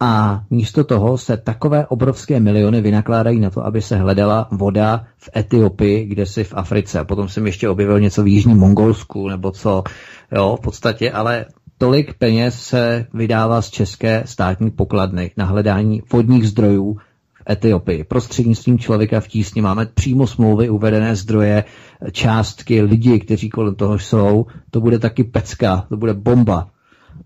a 0.00 0.44
místo 0.50 0.84
toho 0.84 1.18
se 1.18 1.36
takové 1.36 1.86
obrovské 1.86 2.40
miliony 2.40 2.80
vynakládají 2.80 3.40
na 3.40 3.50
to, 3.50 3.66
aby 3.66 3.82
se 3.82 3.96
hledala 3.96 4.48
voda 4.50 5.04
v 5.16 5.30
Etiopii, 5.36 6.06
kde 6.06 6.26
si 6.26 6.44
v 6.44 6.54
Africe. 6.54 7.04
Potom 7.04 7.28
jsem 7.28 7.46
ještě 7.46 7.68
objevil 7.68 8.00
něco 8.00 8.22
v 8.22 8.28
Jižním 8.28 8.58
Mongolsku, 8.58 9.28
nebo 9.28 9.50
co, 9.50 9.84
jo, 10.32 10.56
v 10.56 10.60
podstatě, 10.60 11.10
ale 11.12 11.44
tolik 11.78 12.14
peněz 12.14 12.62
se 12.62 13.06
vydává 13.14 13.62
z 13.62 13.70
české 13.70 14.22
státní 14.26 14.70
pokladny 14.70 15.30
na 15.36 15.44
hledání 15.44 16.02
vodních 16.12 16.48
zdrojů 16.48 16.94
v 17.34 17.50
Etiopii. 17.50 18.04
Prostřednictvím 18.04 18.78
člověka 18.78 19.20
v 19.20 19.28
tísni 19.28 19.62
máme 19.62 19.86
přímo 19.86 20.26
smlouvy, 20.26 20.68
uvedené 20.70 21.16
zdroje, 21.16 21.64
částky, 22.12 22.82
lidi, 22.82 23.20
kteří 23.20 23.50
kolem 23.50 23.74
toho 23.74 23.98
jsou. 23.98 24.46
To 24.70 24.80
bude 24.80 24.98
taky 24.98 25.24
pecka, 25.24 25.86
to 25.88 25.96
bude 25.96 26.14
bomba. 26.14 26.68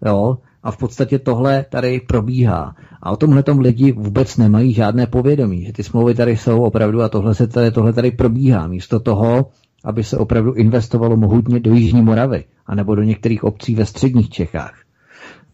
Jo? 0.06 0.38
A 0.62 0.70
v 0.70 0.76
podstatě 0.76 1.18
tohle 1.18 1.64
tady 1.70 2.00
probíhá. 2.00 2.74
A 3.02 3.10
o 3.10 3.16
tomhle 3.16 3.42
tom 3.42 3.58
lidi 3.58 3.92
vůbec 3.92 4.36
nemají 4.36 4.72
žádné 4.72 5.06
povědomí, 5.06 5.64
že 5.64 5.72
ty 5.72 5.82
smlouvy 5.82 6.14
tady 6.14 6.36
jsou 6.36 6.62
opravdu 6.62 7.02
a 7.02 7.08
tohle, 7.08 7.34
se 7.34 7.46
tady, 7.46 7.70
tohle 7.70 7.92
tady 7.92 8.10
probíhá. 8.10 8.66
Místo 8.66 9.00
toho, 9.00 9.46
aby 9.84 10.04
se 10.04 10.16
opravdu 10.16 10.52
investovalo 10.52 11.16
mohutně 11.16 11.60
do 11.60 11.74
Jižní 11.74 12.02
Moravy, 12.02 12.44
anebo 12.66 12.94
do 12.94 13.02
některých 13.02 13.44
obcí 13.44 13.74
ve 13.74 13.86
středních 13.86 14.30
Čechách. 14.30 14.74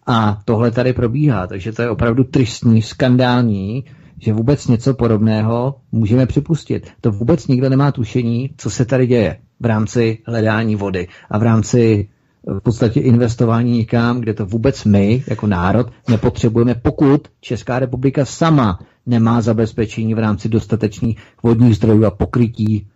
A 0.06 0.38
tohle 0.44 0.70
tady 0.70 0.92
probíhá, 0.92 1.46
takže 1.46 1.72
to 1.72 1.82
je 1.82 1.90
opravdu 1.90 2.24
tristní, 2.24 2.82
skandální, 2.82 3.84
že 4.18 4.32
vůbec 4.32 4.66
něco 4.66 4.94
podobného 4.94 5.74
můžeme 5.92 6.26
připustit. 6.26 6.90
To 7.00 7.10
vůbec 7.12 7.46
nikdo 7.46 7.68
nemá 7.68 7.92
tušení, 7.92 8.50
co 8.56 8.70
se 8.70 8.84
tady 8.84 9.06
děje 9.06 9.36
v 9.60 9.66
rámci 9.66 10.18
hledání 10.26 10.76
vody 10.76 11.08
a 11.30 11.38
v 11.38 11.42
rámci 11.42 12.08
v 12.46 12.60
podstatě 12.60 13.00
investování 13.00 13.78
někam, 13.78 14.20
kde 14.20 14.34
to 14.34 14.46
vůbec 14.46 14.84
my, 14.84 15.24
jako 15.26 15.46
národ, 15.46 15.86
nepotřebujeme, 16.08 16.74
pokud 16.74 17.28
Česká 17.40 17.78
republika 17.78 18.24
sama 18.24 18.78
nemá 19.06 19.40
zabezpečení 19.40 20.14
v 20.14 20.18
rámci 20.18 20.48
dostatečných 20.48 21.18
vodních 21.42 21.76
zdrojů 21.76 22.04
a 22.04 22.10
pokrytí 22.10 22.86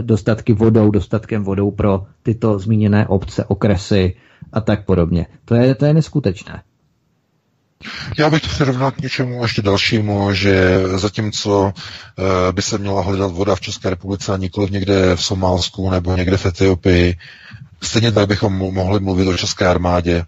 dostatky 0.00 0.52
vodou, 0.52 0.90
dostatkem 0.90 1.44
vodou 1.44 1.70
pro 1.70 2.06
tyto 2.22 2.58
zmíněné 2.58 3.06
obce, 3.06 3.44
okresy 3.44 4.16
a 4.52 4.60
tak 4.60 4.84
podobně. 4.84 5.26
To 5.44 5.54
je, 5.54 5.74
to 5.74 5.84
je 5.84 5.94
neskutečné. 5.94 6.62
Já 8.18 8.30
bych 8.30 8.42
to 8.42 8.48
přirovnal 8.48 8.90
k 8.90 9.00
něčemu 9.00 9.42
ještě 9.42 9.62
dalšímu, 9.62 10.32
že 10.32 10.82
zatímco 10.98 11.72
e, 12.48 12.52
by 12.52 12.62
se 12.62 12.78
měla 12.78 13.02
hledat 13.02 13.32
voda 13.32 13.54
v 13.54 13.60
České 13.60 13.90
republice 13.90 14.32
a 14.32 14.36
nikoliv 14.36 14.70
někde 14.70 15.16
v 15.16 15.22
Somálsku 15.22 15.90
nebo 15.90 16.16
někde 16.16 16.36
v 16.36 16.46
Etiopii, 16.46 17.16
Stejně 17.82 18.12
tak 18.12 18.28
bychom 18.28 18.52
mohli 18.74 19.00
mluvit 19.00 19.28
o 19.28 19.36
české 19.36 19.66
armádě, 19.68 20.24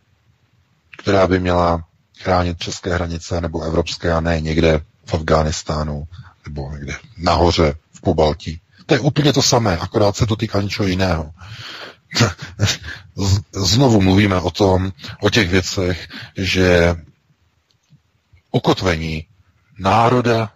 která 0.99 1.27
by 1.27 1.41
měla 1.41 1.85
chránit 2.19 2.59
české 2.59 2.95
hranice 2.95 3.41
nebo 3.41 3.63
evropské 3.63 4.13
a 4.13 4.21
ne 4.21 4.41
někde 4.41 4.81
v 5.07 5.15
Afghánistánu 5.15 6.09
nebo 6.47 6.71
někde 6.73 6.97
nahoře 7.19 7.75
v 7.93 8.01
Pobaltí. 8.01 8.61
To 8.87 8.95
je 8.95 9.01
úplně 9.01 9.33
to 9.33 9.43
samé, 9.43 9.79
akorát 9.79 10.17
se 10.17 10.27
to 10.27 10.37
týká 10.37 10.61
něčeho 10.63 10.89
jiného. 10.89 11.31
Znovu 13.53 14.01
mluvíme 14.01 14.37
o 14.41 14.51
tom, 14.51 14.93
o 15.21 15.31
těch 15.31 15.49
věcech, 15.51 16.09
že 16.37 16.97
ukotvení 18.51 19.27
národa 19.79 20.53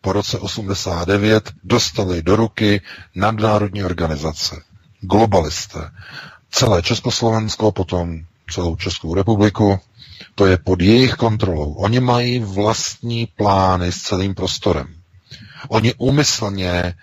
po 0.00 0.12
roce 0.12 0.38
89 0.38 1.52
dostali 1.64 2.22
do 2.22 2.36
ruky 2.36 2.82
nadnárodní 3.14 3.84
organizace, 3.84 4.62
globalisté, 5.00 5.90
celé 6.56 6.82
Československo, 6.82 7.72
potom 7.72 8.20
celou 8.50 8.76
Českou 8.76 9.14
republiku, 9.14 9.80
to 10.34 10.46
je 10.46 10.56
pod 10.56 10.80
jejich 10.80 11.14
kontrolou. 11.14 11.72
Oni 11.72 12.00
mají 12.00 12.38
vlastní 12.38 13.26
plány 13.26 13.92
s 13.92 14.02
celým 14.02 14.34
prostorem. 14.34 14.86
Oni 15.68 15.94
úmyslně 15.98 16.94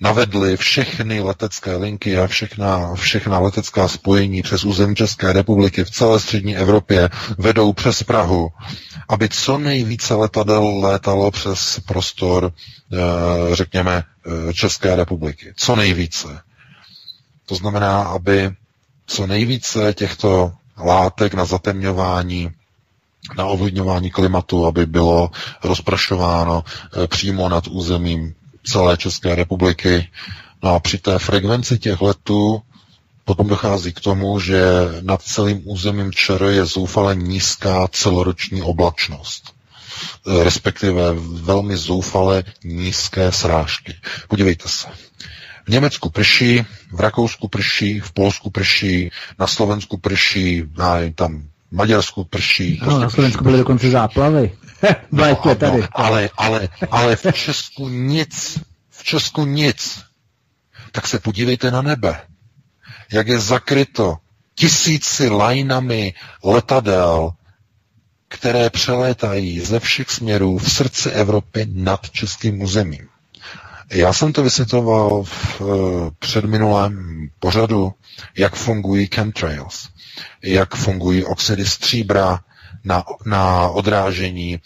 navedli 0.00 0.56
všechny 0.56 1.20
letecké 1.20 1.76
linky 1.76 2.18
a 2.18 2.26
všechna, 2.26 2.94
všechna 2.94 3.38
letecká 3.38 3.88
spojení 3.88 4.42
přes 4.42 4.64
území 4.64 4.94
České 4.94 5.32
republiky 5.32 5.84
v 5.84 5.90
celé 5.90 6.20
střední 6.20 6.56
Evropě 6.56 7.10
vedou 7.38 7.72
přes 7.72 8.02
Prahu, 8.02 8.48
aby 9.08 9.28
co 9.28 9.58
nejvíce 9.58 10.14
letadel 10.14 10.78
létalo 10.78 11.30
přes 11.30 11.80
prostor, 11.86 12.52
eh, 12.92 12.96
řekněme, 13.56 14.04
eh, 14.04 14.52
České 14.52 14.96
republiky. 14.96 15.52
Co 15.56 15.76
nejvíce. 15.76 16.40
To 17.46 17.54
znamená, 17.54 18.02
aby 18.02 18.50
co 19.10 19.26
nejvíce 19.26 19.94
těchto 19.94 20.52
látek 20.78 21.34
na 21.34 21.44
zatemňování, 21.44 22.50
na 23.36 23.46
ovlivňování 23.46 24.10
klimatu, 24.10 24.66
aby 24.66 24.86
bylo 24.86 25.30
rozprašováno 25.64 26.64
eh, 26.64 27.06
přímo 27.06 27.48
nad 27.48 27.66
územím 27.66 28.34
celé 28.64 28.96
České 28.96 29.34
republiky. 29.34 30.08
No 30.62 30.74
a 30.74 30.80
při 30.80 30.98
té 30.98 31.18
frekvenci 31.18 31.78
těch 31.78 32.00
letů 32.00 32.62
potom 33.24 33.48
dochází 33.48 33.92
k 33.92 34.00
tomu, 34.00 34.40
že 34.40 34.62
nad 35.00 35.22
celým 35.22 35.60
územím 35.64 36.12
ČR 36.12 36.42
je 36.44 36.64
zoufale 36.66 37.16
nízká 37.16 37.88
celoroční 37.92 38.62
oblačnost 38.62 39.44
eh, 40.26 40.44
respektive 40.44 41.12
velmi 41.42 41.76
zoufale 41.76 42.44
nízké 42.64 43.32
srážky. 43.32 43.94
Podívejte 44.28 44.68
se. 44.68 44.88
V 45.70 45.72
Německu 45.72 46.10
prší, 46.10 46.64
v 46.92 47.00
Rakousku 47.00 47.48
prší, 47.48 48.00
v 48.00 48.12
Polsku 48.12 48.50
prší, 48.50 49.10
na 49.38 49.46
Slovensku 49.46 49.96
prší, 49.96 50.62
na, 50.78 50.96
tam 51.14 51.42
Maďarsku 51.70 52.24
prší. 52.24 52.78
No, 52.80 52.86
prostě 52.86 53.00
na 53.00 53.10
Slovensku 53.10 53.44
byly 53.44 53.58
dokonce 53.58 53.90
záplavy. 53.90 54.52
no, 55.12 55.38
no, 55.44 55.54
tady. 55.54 55.82
Ale, 55.92 56.30
ale, 56.36 56.68
ale 56.90 57.16
v 57.16 57.26
Česku 57.32 57.88
nic. 57.88 58.58
V 58.90 59.04
Česku 59.04 59.44
nic. 59.44 60.02
Tak 60.92 61.06
se 61.06 61.18
podívejte 61.18 61.70
na 61.70 61.82
nebe. 61.82 62.20
Jak 63.12 63.28
je 63.28 63.38
zakryto 63.38 64.16
tisíci 64.54 65.28
lajnami 65.28 66.14
letadel, 66.44 67.30
které 68.28 68.70
přelétají 68.70 69.60
ze 69.60 69.80
všech 69.80 70.10
směrů 70.10 70.58
v 70.58 70.72
srdci 70.72 71.10
Evropy 71.10 71.66
nad 71.72 72.10
českým 72.10 72.62
územím. 72.62 73.09
Já 73.90 74.12
jsem 74.12 74.32
to 74.32 74.42
vysvětloval 74.42 75.22
v 75.24 75.60
eh, 75.60 76.10
předminulém 76.18 77.28
pořadu, 77.38 77.92
jak 78.38 78.54
fungují 78.54 79.08
chemtrails, 79.14 79.88
jak 80.42 80.74
fungují 80.74 81.24
oxidy 81.24 81.66
stříbra 81.66 82.40
na, 82.84 83.04
na 83.26 83.68
odrážení 83.68 84.54
e, 84.54 84.58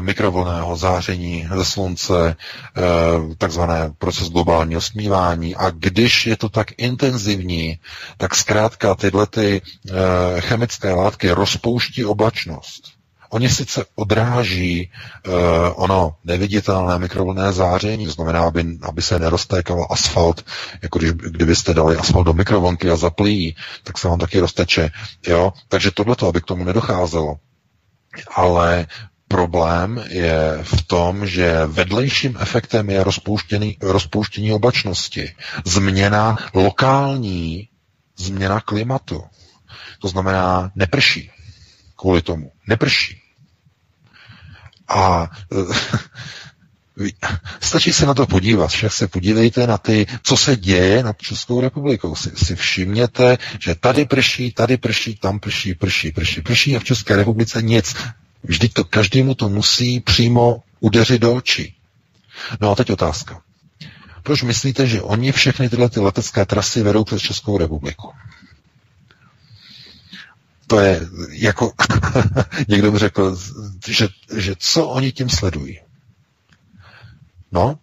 mikrovlného 0.00 0.76
záření 0.76 1.48
ze 1.56 1.64
slunce, 1.64 2.28
e, 2.28 2.34
takzvané 3.36 3.92
proces 3.98 4.28
globálního 4.28 4.80
smívání. 4.80 5.56
A 5.56 5.70
když 5.70 6.26
je 6.26 6.36
to 6.36 6.48
tak 6.48 6.68
intenzivní, 6.76 7.78
tak 8.16 8.34
zkrátka 8.34 8.94
tyhle 8.94 9.26
ty, 9.26 9.62
e, 9.90 10.40
chemické 10.40 10.92
látky 10.92 11.30
rozpouští 11.30 12.04
oblačnost. 12.04 13.01
Oni 13.32 13.48
sice 13.48 13.84
odráží 13.94 14.90
uh, 15.26 15.32
ono 15.74 16.16
neviditelné 16.24 16.98
mikrovlné 16.98 17.52
záření, 17.52 18.06
to 18.06 18.12
znamená, 18.12 18.40
aby, 18.40 18.78
aby 18.82 19.02
se 19.02 19.18
neroztékal 19.18 19.86
asfalt, 19.90 20.44
jako 20.82 20.98
když, 20.98 21.10
kdybyste 21.12 21.74
dali 21.74 21.96
asfalt 21.96 22.26
do 22.26 22.32
mikrovlnky 22.32 22.90
a 22.90 22.96
zaplí, 22.96 23.56
tak 23.84 23.98
se 23.98 24.08
vám 24.08 24.18
taky 24.18 24.40
rozteče. 24.40 24.90
Jo? 25.26 25.52
Takže 25.68 25.90
tohleto, 25.90 26.28
aby 26.28 26.40
k 26.40 26.44
tomu 26.44 26.64
nedocházelo. 26.64 27.36
Ale 28.34 28.86
problém 29.28 30.04
je 30.08 30.58
v 30.62 30.82
tom, 30.82 31.26
že 31.26 31.66
vedlejším 31.66 32.36
efektem 32.40 32.90
je 32.90 33.04
rozpouštění, 33.04 33.76
rozpouštění 33.80 34.52
oblačnosti. 34.52 35.34
Změna 35.64 36.36
lokální, 36.54 37.68
změna 38.18 38.60
klimatu. 38.60 39.24
To 40.00 40.08
znamená, 40.08 40.70
neprší 40.74 41.30
kvůli 41.96 42.22
tomu. 42.22 42.52
Neprší. 42.66 43.21
A 44.92 45.30
stačí 47.60 47.92
se 47.92 48.06
na 48.06 48.14
to 48.14 48.26
podívat, 48.26 48.70
však 48.70 48.92
se 48.92 49.08
podívejte 49.08 49.66
na 49.66 49.78
ty, 49.78 50.06
co 50.22 50.36
se 50.36 50.56
děje 50.56 51.02
nad 51.02 51.18
Českou 51.18 51.60
republikou. 51.60 52.14
Si, 52.14 52.30
si 52.36 52.56
všimněte, 52.56 53.38
že 53.60 53.74
tady 53.74 54.04
prší, 54.04 54.52
tady 54.52 54.76
prší, 54.76 55.16
tam 55.16 55.40
prší, 55.40 55.74
prší, 55.74 56.12
prší, 56.12 56.40
prší 56.40 56.76
a 56.76 56.80
v 56.80 56.84
České 56.84 57.16
republice 57.16 57.62
nic. 57.62 57.96
Vždyť 58.42 58.72
to 58.72 58.84
každému 58.84 59.34
to 59.34 59.48
musí 59.48 60.00
přímo 60.00 60.62
udeřit 60.80 61.22
do 61.22 61.34
očí. 61.34 61.74
No 62.60 62.70
a 62.70 62.74
teď 62.74 62.90
otázka. 62.90 63.40
Proč 64.22 64.42
myslíte, 64.42 64.86
že 64.86 65.02
oni 65.02 65.32
všechny 65.32 65.68
tyhle 65.68 65.88
ty 65.88 66.00
letecké 66.00 66.46
trasy 66.46 66.82
vedou 66.82 67.04
přes 67.04 67.22
Českou 67.22 67.58
republiku? 67.58 68.12
To 70.72 70.80
je 70.80 71.00
jako, 71.28 71.72
někdo 72.68 72.92
by 72.92 72.98
řekl, 72.98 73.38
že, 73.86 74.08
že 74.36 74.54
co 74.58 74.88
oni 74.88 75.12
tím 75.12 75.28
sledují. 75.28 75.80
No, 77.52 77.78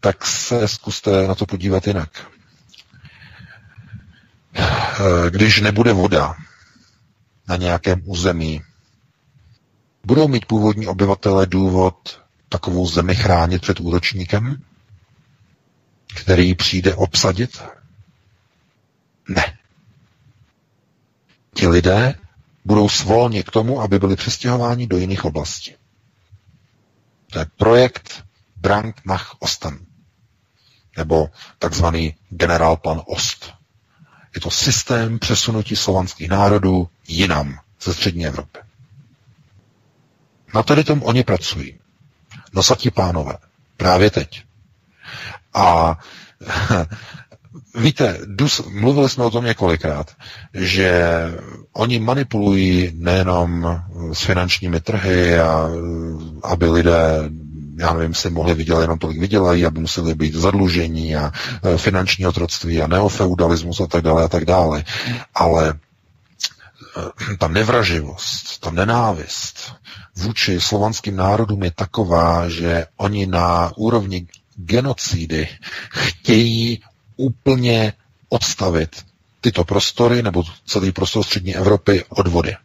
tak 0.00 0.26
se 0.26 0.68
zkuste 0.68 1.26
na 1.28 1.34
to 1.34 1.46
podívat 1.46 1.86
jinak. 1.86 2.26
Když 5.30 5.60
nebude 5.60 5.92
voda 5.92 6.34
na 7.48 7.56
nějakém 7.56 8.02
území, 8.04 8.62
budou 10.04 10.28
mít 10.28 10.46
původní 10.46 10.86
obyvatele 10.86 11.46
důvod 11.46 12.22
takovou 12.48 12.88
zemi 12.88 13.14
chránit 13.14 13.62
před 13.62 13.80
úročníkem, 13.80 14.62
který 16.14 16.54
přijde 16.54 16.94
obsadit? 16.94 17.62
Ne 19.28 19.57
ti 21.58 21.66
lidé 21.66 22.14
budou 22.64 22.88
svolni 22.88 23.42
k 23.42 23.50
tomu, 23.50 23.80
aby 23.80 23.98
byli 23.98 24.16
přestěhováni 24.16 24.86
do 24.86 24.96
jiných 24.98 25.24
oblastí. 25.24 25.74
To 27.32 27.38
je 27.38 27.46
projekt 27.56 28.24
Brand 28.56 28.94
nach 29.04 29.34
Osten, 29.38 29.78
nebo 30.96 31.30
takzvaný 31.58 32.14
generálplan 32.30 33.02
Ost. 33.06 33.54
Je 34.34 34.40
to 34.40 34.50
systém 34.50 35.18
přesunutí 35.18 35.76
slovanských 35.76 36.28
národů 36.28 36.88
jinam 37.08 37.60
ze 37.82 37.94
střední 37.94 38.26
Evropy. 38.26 38.58
Na 40.54 40.62
tady 40.62 40.84
tom 40.84 41.02
oni 41.02 41.24
pracují. 41.24 41.78
Nosatí 42.52 42.90
pánové. 42.90 43.34
Právě 43.76 44.10
teď. 44.10 44.44
A 45.54 45.98
Víte, 47.74 48.18
dus, 48.26 48.62
mluvili 48.70 49.08
jsme 49.08 49.24
o 49.24 49.30
tom 49.30 49.44
několikrát, 49.44 50.10
že 50.54 51.02
oni 51.72 51.98
manipulují 51.98 52.92
nejenom 52.94 53.80
s 54.12 54.22
finančními 54.22 54.80
trhy, 54.80 55.38
a, 55.40 55.68
aby 56.42 56.70
lidé 56.70 57.30
já 57.78 57.92
nevím, 57.94 58.14
si 58.14 58.30
mohli 58.30 58.54
vydělat 58.54 58.80
jenom 58.80 58.98
tolik 58.98 59.18
vydělají, 59.18 59.66
aby 59.66 59.80
museli 59.80 60.14
být 60.14 60.34
zadlužení 60.34 61.16
a 61.16 61.32
e, 61.62 61.78
finanční 61.78 62.26
otroctví 62.26 62.82
a 62.82 62.86
neofeudalismus 62.86 63.80
a 63.80 63.86
tak 63.86 64.02
dále 64.02 64.24
a 64.24 64.28
tak 64.28 64.44
dále. 64.44 64.84
Ale 65.34 65.68
e, 65.68 67.36
ta 67.36 67.48
nevraživost, 67.48 68.60
ta 68.60 68.70
nenávist 68.70 69.72
vůči 70.16 70.60
slovanským 70.60 71.16
národům 71.16 71.62
je 71.62 71.70
taková, 71.70 72.48
že 72.48 72.86
oni 72.96 73.26
na 73.26 73.72
úrovni 73.76 74.26
genocidy 74.56 75.48
chtějí 75.90 76.82
úplně 77.18 77.92
odstavit 78.28 78.96
tyto 79.40 79.64
prostory 79.64 80.22
nebo 80.22 80.44
celý 80.66 80.92
prostor 80.92 81.22
střední 81.24 81.56
Evropy 81.56 82.04
od 82.08 82.26
vody. 82.28 82.56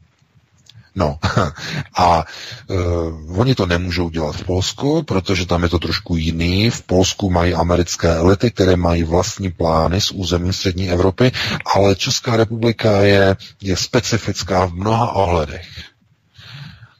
No 0.96 1.20
a 1.98 2.26
uh, 2.68 3.40
oni 3.40 3.56
to 3.56 3.66
nemůžou 3.66 4.10
dělat 4.10 4.36
v 4.36 4.44
Polsku, 4.46 5.04
protože 5.04 5.46
tam 5.46 5.64
je 5.64 5.70
to 5.70 5.80
trošku 5.80 6.16
jiný. 6.16 6.70
V 6.70 6.82
Polsku 6.82 7.30
mají 7.30 7.54
americké 7.54 8.16
elity, 8.16 8.52
které 8.52 8.76
mají 8.76 9.04
vlastní 9.04 9.52
plány 9.52 10.02
s 10.02 10.12
území 10.12 10.54
střední 10.54 10.90
Evropy, 10.90 11.32
ale 11.76 11.96
Česká 11.96 12.36
republika 12.36 13.02
je, 13.02 13.36
je 13.62 13.78
specifická 13.78 14.66
v 14.66 14.74
mnoha 14.74 15.12
ohledech 15.12 15.68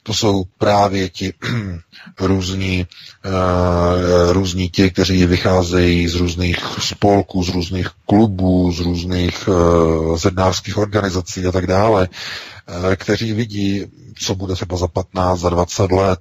to 0.04 0.14
jsou 0.14 0.44
právě 0.58 1.10
ti 1.10 1.34
různí, 2.20 2.88
uh, 3.26 4.32
různí 4.32 4.70
ti, 4.70 4.92
kteří 4.92 5.26
vycházejí 5.26 6.08
z 6.08 6.16
různých 6.16 6.58
spolků, 6.80 7.44
z 7.44 7.50
různých 7.50 7.88
klubů, 8.06 8.72
z 8.72 8.80
různých 8.80 9.48
uh, 9.48 10.18
zednářských 10.18 10.78
organizací 10.78 11.46
a 11.46 11.52
tak 11.52 11.68
dále, 11.68 12.10
uh, 12.10 12.94
kteří 12.96 13.34
vidí, 13.34 13.86
co 14.20 14.36
bude 14.36 14.54
třeba 14.54 14.78
za 14.78 14.88
15, 14.88 15.40
za 15.40 15.50
20 15.50 15.92
let, 15.92 16.20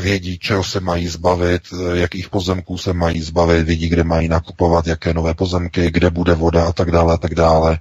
vědí, 0.00 0.38
čeho 0.38 0.64
se 0.64 0.80
mají 0.80 1.08
zbavit, 1.08 1.62
jakých 1.92 2.28
pozemků 2.28 2.78
se 2.78 2.92
mají 2.92 3.22
zbavit, 3.22 3.62
vidí, 3.62 3.88
kde 3.88 4.04
mají 4.04 4.28
nakupovat, 4.28 4.86
jaké 4.86 5.14
nové 5.14 5.34
pozemky, 5.34 5.90
kde 5.90 6.10
bude 6.10 6.34
voda 6.34 6.64
a 6.64 6.72
tak 6.72 6.90
dále 6.90 7.14
a 7.14 7.16
tak 7.16 7.34
dále. 7.34 7.78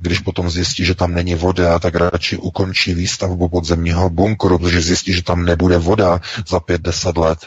Když 0.00 0.18
potom 0.18 0.50
zjistí, 0.50 0.84
že 0.84 0.94
tam 0.94 1.14
není 1.14 1.34
voda, 1.34 1.78
tak 1.78 1.94
radši 1.94 2.36
ukončí 2.36 2.94
výstavbu 2.94 3.48
podzemního 3.48 4.10
bunkru, 4.10 4.58
protože 4.58 4.80
zjistí, 4.80 5.12
že 5.12 5.22
tam 5.22 5.44
nebude 5.44 5.78
voda 5.78 6.20
za 6.48 6.58
5-10 6.58 7.20
let, 7.20 7.38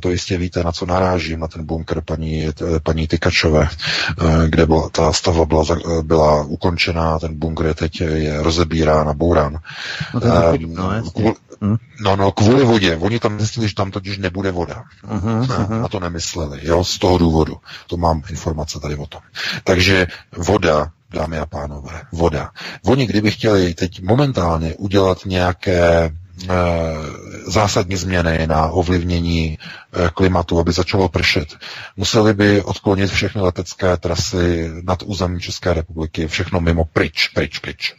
to 0.00 0.10
jistě 0.10 0.38
víte, 0.38 0.64
na 0.64 0.72
co 0.72 0.86
narážím, 0.86 1.40
na 1.40 1.48
ten 1.48 1.64
bunker 1.64 2.02
paní, 2.04 2.46
eh, 2.46 2.52
paní 2.82 3.08
Tykačové, 3.08 3.68
eh, 3.68 4.48
kde 4.48 4.66
byla, 4.66 4.88
ta 4.88 5.12
stavba 5.12 5.44
byla, 5.44 5.64
byla 6.02 6.44
ukončená, 6.44 7.18
ten 7.18 7.38
bunker 7.38 7.66
je 7.66 7.74
teď 7.74 8.00
je 8.00 8.42
rozebírán 8.42 9.08
a 9.08 9.12
bourán. 9.12 9.58
No, 10.14 10.20
no, 10.66 11.10
kvůli, 11.10 11.34
hm? 11.60 11.76
no, 12.00 12.16
no, 12.16 12.32
kvůli 12.32 12.64
vodě. 12.64 12.96
Oni 12.96 13.18
tam 13.18 13.36
mysleli, 13.36 13.68
že 13.68 13.74
tam 13.74 13.90
totiž 13.90 14.18
nebude 14.18 14.50
voda. 14.50 14.84
Uh-huh, 15.08 15.46
uh-huh. 15.46 15.80
Na 15.80 15.88
to 15.88 16.00
nemysleli, 16.00 16.60
jo, 16.62 16.84
z 16.84 16.98
toho 16.98 17.18
důvodu. 17.18 17.56
To 17.86 17.96
mám 17.96 18.22
informace 18.30 18.80
tady 18.80 18.96
o 18.96 19.06
tom. 19.06 19.20
Takže 19.64 20.06
voda, 20.36 20.90
dámy 21.12 21.38
a 21.38 21.46
pánové, 21.46 22.02
voda. 22.12 22.50
Oni, 22.84 23.06
kdyby 23.06 23.30
chtěli 23.30 23.74
teď 23.74 24.02
momentálně 24.02 24.74
udělat 24.74 25.18
nějaké 25.26 25.76
Eh, 26.06 26.25
zásadní 27.46 27.96
změny 27.96 28.46
na 28.46 28.66
ovlivnění 28.68 29.58
eh, 29.58 30.10
klimatu, 30.14 30.58
aby 30.60 30.72
začalo 30.72 31.08
pršet. 31.08 31.48
Museli 31.96 32.34
by 32.34 32.62
odklonit 32.62 33.10
všechny 33.10 33.40
letecké 33.40 33.96
trasy 33.96 34.70
nad 34.82 35.02
území 35.02 35.40
České 35.40 35.74
republiky, 35.74 36.26
všechno 36.28 36.60
mimo 36.60 36.84
pryč, 36.84 37.28
pryč, 37.28 37.58
pryč. 37.58 37.94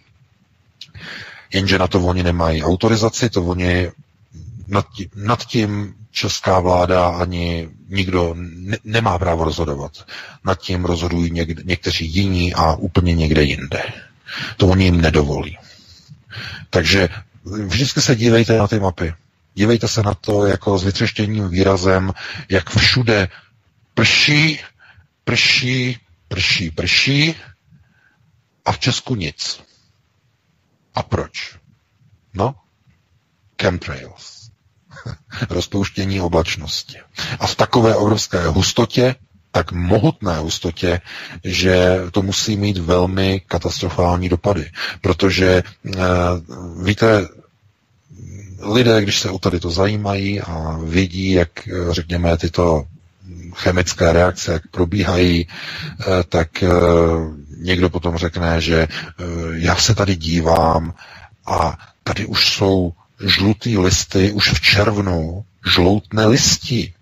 Jenže 1.54 1.80
na 1.80 1.88
to 1.88 2.02
oni 2.02 2.24
nemají 2.24 2.64
autorizaci, 2.64 3.30
to 3.30 3.44
oni 3.44 3.92
nad 4.68 4.86
tím, 4.96 5.10
nad 5.16 5.46
tím 5.46 5.94
česká 6.12 6.60
vláda 6.60 7.08
ani 7.08 7.70
nikdo 7.90 8.34
ne, 8.38 8.78
nemá 8.84 9.20
právo 9.20 9.44
rozhodovat. 9.44 9.92
Nad 10.46 10.60
tím 10.62 10.86
rozhodují 10.86 11.32
něk, 11.32 11.66
někteří 11.66 12.06
jiní 12.16 12.54
a 12.54 12.74
úplně 12.76 13.14
někde 13.16 13.44
jinde. 13.44 13.84
To 14.58 14.68
oni 14.68 14.84
jim 14.86 15.02
nedovolí. 15.02 15.58
Takže 16.70 17.10
vždycky 17.48 18.02
se 18.02 18.16
dívejte 18.16 18.58
na 18.58 18.68
ty 18.68 18.80
mapy. 18.80 19.14
Dívejte 19.54 19.88
se 19.88 20.04
na 20.04 20.14
to 20.14 20.46
jako 20.46 20.78
s 20.78 20.84
vytřeštěným 20.84 21.50
výrazem, 21.50 22.14
jak 22.50 22.70
všude 22.70 23.28
prší, 23.94 24.60
prší, 25.24 26.00
prší, 26.28 26.72
prší 26.72 27.36
a 28.66 28.72
v 28.72 28.80
Česku 28.80 29.16
nic. 29.16 29.64
A 30.96 31.04
proč? 31.04 31.58
No, 32.34 32.56
chemtrails. 33.62 34.50
Rozpouštění 35.50 36.22
oblačnosti. 36.22 36.98
A 37.40 37.48
v 37.48 37.56
takové 37.56 37.96
obrovské 37.96 38.48
hustotě, 38.48 39.16
tak 39.58 39.72
mohutné 39.72 40.38
hustotě, 40.38 41.02
že 41.44 42.00
to 42.12 42.22
musí 42.22 42.58
mít 42.58 42.78
velmi 42.78 43.42
katastrofální 43.48 44.30
dopady. 44.30 44.70
Protože, 45.02 45.64
eh, 45.64 46.00
víte, 46.84 47.28
lidé, 48.62 49.02
když 49.02 49.20
se 49.20 49.30
o 49.30 49.40
tady 49.40 49.60
to 49.60 49.70
zajímají 49.70 50.42
a 50.42 50.80
vidí, 50.84 51.32
jak, 51.32 51.50
řekněme, 51.92 52.38
tyto 52.38 52.86
chemické 53.54 54.14
reakce, 54.14 54.52
jak 54.52 54.68
probíhají, 54.68 55.48
eh, 55.48 56.06
tak 56.30 56.64
eh, 56.64 56.70
někdo 57.58 57.90
potom 57.90 58.18
řekne, 58.18 58.62
že 58.62 58.78
eh, 58.88 59.24
já 59.54 59.76
se 59.76 59.96
tady 59.96 60.16
dívám 60.16 60.94
a 61.46 61.78
tady 62.04 62.26
už 62.26 62.54
jsou 62.54 62.94
žlutý 63.26 63.78
listy, 63.78 64.32
už 64.32 64.54
v 64.54 64.62
červnu 64.62 65.46
žloutné 65.74 66.26
listi 66.26 66.94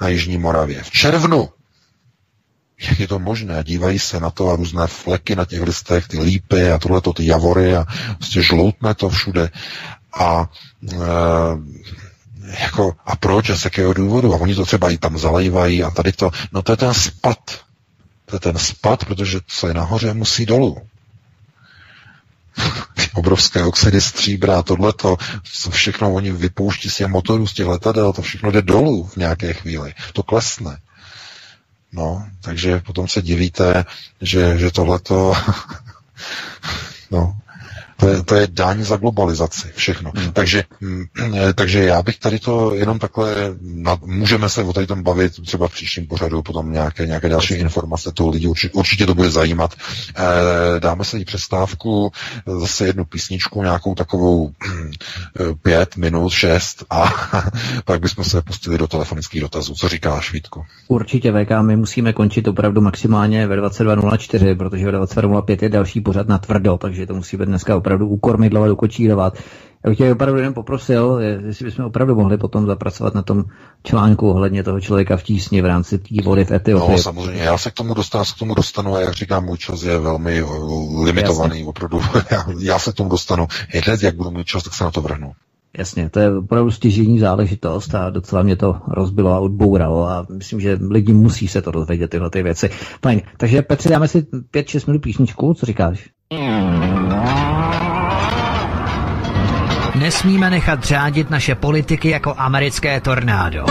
na 0.00 0.08
Jižní 0.08 0.38
Moravě. 0.38 0.82
V 0.82 0.90
červnu! 0.90 1.53
Jak 2.78 3.00
je 3.00 3.08
to 3.08 3.18
možné? 3.18 3.64
Dívají 3.64 3.98
se 3.98 4.20
na 4.20 4.30
to 4.30 4.50
a 4.50 4.56
různé 4.56 4.86
fleky 4.86 5.36
na 5.36 5.44
těch 5.44 5.62
listech, 5.62 6.08
ty 6.08 6.20
lípy 6.20 6.70
a 6.70 6.78
tohleto, 6.78 7.12
ty 7.12 7.26
javory 7.26 7.76
a 7.76 7.86
prostě 8.18 8.42
žloutne 8.42 8.94
to 8.94 9.08
všude. 9.08 9.50
A 10.14 10.50
e, 10.92 10.96
jako, 12.60 12.96
a 13.06 13.16
proč 13.16 13.50
a 13.50 13.56
z 13.56 13.64
jakého 13.64 13.92
důvodu? 13.92 14.34
A 14.34 14.36
oni 14.36 14.54
to 14.54 14.64
třeba 14.64 14.90
i 14.90 14.98
tam 14.98 15.18
zalejvají 15.18 15.82
a 15.82 15.90
tady 15.90 16.12
to, 16.12 16.30
no 16.52 16.62
to 16.62 16.72
je 16.72 16.76
ten 16.76 16.94
spad. 16.94 17.38
To 18.26 18.36
je 18.36 18.40
ten 18.40 18.58
spad, 18.58 19.04
protože 19.04 19.40
co 19.46 19.68
je 19.68 19.74
nahoře, 19.74 20.14
musí 20.14 20.46
dolů. 20.46 20.78
Obrovské 23.14 23.64
oxidy 23.64 24.00
stříbra, 24.00 24.62
tohleto, 24.62 25.16
co 25.42 25.70
všechno 25.70 26.12
oni 26.12 26.32
vypouští 26.32 26.90
z 26.90 26.96
těch 26.96 27.06
motorů, 27.06 27.46
z 27.46 27.54
těch 27.54 27.66
letadel, 27.66 28.12
to 28.12 28.22
všechno 28.22 28.50
jde 28.50 28.62
dolů 28.62 29.06
v 29.06 29.16
nějaké 29.16 29.52
chvíli. 29.52 29.94
To 30.12 30.22
klesne. 30.22 30.78
No, 31.94 32.26
takže 32.40 32.80
potom 32.80 33.08
se 33.08 33.22
divíte, 33.22 33.84
že, 34.20 34.58
že 34.58 34.70
tohleto 34.70 35.32
no, 37.10 37.36
to 37.96 38.08
je, 38.08 38.22
to 38.22 38.34
je 38.34 38.46
daň 38.50 38.84
za 38.84 38.96
globalizaci, 38.96 39.68
všechno. 39.74 40.12
Hmm. 40.16 40.32
Takže, 40.32 40.64
mm, 40.80 41.04
takže 41.54 41.84
já 41.84 42.02
bych 42.02 42.18
tady 42.18 42.38
to 42.38 42.74
jenom 42.74 42.98
takhle, 42.98 43.34
na, 43.60 43.98
můžeme 44.04 44.48
se 44.48 44.62
o 44.62 44.72
tady 44.72 44.86
tom 44.86 45.02
bavit 45.02 45.42
třeba 45.46 45.68
v 45.68 45.72
příštím 45.72 46.06
pořadu, 46.06 46.42
potom 46.42 46.72
nějaké, 46.72 47.06
nějaké 47.06 47.28
další 47.28 47.54
informace, 47.54 48.12
to 48.14 48.28
lidi 48.28 48.46
určitě, 48.46 48.72
určitě 48.72 49.06
to 49.06 49.14
bude 49.14 49.30
zajímat. 49.30 49.74
E, 50.16 50.80
dáme 50.80 51.04
se 51.04 51.18
jí 51.18 51.24
přestávku, 51.24 52.12
zase 52.60 52.86
jednu 52.86 53.04
písničku, 53.04 53.62
nějakou 53.62 53.94
takovou 53.94 54.52
pět 55.62 55.96
minut, 55.96 56.32
šest 56.32 56.84
a 56.90 57.12
pak 57.84 58.00
bychom 58.00 58.24
se 58.24 58.42
pustili 58.42 58.78
do 58.78 58.86
telefonických 58.86 59.40
dotazů. 59.40 59.74
Co 59.74 59.88
říkáš, 59.88 60.32
Vítku? 60.32 60.64
Určitě, 60.88 61.32
VK, 61.32 61.50
my 61.62 61.76
musíme 61.76 62.12
končit 62.12 62.48
opravdu 62.48 62.80
maximálně 62.80 63.46
ve 63.46 63.56
22.04, 63.56 64.56
protože 64.56 64.86
ve 64.86 64.98
22.05 64.98 65.58
je 65.62 65.68
další 65.68 66.00
pořad 66.00 66.28
na 66.28 66.38
tvrdo, 66.38 66.78
takže 66.78 67.06
to 67.06 67.14
musí 67.14 67.36
být 67.36 67.48
dneska 67.48 67.76
opravdu 67.84 68.08
ukormidlovat, 68.08 68.70
ukočírovat. 68.70 69.38
Já 69.84 69.90
bych 69.90 69.98
tě 69.98 70.12
opravdu 70.12 70.40
jen 70.40 70.54
poprosil, 70.54 71.18
jestli 71.46 71.64
bychom 71.64 71.84
opravdu 71.84 72.14
mohli 72.14 72.38
potom 72.38 72.66
zapracovat 72.66 73.14
na 73.14 73.22
tom 73.22 73.44
článku 73.82 74.30
ohledně 74.30 74.62
toho 74.62 74.80
člověka 74.80 75.16
v 75.16 75.22
tísni 75.22 75.62
v 75.62 75.66
rámci 75.66 75.98
té 75.98 76.22
vody 76.24 76.44
v 76.44 76.50
Etiopii. 76.50 76.96
No 76.96 76.98
samozřejmě, 76.98 77.42
já 77.42 77.58
se 77.58 77.70
k 77.70 77.74
tomu 77.74 77.94
dostanu, 77.94 78.24
k 78.24 78.38
tomu 78.38 78.54
dostanu 78.54 78.94
a 78.94 79.00
jak 79.00 79.14
říkám, 79.14 79.44
můj 79.44 79.58
čas 79.58 79.82
je 79.82 79.98
velmi 79.98 80.38
eh, 80.40 80.44
limitovaný, 81.04 81.54
Jasně. 81.54 81.68
opravdu. 81.68 82.00
Já, 82.30 82.44
já 82.58 82.78
se 82.78 82.92
k 82.92 82.94
tomu 82.94 83.10
dostanu. 83.10 83.46
Hned, 83.68 84.02
jak 84.02 84.16
budu 84.16 84.30
mít 84.30 84.46
čas, 84.46 84.62
tak 84.62 84.74
se 84.74 84.84
na 84.84 84.90
to 84.90 85.00
vrhnu. 85.00 85.32
Jasně, 85.78 86.10
to 86.10 86.20
je 86.20 86.38
opravdu 86.38 86.70
stěžení 86.70 87.18
záležitost 87.18 87.94
a 87.94 88.10
docela 88.10 88.42
mě 88.42 88.56
to 88.56 88.76
rozbilo 88.88 89.30
a 89.30 89.38
odbouralo 89.38 90.08
a 90.08 90.26
myslím, 90.36 90.60
že 90.60 90.78
lidi 90.90 91.12
musí 91.12 91.48
se 91.48 91.62
to 91.62 91.70
dozvědět, 91.70 92.10
tyhle 92.10 92.30
ty 92.30 92.42
věci. 92.42 92.70
Fajn, 93.02 93.22
takže 93.36 93.62
Petře, 93.62 93.88
dáme 93.88 94.08
si 94.08 94.22
5-6 94.22 94.86
minut 94.86 95.02
písničku, 95.02 95.54
co 95.54 95.66
říkáš? 95.66 96.08
Nesmíme 100.04 100.50
nechat 100.50 100.84
řádit 100.84 101.30
naše 101.30 101.54
politiky 101.54 102.10
jako 102.10 102.34
americké 102.38 103.00
tornádo. 103.00 103.66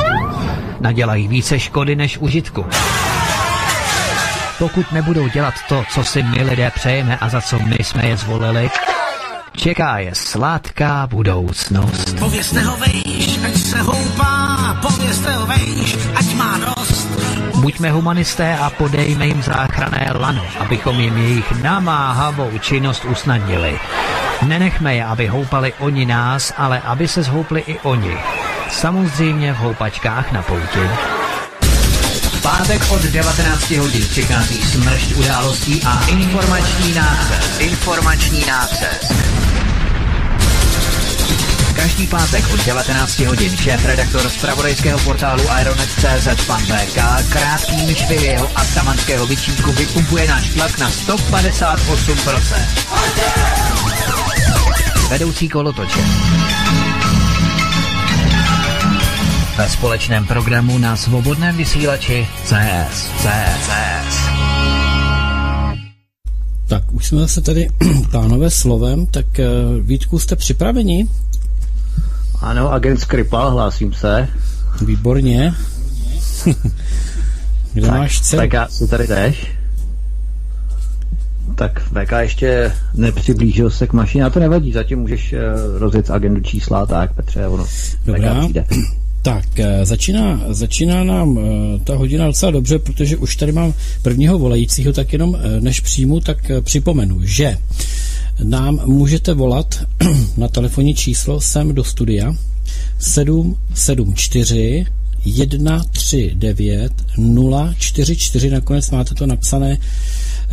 Nadělají 0.80 1.28
více 1.28 1.60
škody 1.60 1.96
než 1.96 2.18
užitku. 2.18 2.66
Pokud 4.60 4.92
nebudou 4.92 5.28
dělat 5.28 5.54
to, 5.70 5.84
co 5.90 6.04
si 6.04 6.24
my 6.24 6.44
lidé 6.44 6.72
přejeme 6.76 7.18
a 7.18 7.30
za 7.30 7.42
co 7.42 7.60
my 7.60 7.76
jsme 7.80 8.08
je 8.08 8.18
zvolili, 8.18 8.70
čeká 9.58 9.98
je 9.98 10.16
sladká 10.16 11.08
budoucnost. 11.08 12.20
Povězte 12.20 12.62
ho 12.62 12.78
vejš, 12.78 13.40
ať 13.46 13.56
se 13.56 13.82
houpá, 13.82 14.78
povězte 14.82 15.32
ho 15.32 15.46
vejš, 15.46 15.98
ať 16.16 16.34
má 16.34 16.58
dost. 16.58 16.83
Buďme 17.64 17.92
humanisté 17.92 18.58
a 18.60 18.70
podejme 18.70 19.28
jim 19.28 19.42
záchrané 19.44 20.12
lano, 20.20 20.44
abychom 20.60 21.00
jim 21.00 21.18
jejich 21.18 21.52
namáhavou 21.64 22.60
činnost 22.60 23.06
usnadnili. 23.06 23.80
Nenechme 24.48 24.96
je, 24.96 25.04
aby 25.06 25.28
houpali 25.28 25.74
oni 25.80 26.06
nás, 26.06 26.54
ale 26.58 26.80
aby 26.80 27.08
se 27.08 27.24
zhoupli 27.24 27.64
i 27.68 27.80
oni. 27.80 28.18
Samozřejmě 28.70 29.54
v 29.54 29.58
houpačkách 29.58 30.32
na 30.32 30.42
pouti. 30.42 30.90
Pátek 32.42 32.92
od 32.92 33.02
19 33.02 33.72
hodin 33.72 34.08
přichází 34.10 34.64
smršť 34.64 35.16
událostí 35.16 35.82
a 35.88 36.08
informační 36.08 36.94
nácest. 36.94 37.62
Informační 37.62 38.46
nácest. 38.46 39.33
Každý 41.76 42.08
pátek 42.08 42.44
od 42.54 42.66
19 42.66 43.20
hodin 43.20 43.58
šéf-redaktor 43.58 44.30
z 44.30 44.38
pravodejského 44.38 45.00
portálu 45.00 45.44
Ironet.cz 45.62 46.46
pan 46.48 46.62
VK 46.62 46.98
krátkými 47.30 47.96
švy 47.96 48.16
jeho 48.16 48.50
atamanského 48.56 49.26
vyčítku 49.26 49.72
vypumpuje 49.72 50.28
náš 50.28 50.50
tlak 50.54 50.80
na 50.80 50.90
158% 50.90 52.84
vedoucí 55.14 55.50
kolotoče. 55.50 56.00
Ve 59.58 59.70
společném 59.70 60.26
programu 60.26 60.78
na 60.78 60.96
svobodném 60.96 61.58
vysílači 61.58 62.28
CS. 62.44 63.10
CS. 63.22 63.68
CS. 63.68 64.18
Tak 66.68 66.92
už 66.92 67.08
jsme 67.08 67.20
zase 67.20 67.42
tady, 67.42 67.68
pánové, 68.12 68.50
slovem, 68.50 69.06
tak 69.06 69.26
uh, 69.26 69.46
Vítku, 69.86 70.20
jste 70.20 70.36
připraveni? 70.36 71.08
Ano, 72.44 72.74
agent 72.74 73.00
Skripal, 73.00 73.52
hlásím 73.52 73.94
se. 73.94 74.28
Výborně. 74.86 75.54
Kde 77.74 77.88
tak, 77.88 77.92
máš 77.92 78.22
dceru? 78.22 78.42
Tak 78.42 78.54
já 78.54 78.68
si 78.68 78.88
tady 78.88 79.08
jdeš. 79.08 79.52
Tak 81.56 81.80
VK 81.80 82.12
ještě 82.20 82.74
nepřiblížil 82.94 83.70
se 83.70 83.88
k 83.88 83.94
mašině, 83.94 84.24
a 84.24 84.30
to 84.30 84.40
nevadí, 84.40 84.72
zatím 84.72 85.00
můžeš 85.00 85.34
uh, 85.34 85.40
rozjet 85.80 86.10
agendu 86.10 86.42
čísla, 86.42 86.86
tak 86.86 87.14
Petře, 87.14 87.48
ono 87.48 87.66
Dobrá. 88.06 88.48
Tak, 89.22 89.60
eh, 89.60 89.86
začíná, 89.86 90.40
začíná 90.50 91.04
nám 91.04 91.38
uh, 91.38 91.44
ta 91.84 91.96
hodina 91.96 92.28
docela 92.28 92.52
dobře, 92.52 92.80
protože 92.80 93.18
už 93.18 93.36
tady 93.36 93.52
mám 93.52 93.74
prvního 94.02 94.40
volajícího, 94.40 94.94
tak 94.94 95.14
jenom 95.14 95.38
než 95.60 95.80
přijmu, 95.80 96.20
tak 96.20 96.52
připomenu, 96.62 97.20
že 97.24 97.58
nám 98.44 98.80
můžete 98.86 99.34
volat 99.34 99.84
na 100.38 100.48
telefonní 100.48 100.96
číslo 100.96 101.42
sem 101.42 101.76
do 101.76 101.84
studia 101.84 102.36
774 103.00 104.86
139 105.26 106.94
044, 107.78 108.50
nakonec 108.50 108.92
máte 108.92 109.16
to 109.16 109.26
napsané 109.26 109.78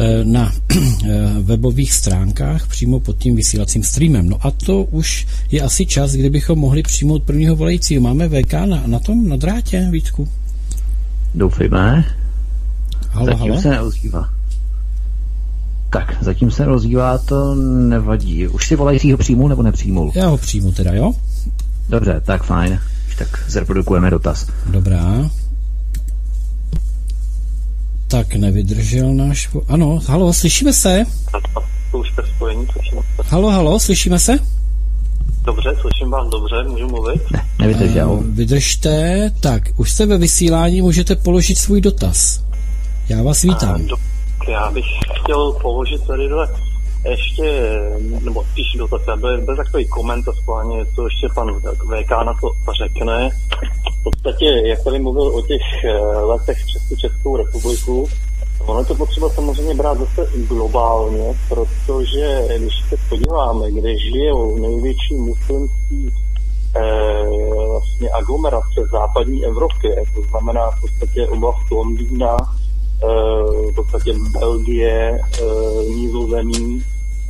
Eh, 0.01 0.24
na 0.24 0.52
eh, 0.73 1.43
webových 1.43 1.93
stránkách 1.93 2.66
přímo 2.66 3.01
pod 3.01 3.19
tím 3.19 3.36
vysílacím 3.36 3.82
streamem. 3.82 4.28
No 4.28 4.47
a 4.47 4.51
to 4.51 4.85
už 4.85 5.27
je 5.51 5.61
asi 5.61 5.86
čas, 5.86 6.12
kdybychom 6.12 6.59
mohli 6.59 6.82
přijmout 6.82 7.23
prvního 7.23 7.57
volajícího. 7.57 8.02
Máme 8.02 8.28
VK 8.28 8.52
na, 8.52 8.82
na 8.86 8.98
tom, 8.98 9.28
na 9.28 9.36
drátě, 9.36 9.89
Vítku? 9.90 10.28
Doufejme. 11.35 12.05
Halo, 13.11 13.27
zatím 13.27 13.39
halo? 13.39 13.62
se 13.62 13.70
neozývá. 13.70 14.28
Tak, 15.91 16.17
zatím 16.21 16.51
se 16.51 16.65
rozývá, 16.65 17.19
to 17.19 17.55
nevadí. 17.55 18.49
Už 18.49 18.67
si 18.69 18.77
volajícího 18.77 19.19
přijmul 19.19 19.49
nebo 19.49 19.62
nepřijmul? 19.62 20.12
Já 20.15 20.27
ho 20.27 20.39
přijmu 20.39 20.73
teda, 20.73 20.93
jo? 20.93 21.12
Dobře, 21.89 22.21
tak 22.25 22.43
fajn. 22.43 22.81
tak 23.19 23.45
zreprodukujeme 23.49 24.11
dotaz. 24.11 24.47
Dobrá. 24.67 25.31
Tak 28.09 28.35
nevydržel 28.35 29.15
náš... 29.15 29.49
Ano, 29.69 30.01
halo, 30.07 30.33
slyšíme 30.33 30.73
se? 30.73 31.05
Už 31.93 32.11
jste 32.11 32.23
spojení, 32.37 32.67
slyšíme 32.73 33.01
se. 33.01 33.23
Halo, 33.27 33.51
halo, 33.51 33.81
slyšíme 33.81 34.19
se? 34.19 34.39
Dobře, 35.45 35.77
slyším 35.81 36.11
vás 36.11 36.29
dobře, 36.29 36.55
můžu 36.69 36.89
mluvit? 36.89 37.31
Ne, 37.31 37.47
nevydržel. 37.59 38.11
Uh, 38.11 38.25
vydržte. 38.25 39.31
Tak, 39.41 39.62
už 39.77 39.91
jste 39.91 40.07
ve 40.07 40.19
vysílání, 40.19 40.83
můžete 40.83 41.17
položit 41.17 41.59
svůj 41.59 41.81
dotaz. 41.81 42.45
Já 43.09 43.23
vás 43.23 43.43
vítám. 43.43 43.87
Do, 43.87 43.97
já 44.49 44.71
bych 44.71 44.85
chtěl 45.23 45.53
položit 45.53 46.07
tady 46.07 46.29
dole 46.29 46.49
ještě, 47.05 47.81
nebo 48.25 48.45
spíš 48.45 48.79
dotaz, 48.79 49.21
byl, 49.21 49.41
byl 49.41 49.57
takový 49.57 49.89
komentář 49.89 50.37
schválně, 50.37 50.87
co 50.95 51.05
ještě 51.05 51.29
pan 51.35 51.61
VK 51.61 52.11
na 52.11 52.35
to 52.41 52.73
řekne. 52.73 53.31
V 54.01 54.03
podstatě, 54.03 54.62
jak 54.65 54.85
tady 54.85 54.99
mluvil 54.99 55.23
o 55.23 55.43
těch 55.43 55.85
eh, 55.85 55.99
letech 56.01 56.59
přes 56.67 56.89
tu 56.89 56.97
Českou 56.97 57.37
republiku, 57.37 58.09
ono 58.67 58.85
to 58.85 58.95
potřeba 58.95 59.29
samozřejmě 59.29 59.75
brát 59.75 59.99
zase 59.99 60.31
globálně, 60.49 61.39
protože 61.49 62.49
když 62.59 62.75
se 62.89 62.97
podíváme, 63.09 63.71
kde 63.71 63.99
žijou 63.99 64.59
největší 64.59 65.15
muslimský 65.15 66.15
eh, 66.77 67.25
vlastně 67.69 68.11
aglomerace 68.11 68.81
západní 68.91 69.45
Evropy, 69.45 69.89
to 70.15 70.23
znamená 70.23 70.71
v 70.71 70.81
podstatě 70.81 71.29
oblast 71.29 71.71
Londýna, 71.71 72.37
v 73.02 73.72
podstatě 73.74 74.12
Belgie, 74.40 75.20
eh, 75.20 75.85
Nizozemí, 75.94 76.82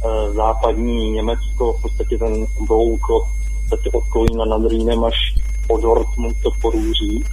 eh, 0.05 0.33
západní 0.33 1.11
Německo, 1.11 1.73
v 1.73 1.83
podstatě 1.83 2.19
ten 2.19 2.47
blouk 2.67 3.11
od, 3.11 3.25
v 3.69 3.95
od 3.95 4.05
Kolína 4.05 4.45
nad 4.45 4.71
Rýnem 4.71 5.05
až 5.05 5.35
po 5.67 5.79
Dortmund 5.79 6.37
to 6.43 6.51
porůří. 6.63 7.25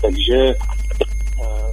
Takže 0.00 0.54
eh, 1.42 1.72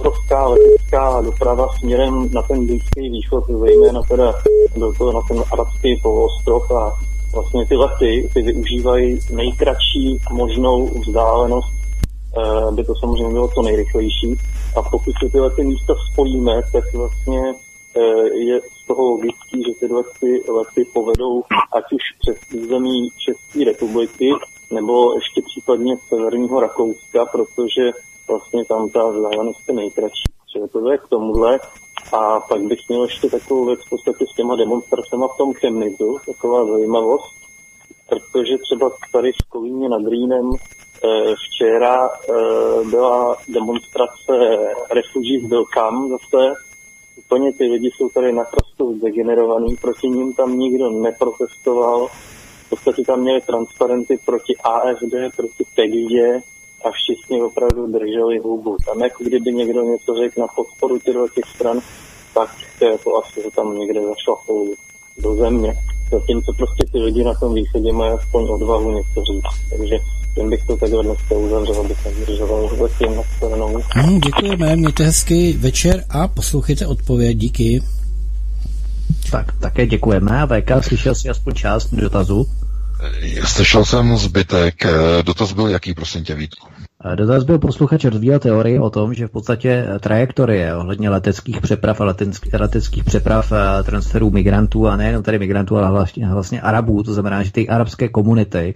obrovská 0.00 0.48
letecká 0.48 1.20
doprava 1.20 1.68
směrem 1.78 2.28
na 2.32 2.42
ten 2.42 2.66
Blízký 2.66 3.10
východ, 3.10 3.44
zejména 3.48 4.02
teda 4.02 4.34
do 4.76 4.92
toho 4.92 5.12
na 5.12 5.20
ten 5.20 5.44
arabský 5.52 6.00
poloostrov 6.02 6.70
a 6.70 6.92
vlastně 7.32 7.66
ty 7.66 7.76
lety 7.76 8.30
ty 8.34 8.42
využívají 8.42 9.18
nejkratší 9.30 10.20
možnou 10.30 10.90
vzdálenost, 11.00 11.74
aby 12.68 12.84
to 12.84 12.94
samozřejmě 13.00 13.32
bylo 13.32 13.48
to 13.48 13.62
nejrychlejší 13.62 14.38
a 14.76 14.82
pokud 14.82 15.12
si 15.22 15.30
tyhle 15.32 15.50
ty 15.50 15.64
místa 15.64 15.94
spojíme, 16.12 16.60
tak 16.72 16.84
vlastně 16.94 17.54
eh, 17.96 18.28
je 18.34 18.60
z 18.60 18.86
toho 18.86 19.02
logický, 19.02 19.62
že 19.66 19.80
tyhle 19.80 20.02
ty 20.20 20.42
lety 20.50 20.84
povedou 20.92 21.42
ať 21.72 21.84
už 21.92 22.02
přes 22.20 22.62
území 22.62 23.08
České 23.18 23.64
republiky, 23.64 24.30
nebo 24.70 25.14
ještě 25.14 25.42
případně 25.42 25.96
severního 26.08 26.60
Rakouska, 26.60 27.26
protože 27.26 27.90
vlastně 28.28 28.64
tam 28.64 28.88
ta 28.88 29.06
vzdálenost 29.06 29.60
je 29.68 29.74
nejkratší. 29.74 30.24
Čili 30.52 30.68
to 30.68 30.90
je 30.90 30.98
k 30.98 31.08
tomuhle. 31.08 31.60
A 32.12 32.40
pak 32.40 32.62
bych 32.62 32.88
měl 32.88 33.04
ještě 33.04 33.30
takovou 33.30 33.66
věc 33.66 33.80
v 33.86 33.88
podstatě 33.88 34.24
s 34.32 34.36
těma 34.36 34.56
demonstracemi 34.56 35.24
v 35.34 35.38
tom 35.38 35.52
Chemnizu, 35.52 36.16
taková 36.26 36.66
zajímavost, 36.66 37.34
protože 38.08 38.58
třeba 38.58 38.90
tady 39.12 39.32
v 39.32 39.48
Kolíně 39.48 39.88
nad 39.88 40.02
Rýnem 40.08 40.50
včera 41.34 42.08
eh, 42.08 42.84
byla 42.90 43.36
demonstrace 43.48 44.32
refugí 44.90 45.38
byl 45.38 45.64
kam 45.64 46.08
zase. 46.08 46.54
Úplně 47.16 47.52
ty 47.52 47.64
lidi 47.64 47.90
jsou 47.90 48.08
tady 48.08 48.32
naprosto 48.32 48.92
degenerovaný, 49.02 49.76
proti 49.76 50.08
ním 50.08 50.32
tam 50.32 50.58
nikdo 50.58 50.90
neprotestoval. 50.90 52.06
V 52.66 52.68
podstatě 52.68 53.02
tam 53.02 53.20
měli 53.20 53.40
transparenty 53.40 54.18
proti 54.24 54.56
AFD, 54.56 55.36
proti 55.36 55.64
PEGIDě 55.74 56.42
a 56.84 56.90
všichni 56.90 57.42
opravdu 57.42 57.86
drželi 57.86 58.38
hubu. 58.38 58.76
Tam 58.86 59.02
jako 59.02 59.24
kdyby 59.24 59.52
někdo 59.52 59.82
něco 59.82 60.14
řekl 60.14 60.40
na 60.40 60.46
podporu 60.46 60.98
těch 61.34 61.44
stran, 61.54 61.80
tak 62.34 62.50
to 62.78 62.84
je 62.84 62.98
to 62.98 63.16
asi, 63.16 63.42
že 63.42 63.50
tam 63.50 63.78
někde 63.78 64.00
zašlapou 64.02 64.74
do 65.18 65.34
země. 65.34 65.74
Zatímco 66.10 66.52
prostě 66.56 66.84
ty 66.92 66.98
lidi 66.98 67.24
na 67.24 67.34
tom 67.34 67.54
východě 67.54 67.92
mají 67.92 68.12
aspoň 68.12 68.48
odvahu 68.50 68.90
něco 68.90 69.22
říct. 69.24 69.70
Takže 69.70 69.98
tím 70.34 70.50
bych 70.50 70.66
to 70.66 70.76
takhle 70.76 71.04
dneska 71.04 71.34
uzavřel, 71.34 71.80
abych 71.80 72.04
nezdržoval 72.04 72.70
zatím 72.76 73.16
na 73.16 74.02
Hmm, 74.02 74.20
děkujeme, 74.20 74.76
mějte 74.76 75.04
hezký 75.04 75.52
večer 75.52 76.04
a 76.10 76.28
poslouchejte 76.28 76.86
odpověď, 76.86 77.36
díky. 77.36 77.82
Tak, 79.30 79.52
také 79.60 79.86
děkujeme. 79.86 80.42
A 80.42 80.46
VK, 80.46 80.84
slyšel 80.84 81.14
jsi 81.14 81.28
aspoň 81.28 81.54
část 81.54 81.94
dotazu? 81.94 82.46
Slyšel 83.44 83.84
jsem 83.84 84.16
zbytek. 84.16 84.74
Dotaz 85.22 85.52
byl 85.52 85.68
jaký, 85.68 85.94
prosím 85.94 86.24
tě, 86.24 86.34
Vítku? 86.34 86.73
Dotaz 87.14 87.44
byl 87.44 87.58
posluchač 87.58 88.04
rozvíjel 88.04 88.38
teorii 88.38 88.78
o 88.78 88.90
tom, 88.90 89.14
že 89.14 89.26
v 89.26 89.30
podstatě 89.30 89.86
trajektorie 90.00 90.76
ohledně 90.76 91.10
leteckých 91.10 91.60
přeprav 91.60 92.00
a 92.00 92.04
leteckých, 92.04 92.54
leteckých 92.54 93.04
přeprav 93.04 93.52
a 93.52 93.82
transferů 93.82 94.30
migrantů 94.30 94.88
a 94.88 94.96
nejenom 94.96 95.22
tady 95.22 95.38
migrantů, 95.38 95.76
ale 95.76 95.90
vlastně, 95.90 96.28
vlastně 96.28 96.60
Arabů, 96.60 97.02
to 97.02 97.12
znamená, 97.12 97.42
že 97.42 97.52
ty 97.52 97.68
arabské 97.68 98.08
komunity 98.08 98.74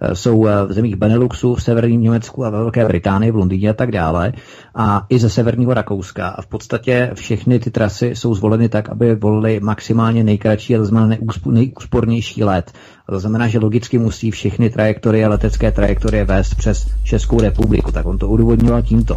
Eh, 0.00 0.14
jsou 0.14 0.46
eh, 0.46 0.66
v 0.66 0.72
zemích 0.72 0.96
Beneluxu, 0.96 1.54
v 1.54 1.62
severním 1.62 2.02
Německu 2.02 2.44
a 2.44 2.50
ve 2.50 2.58
Velké 2.58 2.86
Británii, 2.86 3.30
v 3.30 3.36
Londýně 3.36 3.70
a 3.70 3.72
tak 3.72 3.90
dále, 3.90 4.32
a 4.74 5.06
i 5.08 5.18
ze 5.18 5.30
severního 5.30 5.74
Rakouska. 5.74 6.28
A 6.28 6.42
v 6.42 6.46
podstatě 6.46 7.10
všechny 7.14 7.58
ty 7.58 7.70
trasy 7.70 8.06
jsou 8.14 8.34
zvoleny 8.34 8.68
tak, 8.68 8.88
aby 8.88 9.14
volily 9.14 9.60
maximálně 9.60 10.24
nejkratší 10.24 10.76
a 10.76 10.78
to 10.78 10.84
znamená 10.84 11.16
nejúspornější 11.46 12.44
let. 12.44 12.72
To 13.10 13.20
znamená, 13.20 13.48
že 13.48 13.58
logicky 13.58 13.98
musí 13.98 14.30
všechny 14.30 14.70
trajektorie, 14.70 15.28
letecké 15.28 15.72
trajektorie 15.72 16.24
vést 16.24 16.54
přes 16.54 16.86
Českou 17.04 17.40
republiku. 17.40 17.92
Tak 17.92 18.06
on 18.06 18.18
to 18.18 18.28
udůvodňoval 18.28 18.82
tímto. 18.82 19.16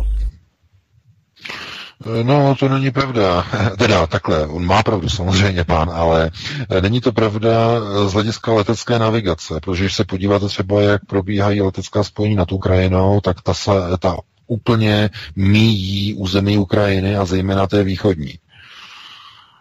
No, 2.23 2.55
to 2.59 2.69
není 2.69 2.91
pravda. 2.91 3.45
Teda 3.77 4.07
takhle, 4.07 4.47
on 4.47 4.65
má 4.65 4.83
pravdu 4.83 5.09
samozřejmě, 5.09 5.63
pán, 5.63 5.89
ale 5.93 6.31
eh, 6.69 6.81
není 6.81 7.01
to 7.01 7.11
pravda 7.11 7.79
z 8.07 8.13
hlediska 8.13 8.53
letecké 8.53 8.99
navigace, 8.99 9.59
protože 9.61 9.83
když 9.83 9.95
se 9.95 10.05
podíváte 10.05 10.47
třeba, 10.47 10.81
jak 10.81 11.05
probíhají 11.05 11.61
letecká 11.61 12.03
spojení 12.03 12.35
nad 12.35 12.51
Ukrajinou, 12.51 13.21
tak 13.21 13.41
ta, 13.41 13.53
ta 13.99 14.17
úplně 14.47 15.09
míjí 15.35 16.13
území 16.13 16.57
Ukrajiny 16.57 17.17
a 17.17 17.25
zejména 17.25 17.67
té 17.67 17.83
východní. 17.83 18.33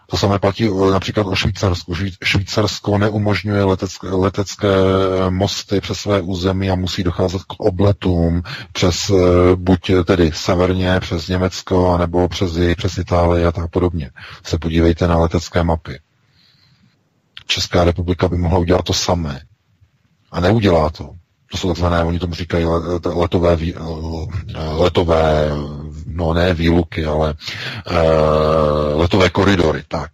To 0.07 0.17
samé 0.17 0.39
platí 0.39 0.69
například 0.91 1.27
o 1.27 1.35
Švýcarsku. 1.35 1.93
Švýcarsko 2.23 2.97
neumožňuje 2.97 3.63
letecké, 3.63 4.07
letecké 4.07 4.67
mosty 5.29 5.81
přes 5.81 5.99
své 5.99 6.21
území 6.21 6.69
a 6.71 6.75
musí 6.75 7.03
docházet 7.03 7.41
k 7.43 7.53
obletům 7.59 8.43
přes 8.73 9.09
eh, 9.09 9.55
buď 9.55 9.91
tedy 10.05 10.31
severně, 10.33 10.99
přes 10.99 11.27
Německo, 11.27 11.97
nebo 11.97 12.27
přes, 12.27 12.51
přes 12.77 12.97
Itálii 12.97 13.45
a 13.45 13.51
tak 13.51 13.71
podobně. 13.71 14.11
Se 14.43 14.57
podívejte 14.59 15.07
na 15.07 15.17
letecké 15.17 15.63
mapy. 15.63 15.99
Česká 17.47 17.83
republika 17.83 18.27
by 18.27 18.37
mohla 18.37 18.59
udělat 18.59 18.85
to 18.85 18.93
samé. 18.93 19.41
A 20.31 20.39
neudělá 20.39 20.89
to. 20.89 21.09
To 21.51 21.57
jsou 21.57 21.67
takzvané, 21.67 22.03
oni 22.03 22.19
tomu 22.19 22.33
říkají 22.33 22.65
letové, 22.65 23.55
letové 24.55 25.49
no 26.13 26.33
ne 26.33 26.53
výluky, 26.53 27.05
ale 27.05 27.33
uh, 27.91 28.99
letové 29.01 29.29
koridory, 29.29 29.83
tak. 29.87 30.11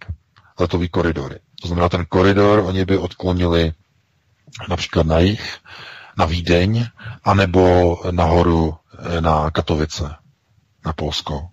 Letový 0.59 0.89
koridory. 0.89 1.35
To 1.61 1.67
znamená, 1.67 1.89
ten 1.89 2.05
koridor 2.09 2.59
oni 2.59 2.85
by 2.85 2.97
odklonili 2.97 3.73
například 4.69 5.05
na 5.07 5.19
jich, 5.19 5.57
na 6.17 6.25
Vídeň, 6.25 6.85
anebo 7.23 7.97
nahoru 8.11 8.75
eh, 8.99 9.21
na 9.21 9.51
Katovice, 9.51 10.15
na 10.85 10.93
Polsko 10.93 11.49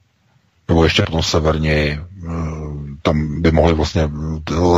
nebo 0.68 0.84
ještě 0.84 1.02
potom 1.02 1.22
severněji, 1.22 1.90
eh, 1.92 2.30
tam 3.06 3.42
by 3.42 3.52
mohli 3.52 3.74
vlastně 3.74 4.10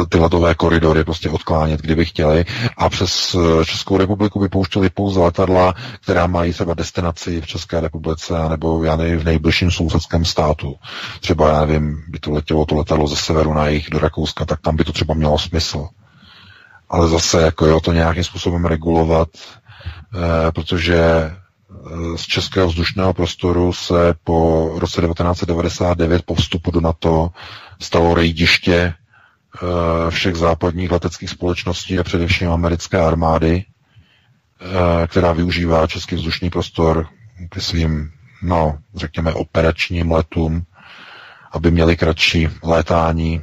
ty 0.09 0.18
letové 0.18 0.55
koridory 0.55 1.05
prostě 1.05 1.30
odklánět, 1.30 1.80
kdyby 1.80 2.05
chtěli 2.05 2.44
a 2.76 2.88
přes 2.88 3.34
eh, 3.34 3.64
Českou 3.64 3.96
republiku 3.96 4.40
by 4.40 4.48
pouštěli 4.48 4.90
pouze 4.90 5.20
letadla, 5.20 5.74
která 6.02 6.26
mají 6.26 6.52
třeba 6.52 6.74
destinaci 6.74 7.40
v 7.40 7.46
České 7.46 7.80
republice 7.80 8.34
nebo 8.48 8.84
já 8.84 8.96
nevím, 8.96 9.18
v 9.18 9.24
nejbližším 9.24 9.70
sousedském 9.70 10.24
státu. 10.24 10.74
Třeba, 11.20 11.48
já 11.48 11.60
nevím, 11.66 12.02
by 12.09 12.18
to 12.18 12.30
letělo 12.30 12.66
to 12.66 12.74
letadlo 12.74 13.09
ze 13.09 13.16
severu 13.16 13.55
na 13.55 13.68
jich 13.68 13.90
do 13.90 13.98
Rakouska, 13.98 14.44
tak 14.44 14.60
tam 14.60 14.76
by 14.76 14.84
to 14.84 14.92
třeba 14.92 15.14
mělo 15.14 15.38
smysl. 15.38 15.88
Ale 16.90 17.09
zase, 17.09 17.42
jako 17.42 17.66
jo, 17.66 17.80
to 17.80 17.92
nějakým 17.92 18.24
způsobem 18.24 18.64
regulovat, 18.64 19.28
eh, 19.38 20.52
protože 20.52 21.30
z 22.16 22.22
českého 22.22 22.68
vzdušného 22.68 23.14
prostoru 23.14 23.72
se 23.72 24.14
po 24.24 24.70
roce 24.78 25.00
1999 25.00 26.22
po 26.22 26.34
vstupu 26.34 26.70
do 26.70 26.80
NATO 26.80 27.30
stalo 27.80 28.14
rejdiště 28.14 28.94
eh, 28.94 30.10
všech 30.10 30.36
západních 30.36 30.90
leteckých 30.90 31.30
společností 31.30 31.98
a 31.98 32.05
především 32.05 32.50
americké 32.50 32.98
armády, 33.00 33.64
eh, 33.64 35.06
která 35.06 35.32
využívá 35.32 35.86
český 35.86 36.14
vzdušný 36.14 36.50
prostor 36.50 37.09
k 37.48 37.60
svým, 37.60 38.10
no, 38.42 38.78
řekněme, 38.94 39.34
operačním 39.34 40.12
letům, 40.12 40.62
aby 41.52 41.70
měli 41.70 41.96
kratší 41.96 42.48
létání 42.62 43.42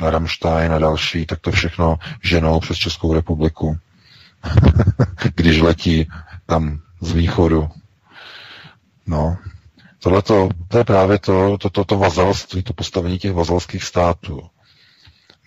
na 0.00 0.10
Ramstein 0.10 0.72
a 0.72 0.78
další, 0.78 1.26
tak 1.26 1.40
to 1.40 1.50
všechno 1.52 1.98
ženou 2.22 2.60
přes 2.60 2.76
Českou 2.78 3.14
republiku. 3.14 3.78
Když 5.34 5.60
letí 5.60 6.08
tam 6.46 6.80
z 7.00 7.12
východu. 7.12 7.68
No, 9.06 9.36
tohle 9.98 10.22
to 10.22 10.48
je 10.78 10.84
právě 10.84 11.18
to, 11.18 11.58
to, 11.58 11.70
to, 11.70 11.84
to 11.84 11.98
vazalství, 11.98 12.62
to 12.62 12.72
postavení 12.72 13.18
těch 13.18 13.32
vazalských 13.32 13.84
států. 13.84 14.42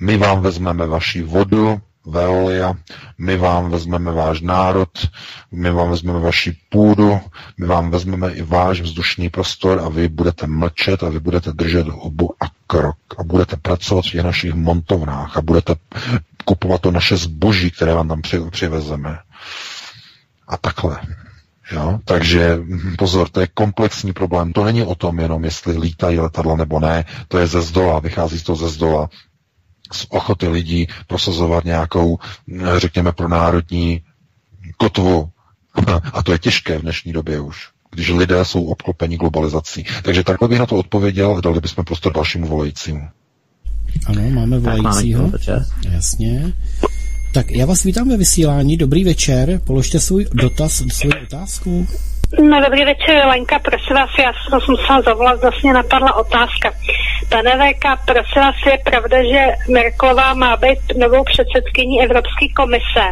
My 0.02 0.18
vám 0.18 0.42
vezmeme 0.42 0.88
vaši 0.88 1.24
vodu, 1.24 1.82
Veolia, 2.06 2.74
my 3.18 3.38
vám 3.38 3.70
vezmeme 3.70 4.12
váš 4.12 4.42
národ, 4.42 4.90
my 5.52 5.72
vám 5.72 5.90
vezmeme 5.90 6.20
vaši 6.20 6.58
půdu, 6.70 7.20
my 7.58 7.66
vám 7.66 7.92
vezmeme 7.92 8.32
i 8.32 8.42
váš 8.42 8.82
vzdušný 8.82 9.30
prostor 9.30 9.80
a 9.80 9.90
vy 9.90 10.08
budete 10.08 10.48
mlčet 10.48 11.04
a 11.04 11.10
vy 11.10 11.20
budete 11.20 11.52
držet 11.54 11.88
hubu 11.88 12.34
a 12.44 12.46
krok 12.68 12.98
a 13.18 13.24
budete 13.24 13.58
pracovat 13.58 14.06
v 14.06 14.12
těch 14.12 14.24
našich 14.24 14.54
montovnách 14.54 15.38
a 15.38 15.42
budete 15.42 15.76
kupovat 16.46 16.82
to 16.82 16.92
naše 16.92 17.18
zboží, 17.18 17.72
které 17.72 17.94
vám 17.94 18.08
tam 18.08 18.22
přivezeme. 18.52 19.20
A 20.48 20.58
takhle. 20.58 21.00
Jo? 21.72 22.00
Takže 22.06 22.60
pozor, 22.98 23.30
to 23.30 23.42
je 23.42 23.48
komplexní 23.48 24.14
problém. 24.14 24.54
To 24.54 24.64
není 24.64 24.84
o 24.84 24.96
tom 24.96 25.20
jenom, 25.20 25.44
jestli 25.44 25.78
lítají 25.78 26.20
letadla 26.20 26.56
nebo 26.56 26.80
ne, 26.80 27.06
to 27.28 27.38
je 27.38 27.48
ze 27.48 27.62
zdola, 27.62 28.00
vychází 28.00 28.40
z 28.40 28.44
toho 28.44 28.56
ze 28.56 28.70
zdola 28.70 29.10
z 29.92 30.06
ochoty 30.10 30.48
lidí 30.48 30.88
prosazovat 31.08 31.66
nějakou, 31.66 32.20
řekněme, 32.78 33.12
pro 33.12 33.30
národní 33.30 34.02
kotvu. 34.78 35.30
A 36.14 36.24
to 36.24 36.32
je 36.32 36.40
těžké 36.40 36.78
v 36.78 36.82
dnešní 36.82 37.14
době 37.14 37.40
už, 37.40 37.70
když 37.92 38.10
lidé 38.10 38.46
jsou 38.46 38.66
obklopeni 38.66 39.18
globalizací. 39.18 39.86
Takže 40.04 40.24
takhle 40.24 40.48
bych 40.48 40.60
na 40.60 40.66
to 40.66 40.76
odpověděl 40.76 41.36
a 41.38 41.42
dali 41.42 41.60
bychom 41.60 41.86
prostor 41.86 42.14
dalšímu 42.14 42.48
volajícímu. 42.48 43.10
Ano, 44.06 44.30
máme 44.30 44.60
volajícího. 44.60 45.32
Jasně. 45.92 46.54
Tak 47.34 47.52
já 47.52 47.66
vás 47.66 47.84
vítám 47.84 48.10
ve 48.10 48.18
vysílání. 48.18 48.78
Dobrý 48.78 49.04
večer. 49.04 49.60
Položte 49.68 50.00
svůj 50.00 50.26
dotaz, 50.34 50.84
svou 50.92 51.10
otázku. 51.24 51.88
No 52.50 52.62
dobrý 52.66 52.86
večer, 52.86 53.26
Lenka, 53.28 53.60
prosím 53.60 53.96
vás, 53.96 54.10
já 54.20 54.34
jsem 54.34 54.60
musela 54.70 55.02
zavolat, 55.02 55.42
vlastně 55.42 55.74
napadla 55.74 56.16
otázka. 56.16 56.74
Pane 57.30 57.52
VK, 57.52 57.86
prosím 58.06 58.42
vás, 58.42 58.56
je 58.66 58.78
pravda, 58.86 59.24
že 59.24 59.72
Merklová 59.74 60.34
má 60.34 60.58
být 60.58 60.80
novou 60.98 61.24
předsedkyní 61.24 62.02
Evropské 62.02 62.46
komise? 62.56 63.06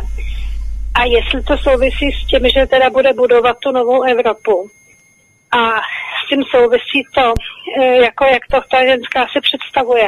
A 0.94 1.04
jestli 1.04 1.44
to 1.44 1.58
souvisí 1.58 2.12
s 2.12 2.28
tím, 2.28 2.50
že 2.56 2.66
teda 2.66 2.90
bude 2.90 3.14
budovat 3.14 3.58
tu 3.60 3.72
novou 3.72 4.04
Evropu? 4.04 4.70
A 5.52 5.80
s 6.18 6.30
tím 6.30 6.44
souvisí 6.52 7.00
to, 7.16 7.34
e, 7.82 7.96
jako 8.06 8.26
jak 8.26 8.44
to 8.52 8.58
ta 8.72 8.86
ženská 8.86 9.26
si 9.34 9.42
představuje 9.42 10.08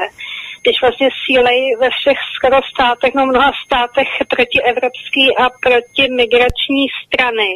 když 0.61 0.81
vlastně 0.81 1.10
sílejí 1.26 1.76
ve 1.76 1.90
všech 1.90 2.18
skoro 2.36 2.57
státech, 2.73 3.14
no 3.14 3.26
mnoha 3.26 3.52
státech 3.65 4.07
proti 4.27 4.61
evropský 4.61 5.38
a 5.38 5.49
proti 5.49 6.03
migrační 6.11 6.86
strany. 7.06 7.56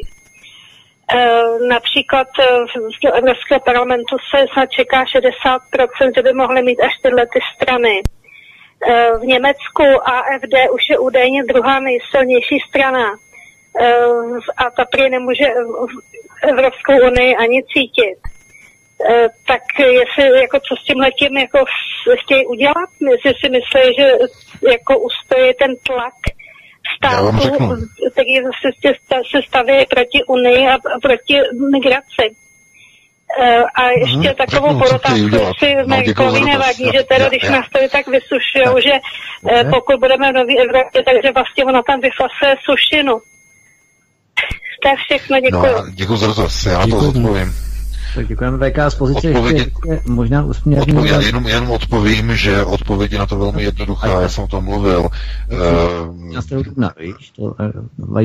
Eh, 1.15 1.43
například 1.67 2.27
v 3.03 3.07
eh, 3.07 3.17
Evropského 3.17 3.59
parlamentu 3.59 4.15
se 4.29 4.45
snad 4.53 4.71
čeká 4.71 5.03
60%, 5.03 6.11
že 6.15 6.21
by 6.21 6.33
mohly 6.33 6.63
mít 6.63 6.79
až 6.81 6.93
tyhle 7.01 7.25
ty 7.33 7.39
strany. 7.55 8.01
Eh, 8.87 9.11
v 9.17 9.23
Německu 9.23 9.83
AFD 10.05 10.55
už 10.73 10.89
je 10.89 10.99
údajně 10.99 11.43
druhá 11.43 11.79
nejsilnější 11.79 12.59
strana 12.69 13.05
a 14.57 14.69
ta 14.69 14.85
prý 14.85 15.09
nemůže 15.09 15.45
Evropskou 16.43 16.93
unii 16.93 17.35
ani 17.35 17.63
cítit. 17.63 18.17
Tak 19.47 19.63
jestli 19.79 20.41
jako 20.41 20.59
co 20.59 20.75
s 20.75 20.83
tím 20.85 20.99
letím 20.99 21.37
jako 21.37 21.59
chtějí 22.23 22.45
udělat, 22.45 22.89
jestli 23.11 23.33
si 23.39 23.49
myslí, 23.49 23.95
že 23.99 24.07
jako 24.71 24.99
ustojí 24.99 25.53
ten 25.59 25.71
tlak 25.87 26.13
států, 26.97 27.49
který 28.11 28.33
se, 28.61 28.69
se 29.31 29.41
staví 29.47 29.85
proti 29.89 30.23
Unii 30.27 30.67
a 30.67 30.77
proti 31.01 31.35
migraci. 31.71 32.35
Uh, 33.39 33.63
a 33.75 33.89
ještě 33.89 34.29
hmm, 34.29 34.35
takovou 34.35 34.79
porotázku, 34.79 35.35
jestli 35.35 35.75
no, 35.75 35.87
Merkelovi 35.87 36.41
nevadí, 36.41 36.85
že 36.93 37.03
teda, 37.03 37.29
když 37.29 37.43
nás 37.43 37.65
tady 37.73 37.89
tak 37.89 38.07
vysušujou, 38.07 38.79
že 38.79 38.93
uh, 39.41 39.71
pokud 39.71 39.99
budeme 39.99 40.31
v 40.31 40.35
Nový 40.35 40.59
Evropě, 40.59 41.03
takže 41.03 41.31
vlastně 41.33 41.65
ona 41.65 41.81
tam 41.81 41.99
vyfasuje 42.01 42.55
sušinu. 42.69 43.13
To 44.81 44.89
je 44.89 44.95
všechno, 45.05 45.39
děkuji. 45.39 45.73
No, 45.73 45.89
děkuji 45.89 46.17
za 46.17 46.27
dotaz, 46.27 46.65
já 46.65 46.87
to 46.87 46.97
odpovím. 46.97 47.72
Tak 48.15 48.27
děkujeme 48.27 48.69
VK 48.69 48.77
z 48.89 48.95
pozice 48.95 49.29
Odpovědi, 49.29 49.59
ještě, 49.59 50.01
možná 50.09 50.43
usměrně. 50.45 50.93
Odpověď, 50.93 51.25
jenom, 51.25 51.47
jenom 51.47 51.71
odpovím, 51.71 52.35
že 52.35 52.63
odpověď 52.63 53.11
je 53.11 53.19
na 53.19 53.25
to 53.25 53.37
velmi 53.37 53.63
jednoduchá, 53.63 54.21
já 54.21 54.29
jsem 54.29 54.43
o 54.43 54.47
tom 54.47 54.63
mluvil. 54.63 55.09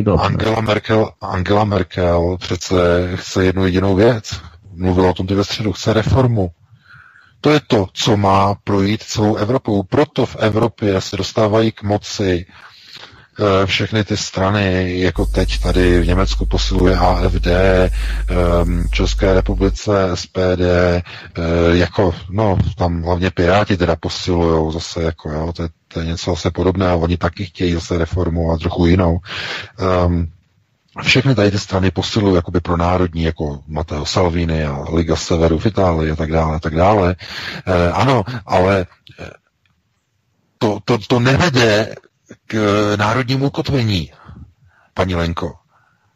Uh, 0.04 0.20
Angela 0.20 0.60
Merkel, 0.60 1.10
Angela 1.20 1.64
Merkel 1.64 2.36
přece 2.40 2.76
chce 3.14 3.44
jednu 3.44 3.64
jedinou 3.64 3.94
věc. 3.94 4.40
Mluvila 4.74 5.10
o 5.10 5.14
tom 5.14 5.26
ty 5.26 5.34
ve 5.34 5.44
středu, 5.44 5.72
chce 5.72 5.92
reformu. 5.92 6.50
To 7.40 7.50
je 7.50 7.60
to, 7.66 7.86
co 7.92 8.16
má 8.16 8.54
projít 8.64 9.02
celou 9.02 9.36
Evropou. 9.36 9.82
Proto 9.82 10.26
v 10.26 10.36
Evropě 10.36 11.00
se 11.00 11.16
dostávají 11.16 11.72
k 11.72 11.82
moci 11.82 12.46
Eh, 12.48 12.67
všechny 13.64 14.04
ty 14.04 14.16
strany, 14.16 14.92
jako 15.00 15.26
teď 15.26 15.60
tady 15.60 16.00
v 16.00 16.06
Německu 16.06 16.46
posiluje 16.46 16.96
AFD, 16.96 17.46
ehm, 17.46 18.84
České 18.90 19.34
republice 19.34 20.10
SPD, 20.14 20.60
eh, 20.60 21.02
jako, 21.72 22.14
no, 22.30 22.58
tam 22.76 23.02
hlavně 23.02 23.30
Piráti 23.30 23.76
teda 23.76 23.96
posilují 23.96 24.72
zase, 24.72 25.02
jako, 25.02 25.30
jo, 25.30 25.52
to 25.52 25.62
je, 25.62 25.68
to 25.88 26.00
je 26.00 26.06
něco 26.06 26.30
zase 26.30 26.50
podobného, 26.50 26.98
oni 26.98 27.16
taky 27.16 27.44
chtějí 27.44 27.72
zase 27.72 27.98
reformu 27.98 28.52
a 28.52 28.58
trochu 28.58 28.86
jinou. 28.86 29.18
Um, 30.06 30.28
všechny 31.02 31.34
tady 31.34 31.50
ty 31.50 31.58
strany 31.58 31.90
posilují 31.90 32.34
jakoby 32.34 32.60
pro 32.60 32.76
národní, 32.76 33.22
jako 33.22 33.60
Matteo 33.68 34.04
Salvini 34.06 34.64
a 34.64 34.84
Liga 34.92 35.16
Severu 35.16 35.58
v 35.58 35.66
Itálii 35.66 36.10
a 36.10 36.16
tak 36.16 36.32
dále, 36.32 36.56
a 36.56 36.58
tak 36.58 36.74
dále. 36.74 37.16
E, 37.66 37.92
ano, 37.92 38.24
ale 38.46 38.86
to, 40.58 40.78
to, 40.84 40.98
to 40.98 41.20
nevede 41.20 41.94
k 42.50 42.56
národnímu 42.98 43.46
ukotvení, 43.46 44.12
paní 44.94 45.14
Lenko. 45.14 45.54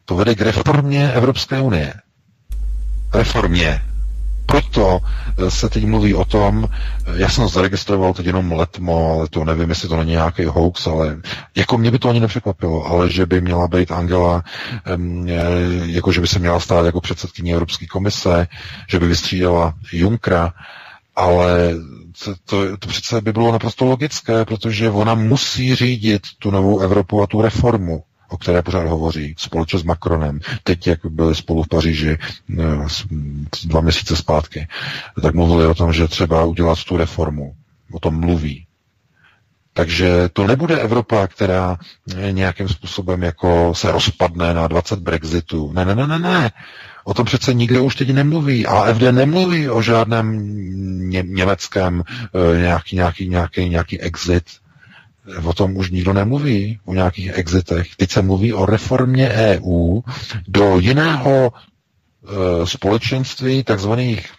To 0.05 0.15
vede 0.15 0.35
k 0.35 0.41
reformě 0.41 1.11
Evropské 1.11 1.61
unie. 1.61 1.93
Reformě. 3.13 3.81
Proto 4.45 4.99
se 5.49 5.69
teď 5.69 5.85
mluví 5.85 6.13
o 6.13 6.25
tom, 6.25 6.67
já 7.15 7.29
jsem 7.29 7.47
zaregistroval 7.47 8.13
teď 8.13 8.25
jenom 8.25 8.51
letmo, 8.51 9.13
ale 9.13 9.27
to 9.29 9.45
nevím, 9.45 9.69
jestli 9.69 9.89
to 9.89 9.97
není 9.97 10.11
nějaký 10.11 10.45
hoax, 10.45 10.87
ale 10.87 11.17
jako 11.55 11.77
mě 11.77 11.91
by 11.91 11.99
to 11.99 12.09
ani 12.09 12.19
nepřekvapilo, 12.19 12.85
ale 12.85 13.09
že 13.09 13.25
by 13.25 13.41
měla 13.41 13.67
být 13.67 13.91
Angela, 13.91 14.43
jako 15.85 16.11
že 16.11 16.21
by 16.21 16.27
se 16.27 16.39
měla 16.39 16.59
stát 16.59 16.85
jako 16.85 17.01
předsedkyní 17.01 17.53
Evropské 17.53 17.87
komise, 17.87 18.47
že 18.89 18.99
by 18.99 19.07
vystřídala 19.07 19.73
Junkra, 19.91 20.53
ale 21.15 21.73
to, 22.23 22.35
to, 22.45 22.77
to 22.77 22.87
přece 22.87 23.21
by 23.21 23.33
bylo 23.33 23.51
naprosto 23.51 23.85
logické, 23.85 24.45
protože 24.45 24.89
ona 24.89 25.15
musí 25.15 25.75
řídit 25.75 26.21
tu 26.39 26.51
novou 26.51 26.79
Evropu 26.79 27.21
a 27.21 27.27
tu 27.27 27.41
reformu 27.41 28.03
o 28.33 28.37
které 28.37 28.61
pořád 28.61 28.87
hovoří, 28.87 29.35
společně 29.37 29.79
s 29.79 29.83
Macronem. 29.83 30.39
Teď, 30.63 30.87
jak 30.87 30.99
byli 31.05 31.35
spolu 31.35 31.63
v 31.63 31.67
Paříži 31.67 32.17
eh, 32.59 32.63
dva 33.65 33.81
měsíce 33.81 34.15
zpátky, 34.15 34.67
tak 35.21 35.33
mluvili 35.35 35.67
o 35.67 35.73
tom, 35.73 35.93
že 35.93 36.07
třeba 36.07 36.43
udělat 36.43 36.83
tu 36.83 36.97
reformu. 36.97 37.55
O 37.91 37.99
tom 37.99 38.19
mluví. 38.19 38.65
Takže 39.73 40.29
to 40.33 40.47
nebude 40.47 40.79
Evropa, 40.79 41.27
která 41.27 41.77
nějakým 42.31 42.69
způsobem 42.69 43.23
jako 43.23 43.73
se 43.75 43.91
rozpadne 43.91 44.53
na 44.53 44.67
20 44.67 44.99
Brexitů. 44.99 45.71
Ne, 45.73 45.85
ne, 45.85 45.95
ne, 45.95 46.07
ne, 46.07 46.19
ne. 46.19 46.51
O 47.03 47.13
tom 47.13 47.25
přece 47.25 47.53
nikdo 47.53 47.83
už 47.83 47.95
teď 47.95 48.09
nemluví. 48.13 48.65
AFD 48.65 49.01
nemluví 49.01 49.69
o 49.69 49.81
žádném 49.81 50.39
ně, 51.09 51.23
německém 51.27 52.03
e, 52.53 52.61
nějaký, 52.61 52.95
nějaký, 52.95 53.29
nějaký, 53.29 53.69
nějaký 53.69 54.01
exit. 54.01 54.43
O 55.43 55.53
tom 55.53 55.77
už 55.77 55.91
nikdo 55.91 56.13
nemluví, 56.13 56.79
o 56.85 56.93
nějakých 56.93 57.31
exitech. 57.33 57.95
Teď 57.95 58.11
se 58.11 58.21
mluví 58.21 58.53
o 58.53 58.65
reformě 58.65 59.29
EU 59.29 60.01
do 60.47 60.79
jiného 60.79 61.51
e, 61.53 62.67
společenství 62.67 63.63
takzvaných 63.63 64.27
e, 64.27 64.31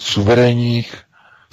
suverénních 0.00 0.94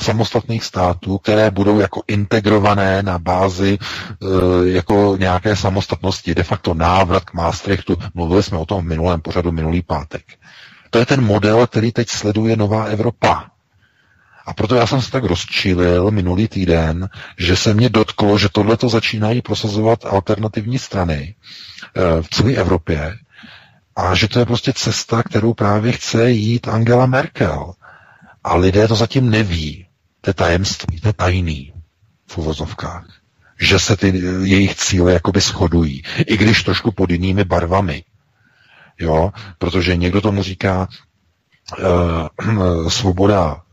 samostatných 0.02 0.64
států, 0.64 1.18
které 1.18 1.52
budou 1.52 1.80
jako 1.80 2.02
integrované 2.08 3.04
na 3.04 3.20
bázi 3.20 3.78
e, 3.78 4.70
jako 4.70 5.16
nějaké 5.20 5.56
samostatnosti, 5.56 6.36
de 6.36 6.44
facto 6.44 6.74
návrat 6.74 7.24
k 7.26 7.34
Maastrichtu. 7.34 7.98
Mluvili 8.14 8.44
jsme 8.44 8.58
o 8.58 8.66
tom 8.66 8.82
v 8.86 8.88
minulém 8.88 9.22
pořadu 9.22 9.52
minulý 9.52 9.82
pátek. 9.82 10.24
To 10.90 11.00
je 11.00 11.06
ten 11.06 11.22
model, 11.24 11.68
který 11.68 11.92
teď 11.92 12.10
sleduje 12.10 12.56
Nová 12.56 12.84
Evropa. 12.86 13.46
A 14.46 14.54
proto 14.54 14.76
já 14.76 14.88
jsem 14.88 15.02
se 15.02 15.12
tak 15.12 15.24
rozčilil 15.24 16.12
minulý 16.12 16.48
týden, 16.48 17.10
že 17.38 17.56
se 17.56 17.74
mě 17.74 17.90
dotklo, 17.90 18.38
že 18.38 18.50
tohle 18.52 18.78
to 18.78 18.90
začínají 18.90 19.42
prosazovat 19.42 20.06
alternativní 20.06 20.80
strany 20.80 21.36
e, 21.96 22.22
v 22.22 22.30
celé 22.30 22.52
Evropě 22.54 23.18
a 23.98 24.16
že 24.16 24.28
to 24.28 24.40
je 24.40 24.46
prostě 24.46 24.74
cesta, 24.74 25.24
kterou 25.24 25.54
právě 25.54 25.92
chce 25.92 26.32
jít 26.32 26.68
Angela 26.68 27.06
Merkel. 27.06 27.74
A 28.44 28.56
lidé 28.56 28.88
to 28.88 28.96
zatím 28.96 29.30
neví. 29.30 29.87
To 30.28 30.32
je 30.32 30.34
tajemství, 30.44 31.00
to 31.00 31.08
je 31.08 31.14
tajný 31.14 31.74
v 32.28 32.38
uvozovkách. 32.38 33.08
Že 33.60 33.80
se 33.80 33.98
ty 33.98 34.08
jejich 34.44 34.76
cíle 34.76 35.14
jakoby 35.14 35.40
shodují, 35.40 36.04
i 36.26 36.38
když 36.38 36.64
trošku 36.64 36.92
pod 36.92 37.10
jinými 37.10 37.44
barvami. 37.44 38.04
Jo, 39.00 39.32
protože 39.58 39.96
někdo 39.96 40.22
tomu 40.22 40.44
říká 40.44 40.88
uh, 41.80 42.90
svoboda 42.90 43.64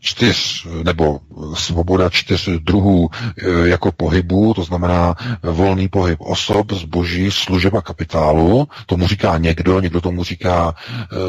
čtyř, 0.00 0.66
nebo 0.82 1.20
svoboda 1.54 2.10
čtyř 2.10 2.48
druhů 2.58 3.10
e, 3.38 3.68
jako 3.68 3.92
pohybu, 3.92 4.54
to 4.54 4.64
znamená 4.64 5.14
volný 5.42 5.88
pohyb 5.88 6.18
osob, 6.20 6.72
zboží, 6.72 7.30
služeb 7.30 7.74
a 7.74 7.82
kapitálu. 7.82 8.68
Tomu 8.86 9.08
říká 9.08 9.38
někdo, 9.38 9.80
někdo 9.80 10.00
tomu 10.00 10.24
říká, 10.24 10.74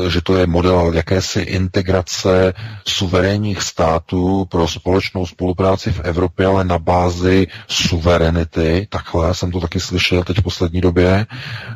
e, 0.05 0.09
že 0.09 0.21
to 0.21 0.35
je 0.37 0.47
model 0.47 0.91
jakési 0.93 1.41
integrace 1.41 2.53
suverénních 2.87 3.61
států 3.61 4.45
pro 4.45 4.67
společnou 4.67 5.25
spolupráci 5.25 5.91
v 5.91 5.99
Evropě, 5.99 6.45
ale 6.45 6.63
na 6.63 6.79
bázi 6.79 7.47
suverenity. 7.67 8.87
Takhle 8.89 9.33
jsem 9.33 9.51
to 9.51 9.59
taky 9.59 9.79
slyšel 9.79 10.23
teď 10.23 10.37
v 10.37 10.43
poslední 10.43 10.81
době. 10.81 11.25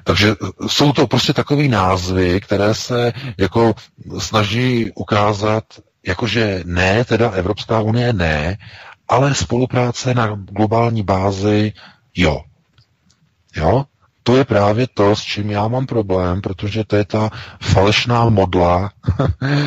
Takže 0.03 0.35
jsou 0.67 0.93
to 0.93 1.07
prostě 1.07 1.33
takové 1.33 1.67
názvy, 1.67 2.41
které 2.41 2.73
se 2.75 3.13
jako 3.37 3.73
snaží 4.19 4.91
ukázat 4.95 5.63
jakože 6.07 6.63
ne, 6.65 7.05
teda 7.05 7.29
Evropská 7.29 7.79
unie 7.79 8.13
ne, 8.13 8.57
ale 9.07 9.35
spolupráce 9.35 10.13
na 10.13 10.27
globální 10.35 11.03
bázi 11.03 11.73
jo. 12.15 12.41
Jo? 13.55 13.85
To 14.23 14.37
je 14.37 14.45
právě 14.45 14.87
to, 14.93 15.15
s 15.15 15.21
čím 15.21 15.49
já 15.49 15.67
mám 15.67 15.85
problém, 15.85 16.41
protože 16.41 16.83
to 16.83 16.95
je 16.95 17.05
ta 17.05 17.29
falešná 17.61 18.29
modla 18.29 18.91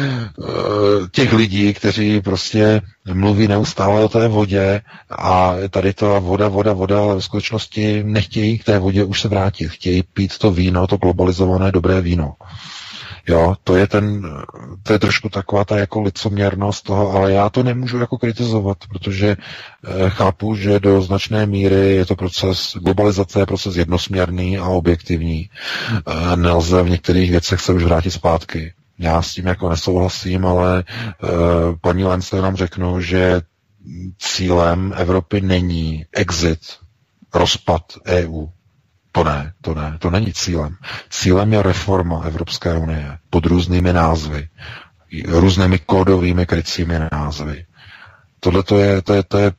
těch 1.11 1.32
lidí, 1.32 1.74
kteří 1.74 2.20
prostě 2.20 2.82
mluví 3.12 3.48
neustále 3.48 4.05
o 4.05 4.09
té 4.09 4.28
vodě 4.28 4.81
a 5.11 5.55
tady 5.70 5.93
to 5.93 6.20
voda, 6.20 6.48
voda, 6.48 6.73
voda, 6.73 7.01
ale 7.01 7.16
v 7.16 7.24
skutečnosti 7.24 8.05
nechtějí 8.05 8.59
k 8.59 8.65
té 8.65 8.78
vodě 8.78 9.05
už 9.05 9.20
se 9.20 9.28
vrátit. 9.28 9.69
Chtějí 9.69 10.02
pít 10.02 10.39
to 10.39 10.51
víno, 10.51 10.86
to 10.86 10.97
globalizované 10.97 11.73
dobré 11.73 12.01
víno. 12.01 12.35
Jo, 13.29 13.55
to 13.65 13.77
je 13.77 13.87
ten, 13.87 14.23
to 14.83 14.93
je 14.93 14.99
trošku 14.99 15.29
taková 15.29 15.65
ta 15.65 15.79
jako 15.79 16.01
licoměrnost 16.01 16.83
toho, 16.83 17.11
ale 17.13 17.33
já 17.33 17.49
to 17.51 17.63
nemůžu 17.63 17.99
jako 17.99 18.19
kritizovat, 18.19 18.79
protože 18.89 19.29
e, 20.07 20.11
chápu, 20.11 20.55
že 20.57 20.81
do 20.81 21.03
značné 21.03 21.47
míry 21.47 21.95
je 21.97 22.07
to 22.07 22.17
proces, 22.17 22.77
globalizace 22.83 23.41
je 23.41 23.47
proces 23.47 23.77
jednosměrný 23.77 24.59
a 24.59 24.65
objektivní. 24.69 25.51
E, 26.33 26.37
nelze 26.37 26.83
v 26.83 26.91
některých 26.91 27.31
věcech 27.31 27.61
se 27.61 27.73
už 27.73 27.83
vrátit 27.85 28.11
zpátky. 28.11 28.73
Já 28.99 29.23
s 29.23 29.35
tím 29.35 29.47
jako 29.47 29.69
nesouhlasím, 29.69 30.47
ale 30.47 30.79
e, 30.79 30.85
paní 31.81 32.05
Lence 32.05 32.43
nám 32.43 32.57
řeknu, 32.57 33.01
že 33.01 33.41
cílem 34.19 34.95
Evropy 34.97 35.41
není 35.41 36.07
exit, 36.13 36.61
rozpad 37.35 37.83
EU. 38.07 38.47
To 39.15 39.24
ne, 39.24 39.53
to 39.61 39.74
ne, 39.74 39.97
to 39.99 40.11
není 40.11 40.32
cílem. 40.32 40.77
Cílem 41.11 41.53
je 41.53 41.62
reforma 41.62 42.23
Evropské 42.24 42.74
unie 42.78 43.19
pod 43.31 43.47
různými 43.47 43.93
názvy, 43.93 44.49
různými 45.28 45.78
kódovými 45.78 46.47
krycími 46.47 46.95
názvy. 47.12 47.65
Tohle 48.41 48.62
to 48.62 48.78
je, 48.78 49.03
to 49.03 49.15
je, 49.15 49.23
to 49.23 49.39
je 49.39 49.53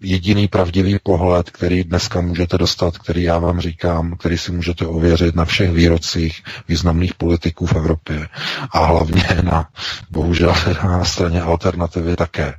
jediný 0.00 0.48
pravdivý 0.48 0.98
pohled, 1.02 1.50
který 1.50 1.84
dneska 1.84 2.20
můžete 2.20 2.58
dostat, 2.58 2.98
který 2.98 3.22
já 3.22 3.38
vám 3.38 3.60
říkám, 3.60 4.16
který 4.16 4.38
si 4.38 4.52
můžete 4.52 4.86
ověřit 4.86 5.34
na 5.34 5.44
všech 5.44 5.70
výrocích 5.72 6.42
významných 6.68 7.14
politiků 7.14 7.66
v 7.66 7.76
Evropě 7.76 8.28
a 8.70 8.84
hlavně 8.84 9.24
na, 9.42 9.68
bohužel, 10.10 10.54
na 10.84 11.04
straně 11.04 11.42
alternativy 11.42 12.16
také. 12.16 12.54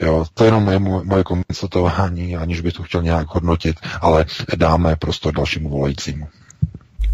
Jo, 0.00 0.24
to 0.34 0.44
je 0.44 0.48
jenom 0.48 0.64
moje, 0.64 0.78
moje 1.04 1.24
konstatování, 1.24 2.36
aniž 2.36 2.60
bych 2.60 2.72
to 2.72 2.82
chtěl 2.82 3.02
nějak 3.02 3.26
hodnotit, 3.28 3.76
ale 4.00 4.24
dáme 4.56 4.96
prostor 4.96 5.34
dalšímu 5.34 5.68
volajícímu. 5.68 6.26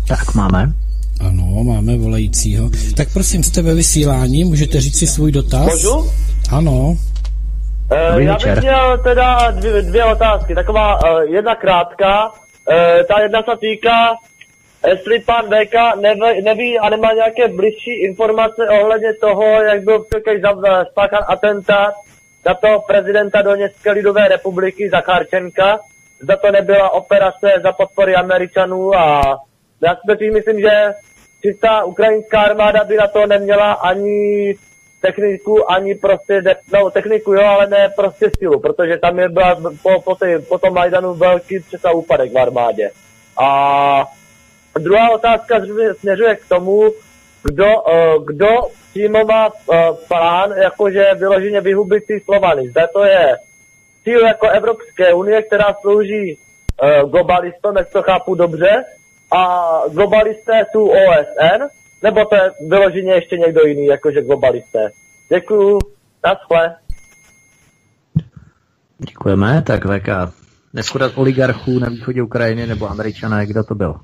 Tak 0.09 0.35
máme. 0.35 0.73
Ano, 1.21 1.65
máme 1.65 1.97
volajícího. 1.97 2.71
Tak 2.97 3.13
prosím, 3.13 3.43
jste 3.43 3.63
ve 3.63 3.75
vysílání, 3.75 4.45
můžete 4.45 4.81
říct 4.81 4.99
si 4.99 5.07
svůj 5.07 5.33
dotaz? 5.33 5.73
Můžu? 5.73 6.11
Ano. 6.51 6.97
Uh, 7.93 8.19
já 8.19 8.35
bych 8.35 8.57
měl 8.61 8.99
teda 8.99 9.51
dvě, 9.51 9.83
dvě 9.83 10.05
otázky. 10.05 10.55
Taková 10.55 10.95
uh, 10.95 11.21
jedna 11.21 11.55
krátká. 11.55 12.27
Uh, 12.29 12.35
ta 13.09 13.21
jedna 13.21 13.43
se 13.43 13.57
týká, 13.61 14.15
jestli 14.87 15.19
pan 15.21 15.45
VK 15.45 16.01
neví, 16.01 16.45
neví 16.45 16.79
a 16.79 16.91
nemá 16.91 17.13
nějaké 17.13 17.49
blížší 17.49 18.05
informace 18.09 18.69
ohledně 18.81 19.15
toho, 19.21 19.45
jak 19.45 19.85
byl 19.85 20.05
spáchán 20.91 21.25
atentát 21.29 21.95
za 22.47 22.55
toho 22.55 22.81
prezidenta 22.81 23.43
Doněcké 23.43 23.91
lidové 23.91 24.29
republiky 24.29 24.91
Zacharčenka, 24.91 25.79
zda 26.23 26.37
to 26.37 26.51
nebyla 26.51 26.91
operace 26.91 27.53
za 27.63 27.73
podpory 27.73 28.15
Američanů 28.15 28.95
a 28.95 29.23
já 29.83 29.97
si 30.17 30.31
myslím, 30.31 30.61
že 30.61 30.95
čistá 31.43 31.85
ukrajinská 31.85 32.41
armáda 32.41 32.85
by 32.85 32.97
na 32.97 33.07
to 33.07 33.27
neměla 33.27 33.73
ani 33.73 34.55
techniku, 35.01 35.71
ani 35.71 35.95
prostě, 35.95 36.43
no 36.73 36.91
techniku 36.91 37.33
jo, 37.33 37.43
ale 37.43 37.67
ne 37.67 37.89
prostě 37.97 38.31
silu, 38.39 38.61
protože 38.61 38.99
tam 38.99 39.19
je 39.19 39.29
byla 39.29 39.61
po, 39.83 40.01
po, 40.01 40.15
tý, 40.15 40.27
po 40.49 40.59
tom 40.59 40.75
Majdanu 40.75 41.15
velký 41.15 41.61
přesa 41.61 41.91
úpadek 41.91 42.33
v 42.33 42.39
armádě. 42.39 42.91
A 43.43 44.05
druhá 44.79 45.11
otázka 45.11 45.61
směřuje 45.99 46.37
k 46.37 46.49
tomu, 46.49 46.93
kdo, 47.47 47.67
uh, 47.67 48.25
kdo 48.25 48.49
přímo 48.91 49.25
má 49.25 49.49
uh, 49.49 49.77
plán, 50.09 50.51
jakože 50.63 51.15
vyloženě 51.19 51.61
vyhubit 51.61 52.07
ty 52.07 52.21
Slovany. 52.25 52.69
Zde 52.69 52.87
to 52.93 53.05
je 53.05 53.37
cíl 54.05 54.27
jako 54.27 54.49
Evropské 54.49 55.15
unie, 55.15 55.43
která 55.43 55.75
slouží 55.81 56.37
uh, 56.37 57.11
globalistom, 57.11 57.77
jak 57.77 57.93
to 57.93 58.03
chápu 58.03 58.35
dobře, 58.35 58.85
a 59.33 59.71
globalisté 59.93 60.65
jsou 60.73 60.89
OSN, 60.89 61.63
nebo 62.03 62.25
to 62.25 62.35
je 62.35 62.51
vyloženě 62.69 63.13
ještě 63.13 63.37
někdo 63.37 63.61
jiný, 63.61 63.87
jakože 63.87 64.23
globalisté. 64.23 64.91
Děkuju, 65.29 65.79
naschle. 66.25 66.77
Děkujeme, 68.99 69.63
tak 69.63 69.85
VK. 69.85 70.09
Neschoda 70.73 71.11
oligarchů 71.15 71.79
na 71.79 71.89
východě 71.89 72.23
Ukrajiny 72.23 72.67
nebo 72.67 72.91
američané, 72.91 73.47
kdo 73.47 73.65
to 73.65 73.75
byl? 73.75 73.95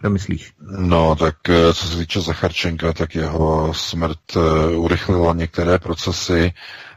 Kdo 0.00 0.10
myslíš? 0.10 0.52
No, 0.78 1.16
tak 1.16 1.48
eh, 1.48 1.74
co 1.74 1.86
se 1.88 1.96
týče 1.96 2.20
Zacharčenka, 2.20 2.92
tak 2.92 3.14
jeho 3.14 3.74
smrt 3.74 4.18
eh, 4.36 4.76
urychlila 4.76 5.34
některé 5.34 5.78
procesy. 5.78 6.52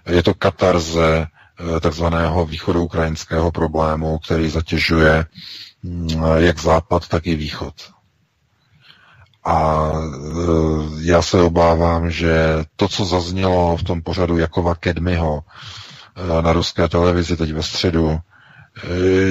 Je 0.10 0.24
to 0.24 0.34
katarze 0.34 1.28
eh, 1.28 1.80
takzvaného 1.80 2.46
východoukrajinského 2.46 3.52
problému, 3.52 4.20
který 4.20 4.50
zatěžuje 4.50 5.26
mm, 5.84 6.24
jak 6.38 6.60
západ, 6.62 7.08
tak 7.08 7.28
i 7.28 7.36
východ. 7.36 7.74
A 9.46 9.92
já 11.02 11.22
se 11.22 11.42
obávám, 11.42 12.12
že 12.12 12.66
to, 12.76 12.88
co 12.88 13.06
zaznělo 13.06 13.78
v 13.78 13.84
tom 13.84 14.02
pořadu 14.02 14.38
Jakova 14.38 14.76
Kedmiho 14.76 15.44
na 16.42 16.54
ruské 16.54 16.88
televizi 16.88 17.38
teď 17.38 17.54
ve 17.54 17.64
středu, 17.64 18.20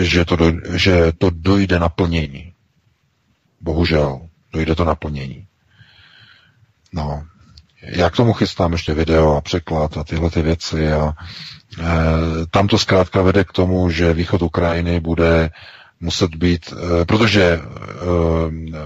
že 0.03 0.24
to, 0.24 0.36
do, 0.36 0.53
že 0.74 1.12
to 1.19 1.31
dojde 1.31 1.78
naplnění. 1.78 2.53
Bohužel, 3.60 4.20
dojde 4.52 4.74
to 4.74 4.85
naplnění. 4.85 5.47
No, 6.93 7.24
já 7.82 8.10
k 8.10 8.16
tomu 8.16 8.32
chystám 8.32 8.72
ještě 8.72 8.94
video 8.94 9.36
a 9.36 9.40
překlad 9.40 9.97
a 9.97 10.05
tyhle 10.05 10.30
ty 10.30 10.43
věci 10.43 10.93
a 10.93 11.12
e, 11.12 11.85
tam 12.51 12.68
to 12.68 12.78
zkrátka 12.78 13.22
vede 13.22 13.44
k 13.44 13.52
tomu, 13.52 13.90
že 13.90 14.12
východ 14.12 14.43
Ukrajiny 14.43 15.01
bude 15.01 15.51
muset 16.01 16.35
být, 16.35 16.72
e, 16.72 17.05
protože 17.05 17.43
e, 17.44 17.60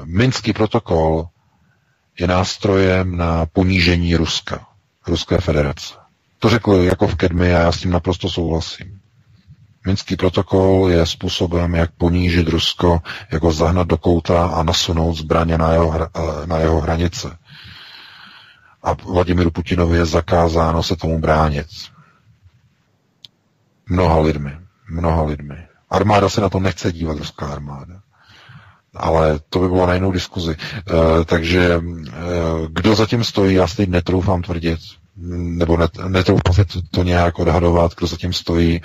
Minský 0.04 0.52
protokol 0.52 1.26
je 2.20 2.26
nástrojem 2.26 3.16
na 3.16 3.46
ponížení 3.46 4.16
Ruska, 4.16 4.66
Ruské 5.06 5.38
federace. 5.38 5.94
To 6.38 6.48
řekl 6.48 6.72
jako 6.74 7.08
v 7.08 7.14
Kedmi 7.14 7.54
a 7.54 7.58
já 7.58 7.72
s 7.72 7.80
tím 7.80 7.90
naprosto 7.90 8.28
souhlasím. 8.30 9.01
Minský 9.86 10.16
protokol 10.16 10.88
je 10.90 11.06
způsobem, 11.06 11.74
jak 11.74 11.90
ponížit 11.90 12.48
Rusko, 12.48 13.02
jako 13.32 13.52
zahnat 13.52 13.88
do 13.88 13.96
kouta 13.96 14.46
a 14.46 14.62
nasunout 14.62 15.16
zbraně 15.16 15.58
na 15.58 15.72
jeho, 15.72 15.94
eh, 16.02 16.46
na 16.46 16.58
jeho 16.58 16.80
hranice. 16.80 17.36
A 18.82 18.92
Vladimíru 18.92 19.50
Putinovi 19.50 19.98
je 19.98 20.04
zakázáno 20.06 20.82
se 20.82 20.96
tomu 20.96 21.18
bránit. 21.18 21.66
Mnoha 23.88 24.18
lidmi. 24.20 24.58
Mnoha 24.90 25.22
lidmi. 25.22 25.66
Armáda 25.90 26.28
se 26.28 26.40
na 26.40 26.48
to 26.48 26.60
nechce 26.60 26.92
dívat, 26.92 27.18
ruská 27.18 27.46
armáda. 27.46 28.00
Ale 28.94 29.40
to 29.48 29.58
by 29.58 29.68
bylo 29.68 29.86
na 29.86 29.94
jinou 29.94 30.12
diskuzi. 30.12 30.56
E, 30.56 31.24
takže 31.24 31.74
e, 31.74 31.80
kdo 32.68 32.94
zatím 32.94 33.24
stojí, 33.24 33.54
já 33.54 33.66
si 33.66 33.86
netroufám 33.86 34.42
tvrdit, 34.42 34.80
nebo 35.16 35.76
net, 35.76 35.98
netroufám 36.08 36.64
to, 36.72 36.82
to 36.90 37.02
nějak 37.02 37.38
odhadovat, 37.38 37.94
kdo 37.94 38.06
zatím 38.06 38.32
stojí. 38.32 38.80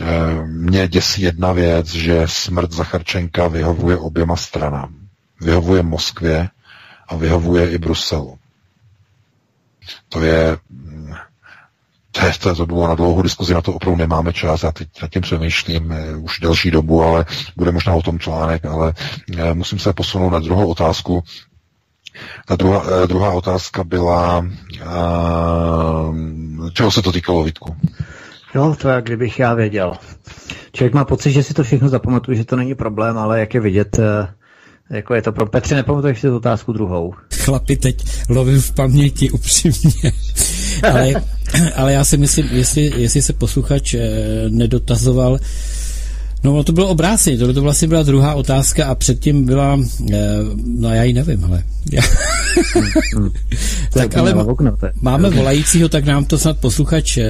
Eh, 0.00 0.04
mě 0.46 0.88
děsí 0.88 1.22
jedna 1.22 1.52
věc, 1.52 1.86
že 1.86 2.22
smrt 2.26 2.72
Zacharčenka 2.72 3.48
vyhovuje 3.48 3.96
oběma 3.96 4.36
stranám. 4.36 4.94
Vyhovuje 5.40 5.82
Moskvě 5.82 6.48
a 7.08 7.16
vyhovuje 7.16 7.70
i 7.70 7.78
Bruselu. 7.78 8.38
To 10.08 10.20
je, 10.22 10.58
to, 12.12 12.26
je, 12.26 12.32
to, 12.40 12.54
to 12.54 12.66
bylo 12.66 12.88
na 12.88 12.94
dlouhou 12.94 13.22
diskuzi, 13.22 13.54
na 13.54 13.60
to 13.62 13.72
opravdu 13.72 13.98
nemáme 13.98 14.32
čas, 14.32 14.62
já 14.62 14.72
teď 14.72 14.88
nad 15.02 15.10
tím 15.10 15.22
přemýšlím 15.22 15.92
eh, 15.92 16.16
už 16.16 16.40
delší 16.40 16.70
dobu, 16.70 17.02
ale 17.02 17.24
bude 17.56 17.72
možná 17.72 17.94
o 17.94 18.02
tom 18.02 18.18
článek, 18.18 18.64
ale 18.64 18.94
eh, 19.38 19.54
musím 19.54 19.78
se 19.78 19.92
posunout 19.92 20.30
na 20.30 20.38
druhou 20.38 20.68
otázku, 20.68 21.24
Ta 22.46 22.56
druhá, 22.56 22.84
eh, 23.04 23.06
druhá 23.06 23.32
otázka 23.32 23.84
byla, 23.84 24.38
uh, 24.38 26.16
čeho 26.72 26.90
se 26.90 27.02
to 27.02 27.12
týkalo, 27.12 27.44
Vítku? 27.44 27.76
No, 28.54 28.74
to 28.76 28.88
je, 28.88 29.02
kdybych 29.02 29.38
já 29.38 29.54
věděl. 29.54 29.92
Člověk 30.72 30.94
má 30.94 31.04
pocit, 31.04 31.32
že 31.32 31.42
si 31.42 31.54
to 31.54 31.62
všechno 31.62 31.88
zapamatuje, 31.88 32.36
že 32.36 32.44
to 32.44 32.56
není 32.56 32.74
problém, 32.74 33.18
ale 33.18 33.40
jak 33.40 33.54
je 33.54 33.60
vidět, 33.60 33.98
uh, 33.98 34.04
jako 34.90 35.14
je 35.14 35.22
to 35.22 35.32
pro 35.32 35.46
Petře, 35.46 35.74
nepamatuješ 35.74 36.20
si 36.20 36.26
tu 36.26 36.36
otázku 36.36 36.72
druhou? 36.72 37.14
Chlapi, 37.34 37.76
teď 37.76 38.04
lovím 38.28 38.60
v 38.60 38.72
paměti 38.72 39.30
upřímně. 39.30 40.12
ale, 40.92 41.12
ale 41.76 41.92
já 41.92 42.04
si 42.04 42.16
myslím, 42.16 42.46
jestli, 42.52 42.92
jestli 42.96 43.22
se 43.22 43.32
posluchač 43.32 43.94
eh, 43.94 44.00
nedotazoval, 44.48 45.38
No, 46.44 46.64
to 46.64 46.72
bylo 46.72 46.88
obráceně, 46.88 47.38
tohle 47.38 47.54
to 47.54 47.62
vlastně 47.62 47.88
byla 47.88 48.02
druhá 48.02 48.34
otázka 48.34 48.86
a 48.86 48.94
předtím 48.94 49.44
byla, 49.44 49.80
eh, 50.12 50.16
no 50.66 50.94
já 50.94 51.02
ji 51.04 51.12
nevím, 51.12 51.44
ale. 51.44 51.62
tak 53.92 54.16
ale 54.16 54.34
okno, 54.34 54.76
máme 55.00 55.30
volajícího, 55.30 55.88
tak 55.88 56.04
nám 56.04 56.24
to 56.24 56.38
snad 56.38 56.58
posluchač, 56.58 57.16
eh, 57.16 57.26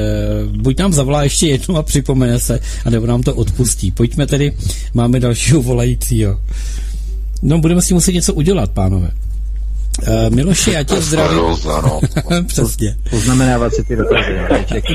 buď 0.56 0.78
nám 0.78 0.92
zavolá 0.92 1.22
ještě 1.22 1.46
jednou 1.48 1.76
a 1.76 1.82
připomene 1.82 2.40
se, 2.40 2.60
anebo 2.84 3.06
nám 3.06 3.22
to 3.22 3.34
odpustí. 3.34 3.90
Pojďme 3.90 4.26
tedy, 4.26 4.52
máme 4.94 5.20
dalšího 5.20 5.62
volajícího. 5.62 6.40
No, 7.42 7.58
budeme 7.58 7.82
si 7.82 7.94
muset 7.94 8.12
něco 8.12 8.34
udělat, 8.34 8.70
pánové. 8.70 9.10
Uh, 10.08 10.34
Miloši, 10.34 10.70
já 10.70 10.82
tě 10.82 11.00
zdravím. 11.00 11.40
Přesně. 12.46 12.96
Poznamenávat 13.10 13.74
si 13.74 13.84
ty 13.84 13.96
dotazy. 13.96 14.38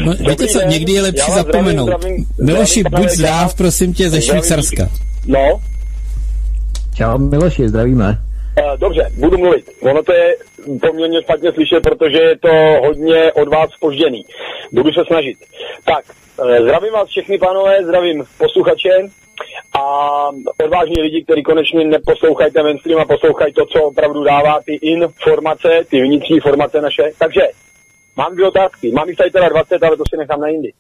no, 0.06 0.14
víte 0.30 0.48
co, 0.48 0.62
někdy 0.62 0.92
je 0.92 1.02
lepší 1.02 1.32
zapomenout. 1.32 1.86
Zdravím, 1.86 2.26
Miloši, 2.42 2.80
zdravím, 2.80 3.02
buď 3.02 3.10
zdrav, 3.10 3.56
prosím 3.56 3.94
tě, 3.94 4.10
ze 4.10 4.22
Švýcarska. 4.22 4.90
No. 5.28 5.62
Čau, 6.96 7.18
Miloši, 7.18 7.70
zdravíme. 7.70 8.18
Uh, 8.60 8.80
dobře, 8.80 9.12
budu 9.18 9.38
mluvit. 9.38 9.70
Ono 9.82 10.04
to 10.04 10.14
je 10.14 10.36
poměrně 10.82 11.22
špatně 11.22 11.52
slyšet, 11.52 11.80
protože 11.84 12.18
je 12.18 12.38
to 12.38 12.82
hodně 12.88 13.34
od 13.34 13.48
vás 13.48 13.70
spožděný. 13.70 14.26
Budu 14.72 14.92
se 14.92 15.02
snažit. 15.08 15.38
Tak, 15.86 16.06
uh, 16.38 16.64
zdravím 16.64 16.94
vás 16.94 17.10
všechny, 17.10 17.38
pánové, 17.38 17.84
zdravím 17.84 18.24
posluchače 18.38 18.90
a 19.80 19.84
odvážní 20.64 21.02
lidi, 21.02 21.24
kteří 21.24 21.44
konečně 21.44 21.84
neposlouchají 21.84 22.52
ten 22.52 22.64
mainstream 22.64 23.02
a 23.02 23.06
poslouchají 23.06 23.54
to, 23.54 23.66
co 23.66 23.84
opravdu 23.84 24.24
dává 24.24 24.60
ty 24.66 24.74
informace, 24.74 25.70
ty 25.90 26.02
vnitřní 26.02 26.36
informace 26.36 26.82
naše. 26.82 27.04
Takže 27.20 27.42
mám 28.18 28.34
dvě 28.34 28.48
otázky. 28.48 28.92
Mám 28.92 29.10
jich 29.10 29.18
tady 29.18 29.32
teda 29.32 29.50
20, 29.50 29.84
ale 29.84 29.98
to 29.98 30.04
si 30.10 30.18
nechám 30.18 30.42
na 30.42 30.48
jindy. 30.48 30.72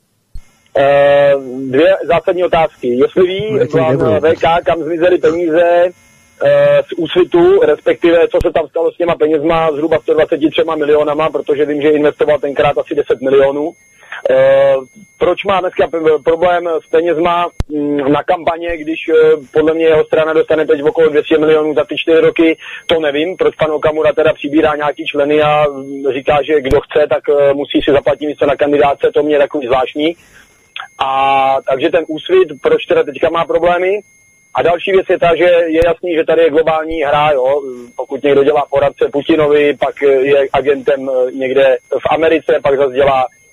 Uh, 0.78 1.72
dvě 1.72 1.98
zásadní 2.08 2.44
otázky. 2.44 2.88
Jestli 2.88 3.28
ví 3.28 3.60
plán 3.72 3.98
VK, 3.98 4.66
kam 4.66 4.84
zmizely 4.84 5.18
peníze 5.18 5.86
uh, 5.86 6.50
z 6.88 6.94
úsvitu, 6.98 7.60
respektive 7.60 8.28
co 8.28 8.38
se 8.46 8.54
tam 8.54 8.68
stalo 8.68 8.92
s 8.92 8.98
těma 8.98 9.16
penězma, 9.16 9.72
zhruba 9.72 10.00
123 10.00 10.62
milionama, 10.76 11.30
protože 11.30 11.66
vím, 11.66 11.82
že 11.82 11.90
investoval 11.90 12.40
tenkrát 12.40 12.78
asi 12.78 12.96
10 12.96 13.22
milionů. 13.22 13.72
Uh, 14.30 14.84
proč 15.18 15.44
má 15.44 15.60
dneska 15.60 15.88
problém 16.24 16.70
s 16.86 16.90
penězma 16.90 17.48
mm, 17.70 18.12
na 18.12 18.24
kampaně, 18.24 18.78
když 18.78 19.00
uh, 19.10 19.44
podle 19.54 19.74
mě 19.74 19.86
jeho 19.86 20.04
strana 20.06 20.34
dostane 20.34 20.66
teď 20.66 20.84
okolo 20.84 21.10
200 21.10 21.38
milionů 21.38 21.74
za 21.74 21.86
ty 21.86 21.98
čtyři 21.98 22.22
roky, 22.22 22.58
to 22.86 23.00
nevím, 23.00 23.38
proč 23.38 23.56
pan 23.56 23.72
Okamura 23.72 24.14
teda 24.14 24.34
přibírá 24.34 24.76
nějaký 24.76 25.06
členy 25.06 25.42
a 25.42 25.66
říká, 26.14 26.42
že 26.44 26.62
kdo 26.62 26.82
chce, 26.82 27.08
tak 27.08 27.24
uh, 27.28 27.54
musí 27.54 27.82
si 27.82 27.92
zaplatit 27.92 28.26
místo 28.26 28.46
na 28.46 28.56
kandidáce, 28.56 29.12
to 29.14 29.24
mě 29.24 29.36
je 29.36 29.40
takový 29.40 29.68
zvláštní. 29.68 30.16
A 30.98 31.58
takže 31.70 31.90
ten 31.90 32.06
úsvit, 32.08 32.48
proč 32.62 32.86
teda 32.86 33.04
teďka 33.04 33.30
má 33.30 33.46
problémy? 33.46 34.00
A 34.54 34.62
další 34.62 34.92
věc 34.92 35.06
je 35.10 35.20
ta, 35.20 35.36
že 35.36 35.44
je 35.44 35.82
jasný, 35.86 36.16
že 36.16 36.24
tady 36.24 36.42
je 36.42 36.50
globální 36.50 37.02
hra, 37.02 37.32
jo. 37.32 37.62
Pokud 37.96 38.24
někdo 38.24 38.44
dělá 38.44 38.66
poradce 38.70 39.10
Putinovi, 39.12 39.78
pak 39.78 40.02
je 40.02 40.48
agentem 40.54 41.10
někde 41.34 41.78
v 41.90 42.14
Americe, 42.14 42.60
pak 42.64 42.78
zase 42.78 42.94
dělá 42.94 43.26
Eh, 43.26 43.45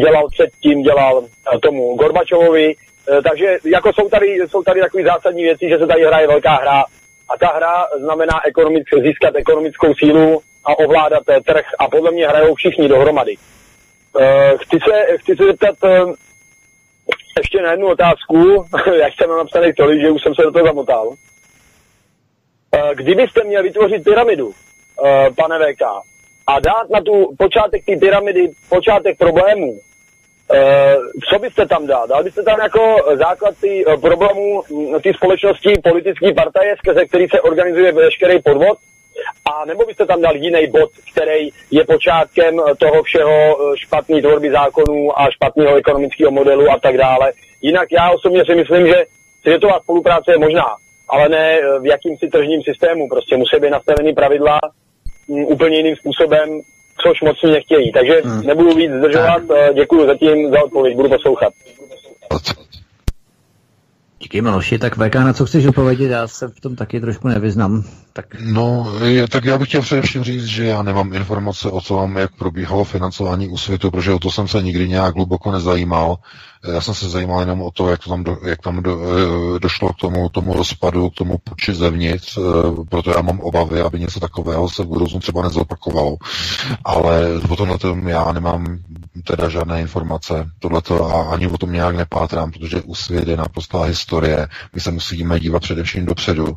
dělal 0.00 0.28
předtím, 0.28 0.82
dělal 0.82 1.24
eh, 1.54 1.58
tomu 1.58 1.96
Gorbačovovi, 1.96 2.74
eh, 2.74 3.22
takže 3.22 3.58
jako 3.64 3.92
jsou 3.92 4.08
tady, 4.08 4.38
jsou 4.48 4.62
tady 4.62 4.80
takové 4.80 5.04
zásadní 5.04 5.42
věci, 5.42 5.68
že 5.68 5.78
se 5.78 5.86
tady 5.86 6.04
hraje 6.04 6.26
velká 6.26 6.54
hra 6.54 6.84
a 7.28 7.38
ta 7.40 7.46
hra 7.46 7.86
znamená 8.00 8.46
ekonomick, 8.46 8.86
získat 9.02 9.34
ekonomickou 9.36 9.94
sílu 9.94 10.40
a 10.64 10.78
ovládat 10.78 11.22
trh 11.46 11.64
a 11.78 11.88
podle 11.88 12.10
mě 12.10 12.28
hrajou 12.28 12.54
všichni 12.54 12.88
dohromady. 12.88 13.36
Chci 14.56 14.78
se, 14.88 15.16
chci 15.16 15.36
se 15.36 15.44
zeptat 15.44 15.74
ještě 17.38 17.62
na 17.62 17.70
jednu 17.70 17.88
otázku, 17.88 18.64
já 18.94 19.06
jsem 19.06 19.30
napsaný 19.30 19.72
tolik, 19.72 20.00
že 20.00 20.10
už 20.10 20.22
jsem 20.22 20.34
se 20.34 20.42
do 20.42 20.52
toho 20.52 20.66
zamotal. 20.66 21.14
Kdybyste 22.94 23.44
měl 23.44 23.62
vytvořit 23.62 24.04
pyramidu, 24.04 24.52
pane 25.36 25.58
VK, 25.58 25.82
a 26.46 26.60
dát 26.60 26.90
na 26.90 27.00
tu 27.00 27.34
počátek 27.38 27.84
té 27.84 27.96
pyramidy, 27.96 28.50
počátek 28.68 29.18
problémů, 29.18 29.78
Uh, 30.50 30.58
co 31.28 31.38
byste 31.38 31.66
tam 31.66 31.86
dal? 31.86 32.06
Dal 32.06 32.24
byste 32.24 32.42
tam 32.42 32.60
jako 32.60 32.96
základ 33.14 33.54
ty 33.60 33.84
uh, 33.84 34.00
problémů 34.00 34.62
mm, 34.70 35.00
té 35.00 35.14
společnosti 35.14 35.80
politický 35.84 36.34
partaje, 36.34 36.76
skrze 36.76 37.06
který 37.06 37.28
se 37.28 37.40
organizuje 37.40 37.92
veškerý 37.92 38.42
podvod? 38.42 38.78
A 39.44 39.64
nebo 39.64 39.84
byste 39.84 40.06
tam 40.06 40.22
dal 40.22 40.36
jiný 40.36 40.66
bod, 40.66 40.90
který 41.12 41.48
je 41.70 41.84
počátkem 41.84 42.60
toho 42.78 43.02
všeho 43.02 43.56
špatný 43.76 44.22
tvorby 44.22 44.50
zákonů 44.50 45.20
a 45.20 45.30
špatného 45.30 45.76
ekonomického 45.76 46.30
modelu 46.30 46.70
a 46.70 46.78
tak 46.78 46.96
dále? 46.96 47.32
Jinak 47.62 47.88
já 47.92 48.10
osobně 48.10 48.44
si 48.44 48.54
myslím, 48.54 48.86
že 48.86 49.04
světová 49.42 49.80
spolupráce 49.80 50.32
je 50.32 50.38
možná, 50.38 50.66
ale 51.08 51.28
ne 51.28 51.60
v 51.80 51.86
jakýmsi 51.86 52.28
tržním 52.28 52.62
systému. 52.62 53.08
Prostě 53.08 53.36
musí 53.36 53.56
být 53.60 53.70
nastavený 53.70 54.12
pravidla, 54.12 54.60
úplně 55.26 55.76
jiným 55.76 55.96
způsobem, 55.96 56.60
což 57.02 57.20
moc 57.22 57.36
nechtějí. 57.42 57.92
Takže 57.92 58.20
hmm. 58.24 58.46
nebudu 58.46 58.74
víc 58.74 58.90
zdržovat, 58.90 59.42
tak. 59.48 59.74
děkuji 59.74 60.06
zatím 60.06 60.50
za 60.50 60.64
odpověď, 60.64 60.96
budu 60.96 61.08
poslouchat. 61.08 61.52
Díky 64.22 64.42
Miloši, 64.42 64.78
tak 64.78 64.94
VK, 64.96 65.14
na 65.14 65.32
co 65.32 65.46
chceš 65.46 65.66
odpovědět, 65.66 66.08
já 66.08 66.28
se 66.28 66.48
v 66.48 66.60
tom 66.60 66.76
taky 66.76 67.00
trošku 67.00 67.28
nevyznám. 67.28 67.82
Tak... 68.12 68.26
No, 68.40 68.92
je, 69.04 69.28
tak 69.28 69.44
já 69.44 69.58
bych 69.58 69.68
chtěl 69.68 69.82
především 69.82 70.24
říct, 70.24 70.44
že 70.44 70.64
já 70.64 70.82
nemám 70.82 71.14
informace 71.14 71.70
o 71.70 71.80
tom, 71.80 72.16
jak 72.16 72.36
probíhalo 72.36 72.84
financování 72.84 73.48
úsvitu, 73.48 73.90
protože 73.90 74.12
o 74.12 74.18
to 74.18 74.30
jsem 74.30 74.48
se 74.48 74.62
nikdy 74.62 74.88
nějak 74.88 75.14
hluboko 75.14 75.52
nezajímal. 75.52 76.16
Já 76.68 76.80
jsem 76.80 76.94
se 76.94 77.08
zajímal 77.08 77.40
jenom 77.40 77.62
o 77.62 77.70
to, 77.70 77.88
jak, 77.88 78.00
to 78.04 78.10
tam, 78.10 78.24
do, 78.24 78.38
jak 78.46 78.62
tam 78.62 78.82
do, 78.82 78.98
eh, 79.02 79.58
došlo 79.58 79.92
k 79.92 79.96
tomu, 79.96 80.28
tomu 80.28 80.52
rozpadu, 80.52 81.10
k 81.10 81.14
tomu 81.14 81.38
puči 81.38 81.74
zevnitř, 81.74 82.38
eh, 82.38 82.84
proto 82.88 83.10
já 83.10 83.22
mám 83.22 83.40
obavy, 83.40 83.80
aby 83.80 84.00
něco 84.00 84.20
takového 84.20 84.68
se 84.68 84.82
v 84.82 84.86
budoucnu 84.86 85.20
třeba 85.20 85.42
nezopakovalo. 85.42 86.16
Ale 86.84 87.40
o 87.48 87.56
tomhle 87.56 87.78
tom 87.78 88.08
já 88.08 88.32
nemám 88.32 88.78
teda 89.24 89.48
žádné 89.48 89.80
informace. 89.80 90.50
Tohleto 90.58 91.04
a 91.04 91.34
ani 91.34 91.46
o 91.46 91.58
tom 91.58 91.72
nějak 91.72 91.96
nepátrám, 91.96 92.52
protože 92.52 92.82
úsvit 92.82 93.28
je 93.28 93.36
naprostá 93.36 93.82
historie. 93.82 94.48
My 94.74 94.80
se 94.80 94.90
musíme 94.90 95.40
dívat 95.40 95.62
především 95.62 96.06
dopředu, 96.06 96.56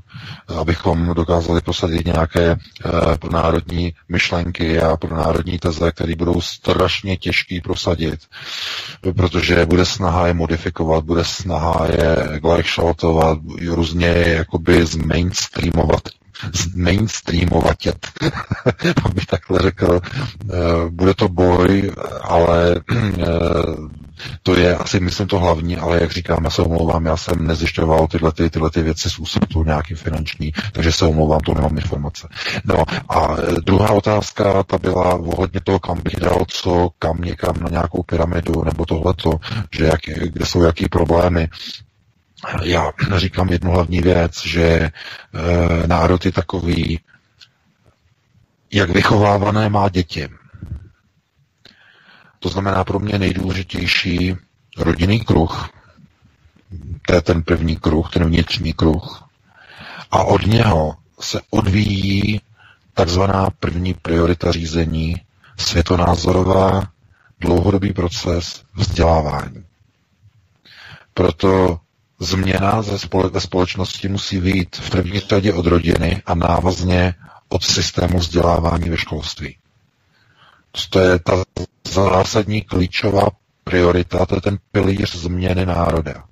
abychom 0.60 1.14
dokázali 1.14 1.62
prosadit 1.62 2.06
nějaké 2.06 2.52
uh, 2.52 3.16
pro 3.18 3.32
národní 3.32 3.94
myšlenky 4.10 4.80
a 4.82 4.98
pro 4.98 5.16
národní 5.16 5.60
teze, 5.60 5.92
které 5.92 6.16
budou 6.16 6.42
strašně 6.42 7.18
těžký 7.18 7.62
prosadit, 7.62 8.20
protože 9.16 9.66
bude 9.66 9.86
snaha 9.96 10.28
je 10.28 10.34
modifikovat, 10.34 11.04
bude 11.06 11.24
snaha 11.24 11.86
je 11.92 12.40
gleichschaltovat, 12.40 13.38
různě 13.70 14.08
jakoby 14.28 14.86
zmainstreamovat 14.86 16.02
mainstreamovatět, 16.76 18.08
abych 19.06 19.26
takhle 19.30 19.60
řekl. 19.60 20.02
Eh, 20.04 20.56
bude 20.90 21.14
to 21.14 21.30
boj, 21.30 21.92
ale 22.22 22.76
eh, 22.92 23.26
to 24.44 24.56
je 24.56 24.76
asi, 24.76 25.00
myslím, 25.00 25.28
to 25.28 25.40
hlavní, 25.40 25.78
ale 25.78 26.02
jak 26.02 26.12
říkám, 26.12 26.44
já 26.44 26.50
se 26.50 26.62
omlouvám, 26.62 27.06
já 27.06 27.18
jsem 27.18 27.48
nezjišťoval 27.48 28.08
tyhle, 28.08 28.32
ty, 28.32 28.50
tyhle 28.50 28.70
ty 28.72 28.84
věci 28.84 29.10
z 29.10 29.20
úsudku 29.20 29.64
nějaký 29.64 29.94
finanční, 29.94 30.52
takže 30.72 30.92
se 30.92 31.06
omlouvám, 31.06 31.40
to 31.40 31.54
nemám 31.54 31.78
informace. 31.78 32.28
No 32.66 32.84
a 33.10 33.36
eh, 33.38 33.62
druhá 33.66 33.92
otázka, 33.92 34.64
ta 34.64 34.78
byla 34.78 35.14
ohledně 35.14 35.60
toho, 35.64 35.80
kam 35.80 36.02
bych 36.02 36.16
dal 36.16 36.40
co, 36.48 36.90
kam 37.00 37.22
někam 37.22 37.56
na 37.62 37.70
nějakou 37.70 38.04
pyramidu, 38.04 38.64
nebo 38.64 38.86
tohleto, 38.86 39.40
že 39.72 39.86
jak, 39.86 40.00
kde 40.06 40.46
jsou 40.46 40.64
jaký 40.64 40.90
problémy 40.90 41.50
já 42.64 42.92
říkám 43.16 43.50
jednu 43.50 43.72
hlavní 43.72 44.02
věc, 44.02 44.46
že 44.46 44.64
e, 44.64 44.92
národ 45.88 46.26
je 46.26 46.32
takový, 46.32 47.00
jak 48.72 48.90
vychovávané 48.90 49.70
má 49.70 49.90
děti. 49.90 50.30
To 52.40 52.50
znamená 52.50 52.84
pro 52.84 53.00
mě 53.00 53.20
nejdůležitější 53.20 54.36
rodinný 54.78 55.20
kruh. 55.20 55.70
To 57.08 57.14
je 57.16 57.22
ten 57.22 57.44
první 57.44 57.76
kruh, 57.76 58.10
ten 58.14 58.26
vnitřní 58.26 58.74
kruh. 58.74 59.24
A 60.12 60.24
od 60.24 60.46
něho 60.46 60.96
se 61.20 61.42
odvíjí 61.50 62.42
takzvaná 62.94 63.50
první 63.60 63.94
priorita 63.94 64.52
řízení, 64.52 65.16
světonázorová, 65.58 66.88
dlouhodobý 67.40 67.94
proces 67.94 68.64
vzdělávání. 68.76 69.66
Proto 71.14 71.80
změna 72.20 72.82
ze 72.82 72.98
společnosti 73.40 74.08
musí 74.08 74.40
vyjít 74.40 74.76
v 74.76 74.90
první 74.90 75.20
řadě 75.20 75.54
od 75.54 75.66
rodiny 75.66 76.22
a 76.26 76.36
návazně 76.36 77.14
od 77.50 77.64
systému 77.64 78.18
vzdělávání 78.18 78.90
ve 78.90 78.98
školství. 78.98 79.58
To 80.90 81.00
je 81.00 81.20
ta 81.20 81.44
zásadní 81.94 82.62
klíčová 82.62 83.28
priorita, 83.64 84.26
to 84.26 84.36
je 84.36 84.42
ten 84.42 84.58
pilíř 84.72 85.16
změny 85.16 85.66
národa. 85.66 86.24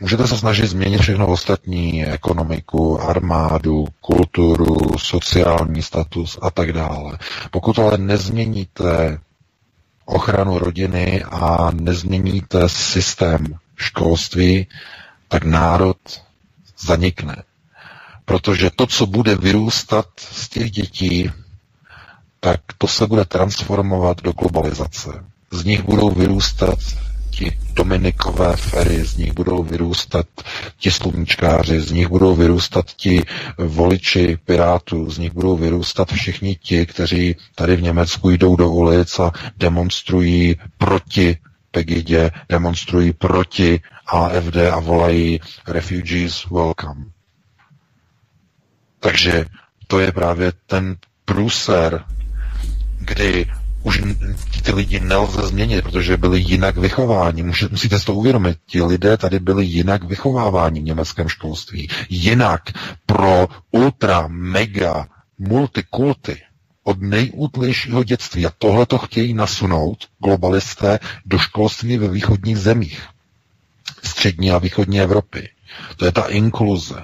Můžete 0.00 0.26
se 0.26 0.38
snažit 0.38 0.66
změnit 0.66 0.98
všechno 0.98 1.26
ostatní, 1.26 2.06
ekonomiku, 2.06 3.00
armádu, 3.00 3.86
kulturu, 4.00 4.98
sociální 4.98 5.82
status 5.82 6.38
a 6.42 6.50
tak 6.50 6.72
dále. 6.72 7.18
Pokud 7.50 7.78
ale 7.78 7.98
nezměníte 7.98 9.18
ochranu 10.04 10.58
rodiny 10.58 11.24
a 11.24 11.70
nezměníte 11.74 12.68
systém 12.68 13.46
školství, 13.76 14.66
tak 15.28 15.44
národ 15.44 15.96
zanikne. 16.78 17.42
Protože 18.24 18.70
to, 18.76 18.86
co 18.86 19.06
bude 19.06 19.34
vyrůstat 19.36 20.06
z 20.18 20.48
těch 20.48 20.70
dětí, 20.70 21.30
tak 22.40 22.60
to 22.78 22.88
se 22.88 23.06
bude 23.06 23.24
transformovat 23.24 24.22
do 24.22 24.32
globalizace. 24.32 25.24
Z 25.50 25.64
nich 25.64 25.82
budou 25.82 26.10
vyrůstat 26.10 26.78
ti 27.30 27.58
Dominikové 27.72 28.56
fery, 28.56 29.04
z 29.04 29.16
nich 29.16 29.32
budou 29.32 29.62
vyrůstat 29.62 30.26
ti 30.78 30.90
sluníčkáři, 30.90 31.80
z 31.80 31.90
nich 31.92 32.08
budou 32.08 32.34
vyrůstat 32.34 32.86
ti 32.96 33.22
voliči 33.58 34.38
pirátů, 34.44 35.10
z 35.10 35.18
nich 35.18 35.32
budou 35.32 35.56
vyrůstat 35.56 36.12
všichni 36.12 36.56
ti, 36.56 36.86
kteří 36.86 37.36
tady 37.54 37.76
v 37.76 37.82
Německu 37.82 38.30
jdou 38.30 38.56
do 38.56 38.70
ulic 38.70 39.18
a 39.18 39.32
demonstrují 39.56 40.56
proti 40.78 41.36
Pegidě, 41.74 42.30
demonstrují 42.48 43.12
proti 43.12 43.80
AFD 44.06 44.56
a 44.72 44.78
volají 44.80 45.40
refugees 45.66 46.46
welcome. 46.50 47.04
Takže 49.00 49.46
to 49.86 50.00
je 50.00 50.12
právě 50.12 50.52
ten 50.66 50.96
průser, 51.24 52.04
kdy 53.00 53.46
už 53.82 54.02
ty 54.62 54.72
lidi 54.72 55.00
nelze 55.00 55.42
změnit, 55.46 55.82
protože 55.82 56.16
byli 56.16 56.40
jinak 56.40 56.76
vychováni. 56.76 57.42
Musíte 57.42 57.98
si 57.98 58.06
to 58.06 58.14
uvědomit. 58.14 58.58
Ti 58.66 58.82
lidé 58.82 59.16
tady 59.16 59.38
byli 59.40 59.64
jinak 59.64 60.04
vychováváni 60.04 60.80
v 60.80 60.84
německém 60.84 61.28
školství. 61.28 61.88
Jinak 62.08 62.62
pro 63.06 63.48
ultra, 63.70 64.24
mega, 64.28 65.06
multikulty 65.38 66.42
od 66.84 67.00
nejútlejšího 67.00 68.04
dětství. 68.04 68.46
A 68.46 68.52
tohle 68.58 68.86
to 68.86 68.98
chtějí 68.98 69.34
nasunout 69.34 70.08
globalisté 70.18 70.98
do 71.26 71.38
školství 71.38 71.98
ve 71.98 72.08
východních 72.08 72.58
zemích. 72.58 73.02
Střední 74.04 74.50
a 74.50 74.58
východní 74.58 75.00
Evropy. 75.00 75.48
To 75.96 76.04
je 76.04 76.12
ta 76.12 76.22
inkluze. 76.26 76.94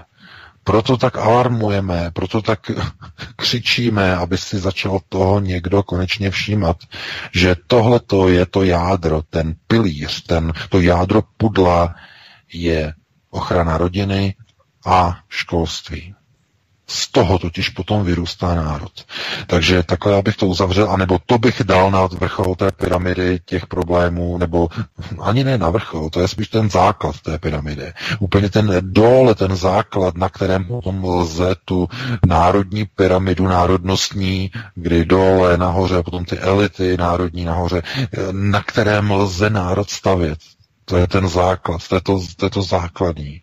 Proto 0.65 0.97
tak 0.97 1.17
alarmujeme, 1.19 2.11
proto 2.13 2.43
tak 2.43 2.71
křičíme, 3.37 4.17
aby 4.17 4.39
si 4.39 4.59
začal 4.59 5.01
toho 5.09 5.41
někdo 5.41 5.83
konečně 5.83 6.31
všímat, 6.31 6.77
že 7.35 7.57
tohle 7.67 8.01
to 8.01 8.29
je 8.29 8.47
to 8.47 8.63
jádro, 8.65 9.23
ten 9.31 9.55
pilíř, 9.67 10.23
ten, 10.23 10.53
to 10.69 10.81
jádro 10.81 11.23
pudla 11.37 11.95
je 12.53 12.95
ochrana 13.31 13.79
rodiny 13.79 14.35
a 14.87 15.19
školství. 15.29 16.15
Z 16.93 17.09
toho 17.13 17.39
totiž 17.39 17.69
potom 17.69 18.05
vyrůstá 18.05 18.55
národ. 18.55 18.93
Takže 19.47 19.83
takhle 19.83 20.13
já 20.13 20.23
bych 20.23 20.37
to 20.37 20.47
uzavřel, 20.47 20.91
anebo 20.91 21.19
to 21.27 21.39
bych 21.39 21.63
dal 21.65 21.91
na 21.91 22.07
vrchol 22.07 22.55
té 22.55 22.71
pyramidy 22.71 23.41
těch 23.45 23.67
problémů, 23.67 24.39
nebo 24.39 24.69
ani 25.21 25.45
ne 25.45 25.59
na 25.59 25.71
vrchol, 25.71 26.11
to 26.11 26.21
je 26.21 26.29
spíš 26.29 26.49
ten 26.49 26.71
základ 26.71 27.21
té 27.21 27.39
pyramidy. 27.39 27.93
Úplně 28.19 28.49
ten 28.51 28.77
dole, 28.81 29.35
ten 29.35 29.57
základ, 29.57 30.17
na 30.17 30.29
kterém 30.29 30.65
potom 30.65 31.05
lze 31.05 31.55
tu 31.65 31.89
národní 32.27 32.85
pyramidu 32.85 33.45
národnostní, 33.45 34.51
kdy 34.75 35.05
dole 35.05 35.57
nahoře, 35.57 36.03
potom 36.03 36.25
ty 36.25 36.39
elity 36.39 36.97
národní 36.97 37.45
nahoře, 37.45 37.83
na 38.33 38.63
kterém 38.63 39.11
lze 39.11 39.51
národ 39.51 39.91
stavět. 39.91 40.39
To 40.85 40.97
je 40.97 41.07
ten 41.07 41.29
základ, 41.29 41.89
to 41.89 41.95
je 41.95 42.01
to, 42.01 42.21
to, 42.37 42.47
je 42.47 42.51
to 42.51 42.63
základní. 42.63 43.43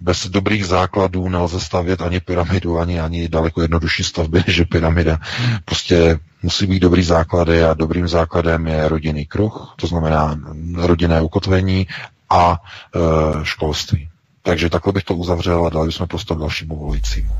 Bez 0.00 0.26
dobrých 0.26 0.66
základů 0.66 1.28
nelze 1.28 1.60
stavět 1.60 2.02
ani 2.02 2.20
pyramidu, 2.20 2.78
ani, 2.78 3.00
ani 3.00 3.28
daleko 3.28 3.62
jednodušší 3.62 4.04
stavby 4.04 4.42
než 4.46 4.62
pyramida. 4.70 5.18
Prostě 5.64 6.18
musí 6.42 6.66
být 6.66 6.80
dobrý 6.80 7.02
základy 7.02 7.64
a 7.64 7.74
dobrým 7.74 8.08
základem 8.08 8.66
je 8.66 8.88
rodinný 8.88 9.26
kruh, 9.26 9.74
to 9.76 9.86
znamená 9.86 10.40
rodinné 10.74 11.22
ukotvení 11.22 11.86
a 12.30 12.58
e, 12.60 12.98
školství. 13.44 14.08
Takže 14.42 14.70
takhle 14.70 14.92
bych 14.92 15.04
to 15.04 15.14
uzavřel 15.14 15.66
a 15.66 15.70
dali 15.70 15.86
bychom 15.86 16.06
prostor 16.06 16.38
dalšímu 16.38 16.76
volajícímu. 16.76 17.30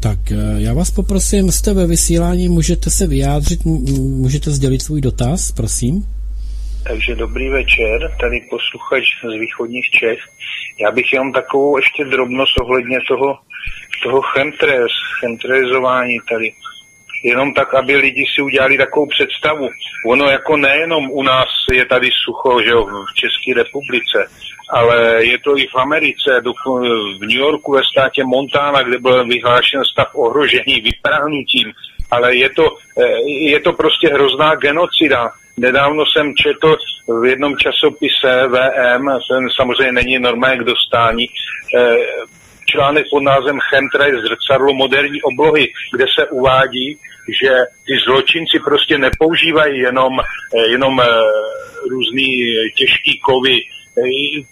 Tak 0.00 0.32
e, 0.32 0.36
já 0.56 0.74
vás 0.74 0.90
poprosím, 0.90 1.52
jste 1.52 1.74
ve 1.74 1.86
vysílání, 1.86 2.48
můžete 2.48 2.90
se 2.90 3.06
vyjádřit, 3.06 3.64
můžete 3.64 4.50
sdělit 4.50 4.82
svůj 4.82 5.00
dotaz, 5.00 5.52
prosím. 5.52 6.06
Takže 6.88 7.14
dobrý 7.14 7.48
večer, 7.50 8.16
tady 8.20 8.40
posluchač 8.50 9.04
z 9.24 9.40
východních 9.40 9.90
Čech. 9.90 10.18
Já 10.80 10.90
bych 10.90 11.12
jenom 11.12 11.32
takovou 11.32 11.76
ještě 11.76 12.04
drobnost 12.04 12.60
ohledně 12.60 12.98
toho, 13.08 13.38
toho 14.02 14.22
chemtrails, 14.22 14.92
chemtrailizování 15.20 16.18
tady. 16.28 16.52
Jenom 17.24 17.54
tak, 17.54 17.74
aby 17.74 17.96
lidi 17.96 18.24
si 18.34 18.42
udělali 18.42 18.78
takovou 18.78 19.06
představu. 19.06 19.68
Ono 20.06 20.24
jako 20.24 20.56
nejenom 20.56 21.10
u 21.10 21.22
nás 21.22 21.48
je 21.72 21.84
tady 21.84 22.10
sucho, 22.24 22.62
že 22.62 22.70
jo, 22.70 22.86
v 22.86 23.14
České 23.14 23.54
republice, 23.54 24.30
ale 24.70 25.24
je 25.24 25.38
to 25.38 25.58
i 25.58 25.66
v 25.66 25.74
Americe, 25.74 26.40
v 27.18 27.20
New 27.20 27.40
Yorku 27.40 27.72
ve 27.72 27.80
státě 27.92 28.24
Montana, 28.24 28.82
kde 28.82 28.98
byl 28.98 29.26
vyhlášen 29.26 29.84
stav 29.84 30.14
ohrožení 30.14 30.80
vyprahnutím, 30.80 31.72
ale 32.10 32.36
je 32.36 32.50
to, 32.50 32.76
eh, 33.00 33.30
je 33.50 33.60
to 33.60 33.72
prostě 33.72 34.08
hrozná 34.08 34.54
genocida 34.54 35.32
Nedávno 35.58 36.04
jsem 36.06 36.34
četl 36.34 36.76
v 37.20 37.24
jednom 37.24 37.56
časopise 37.56 38.48
VM, 38.48 39.06
ten 39.30 39.48
samozřejmě 39.56 39.92
není 39.92 40.18
normálně 40.18 40.58
k 40.58 40.64
dostání, 40.64 41.26
eh, 41.78 41.96
článek 42.66 43.06
pod 43.10 43.20
názvem 43.20 43.58
Chemtrail 43.60 44.20
zrcadlo 44.20 44.74
moderní 44.74 45.22
oblohy, 45.22 45.66
kde 45.92 46.04
se 46.18 46.26
uvádí, 46.26 46.98
že 47.42 47.50
ty 47.86 47.98
zločinci 48.06 48.58
prostě 48.64 48.98
nepoužívají 48.98 49.78
jenom, 49.80 50.12
eh, 50.20 50.68
jenom 50.70 51.00
eh, 51.00 51.06
různý 51.90 52.26
těžký 52.76 53.18
kovy, 53.18 53.58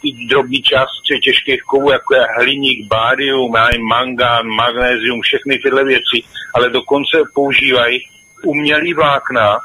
ty 0.03 0.13
drobný 0.29 0.63
částky 0.63 1.19
těžkých 1.23 1.63
kovů, 1.63 1.91
jako 1.91 2.15
je 2.15 2.23
hliník, 2.39 2.87
bárium, 2.87 3.53
mangán, 3.89 4.47
magnézium, 4.47 5.21
všechny 5.23 5.59
tyhle 5.59 5.85
věci, 5.85 6.23
ale 6.55 6.71
dokonce 6.71 7.19
používají 7.35 7.99
umělý 8.45 8.95
vlákna, 8.95 9.59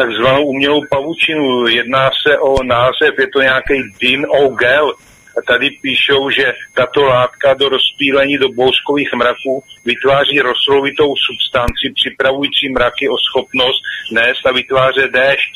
takzvanou 0.00 0.44
umělou 0.46 0.80
pavučinu. 0.90 1.66
Jedná 1.66 2.10
se 2.22 2.38
o 2.38 2.62
název, 2.62 3.14
je 3.18 3.28
to 3.32 3.40
nějaký 3.40 3.74
din 4.00 4.26
o 4.28 4.48
gel. 4.48 4.94
A 5.38 5.40
tady 5.46 5.70
píšou, 5.70 6.30
že 6.30 6.52
tato 6.74 7.02
látka 7.04 7.54
do 7.54 7.68
rozpílení 7.68 8.38
do 8.38 8.48
bouskových 8.48 9.12
mraků 9.14 9.62
vytváří 9.84 10.40
roslovitou 10.40 11.14
substanci 11.26 11.84
připravující 11.94 12.68
mraky 12.72 13.08
o 13.08 13.16
schopnost 13.28 13.80
nést 14.12 14.46
a 14.46 14.52
vytvářet 14.52 15.10
déšť 15.12 15.52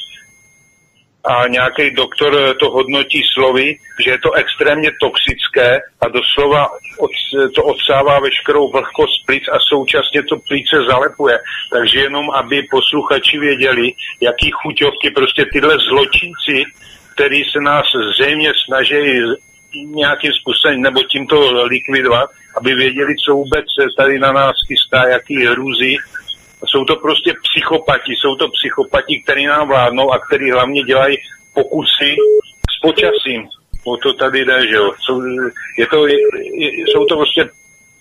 a 1.24 1.48
nějaký 1.48 1.90
doktor 1.90 2.56
to 2.56 2.70
hodnotí 2.70 3.22
slovy, 3.34 3.76
že 4.04 4.10
je 4.10 4.18
to 4.18 4.32
extrémně 4.32 4.90
toxické 5.00 5.80
a 6.00 6.08
doslova 6.08 6.68
od, 6.98 7.10
to 7.54 7.62
odsává 7.64 8.20
veškerou 8.20 8.70
vlhkost 8.70 9.26
plic 9.26 9.42
a 9.52 9.58
současně 9.68 10.22
to 10.22 10.36
plíce 10.48 10.76
zalepuje. 10.88 11.38
Takže 11.72 12.00
jenom, 12.00 12.30
aby 12.30 12.62
posluchači 12.70 13.38
věděli, 13.38 13.92
jaký 14.20 14.50
chuťovky 14.50 15.10
prostě 15.10 15.44
tyhle 15.52 15.76
zločinci, 15.88 16.64
který 17.14 17.42
se 17.44 17.60
nás 17.60 17.86
zřejmě 18.12 18.52
snaží 18.66 18.96
nějakým 19.84 20.32
způsobem 20.32 20.82
nebo 20.82 21.02
tímto 21.02 21.64
likvidovat, 21.64 22.30
aby 22.56 22.74
věděli, 22.74 23.14
co 23.26 23.34
vůbec 23.34 23.64
tady 23.96 24.18
na 24.18 24.32
nás 24.32 24.54
chystá, 24.66 25.08
jaký 25.08 25.46
hrůzy 25.46 25.96
jsou 26.66 26.84
to 26.84 26.96
prostě 26.96 27.32
psychopati, 27.42 28.12
jsou 28.12 28.36
to 28.36 28.48
psychopati, 28.48 29.22
který 29.24 29.46
nám 29.46 29.68
vládnou 29.68 30.12
a 30.12 30.18
který 30.18 30.50
hlavně 30.50 30.82
dělají 30.82 31.16
pokusy 31.54 32.16
s 32.76 32.80
počasím. 32.82 33.48
O 33.84 33.96
to 33.96 34.12
tady 34.12 34.44
jde, 34.44 34.68
že 34.68 34.74
jo. 34.74 34.92
Jsou, 35.00 35.22
je 35.78 35.86
to, 35.86 36.06
je, 36.06 36.16
jsou 36.92 37.04
to 37.04 37.16
prostě 37.16 37.48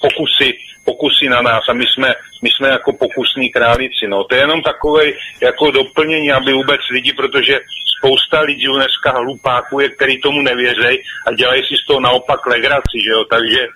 pokusy, 0.02 0.54
pokusy 0.86 1.30
na 1.30 1.42
nás 1.42 1.64
a 1.70 1.74
my 1.74 1.86
jsme, 1.94 2.14
my 2.42 2.50
jsme 2.52 2.70
jako 2.70 2.94
pokusní 2.94 3.50
králici. 3.50 4.08
No. 4.08 4.24
To 4.24 4.36
je 4.36 4.42
jenom 4.42 4.62
takové 4.62 5.04
jako 5.42 5.72
doplnění, 5.72 6.32
aby 6.32 6.54
vůbec 6.54 6.82
lidi, 6.92 7.14
protože 7.14 7.60
spousta 7.98 8.40
lidí 8.40 8.66
dneska 8.76 9.12
hlupáků 9.12 9.80
je, 9.80 9.90
který 9.90 10.22
tomu 10.22 10.42
nevěří 10.42 11.04
a 11.28 11.32
dělají 11.32 11.62
si 11.62 11.76
z 11.84 11.88
toho 11.88 12.00
naopak 12.00 12.46
legraci, 12.46 12.98
že 13.06 13.12
jo. 13.12 13.26
Takže 13.30 13.68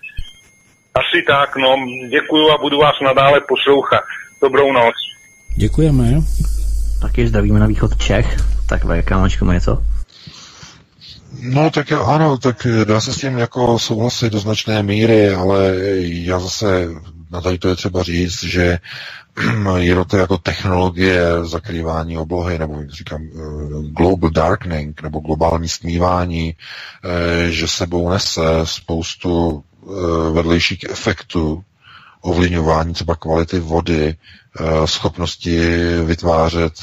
asi 0.95 1.21
tak, 1.27 1.55
no, 1.55 1.75
děkuju 2.09 2.49
a 2.49 2.57
budu 2.57 2.77
vás 2.77 2.95
nadále 3.01 3.41
poslouchat. 3.47 4.03
Dobrou 4.41 4.71
noc. 4.73 4.93
Děkujeme. 5.55 6.21
Taky 7.01 7.27
zdravíme 7.27 7.59
na 7.59 7.67
východ 7.67 7.97
Čech. 7.97 8.37
Tak 8.69 8.85
VK, 8.85 9.11
máš 9.11 9.37
komu 9.37 9.51
něco? 9.51 9.83
No 11.41 11.69
tak 11.69 11.91
ano, 11.91 12.37
tak 12.37 12.67
dá 12.83 13.01
se 13.01 13.13
s 13.13 13.17
tím 13.17 13.37
jako 13.37 13.79
souhlasit 13.79 14.33
do 14.33 14.39
značné 14.39 14.83
míry, 14.83 15.33
ale 15.33 15.75
já 16.01 16.39
zase 16.39 16.87
na 17.31 17.41
tady 17.41 17.57
to 17.57 17.67
je 17.67 17.75
třeba 17.75 18.03
říct, 18.03 18.43
že 18.43 18.79
je 19.77 20.05
to 20.05 20.17
jako 20.17 20.37
technologie 20.37 21.21
zakrývání 21.43 22.17
oblohy, 22.17 22.59
nebo 22.59 22.83
říkám 22.87 23.21
eh, 23.23 23.37
global 23.91 24.29
darkening, 24.29 25.01
nebo 25.01 25.19
globální 25.19 25.69
stmívání, 25.69 26.55
eh, 27.03 27.51
že 27.51 27.67
sebou 27.67 28.09
nese 28.09 28.41
spoustu 28.63 29.63
eh, 29.83 30.31
vedlejších 30.31 30.85
efektů, 30.89 31.63
ovlivňování 32.21 32.93
třeba 32.93 33.15
kvality 33.15 33.59
vody, 33.59 34.15
schopnosti 34.85 35.59
vytvářet 36.03 36.73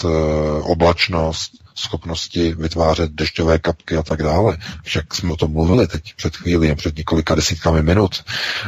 oblačnost, 0.63 1.53
schopnosti 1.75 2.55
vytvářet 2.55 3.11
dešťové 3.13 3.59
kapky 3.59 3.97
a 3.97 4.03
tak 4.03 4.23
dále. 4.23 4.57
Však 4.83 5.15
jsme 5.15 5.33
o 5.33 5.37
tom 5.37 5.53
mluvili 5.53 5.87
teď 5.87 6.15
před 6.17 6.37
chvílí, 6.37 6.75
před 6.75 6.97
několika 6.99 7.35
desítkami 7.35 7.83
minut, 7.83 8.25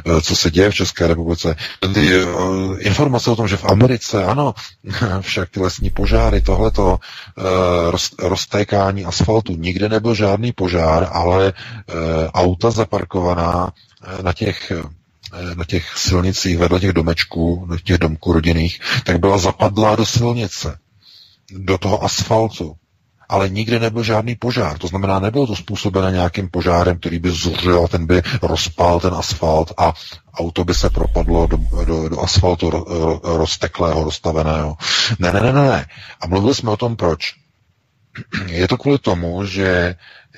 eh, 0.06 0.20
co 0.20 0.36
se 0.36 0.50
děje 0.50 0.70
v 0.70 0.74
České 0.74 1.06
republice. 1.06 1.56
Ty 1.94 2.14
eh, 2.14 2.26
informace 2.78 3.30
o 3.30 3.36
tom, 3.36 3.48
že 3.48 3.56
v 3.56 3.64
Americe, 3.64 4.24
ano, 4.24 4.54
však 5.20 5.50
ty 5.50 5.60
lesní 5.60 5.90
požáry, 5.90 6.42
tohleto 6.42 6.98
eh, 7.38 7.42
roztékání 8.28 9.04
asfaltu, 9.04 9.56
nikde 9.56 9.88
nebyl 9.88 10.14
žádný 10.14 10.52
požár, 10.52 11.08
ale 11.12 11.52
auta 12.34 12.70
zaparkovaná 12.70 13.72
na 14.22 14.32
těch 14.32 14.72
na 15.54 15.64
těch 15.64 15.98
silnicích 15.98 16.58
vedle 16.58 16.80
těch 16.80 16.92
domečků, 16.92 17.66
do 17.68 17.78
těch 17.78 17.98
domků 17.98 18.32
rodinných, 18.32 18.80
tak 19.04 19.20
byla 19.20 19.38
zapadlá 19.38 19.96
do 19.96 20.06
silnice, 20.06 20.78
do 21.50 21.78
toho 21.78 22.04
asfaltu 22.04 22.76
ale 23.28 23.48
nikdy 23.48 23.80
nebyl 23.80 24.02
žádný 24.02 24.34
požár. 24.34 24.78
To 24.78 24.86
znamená, 24.86 25.18
nebylo 25.20 25.46
to 25.46 25.56
způsobené 25.56 26.10
nějakým 26.10 26.48
požárem, 26.48 26.98
který 26.98 27.18
by 27.18 27.30
zuřil, 27.30 27.88
ten 27.88 28.06
by 28.06 28.22
rozpál 28.42 29.00
ten 29.00 29.14
asfalt 29.14 29.72
a 29.76 29.92
auto 30.34 30.64
by 30.64 30.74
se 30.74 30.90
propadlo 30.90 31.46
do, 31.46 31.84
do, 31.84 32.08
do 32.08 32.20
asfaltu 32.20 32.70
rozteklého, 33.22 34.04
rozstaveného. 34.04 34.76
Ne, 35.18 35.32
ne, 35.32 35.40
ne, 35.40 35.52
ne. 35.52 35.86
A 36.20 36.26
mluvili 36.26 36.54
jsme 36.54 36.70
o 36.70 36.76
tom, 36.76 36.96
proč. 36.96 37.34
Je 38.46 38.68
to 38.68 38.76
kvůli 38.76 38.98
tomu, 38.98 39.44
že 39.44 39.94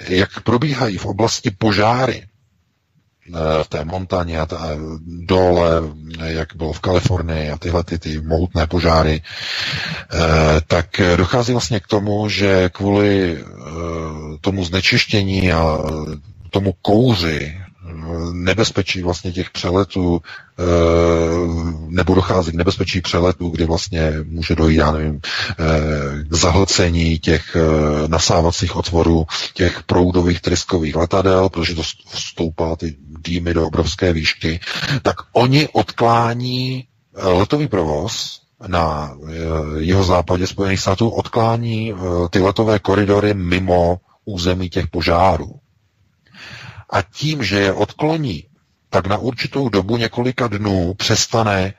jak 0.08 0.40
probíhají 0.40 0.98
v 0.98 1.06
oblasti 1.06 1.50
požáry, 1.50 2.26
Eh, 2.26 2.37
v 3.62 3.68
té 3.68 3.84
montaně 3.84 4.40
a 4.40 4.46
ta, 4.46 4.68
dole, 5.06 5.70
jak 6.24 6.56
bylo 6.56 6.72
v 6.72 6.80
Kalifornii 6.80 7.50
a 7.50 7.58
tyhle 7.58 7.84
ty, 7.84 7.98
ty 7.98 8.20
mohutné 8.20 8.66
požáry, 8.66 9.22
eh, 9.22 10.18
tak 10.66 10.86
dochází 11.16 11.52
vlastně 11.52 11.80
k 11.80 11.86
tomu, 11.86 12.28
že 12.28 12.70
kvůli 12.72 13.38
eh, 13.40 13.44
tomu 14.40 14.64
znečištění 14.64 15.52
a 15.52 15.78
tomu 16.50 16.72
kouři 16.82 17.60
nebezpečí 18.32 19.02
vlastně 19.02 19.32
těch 19.32 19.50
přeletů, 19.50 20.20
eh, 20.58 20.62
nebo 21.88 22.14
dochází 22.14 22.52
k 22.52 22.54
nebezpečí 22.54 23.00
přeletů, 23.00 23.48
kdy 23.48 23.64
vlastně 23.64 24.12
může 24.24 24.54
dojít, 24.54 24.76
já 24.76 24.92
nevím, 24.92 25.20
eh, 25.20 26.24
k 26.24 26.34
zahlcení 26.34 27.18
těch 27.18 27.56
eh, 27.56 28.08
nasávacích 28.08 28.76
otvorů 28.76 29.26
těch 29.54 29.82
proudových 29.82 30.40
tryskových 30.40 30.96
letadel, 30.96 31.48
protože 31.48 31.74
to 31.74 31.82
stoupá 32.14 32.76
ty 32.76 32.96
dýmy 33.24 33.54
do 33.54 33.66
obrovské 33.66 34.12
výšky, 34.12 34.60
tak 35.02 35.16
oni 35.32 35.68
odklání 35.72 36.84
letový 37.14 37.68
provoz 37.68 38.40
na 38.66 39.14
jeho 39.78 40.04
západě 40.04 40.46
Spojených 40.46 40.80
států 40.80 41.08
odklání 41.08 41.94
ty 42.30 42.38
letové 42.38 42.78
koridory 42.78 43.34
mimo 43.34 43.98
území 44.24 44.70
těch 44.70 44.86
požárů 44.86 45.60
a 46.90 47.02
tím, 47.02 47.44
že 47.44 47.58
je 47.60 47.72
odkloní, 47.72 48.44
tak 48.90 49.06
na 49.06 49.18
určitou 49.18 49.68
dobu 49.68 49.96
několika 49.96 50.46
dnů 50.46 50.94
přestane 50.94 51.74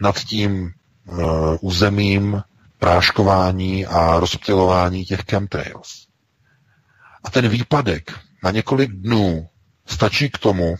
nad 0.00 0.18
tím 0.18 0.72
uh, 1.06 1.18
územím 1.60 2.42
práškování 2.78 3.86
a 3.86 4.20
rozptilování 4.20 5.04
těch 5.04 5.20
chemtrails. 5.30 6.06
A 7.24 7.30
ten 7.30 7.48
výpadek 7.48 8.12
na 8.44 8.50
několik 8.50 8.90
dnů 8.92 9.48
stačí 9.86 10.30
k 10.30 10.38
tomu, 10.38 10.76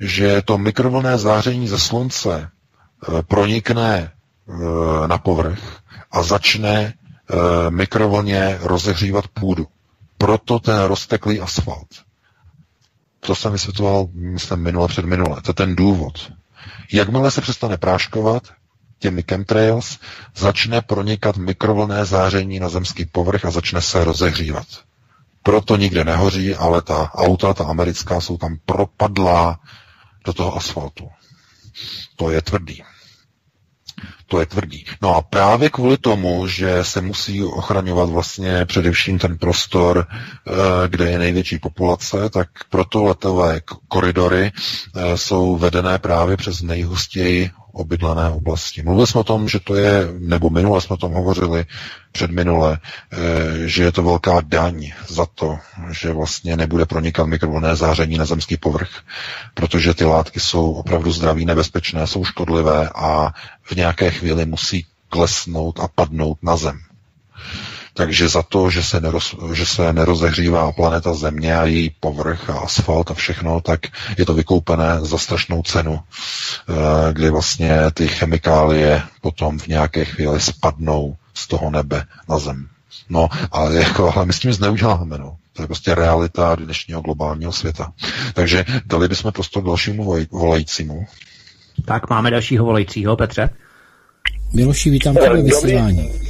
že 0.00 0.42
to 0.42 0.58
mikrovlné 0.58 1.18
záření 1.18 1.68
ze 1.68 1.78
slunce 1.78 2.50
uh, 3.08 3.22
pronikne 3.22 4.12
uh, 4.46 5.06
na 5.06 5.18
povrch 5.18 5.80
a 6.10 6.22
začne 6.22 6.94
mikrovlně 7.70 8.58
rozehřívat 8.60 9.28
půdu. 9.28 9.66
Proto 10.18 10.58
ten 10.58 10.82
rozteklý 10.82 11.40
asfalt. 11.40 11.88
To 13.26 13.34
jsem 13.34 13.52
vysvětloval, 13.52 14.08
myslím, 14.12 14.58
minule 14.58 14.88
před 14.88 15.04
minule. 15.04 15.42
To 15.42 15.50
je 15.50 15.54
ten 15.54 15.76
důvod. 15.76 16.32
Jakmile 16.92 17.30
se 17.30 17.40
přestane 17.40 17.76
práškovat 17.76 18.42
těmi 18.98 19.24
chemtrails, 19.30 19.98
začne 20.36 20.80
pronikat 20.80 21.36
mikrovlné 21.36 22.04
záření 22.04 22.60
na 22.60 22.68
zemský 22.68 23.04
povrch 23.04 23.44
a 23.44 23.50
začne 23.50 23.82
se 23.82 24.04
rozehřívat. 24.04 24.66
Proto 25.42 25.76
nikde 25.76 26.04
nehoří, 26.04 26.54
ale 26.54 26.82
ta 26.82 27.10
auta, 27.14 27.54
ta 27.54 27.64
americká, 27.64 28.20
jsou 28.20 28.36
tam 28.38 28.56
propadlá 28.66 29.60
do 30.24 30.32
toho 30.32 30.56
asfaltu. 30.56 31.08
To 32.16 32.30
je 32.30 32.42
tvrdý. 32.42 32.82
To 34.26 34.40
je 34.40 34.46
tvrdý. 34.46 34.84
No 35.02 35.14
a 35.16 35.22
právě 35.22 35.70
kvůli 35.70 35.96
tomu, 35.98 36.46
že 36.46 36.84
se 36.84 37.00
musí 37.00 37.44
ochraňovat 37.44 38.08
vlastně 38.08 38.64
především 38.64 39.18
ten 39.18 39.38
prostor, 39.38 40.06
eh, 40.10 40.52
kde 40.88 41.10
je 41.10 41.18
největší 41.18 41.58
populace, 41.58 42.30
tak 42.30 42.48
proto 42.70 43.04
letové 43.04 43.60
koridory 43.88 44.52
eh, 44.96 45.18
jsou 45.18 45.56
vedené 45.56 45.98
právě 45.98 46.36
přes 46.36 46.62
nejhustěji 46.62 47.50
obydlené 47.76 48.30
oblasti. 48.30 48.82
Mluvili 48.82 49.06
jsme 49.06 49.20
o 49.20 49.24
tom, 49.24 49.48
že 49.48 49.60
to 49.60 49.74
je, 49.74 50.08
nebo 50.18 50.50
minule 50.50 50.80
jsme 50.80 50.94
o 50.94 50.96
tom 50.96 51.12
hovořili, 51.12 51.64
před 52.12 52.30
minule, 52.30 52.78
eh, 53.12 53.16
že 53.68 53.82
je 53.82 53.92
to 53.92 54.02
velká 54.02 54.40
daň 54.40 54.92
za 55.08 55.26
to, 55.34 55.58
že 55.90 56.12
vlastně 56.12 56.56
nebude 56.56 56.86
pronikat 56.86 57.26
mikrovlné 57.26 57.76
záření 57.76 58.18
na 58.18 58.24
zemský 58.24 58.56
povrch, 58.56 58.90
protože 59.54 59.94
ty 59.94 60.04
látky 60.04 60.40
jsou 60.40 60.72
opravdu 60.72 61.12
zdraví, 61.12 61.44
nebezpečné, 61.44 62.06
jsou 62.06 62.24
škodlivé 62.24 62.88
a 62.94 63.32
v 63.62 63.72
nějaké 63.76 64.10
chvíli 64.10 64.46
musí 64.46 64.86
klesnout 65.08 65.80
a 65.80 65.88
padnout 65.88 66.38
na 66.42 66.56
zem. 66.56 66.78
Takže 67.96 68.28
za 68.28 68.42
to, 68.42 68.70
že 68.70 68.82
se, 68.82 69.00
neroz, 69.00 69.34
že 69.52 69.66
se 69.66 69.92
nerozehřívá 69.92 70.72
planeta 70.72 71.14
Země 71.14 71.56
a 71.56 71.64
její 71.64 71.90
povrch 72.00 72.50
a 72.50 72.58
asfalt 72.58 73.10
a 73.10 73.14
všechno, 73.14 73.60
tak 73.60 73.80
je 74.18 74.26
to 74.26 74.34
vykoupené 74.34 75.00
za 75.00 75.18
strašnou 75.18 75.62
cenu, 75.62 76.00
eh, 76.00 77.12
kdy 77.12 77.30
vlastně 77.30 77.78
ty 77.94 78.08
chemikálie 78.08 79.02
potom 79.20 79.58
v 79.58 79.66
nějaké 79.66 80.04
chvíli 80.04 80.40
spadnou 80.40 81.16
z 81.34 81.48
toho 81.48 81.70
nebe 81.70 82.04
na 82.28 82.38
zem. 82.38 82.68
No, 83.08 83.28
ale, 83.52 83.74
jako, 83.74 84.12
ale 84.16 84.26
my 84.26 84.32
s 84.32 84.38
tím 84.38 84.50
nic 84.50 84.60
neuděláme, 84.60 85.18
no. 85.18 85.36
To 85.52 85.62
je 85.62 85.66
prostě 85.66 85.94
realita 85.94 86.54
dnešního 86.54 87.00
globálního 87.00 87.52
světa. 87.52 87.92
Takže 88.34 88.64
dali 88.86 89.08
bychom 89.08 89.32
prostor 89.32 89.64
dalšímu 89.64 90.16
volajícímu. 90.30 91.06
Tak 91.84 92.10
máme 92.10 92.30
dalšího 92.30 92.64
volajícího, 92.64 93.16
Petře. 93.16 93.50
Miloši, 94.52 94.90
vítám 94.90 95.14
tebe 95.14 95.42
vysílání. 95.42 96.25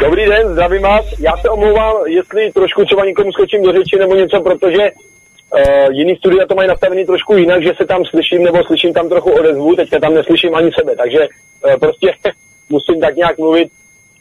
Dobrý 0.00 0.24
den, 0.26 0.48
zdravím 0.52 0.82
vás. 0.82 1.06
Já 1.18 1.36
se 1.36 1.48
omlouvám, 1.48 1.94
jestli 2.06 2.52
trošku 2.52 2.84
třeba 2.84 3.04
někomu 3.04 3.32
skočím 3.32 3.62
do 3.62 3.72
řeči 3.72 3.98
nebo 3.98 4.14
něco, 4.14 4.40
protože 4.40 4.82
uh, 4.90 5.92
jiný 5.92 6.16
studia 6.16 6.46
to 6.46 6.54
mají 6.54 6.68
nastavený 6.68 7.06
trošku 7.06 7.36
jinak, 7.36 7.62
že 7.62 7.72
se 7.76 7.86
tam 7.86 8.04
slyším 8.04 8.42
nebo 8.42 8.64
slyším 8.64 8.92
tam 8.92 9.08
trochu 9.08 9.30
odezvu, 9.30 9.76
teďka 9.76 9.98
tam 10.00 10.14
neslyším 10.14 10.54
ani 10.54 10.70
sebe, 10.78 10.96
takže 10.96 11.18
uh, 11.18 11.76
prostě 11.80 12.12
musím 12.68 13.00
tak 13.00 13.16
nějak 13.16 13.38
mluvit, 13.38 13.68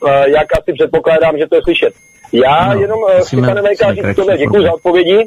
uh, 0.03 0.09
jak 0.09 0.47
asi 0.59 0.73
předpokládám, 0.73 1.37
že 1.37 1.47
to 1.47 1.55
je 1.55 1.61
slyšet. 1.63 1.93
Já 2.33 2.73
no, 2.73 2.81
jenom 2.81 2.99
uh, 2.99 3.45
pane 3.45 3.61
Vejka, 3.61 3.93
děkuji 4.37 4.63
za 4.63 4.73
odpovědi. 4.73 5.17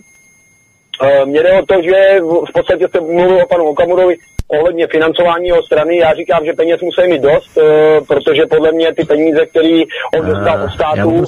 Uh, 1.03 1.27
mě 1.29 1.43
jde 1.43 1.53
o 1.53 1.67
to, 1.67 1.75
že 1.83 2.21
v 2.21 2.53
podstatě 2.53 2.89
jste 2.89 3.01
mluvil 3.01 3.43
o 3.43 3.47
panu 3.47 3.65
Okamurovi, 3.65 4.17
ohledně 4.49 4.87
financování 4.87 5.47
jeho 5.49 5.63
strany, 5.63 5.97
já 5.97 6.15
říkám, 6.15 6.45
že 6.45 6.53
peněz 6.53 6.81
musí 6.81 7.11
mít 7.11 7.23
dost, 7.23 7.57
uh, 7.57 8.07
protože 8.07 8.47
podle 8.47 8.73
mě 8.73 8.95
ty 8.95 9.05
peníze, 9.05 9.47
které 9.47 9.83
on 10.19 10.27
eh, 10.27 10.31
dostal 10.31 10.65
od 10.65 10.71
státu, 10.71 11.09
uh, 11.09 11.25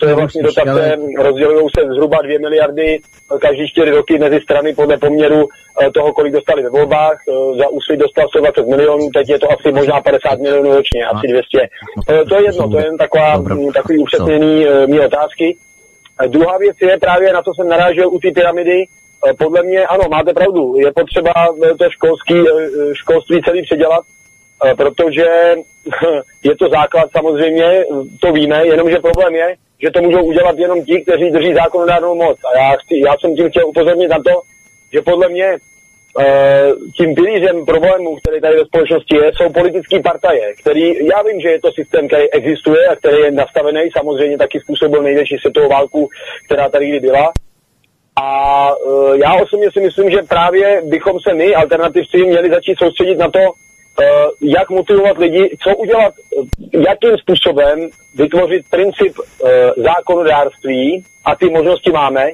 to 0.00 0.08
je 0.08 0.14
vlastně 0.14 0.42
dotace, 0.42 0.96
rozdělují 1.18 1.66
se 1.78 1.86
zhruba 1.94 2.18
2 2.22 2.38
miliardy 2.38 2.98
každý 3.40 3.68
4 3.68 3.90
roky 3.90 4.18
mezi 4.18 4.40
strany 4.40 4.74
podle 4.74 4.98
poměru 4.98 5.48
toho, 5.94 6.12
kolik 6.12 6.32
dostali 6.32 6.62
ve 6.62 6.70
volbách. 6.70 7.18
Za 7.58 7.68
úsvit 7.68 7.96
dostal 7.96 8.28
120 8.28 8.66
milionů, 8.66 9.10
teď 9.14 9.28
je 9.28 9.38
to 9.38 9.46
asi 9.52 9.72
možná 9.72 10.00
50 10.00 10.38
milionů 10.38 10.74
ročně, 10.74 11.04
asi 11.04 11.26
200. 11.28 11.58
Uh, 11.58 12.28
to 12.28 12.34
je 12.36 12.44
jedno, 12.44 12.68
to 12.68 12.78
je 12.78 12.84
jen 12.84 12.96
taková, 12.96 13.42
takový 13.74 13.98
upřesněný 13.98 14.66
mý 14.86 15.00
otázky. 15.00 15.56
Uh, 16.22 16.30
druhá 16.30 16.58
věc 16.58 16.76
je 16.80 16.98
právě, 17.00 17.32
na 17.32 17.42
co 17.42 17.50
jsem 17.54 17.68
narážel 17.68 18.08
u 18.08 18.18
té 18.18 18.30
pyramidy, 18.30 18.86
Eh, 18.86 19.03
podle 19.38 19.62
mě 19.62 19.86
ano, 19.86 20.04
máte 20.10 20.32
pravdu. 20.32 20.76
Je 20.76 20.92
potřeba 20.92 21.32
eh, 21.64 21.74
to 21.74 21.90
školský, 21.90 22.34
eh, 22.34 22.94
školství 22.94 23.42
celý 23.42 23.62
předělat, 23.62 24.04
protože 24.76 25.54
je 26.42 26.56
to 26.56 26.68
základ 26.68 27.08
samozřejmě, 27.16 27.84
to 28.20 28.32
víme, 28.32 28.66
jenomže 28.66 28.98
problém 28.98 29.34
je, 29.34 29.54
že 29.82 29.90
to 29.90 30.02
můžou 30.02 30.24
udělat 30.24 30.58
jenom 30.58 30.84
ti, 30.84 31.00
kteří 31.02 31.30
drží 31.30 31.54
zákonodárnou 31.54 32.14
moc. 32.14 32.38
A 32.44 32.58
já, 32.58 32.76
chci, 32.76 32.94
já 33.06 33.14
jsem 33.20 33.36
tím 33.36 33.50
chtěl 33.50 33.68
upozornit 33.68 34.08
na 34.08 34.16
to, 34.16 34.40
že 34.92 35.02
podle 35.02 35.28
mě 35.28 35.56
tím 36.96 37.14
pilířem 37.14 37.64
problémů, 37.64 38.16
který 38.16 38.40
tady 38.40 38.56
ve 38.56 38.64
společnosti 38.64 39.16
je, 39.16 39.32
jsou 39.34 39.52
politické 39.52 40.00
partaje, 40.00 40.54
který, 40.60 41.06
já 41.06 41.22
vím, 41.22 41.40
že 41.40 41.48
je 41.48 41.60
to 41.60 41.72
systém, 41.72 42.08
který 42.08 42.30
existuje 42.30 42.86
a 42.86 42.96
který 42.96 43.16
je 43.16 43.30
nastavený, 43.30 43.80
samozřejmě 43.96 44.38
taky 44.38 44.60
způsobil 44.60 45.02
největší 45.02 45.36
světovou 45.38 45.68
válku, 45.68 46.08
která 46.46 46.68
tady 46.68 46.88
kdy 46.88 47.00
byla. 47.00 47.32
A 48.16 48.68
e, 48.70 49.18
já 49.18 49.34
osobně 49.34 49.72
si 49.72 49.80
myslím, 49.80 50.10
že 50.10 50.22
právě 50.28 50.82
bychom 50.84 51.20
se 51.20 51.34
my, 51.34 51.54
alternativci, 51.54 52.24
měli 52.24 52.50
začít 52.50 52.78
soustředit 52.78 53.18
na 53.18 53.30
to, 53.30 53.40
Eh, 54.02 54.06
jak 54.40 54.70
motivovat 54.70 55.18
lidi, 55.18 55.56
co 55.62 55.76
udělat, 55.76 56.14
eh, 56.18 56.78
jakým 56.88 57.18
způsobem 57.18 57.88
vytvořit 58.14 58.66
princip 58.70 59.14
eh, 59.18 59.70
zákonodárství. 59.76 61.04
A 61.24 61.36
ty 61.36 61.50
možnosti 61.50 61.92
máme, 61.92 62.30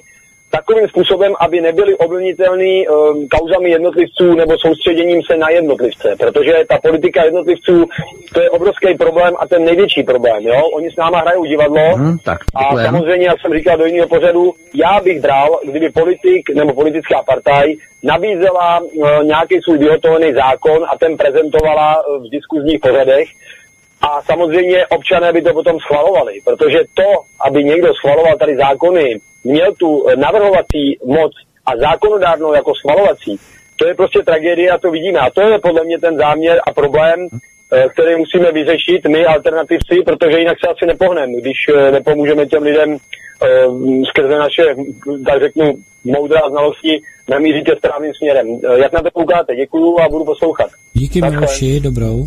takovým 0.50 0.88
způsobem, 0.88 1.32
aby 1.40 1.60
nebyly 1.60 1.94
ovlivnitelný 1.94 2.88
um, 2.88 3.28
kauzami 3.28 3.70
jednotlivců 3.70 4.34
nebo 4.34 4.58
soustředěním 4.58 5.22
se 5.22 5.36
na 5.36 5.50
jednotlivce, 5.50 6.16
protože 6.18 6.54
ta 6.68 6.78
politika 6.78 7.24
jednotlivců 7.24 7.84
to 8.34 8.40
je 8.40 8.50
obrovský 8.50 8.94
problém 8.94 9.34
a 9.38 9.46
ten 9.46 9.64
největší 9.64 10.02
problém. 10.02 10.42
Jo? 10.42 10.62
Oni 10.74 10.90
s 10.90 10.96
náma 10.96 11.18
hrajou 11.18 11.44
divadlo 11.44 11.96
hmm, 11.96 12.18
tak, 12.18 12.38
a 12.54 12.84
samozřejmě, 12.84 13.26
jak 13.26 13.40
jsem 13.40 13.54
říkal 13.54 13.78
do 13.78 13.84
jiného 13.86 14.08
pořadu, 14.08 14.52
já 14.74 15.00
bych 15.00 15.20
bral, 15.20 15.60
kdyby 15.64 15.90
politik 15.90 16.50
nebo 16.54 16.72
politická 16.72 17.22
partaj 17.22 17.74
nabízela 18.02 18.80
uh, 18.80 19.24
nějaký 19.24 19.60
svůj 19.64 19.78
vyhotovený 19.78 20.32
zákon 20.32 20.84
a 20.92 20.98
ten 20.98 21.16
prezentovala 21.16 21.96
uh, 22.06 22.26
v 22.26 22.30
diskuzních 22.30 22.80
pořadech, 22.80 23.28
a 24.00 24.22
samozřejmě 24.22 24.86
občané 24.86 25.32
by 25.32 25.42
to 25.42 25.52
potom 25.52 25.78
schvalovali, 25.80 26.40
protože 26.44 26.78
to, 26.94 27.08
aby 27.46 27.64
někdo 27.64 27.94
schvaloval 27.94 28.36
tady 28.38 28.56
zákony, 28.56 29.20
měl 29.44 29.74
tu 29.74 30.06
navrhovací 30.16 30.98
moc 31.04 31.32
a 31.66 31.76
zákonodárnou 31.76 32.54
jako 32.54 32.74
schvalovací, 32.74 33.38
to 33.80 33.86
je 33.86 33.94
prostě 33.94 34.18
tragédie 34.22 34.70
a 34.70 34.78
to 34.78 34.90
vidíme. 34.90 35.18
A 35.18 35.30
to 35.30 35.40
je 35.40 35.58
podle 35.58 35.84
mě 35.84 35.98
ten 35.98 36.16
záměr 36.16 36.60
a 36.66 36.72
problém, 36.72 37.28
eh, 37.72 37.88
který 37.92 38.16
musíme 38.16 38.52
vyřešit 38.52 39.06
my, 39.08 39.26
alternativci, 39.26 39.94
protože 40.04 40.38
jinak 40.38 40.56
se 40.60 40.70
asi 40.72 40.86
nepohneme, 40.86 41.32
když 41.32 41.58
eh, 41.68 41.90
nepomůžeme 41.90 42.46
těm 42.46 42.62
lidem 42.62 42.96
eh, 42.96 43.48
skrze 44.08 44.38
naše, 44.38 44.64
tak 45.26 45.42
řeknu, 45.42 45.74
moudrá 46.04 46.40
znalosti 46.50 47.00
namířit 47.28 47.68
je 47.68 47.76
správným 47.76 48.12
směrem. 48.14 48.46
Jak 48.76 48.92
na 48.92 49.02
to 49.02 49.10
koukáte? 49.10 49.56
Děkuju 49.56 49.98
a 50.00 50.08
budu 50.08 50.24
poslouchat. 50.24 50.70
Díky 50.94 51.20
Miloši, 51.20 51.80
dobrou. 51.80 52.26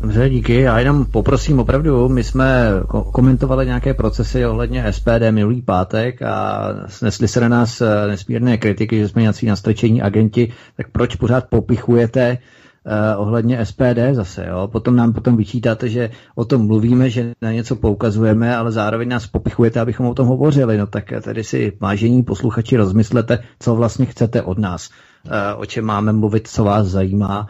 Dobře, 0.00 0.30
díky. 0.30 0.60
Já 0.60 0.78
jenom 0.78 1.04
poprosím 1.04 1.58
opravdu, 1.58 2.08
my 2.08 2.24
jsme 2.24 2.70
komentovali 3.12 3.66
nějaké 3.66 3.94
procesy 3.94 4.46
ohledně 4.46 4.92
SPD 4.92 5.30
minulý 5.30 5.62
pátek 5.62 6.22
a 6.22 6.68
snesli 6.86 7.28
se 7.28 7.40
na 7.40 7.48
nás 7.48 7.80
eh, 7.80 8.06
nesmírné 8.06 8.58
kritiky, 8.58 8.98
že 8.98 9.08
jsme 9.08 9.22
nějací 9.22 9.46
nastrčení 9.46 10.02
agenti, 10.02 10.52
tak 10.76 10.90
proč 10.90 11.16
pořád 11.16 11.44
popichujete 11.50 12.38
uh, 12.84 13.22
ohledně 13.22 13.66
SPD 13.66 13.98
zase, 14.12 14.46
jo? 14.48 14.68
Potom 14.72 14.96
nám 14.96 15.12
potom 15.12 15.36
vyčítáte, 15.36 15.88
že 15.88 16.10
o 16.34 16.44
tom 16.44 16.66
mluvíme, 16.66 17.10
že 17.10 17.32
na 17.42 17.52
něco 17.52 17.76
poukazujeme, 17.76 18.56
ale 18.56 18.72
zároveň 18.72 19.08
nás 19.08 19.26
popichujete, 19.26 19.80
abychom 19.80 20.06
o 20.06 20.14
tom 20.14 20.26
hovořili, 20.26 20.78
no 20.78 20.86
tak 20.86 21.12
tady 21.22 21.44
si 21.44 21.72
vážení 21.80 22.22
posluchači 22.22 22.76
rozmyslete, 22.76 23.38
co 23.60 23.74
vlastně 23.74 24.06
chcete 24.06 24.42
od 24.42 24.58
nás, 24.58 24.90
uh, 25.24 25.32
o 25.56 25.66
čem 25.66 25.84
máme 25.84 26.12
mluvit, 26.12 26.48
co 26.48 26.64
vás 26.64 26.86
zajímá 26.86 27.36
a 27.36 27.46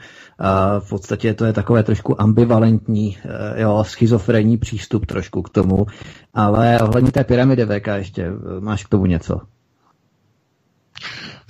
v 0.79 0.89
podstatě 0.89 1.35
to 1.35 1.45
je 1.45 1.53
takové 1.53 1.83
trošku 1.83 2.23
ambivalentní, 2.23 3.19
eh, 3.25 3.63
jo, 3.63 3.85
schizofrenní 3.87 4.59
přístup 4.59 5.07
trošku 5.07 5.43
k 5.43 5.49
tomu, 5.49 5.87
ale 6.35 6.79
ohledně 6.81 7.13
té 7.13 7.25
pyramidy 7.25 7.67
VK 7.67 7.87
ještě, 7.97 8.23
eh, 8.23 8.61
máš 8.61 8.85
k 8.85 8.89
tomu 8.89 9.07
něco? 9.07 9.41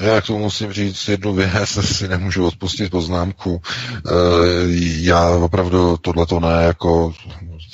Já 0.00 0.20
k 0.20 0.26
tomu 0.26 0.38
musím 0.38 0.72
říct 0.72 1.08
jednu 1.08 1.34
věc, 1.34 1.68
si 1.68 2.08
nemůžu 2.08 2.46
odpustit 2.46 2.90
poznámku. 2.90 3.60
Eh, 4.06 4.10
já 5.00 5.30
opravdu 5.30 5.96
tohle 5.96 6.26
ne, 6.40 6.64
jako 6.64 7.14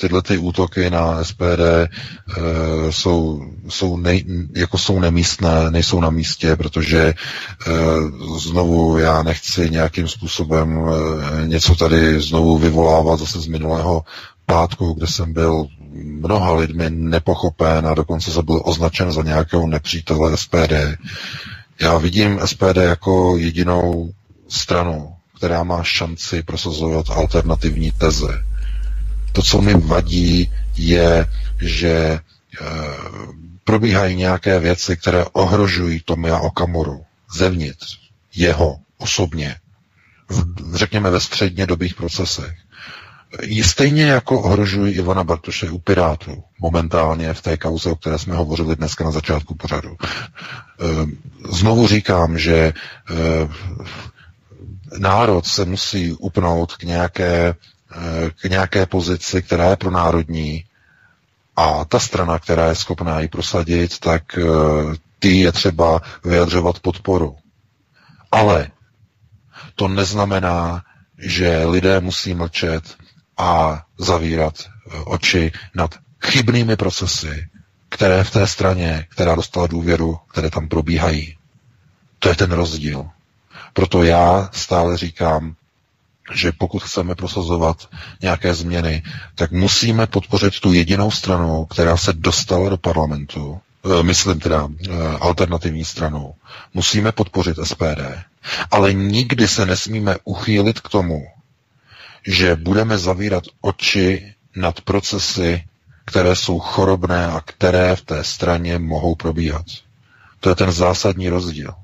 tyhle 0.00 0.22
ty 0.22 0.38
útoky 0.38 0.90
na 0.90 1.24
SPD 1.24 1.60
e, 1.60 1.88
eh, 2.36 2.92
jsou, 2.92 3.44
jsou, 3.68 3.96
nej, 3.96 4.24
jako 4.56 4.78
jsou 4.78 5.00
nemístné, 5.00 5.70
nejsou 5.70 6.00
na 6.00 6.10
místě, 6.10 6.56
protože 6.56 7.00
e, 7.00 7.14
znovu 8.38 8.98
já 8.98 9.22
nechci 9.22 9.70
nějakým 9.70 10.08
způsobem 10.08 10.80
e, 10.80 11.46
něco 11.46 11.74
tady 11.74 12.20
znovu 12.20 12.58
vyvolávat 12.58 13.18
zase 13.20 13.40
z 13.40 13.46
minulého 13.46 14.04
pátku, 14.46 14.92
kde 14.92 15.06
jsem 15.06 15.32
byl 15.32 15.66
mnoha 16.04 16.54
lidmi 16.54 16.90
nepochopen 16.90 17.86
a 17.86 17.94
dokonce 17.94 18.30
se 18.30 18.42
byl 18.42 18.60
označen 18.64 19.12
za 19.12 19.22
nějakého 19.22 19.66
nepřítele 19.66 20.36
SPD. 20.36 20.72
Já 21.80 21.98
vidím 21.98 22.40
SPD 22.44 22.76
jako 22.76 23.36
jedinou 23.36 24.10
stranu, 24.48 25.12
která 25.36 25.62
má 25.62 25.82
šanci 25.82 26.42
prosazovat 26.42 27.10
alternativní 27.10 27.90
teze. 27.90 28.49
To, 29.32 29.42
co 29.42 29.62
mi 29.62 29.74
vadí, 29.74 30.52
je, 30.76 31.26
že 31.60 31.90
e, 31.90 32.20
probíhají 33.64 34.16
nějaké 34.16 34.58
věci, 34.58 34.96
které 34.96 35.24
ohrožují 35.24 36.00
Tomia 36.00 36.38
Okamuru 36.38 37.04
zevnitř, 37.36 37.98
jeho 38.34 38.78
osobně, 38.98 39.56
v, 40.28 40.76
řekněme 40.76 41.10
ve 41.10 41.20
střednědobých 41.20 41.94
procesech. 41.94 42.54
Stejně 43.62 44.04
jako 44.04 44.40
ohrožují 44.40 44.94
Ivana 44.94 45.24
Bartoše 45.24 45.70
u 45.70 45.78
Pirátů 45.78 46.42
momentálně 46.60 47.34
v 47.34 47.42
té 47.42 47.56
kauze, 47.56 47.90
o 47.90 47.96
které 47.96 48.18
jsme 48.18 48.36
hovořili 48.36 48.76
dneska 48.76 49.04
na 49.04 49.10
začátku 49.10 49.54
pořadu. 49.54 49.96
Ehm, 50.80 51.12
znovu 51.50 51.86
říkám, 51.86 52.38
že 52.38 52.72
ehm, 53.10 53.54
národ 54.98 55.46
se 55.46 55.64
musí 55.64 56.12
upnout 56.12 56.76
k 56.76 56.82
nějaké, 56.82 57.54
k 58.40 58.44
nějaké 58.44 58.86
pozici, 58.86 59.42
která 59.42 59.70
je 59.70 59.76
pro 59.76 59.90
národní 59.90 60.64
a 61.56 61.84
ta 61.84 61.98
strana, 61.98 62.38
která 62.38 62.68
je 62.68 62.74
schopná 62.74 63.20
ji 63.20 63.28
prosadit, 63.28 63.98
tak 63.98 64.22
ty 65.18 65.40
je 65.40 65.52
třeba 65.52 66.00
vyjadřovat 66.24 66.80
podporu. 66.80 67.36
Ale 68.32 68.70
to 69.74 69.88
neznamená, 69.88 70.84
že 71.18 71.64
lidé 71.64 72.00
musí 72.00 72.34
mlčet 72.34 72.96
a 73.36 73.82
zavírat 73.98 74.54
eh, 74.60 74.96
oči 75.04 75.52
nad 75.74 75.94
chybnými 76.24 76.76
procesy, 76.76 77.46
které 77.88 78.24
v 78.24 78.30
té 78.30 78.46
straně, 78.46 79.06
která 79.10 79.34
dostala 79.34 79.66
důvěru, 79.66 80.18
které 80.30 80.50
tam 80.50 80.68
probíhají. 80.68 81.36
To 82.18 82.28
je 82.28 82.34
ten 82.36 82.52
rozdíl. 82.52 83.08
Proto 83.72 84.02
já 84.02 84.48
stále 84.52 84.96
říkám, 84.96 85.54
že 86.34 86.52
pokud 86.52 86.82
chceme 86.82 87.14
prosazovat 87.14 87.88
nějaké 88.22 88.54
změny, 88.54 89.02
tak 89.34 89.50
musíme 89.52 90.06
podpořit 90.06 90.60
tu 90.60 90.72
jedinou 90.72 91.10
stranu, 91.10 91.64
která 91.64 91.96
se 91.96 92.12
dostala 92.12 92.68
do 92.68 92.76
parlamentu, 92.78 93.60
eh, 94.00 94.02
myslím 94.02 94.40
teda 94.40 94.68
eh, 94.68 94.88
alternativní 95.20 95.84
stranu. 95.84 96.34
Musíme 96.74 97.12
podpořit 97.12 97.56
SPD. 97.64 98.00
Ale 98.70 98.92
nikdy 98.92 99.48
se 99.48 99.66
nesmíme 99.66 100.16
uchýlit 100.24 100.80
k 100.80 100.88
tomu, 100.88 101.26
že 102.26 102.56
budeme 102.56 102.98
zavírat 102.98 103.44
oči 103.60 104.34
nad 104.56 104.80
procesy, 104.80 105.64
které 106.04 106.36
jsou 106.36 106.58
chorobné 106.58 107.26
a 107.26 107.40
které 107.44 107.96
v 107.96 108.02
té 108.02 108.24
straně 108.24 108.78
mohou 108.78 109.14
probíhat. 109.14 109.66
To 110.40 110.48
je 110.48 110.54
ten 110.54 110.72
zásadní 110.72 111.28
rozdíl. 111.28 111.74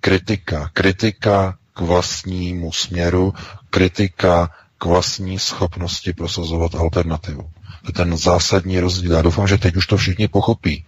Kritika. 0.00 0.70
Kritika 0.72 1.58
k 1.74 1.80
vlastnímu 1.80 2.72
směru, 2.72 3.34
kritika 3.70 4.50
k 4.78 4.84
vlastní 4.84 5.38
schopnosti 5.38 6.12
prosazovat 6.12 6.74
alternativu. 6.74 7.42
To 7.82 7.88
je 7.88 7.92
ten 7.92 8.16
zásadní 8.16 8.80
rozdíl. 8.80 9.12
Já 9.12 9.22
doufám, 9.22 9.48
že 9.48 9.58
teď 9.58 9.76
už 9.76 9.86
to 9.86 9.96
všichni 9.96 10.28
pochopí. 10.28 10.84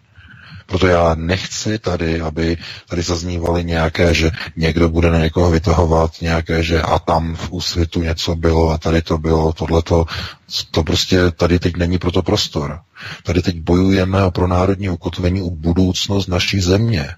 Proto 0.66 0.86
já 0.86 1.14
nechci 1.14 1.78
tady, 1.78 2.20
aby 2.20 2.56
tady 2.88 3.02
zaznívaly 3.02 3.64
nějaké, 3.64 4.14
že 4.14 4.30
někdo 4.56 4.88
bude 4.88 5.10
na 5.10 5.18
někoho 5.18 5.50
vytahovat, 5.50 6.20
nějaké, 6.20 6.62
že 6.62 6.82
a 6.82 6.98
tam 6.98 7.34
v 7.34 7.50
úsvitu 7.50 8.02
něco 8.02 8.34
bylo 8.36 8.70
a 8.70 8.78
tady 8.78 9.02
to 9.02 9.18
bylo, 9.18 9.52
tohleto. 9.52 10.04
To 10.70 10.82
prostě 10.84 11.30
tady 11.30 11.58
teď 11.58 11.76
není 11.76 11.98
proto 11.98 12.22
prostor. 12.22 12.80
Tady 13.22 13.42
teď 13.42 13.56
bojujeme 13.60 14.30
pro 14.30 14.46
národní 14.46 14.88
ukotvení, 14.88 15.42
o 15.42 15.50
budoucnost 15.50 16.26
naší 16.26 16.60
země. 16.60 17.08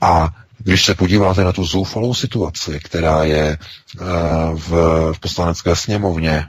A 0.00 0.34
když 0.64 0.84
se 0.84 0.94
podíváte 0.94 1.44
na 1.44 1.52
tu 1.52 1.64
zoufalou 1.64 2.14
situaci, 2.14 2.80
která 2.84 3.24
je 3.24 3.58
uh, 4.00 4.06
v, 4.54 4.68
v 5.12 5.20
poslanecké 5.20 5.76
sněmovně, 5.76 6.46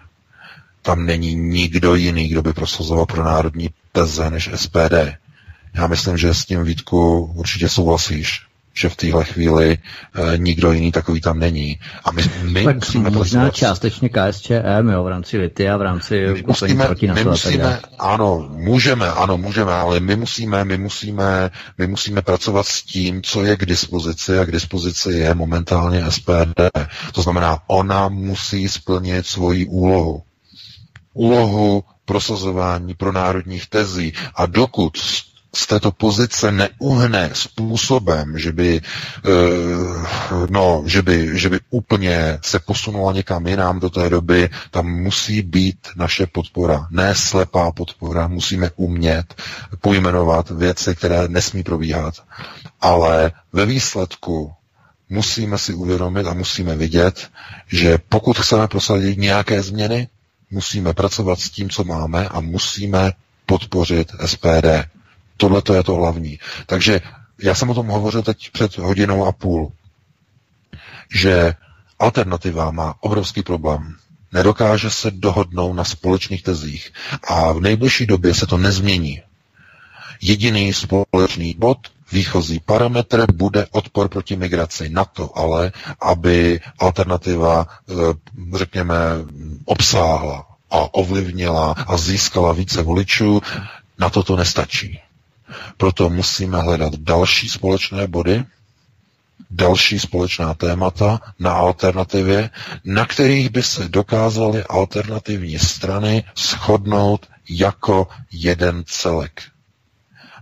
tam 0.82 1.06
není 1.06 1.36
nikdo 1.36 1.96
jiný, 1.96 2.28
kdo 2.28 2.42
by 2.42 2.54
prosazoval 2.54 3.06
pro 3.06 3.24
národní 3.24 3.70
teze 3.92 4.30
než 4.30 4.50
SPD. 4.56 4.94
Já 5.74 5.88
myslím, 5.88 6.18
že 6.18 6.34
s 6.34 6.46
tím 6.46 6.64
Vítku 6.64 7.32
určitě 7.36 7.70
souhlasíš. 7.70 8.46
Že 8.74 8.90
v 8.90 8.95
téhle 8.95 9.24
chvíli 9.25 9.77
e, 10.33 10.38
nikdo 10.38 10.72
jiný 10.72 10.91
takový 10.91 11.22
tam 11.22 11.40
není. 11.40 11.80
A 12.03 12.11
my, 12.11 12.24
my 12.43 12.64
tak 12.64 12.75
musíme 12.75 13.09
možná 13.09 13.41
pracovat... 13.41 13.56
částečně 13.56 14.09
KSČM, 14.09 14.90
jo, 14.91 15.03
v 15.03 15.08
rámci 15.08 15.38
Litia, 15.38 15.77
v 15.77 15.82
rámci 15.82 16.27
my 16.33 16.43
musíme, 16.48 16.85
proti 16.85 17.08
my 17.08 17.24
musíme, 17.24 17.80
ano, 18.00 18.50
můžeme, 18.51 19.11
ano, 19.11 19.38
můžeme, 19.38 19.74
ale 19.74 20.00
my 20.00 20.16
musíme, 20.16 20.66
my 20.66 20.77
musíme, 20.77 21.51
my 21.77 21.88
musíme 21.88 22.22
pracovat 22.22 22.67
s 22.67 22.83
tím, 22.83 23.22
co 23.24 23.43
je 23.43 23.58
k 23.58 23.66
dispozici 23.66 24.40
a 24.40 24.45
k 24.45 24.51
dispozici 24.51 25.11
je 25.11 25.33
momentálně 25.35 26.03
SPD. 26.11 26.61
To 27.11 27.22
znamená, 27.22 27.59
ona 27.67 28.09
musí 28.09 28.69
splnit 28.69 29.27
svoji 29.27 29.66
úlohu. 29.66 30.24
Úlohu 31.14 31.83
prosazování 32.06 32.93
pro 32.93 33.11
národních 33.11 33.67
tezí 33.69 34.14
a 34.35 34.45
dokud 34.45 34.98
z 35.56 35.68
této 35.68 35.92
pozice 35.92 36.52
neuhne 36.52 37.30
způsobem, 37.34 38.40
že 38.40 38.52
by, 38.52 38.82
eh, 39.26 39.30
no, 40.50 40.84
že 40.86 41.02
by, 41.02 41.40
že 41.40 41.50
by 41.50 41.60
úplně 41.70 42.40
se 42.42 42.60
posunula 42.60 43.14
někam 43.14 43.48
jinam 43.48 43.80
do 43.80 43.90
té 43.90 44.10
doby, 44.10 44.50
tam 44.72 44.88
musí 44.88 45.42
být 45.42 45.78
naše 45.96 46.26
podpora. 46.28 46.88
Ne 46.92 47.16
slepá 47.16 47.72
podpora, 47.72 48.28
musíme 48.28 48.70
umět 48.76 49.42
pojmenovat 49.82 50.50
věci, 50.50 50.96
které 50.96 51.28
nesmí 51.28 51.64
probíhat. 51.64 52.14
Ale 52.82 53.32
ve 53.54 53.66
výsledku 53.66 54.54
musíme 55.10 55.58
si 55.58 55.74
uvědomit 55.74 56.28
a 56.28 56.34
musíme 56.34 56.76
vidět, 56.76 57.30
že 57.68 57.98
pokud 58.10 58.40
chceme 58.40 58.68
prosadit 58.68 59.18
nějaké 59.18 59.62
změny, 59.64 60.08
musíme 60.52 60.94
pracovat 60.94 61.40
s 61.40 61.50
tím, 61.50 61.70
co 61.70 61.84
máme 61.84 62.28
a 62.28 62.40
musíme 62.40 63.12
podpořit 63.46 64.12
SPD. 64.26 64.66
Tohle 65.42 65.61
to 65.61 65.74
je 65.74 65.84
to 65.84 65.95
hlavní. 65.95 66.40
Takže 66.66 67.02
já 67.44 67.56
jsem 67.56 67.70
o 67.70 67.74
tom 67.74 67.88
hovořil 67.88 68.22
teď 68.24 68.50
před 68.52 68.78
hodinou 68.78 69.26
a 69.26 69.32
půl, 69.32 69.72
že 71.16 71.53
alternativa 72.00 72.72
má 72.72 72.95
obrovský 73.00 73.44
problém. 73.44 73.95
Nedokáže 74.34 74.90
se 74.90 75.11
dohodnout 75.11 75.74
na 75.74 75.84
společných 75.84 76.44
tezích 76.44 76.94
a 77.28 77.52
v 77.52 77.60
nejbližší 77.60 78.06
době 78.06 78.34
se 78.34 78.48
to 78.48 78.58
nezmění. 78.58 79.22
Jediný 80.22 80.74
společný 80.74 81.56
bod, 81.58 81.78
výchozí 82.11 82.60
parametr 82.60 83.32
bude 83.34 83.68
odpor 83.72 84.10
proti 84.10 84.36
migraci. 84.36 84.90
Na 84.90 85.06
to 85.06 85.38
ale, 85.38 85.72
aby 86.02 86.60
alternativa, 86.80 87.68
eh, 87.90 87.94
řekněme, 88.58 88.95
obsáhla 89.66 90.45
a 90.72 90.94
ovlivnila 90.94 91.72
a 91.88 91.98
získala 91.98 92.53
více 92.53 92.82
voličů, 92.82 93.42
na 94.00 94.10
to 94.10 94.24
to 94.24 94.36
nestačí. 94.36 95.00
Proto 95.78 96.10
musíme 96.10 96.62
hledat 96.62 96.96
další 96.96 97.50
společné 97.50 98.08
body, 98.08 98.44
další 99.52 100.00
společná 100.00 100.54
témata 100.54 101.20
na 101.40 101.54
alternativě, 101.54 102.50
na 102.86 103.06
kterých 103.06 103.50
by 103.50 103.64
se 103.64 103.90
dokázaly 103.90 104.64
alternativní 104.64 105.60
strany 105.60 106.24
shodnout 106.38 107.28
jako 107.50 108.08
jeden 108.32 108.84
celek. 108.88 109.42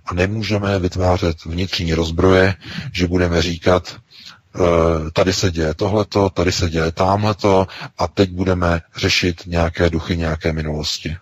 A 0.05 0.13
nemůžeme 0.13 0.79
vytvářet 0.79 1.45
vnitřní 1.45 1.93
rozbroje, 1.93 2.55
že 2.93 3.07
budeme 3.07 3.41
říkat, 3.41 3.95
eh, 4.55 4.59
tady 5.13 5.33
se 5.33 5.51
děje 5.51 5.73
tohleto, 5.73 6.29
tady 6.29 6.51
se 6.51 6.69
děje 6.69 6.91
tamhleto 6.91 7.67
a 7.97 8.07
teď 8.07 8.29
budeme 8.31 8.81
řešit 8.97 9.41
nějaké 9.45 9.89
duchy 9.89 10.17
nějaké 10.17 10.53
minulosti. 10.53 11.17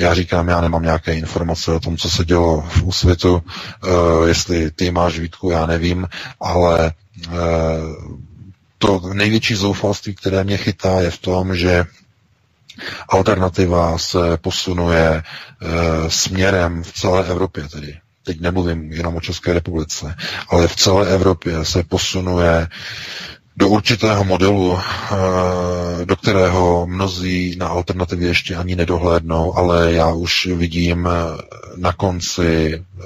Já 0.00 0.14
říkám, 0.14 0.48
já 0.48 0.60
nemám 0.60 0.82
nějaké 0.82 1.14
informace 1.14 1.72
o 1.72 1.80
tom, 1.80 1.96
co 1.96 2.10
se 2.10 2.24
dělo 2.24 2.60
v 2.68 2.82
úsvitu, 2.82 3.34
uh, 3.34 4.28
jestli 4.28 4.70
ty 4.70 4.90
máš 4.90 5.18
výtku, 5.18 5.50
já 5.50 5.66
nevím, 5.66 6.08
ale 6.40 6.92
uh, 7.28 7.34
to 8.78 9.00
největší 9.12 9.54
zoufalství, 9.54 10.14
které 10.14 10.44
mě 10.44 10.56
chytá, 10.56 11.00
je 11.00 11.10
v 11.10 11.18
tom, 11.18 11.56
že 11.56 11.84
alternativa 13.08 13.98
se 13.98 14.36
posunuje 14.36 15.22
uh, 15.62 16.08
směrem 16.08 16.82
v 16.82 16.92
celé 16.92 17.26
Evropě 17.26 17.68
tedy. 17.68 17.98
Teď 18.24 18.40
nemluvím 18.40 18.92
jenom 18.92 19.16
o 19.16 19.20
České 19.20 19.52
republice, 19.52 20.14
ale 20.48 20.68
v 20.68 20.76
celé 20.76 21.08
Evropě 21.08 21.64
se 21.64 21.82
posunuje 21.82 22.68
do 23.60 23.68
určitého 23.68 24.24
modelu, 24.24 24.78
eh, 24.78 26.04
do 26.04 26.16
kterého 26.16 26.86
mnozí 26.86 27.56
na 27.58 27.68
alternativě 27.68 28.28
ještě 28.28 28.56
ani 28.56 28.76
nedohlédnou, 28.76 29.56
ale 29.56 29.92
já 29.92 30.12
už 30.12 30.46
vidím 30.46 31.06
eh, 31.08 31.12
na 31.76 31.92
konci 31.92 32.74
eh, 32.74 33.02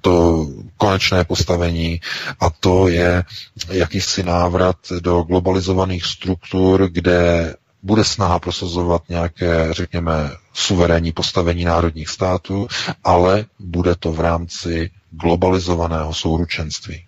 to 0.00 0.46
konečné 0.76 1.24
postavení 1.24 2.00
a 2.40 2.50
to 2.50 2.88
je 2.88 3.24
jakýsi 3.70 4.22
návrat 4.22 4.76
do 5.00 5.22
globalizovaných 5.22 6.04
struktur, 6.04 6.88
kde 6.92 7.54
bude 7.82 8.04
snaha 8.04 8.38
prosazovat 8.38 9.02
nějaké, 9.08 9.68
řekněme, 9.70 10.30
suverénní 10.52 11.12
postavení 11.12 11.64
národních 11.64 12.08
států, 12.08 12.68
ale 13.04 13.44
bude 13.58 13.94
to 13.96 14.12
v 14.12 14.20
rámci 14.20 14.90
globalizovaného 15.10 16.14
souručenství 16.14 17.02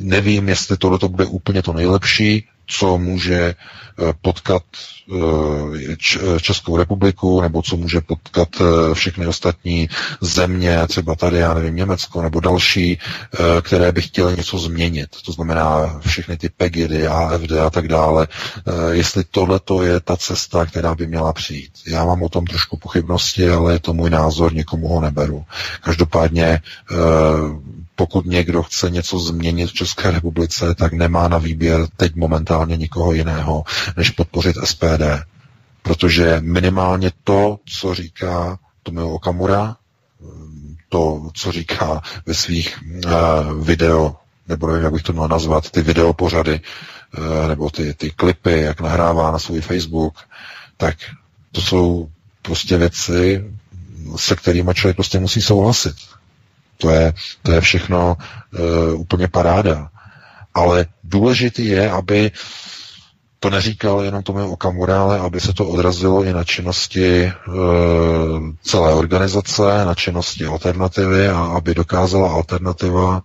nevím, 0.00 0.48
jestli 0.48 0.76
tohle 0.76 0.98
to 0.98 1.08
bude 1.08 1.24
úplně 1.24 1.62
to 1.62 1.72
nejlepší, 1.72 2.44
co 2.70 2.98
může 2.98 3.40
eh, 3.40 4.12
potkat 4.22 4.62
eh, 5.12 5.96
Českou 6.40 6.76
republiku, 6.76 7.40
nebo 7.40 7.62
co 7.62 7.76
může 7.76 8.00
potkat 8.00 8.48
eh, 8.60 8.94
všechny 8.94 9.26
ostatní 9.26 9.88
země, 10.20 10.78
třeba 10.88 11.14
tady, 11.14 11.38
já 11.38 11.54
nevím, 11.54 11.76
Německo, 11.76 12.22
nebo 12.22 12.40
další, 12.40 12.98
které 13.62 13.92
by 13.92 14.02
chtěly 14.02 14.36
něco 14.36 14.58
změnit. 14.58 15.08
To 15.26 15.32
znamená 15.32 16.00
všechny 16.06 16.36
ty 16.36 16.48
PEGIDy, 16.48 17.06
AFD 17.06 17.52
a 17.52 17.70
tak 17.70 17.88
dále. 17.88 18.28
Jestli 18.90 19.24
tohle 19.24 19.60
to 19.60 19.82
je 19.82 20.00
ta 20.00 20.16
cesta, 20.16 20.66
která 20.66 20.94
by 20.94 21.06
měla 21.06 21.32
přijít. 21.32 21.72
Já 21.86 22.04
mám 22.04 22.22
o 22.22 22.28
tom 22.28 22.44
trošku 22.44 22.76
pochybnosti, 22.76 23.50
ale 23.50 23.72
je 23.72 23.78
to 23.78 23.94
můj 23.94 24.10
názor, 24.10 24.54
někomu 24.54 24.88
ho 24.88 25.00
neberu. 25.00 25.44
Každopádně 25.82 26.60
pokud 28.00 28.26
někdo 28.26 28.62
chce 28.62 28.90
něco 28.90 29.18
změnit 29.18 29.66
v 29.70 29.72
České 29.72 30.10
republice, 30.10 30.74
tak 30.74 30.92
nemá 30.92 31.28
na 31.28 31.38
výběr 31.38 31.86
teď 31.96 32.14
momentálně 32.14 32.76
nikoho 32.76 33.12
jiného, 33.12 33.64
než 33.96 34.10
podpořit 34.10 34.56
SPD. 34.64 35.04
Protože 35.82 36.40
minimálně 36.40 37.12
to, 37.24 37.58
co 37.78 37.94
říká 37.94 38.58
Tomio 38.82 39.08
Okamura, 39.08 39.76
to, 40.88 41.30
co 41.34 41.52
říká 41.52 42.02
ve 42.26 42.34
svých 42.34 42.78
uh, 43.06 43.64
video, 43.64 44.16
nebo 44.48 44.66
nevím, 44.66 44.84
jak 44.84 44.92
bych 44.92 45.02
to 45.02 45.12
měl 45.12 45.28
nazvat, 45.28 45.70
ty 45.70 45.82
videopořady, 45.82 46.60
uh, 47.18 47.48
nebo 47.48 47.70
ty, 47.70 47.94
ty 47.94 48.10
klipy, 48.10 48.60
jak 48.60 48.80
nahrává 48.80 49.30
na 49.30 49.38
svůj 49.38 49.60
Facebook, 49.60 50.14
tak 50.76 50.96
to 51.52 51.60
jsou 51.60 52.08
prostě 52.42 52.76
věci, 52.76 53.44
se 54.16 54.36
kterými 54.36 54.74
člověk 54.74 54.96
prostě 54.96 55.20
musí 55.20 55.42
souhlasit. 55.42 55.96
To 56.80 56.90
je, 56.90 57.12
to 57.42 57.52
je 57.52 57.60
všechno 57.60 58.16
uh, 58.16 59.00
úplně 59.00 59.28
paráda. 59.28 59.88
Ale 60.54 60.86
důležitý 61.04 61.66
je, 61.66 61.90
aby 61.90 62.30
to 63.40 63.50
neříkal 63.50 64.02
jenom 64.02 64.22
tomu 64.22 64.50
Okamura, 64.52 65.02
ale 65.02 65.18
aby 65.18 65.40
se 65.40 65.52
to 65.52 65.68
odrazilo 65.68 66.24
i 66.24 66.32
na 66.32 66.44
činnosti 66.44 67.22
e, 67.24 67.32
celé 68.62 68.94
organizace, 68.94 69.84
na 69.84 69.94
činnosti 69.94 70.46
alternativy 70.46 71.28
a 71.28 71.38
aby 71.38 71.74
dokázala 71.74 72.32
alternativa 72.32 73.22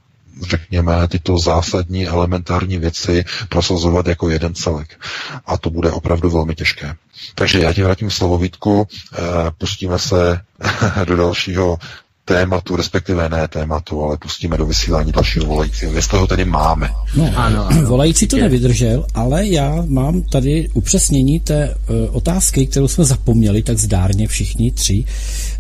řekněme, 0.50 1.08
tyto 1.08 1.38
zásadní 1.38 2.08
elementární 2.08 2.78
věci 2.78 3.26
prosazovat 3.50 4.08
jako 4.08 4.30
jeden 4.30 4.56
celek. 4.56 5.00
A 5.46 5.58
to 5.58 5.70
bude 5.70 5.92
opravdu 5.92 6.30
velmi 6.30 6.56
těžké. 6.56 6.96
Takže 7.36 7.60
já 7.60 7.74
ti 7.74 7.84
vrátím 7.84 8.12
slovo 8.12 8.38
Vítku, 8.38 8.88
e, 8.88 9.18
pustíme 9.58 10.00
se 10.00 10.42
do 11.06 11.16
dalšího 11.16 11.78
tématu, 12.26 12.76
respektive 12.76 13.30
ne 13.30 13.48
tématu, 13.48 14.04
ale 14.04 14.18
pustíme 14.18 14.58
do 14.58 14.66
vysílání 14.66 15.12
dalšího 15.12 15.46
volajícího, 15.46 15.94
jestli 15.94 16.18
ho 16.18 16.28
tedy 16.28 16.46
máme. 16.46 16.90
No, 17.16 17.32
ano, 17.36 17.68
ano. 17.70 17.88
volající 17.88 18.28
to 18.28 18.38
nevydržel, 18.38 19.06
ale 19.14 19.48
já 19.48 19.84
mám 19.88 20.22
tady 20.22 20.70
upřesnění 20.74 21.40
té 21.40 21.76
uh, 21.76 21.96
otázky, 22.16 22.68
kterou 22.68 22.88
jsme 22.88 23.06
zapomněli 23.06 23.64
tak 23.64 23.78
zdárně 23.78 24.28
všichni 24.28 24.72
tři. 24.72 25.06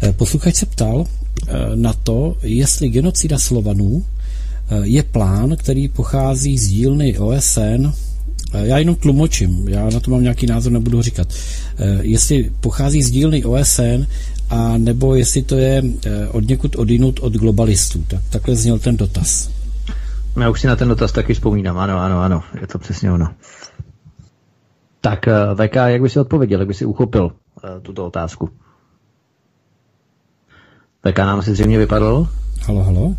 Uh, 0.03 0.11
posluchač 0.11 0.55
se 0.55 0.65
ptal 0.65 0.95
uh, 0.95 1.05
na 1.75 1.93
to, 1.93 2.37
jestli 2.41 2.89
genocida 2.89 3.39
Slovanů 3.39 3.85
uh, 3.85 4.03
je 4.83 5.03
plán, 5.03 5.55
který 5.57 5.87
pochází 5.87 6.57
z 6.57 6.67
dílny 6.67 7.17
OSN 7.17 7.91
já 8.63 8.77
jenom 8.77 8.95
tlumočím, 8.95 9.67
já 9.67 9.89
na 9.89 9.99
to 9.99 10.11
mám 10.11 10.23
nějaký 10.23 10.45
názor, 10.45 10.71
nebudu 10.71 11.01
říkat. 11.01 11.27
Jestli 12.01 12.51
pochází 12.61 13.03
z 13.03 13.11
dílny 13.11 13.43
OSN 13.43 14.05
a 14.49 14.77
nebo 14.77 15.15
jestli 15.15 15.43
to 15.43 15.56
je 15.56 15.83
eh, 16.06 16.27
od 16.27 16.48
někud 16.48 16.75
odinut 16.75 17.19
od 17.19 17.33
globalistů. 17.33 18.03
Tak, 18.07 18.22
takhle 18.30 18.56
zněl 18.56 18.80
ten 18.80 18.98
dotaz. 18.98 19.49
Já 20.41 20.49
už 20.49 20.61
si 20.61 20.67
na 20.67 20.75
ten 20.75 20.88
dotaz 20.88 21.11
taky 21.11 21.33
vzpomínám, 21.33 21.77
ano, 21.77 21.99
ano, 21.99 22.22
ano, 22.22 22.43
je 22.61 22.67
to 22.67 22.80
přesně 22.80 23.11
ono. 23.11 23.33
Tak 25.01 25.27
eh, 25.27 25.33
VK, 25.56 25.75
jak 25.75 26.01
by 26.01 26.09
si 26.09 26.19
odpověděl, 26.19 26.59
jak 26.59 26.67
by 26.67 26.74
si 26.74 26.85
uchopil 26.85 27.25
uh, 27.25 27.82
tuto 27.82 28.06
otázku? 28.06 28.49
VK 31.09 31.17
nám 31.17 31.41
si 31.41 31.53
zřejmě 31.53 31.77
vypadl. 31.77 32.27
Halo, 32.65 32.83
halo. 32.83 33.15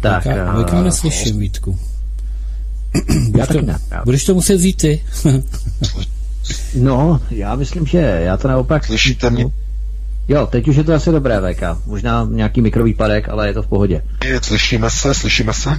Tak, 0.00 0.22
VK, 0.22 0.72
uh, 0.72 0.82
neslyším, 0.82 1.38
Vítku. 1.38 1.78
Já 3.38 3.46
to, 3.46 3.62
ne, 3.62 3.78
budeš 4.04 4.24
to 4.24 4.34
muset 4.34 4.54
vzít 4.54 4.76
ty. 4.76 5.04
no, 6.74 7.20
já 7.30 7.56
myslím, 7.56 7.86
že 7.86 7.98
já 7.98 8.36
to 8.36 8.48
naopak... 8.48 8.84
Slyšíte 8.84 9.30
mě? 9.30 9.46
Jo, 10.28 10.46
teď 10.46 10.68
už 10.68 10.76
je 10.76 10.84
to 10.84 10.94
asi 10.94 11.10
dobré, 11.10 11.40
VK. 11.40 11.62
Možná 11.86 12.26
nějaký 12.30 12.62
mikrovýpadek, 12.62 13.28
ale 13.28 13.46
je 13.46 13.54
to 13.54 13.62
v 13.62 13.66
pohodě. 13.66 14.02
Slyšíme 14.42 14.90
se, 14.90 15.14
slyšíme 15.14 15.54
se? 15.54 15.70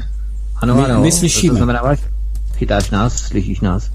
Ano, 0.55 0.75
my, 0.75 0.83
ano. 0.83 1.01
My 1.01 1.11
slyšíme. 1.11 1.51
To 1.51 1.55
znamená, 1.55 1.81
chytáš 2.55 2.89
nás, 2.89 3.13
slyšíš 3.13 3.59
nás? 3.59 3.89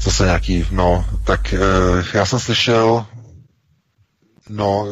Zase 0.00 0.24
nějaký, 0.24 0.64
no, 0.70 1.04
tak 1.24 1.54
uh, 1.54 2.04
já 2.14 2.26
jsem 2.26 2.38
slyšel, 2.38 3.06
no, 4.48 4.86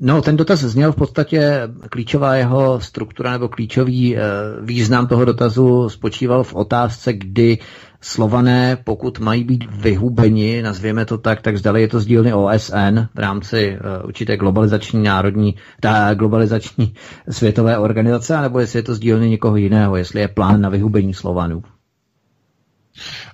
No, 0.00 0.22
ten 0.22 0.36
dotaz 0.36 0.60
zněl 0.60 0.92
v 0.92 0.96
podstatě, 0.96 1.60
klíčová 1.90 2.34
jeho 2.34 2.80
struktura 2.80 3.32
nebo 3.32 3.48
klíčový 3.48 4.16
význam 4.62 5.06
toho 5.06 5.24
dotazu 5.24 5.88
spočíval 5.88 6.44
v 6.44 6.54
otázce, 6.54 7.12
kdy 7.12 7.58
Slované, 8.04 8.76
pokud 8.84 9.18
mají 9.18 9.44
být 9.44 9.64
vyhubeni, 9.70 10.62
nazvěme 10.62 11.04
to 11.04 11.18
tak, 11.18 11.42
tak 11.42 11.56
zdali 11.58 11.80
je 11.80 11.88
to 11.88 12.00
z 12.00 12.06
dílny 12.06 12.32
OSN 12.34 12.98
v 13.14 13.18
rámci 13.18 13.78
uh, 14.00 14.06
určité 14.08 14.36
globalizační 14.36 15.02
národní, 15.02 15.54
ta 15.80 16.14
globalizační 16.14 16.94
světové 17.30 17.78
organizace, 17.78 18.40
nebo 18.40 18.58
jestli 18.58 18.78
je 18.78 18.82
to 18.82 18.94
z 18.94 18.98
dílny 18.98 19.30
někoho 19.30 19.56
jiného, 19.56 19.96
jestli 19.96 20.20
je 20.20 20.28
plán 20.28 20.60
na 20.60 20.68
vyhubení 20.68 21.14
Slovanů. 21.14 21.62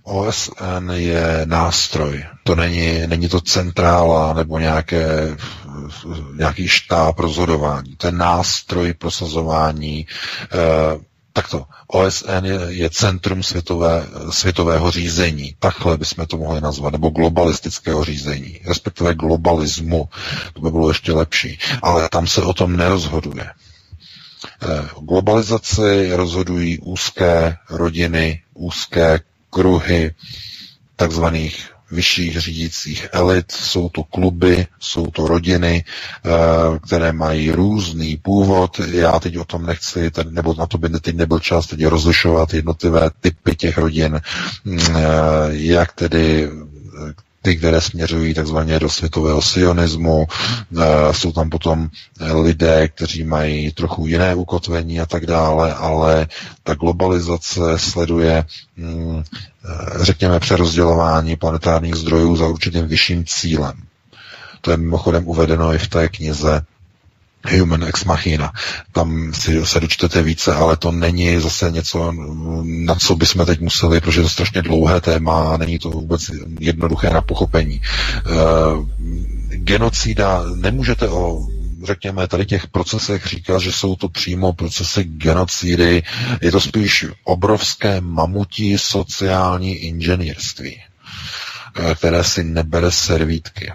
OSN 0.05 0.91
je 0.95 1.43
nástroj. 1.45 2.25
To 2.51 2.57
není, 2.57 3.07
není 3.07 3.29
to 3.29 3.41
centrála 3.41 4.35
nebo 4.35 4.59
nějaké, 4.59 5.37
nějaký 6.35 6.69
štáb 6.69 7.19
rozhodování. 7.19 7.97
To 7.97 8.07
je 8.07 8.13
nástroj 8.13 8.93
prosazování 8.95 10.07
eh, 10.53 11.11
Takto, 11.33 11.67
OSN 11.87 12.45
je, 12.45 12.59
je 12.69 12.91
centrum 12.91 13.43
světové, 13.43 14.07
světového 14.31 14.91
řízení, 14.91 15.57
takhle 15.59 15.97
bychom 15.97 16.27
to 16.27 16.37
mohli 16.37 16.61
nazvat, 16.61 16.93
nebo 16.93 17.09
globalistického 17.11 18.05
řízení, 18.05 18.61
respektive 18.67 19.15
globalismu, 19.15 20.09
to 20.53 20.61
by 20.61 20.71
bylo 20.71 20.89
ještě 20.89 21.13
lepší, 21.13 21.59
ale 21.83 22.09
tam 22.09 22.27
se 22.27 22.43
o 22.43 22.53
tom 22.53 22.77
nerozhoduje. 22.77 23.51
Eh, 24.63 24.89
globalizaci 25.01 26.17
rozhodují 26.17 26.79
úzké 26.79 27.57
rodiny, 27.71 28.43
úzké 28.55 29.21
kruhy 29.51 30.15
takzvaných 30.97 31.71
vyšších 31.91 32.41
řídících 32.41 33.09
elit, 33.13 33.53
jsou 33.53 33.89
to 33.89 34.03
kluby, 34.05 34.67
jsou 34.81 35.07
to 35.07 35.27
rodiny, 35.27 35.85
eh, 35.85 36.31
které 36.87 37.13
mají 37.13 37.51
různý 37.51 38.17
původ. 38.17 38.81
Já 38.93 39.21
teď 39.21 39.39
o 39.39 39.45
tom 39.45 39.67
nechci, 39.67 40.11
nebo 40.31 40.55
na 40.55 40.67
to 40.67 40.79
by 40.79 40.89
teď 40.89 41.17
nebyl 41.17 41.39
čas 41.39 41.67
teď 41.67 41.87
rozlišovat 41.87 42.55
jednotlivé 42.55 43.11
typy 43.21 43.57
těch 43.57 43.79
rodin, 43.79 44.21
mm, 44.65 44.79
eh, 44.81 45.03
jak 45.51 45.93
tedy 45.93 46.49
ty, 47.43 47.57
které 47.57 47.81
směřují 47.81 48.35
takzvaně 48.35 48.79
do 48.79 48.89
světového 48.89 49.43
sionismu. 49.43 50.27
Eh, 50.81 50.85
jsou 51.15 51.33
tam 51.33 51.51
potom 51.51 51.89
lidé, 52.43 52.89
kteří 52.89 53.25
mají 53.25 53.73
trochu 53.73 54.07
jiné 54.07 54.35
ukotvení 54.35 55.01
a 55.01 55.07
tak 55.07 55.27
dále, 55.27 55.75
ale 55.75 56.27
ta 56.63 56.75
globalizace 56.75 57.79
sleduje, 57.79 58.45
mm, 58.77 59.23
eh, 59.23 60.05
řekněme, 60.05 60.41
přerozdělování 60.41 61.37
planetárních 61.37 61.95
zdrojů 61.95 62.37
za 62.37 62.47
určitým 62.47 62.87
vyšším 62.87 63.25
cílem. 63.27 63.83
To 64.61 64.71
je 64.71 64.77
mimochodem 64.77 65.29
uvedeno 65.29 65.75
i 65.75 65.79
v 65.79 65.89
té 65.89 66.09
knize 66.09 66.63
Human 67.49 67.85
Ex 67.85 68.05
Machina. 68.05 68.53
Tam 68.93 69.35
si 69.35 69.67
se 69.67 69.81
dočtete 69.81 70.23
více, 70.23 70.55
ale 70.55 70.77
to 70.77 70.93
není 70.93 71.41
zase 71.41 71.71
něco, 71.71 72.13
na 72.63 72.95
co 72.95 73.17
bychom 73.17 73.47
teď 73.47 73.61
museli, 73.61 74.01
protože 74.01 74.21
je 74.21 74.23
to 74.23 74.29
strašně 74.29 74.63
dlouhé 74.63 75.01
téma 75.01 75.55
a 75.55 75.57
není 75.57 75.79
to 75.79 75.91
vůbec 75.91 76.31
jednoduché 76.61 77.11
na 77.11 77.21
pochopení. 77.21 77.81
Genocida, 79.49 80.45
nemůžete 80.55 81.09
o 81.09 81.47
řekněme, 81.85 82.29
tady 82.29 82.47
těch 82.47 82.67
procesech 82.67 83.27
říkat, 83.27 83.59
že 83.59 83.73
jsou 83.73 83.97
to 83.97 84.09
přímo 84.09 84.53
procesy 84.53 85.05
genocidy, 85.05 86.03
je 86.43 86.53
to 86.53 86.61
spíš 86.61 87.07
obrovské 87.25 88.01
mamutí 88.01 88.79
sociální 88.79 89.75
inženýrství. 89.75 90.81
Eh, 91.75 91.95
které 91.95 92.25
si 92.25 92.45
nebere 92.45 92.91
servítky. 92.91 93.73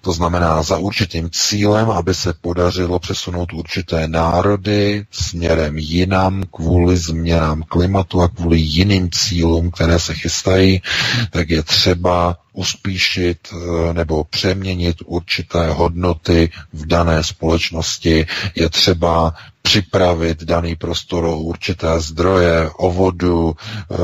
To 0.00 0.12
znamená 0.12 0.62
za 0.62 0.78
určitým 0.78 1.30
cílem, 1.30 1.90
aby 1.90 2.14
se 2.14 2.32
podařilo 2.32 2.98
přesunout 2.98 3.52
určité 3.52 4.08
národy 4.08 5.06
směrem 5.10 5.78
jinam 5.78 6.42
kvůli 6.50 6.96
změnám 6.96 7.62
klimatu 7.62 8.22
a 8.22 8.28
kvůli 8.28 8.58
jiným 8.58 9.10
cílům, 9.10 9.70
které 9.70 9.98
se 9.98 10.14
chystají, 10.14 10.82
tak 11.30 11.50
je 11.50 11.62
třeba 11.62 12.36
uspíšit 12.52 13.38
eh, 13.52 13.92
nebo 13.94 14.24
přeměnit 14.24 14.96
určité 15.06 15.70
hodnoty 15.70 16.50
v 16.72 16.86
dané 16.86 17.24
společnosti. 17.24 18.26
Je 18.54 18.68
třeba 18.68 19.34
připravit 19.62 20.44
daný 20.44 20.76
prostor 20.76 21.24
o 21.24 21.36
určité 21.36 22.00
zdroje, 22.00 22.70
o 22.70 22.92
vodu, 22.92 23.56
eh, 23.90 23.96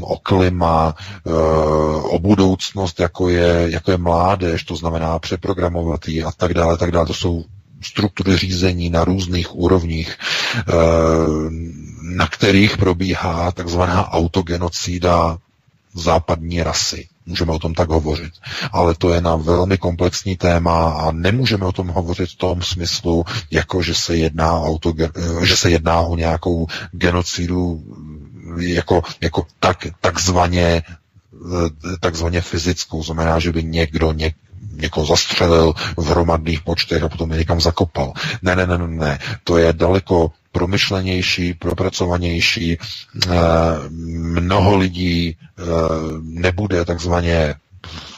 o 0.00 0.16
klima, 0.22 0.94
eh, 1.26 1.30
o 2.02 2.18
budoucnost, 2.18 3.00
jako 3.00 3.28
je, 3.28 3.66
jako 3.70 3.90
je 3.90 3.96
mládež, 3.96 4.64
to 4.64 4.76
znamená 4.76 5.18
přeprogramovat 5.18 6.08
ji 6.08 6.22
a 6.24 6.32
tak 6.32 6.54
dále, 6.54 6.78
tak 6.78 6.90
dále. 6.90 7.06
To 7.06 7.14
jsou 7.14 7.44
struktury 7.82 8.36
řízení 8.36 8.90
na 8.90 9.04
různých 9.04 9.54
úrovních, 9.56 10.16
na 12.02 12.26
kterých 12.26 12.76
probíhá 12.76 13.52
takzvaná 13.52 14.10
autogenocída 14.12 15.38
západní 15.94 16.62
rasy. 16.62 17.08
Můžeme 17.26 17.52
o 17.52 17.58
tom 17.58 17.74
tak 17.74 17.88
hovořit. 17.88 18.32
Ale 18.72 18.94
to 18.94 19.14
je 19.14 19.20
na 19.20 19.36
velmi 19.36 19.78
komplexní 19.78 20.36
téma 20.36 20.90
a 20.90 21.12
nemůžeme 21.12 21.66
o 21.66 21.72
tom 21.72 21.88
hovořit 21.88 22.30
v 22.30 22.36
tom 22.36 22.62
smyslu, 22.62 23.24
jako 23.50 23.82
že 23.82 23.94
se 23.94 24.16
jedná, 24.16 24.60
auto, 24.60 24.92
že 25.42 25.56
se 25.56 25.70
jedná 25.70 26.00
o 26.00 26.16
nějakou 26.16 26.66
genocidu 26.92 27.82
jako, 28.58 29.02
jako 29.20 29.46
tak, 29.60 29.86
takzvaně 30.00 30.82
takzvaně 32.00 32.40
fyzickou, 32.40 33.02
znamená, 33.02 33.38
že 33.38 33.52
by 33.52 33.64
někdo 33.64 34.12
něk, 34.12 34.36
někoho 34.72 35.06
zastřelil 35.06 35.74
v 35.96 36.06
hromadných 36.06 36.62
počtech 36.62 37.02
a 37.02 37.08
potom 37.08 37.32
je 37.32 37.38
někam 37.38 37.60
zakopal. 37.60 38.12
Ne, 38.42 38.56
ne, 38.56 38.66
ne, 38.66 38.78
ne, 38.78 39.18
to 39.44 39.58
je 39.58 39.72
daleko 39.72 40.30
promyšlenější, 40.56 41.54
propracovanější. 41.54 42.78
Eh, 42.78 43.30
mnoho 44.40 44.76
lidí 44.76 45.36
eh, 45.36 45.62
nebude 46.22 46.84
takzvaně 46.84 47.54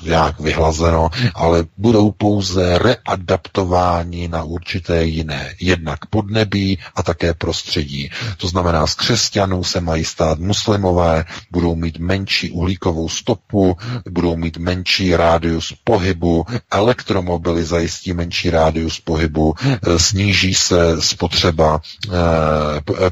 jak 0.02 0.40
vyhlazeno, 0.40 1.10
ale 1.34 1.64
budou 1.76 2.10
pouze 2.10 2.78
readaptováni 2.78 4.28
na 4.28 4.42
určité 4.44 5.05
jiné, 5.05 5.55
jednak 5.60 6.06
podnebí 6.06 6.78
a 6.94 7.02
také 7.02 7.34
prostředí. 7.34 8.10
To 8.36 8.48
znamená, 8.48 8.86
z 8.86 8.94
křesťanů 8.94 9.64
se 9.64 9.80
mají 9.80 10.05
stát 10.05 10.38
muslimové, 10.38 11.24
budou 11.50 11.74
mít 11.74 11.98
menší 11.98 12.50
uhlíkovou 12.50 13.08
stopu, 13.08 13.76
budou 14.10 14.36
mít 14.36 14.56
menší 14.56 15.16
rádius 15.16 15.74
pohybu, 15.84 16.47
elektromobily 16.72 17.64
zajistí 17.64 18.12
menší 18.12 18.50
rádius 18.50 19.00
pohybu, 19.00 19.55
sníží 19.97 20.55
se 20.55 21.02
spotřeba 21.02 21.80
eh, 22.08 22.18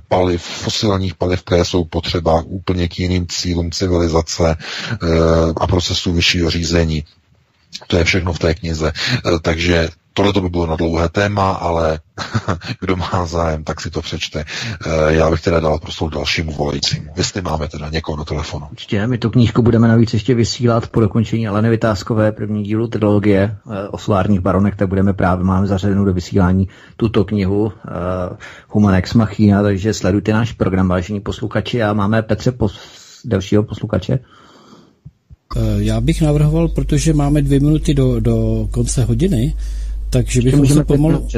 paliv, 0.09 0.43
fosilních 0.43 1.15
paliv, 1.15 1.43
které 1.43 1.65
jsou 1.65 1.85
potřeba 1.85 2.43
úplně 2.47 2.89
k 2.89 2.99
jiným 2.99 3.26
cílům 3.28 3.70
civilizace 3.70 4.57
eh, 4.57 5.07
a 5.57 5.67
procesů 5.67 6.12
vyššího 6.12 6.45
řízení. 6.50 7.05
To 7.86 7.97
je 7.97 8.05
všechno 8.05 8.33
v 8.33 8.39
té 8.39 8.55
knize. 8.55 8.89
E, 8.89 9.39
takže 9.42 9.89
tohle 10.15 10.33
to 10.33 10.41
by 10.41 10.49
bylo 10.49 10.66
na 10.66 10.76
dlouhé 10.76 11.08
téma, 11.08 11.50
ale 11.50 12.00
kdo 12.81 12.97
má 12.97 13.26
zájem, 13.26 13.65
tak 13.65 13.81
si 13.81 13.91
to 13.91 14.02
přečte. 14.02 14.41
E, 14.41 15.15
já 15.15 15.31
bych 15.31 15.41
teda 15.41 15.60
dal 15.60 15.78
prostor 15.78 16.10
dalšímu 16.10 16.52
volajícímu, 16.52 17.12
jestli 17.16 17.42
máme 17.42 17.68
teda 17.68 17.89
někoho 17.89 18.18
na 18.18 18.25
telefonu. 18.25 18.66
Určitě, 18.70 19.07
my 19.07 19.18
tu 19.18 19.31
knížku 19.31 19.62
budeme 19.62 19.89
navíc 19.89 20.15
ještě 20.15 20.34
vysílat 20.34 20.89
po 20.89 21.00
dokončení 21.00 21.49
Aleny 21.49 21.70
Vytázkové 21.70 22.33
první 22.33 22.62
dílu 22.62 22.86
trilogie 22.86 23.42
e, 23.42 23.89
o 23.89 23.99
solárních 23.99 24.41
baronech, 24.41 24.76
tak 24.76 24.89
budeme 24.89 25.12
právě, 25.12 25.44
máme 25.44 25.66
zařazenou 25.66 26.05
do 26.05 26.12
vysílání 26.12 26.68
tuto 26.97 27.25
knihu 27.25 27.73
Human 28.68 28.94
Ex 28.94 29.15
Machina, 29.15 29.62
takže 29.62 29.94
sledujte 29.94 30.33
náš 30.33 30.52
program, 30.52 30.89
vážení 30.89 31.20
posluchači 31.20 31.83
a 31.83 31.92
máme 31.92 32.23
Petře 32.23 32.52
pos, 32.52 32.81
dalšího 33.25 33.62
posluchače. 33.62 34.18
Eh, 35.57 35.85
já 35.85 36.01
bych 36.01 36.23
navrhoval, 36.23 36.68
protože 36.68 37.12
máme 37.12 37.43
dvě 37.43 37.60
minuty 37.60 37.94
do, 37.94 38.20
do 38.20 38.68
konce 38.70 39.05
hodiny, 39.05 39.55
takže 40.10 40.43
bychom 40.43 40.67
se 40.67 40.85
pomalu... 40.85 41.28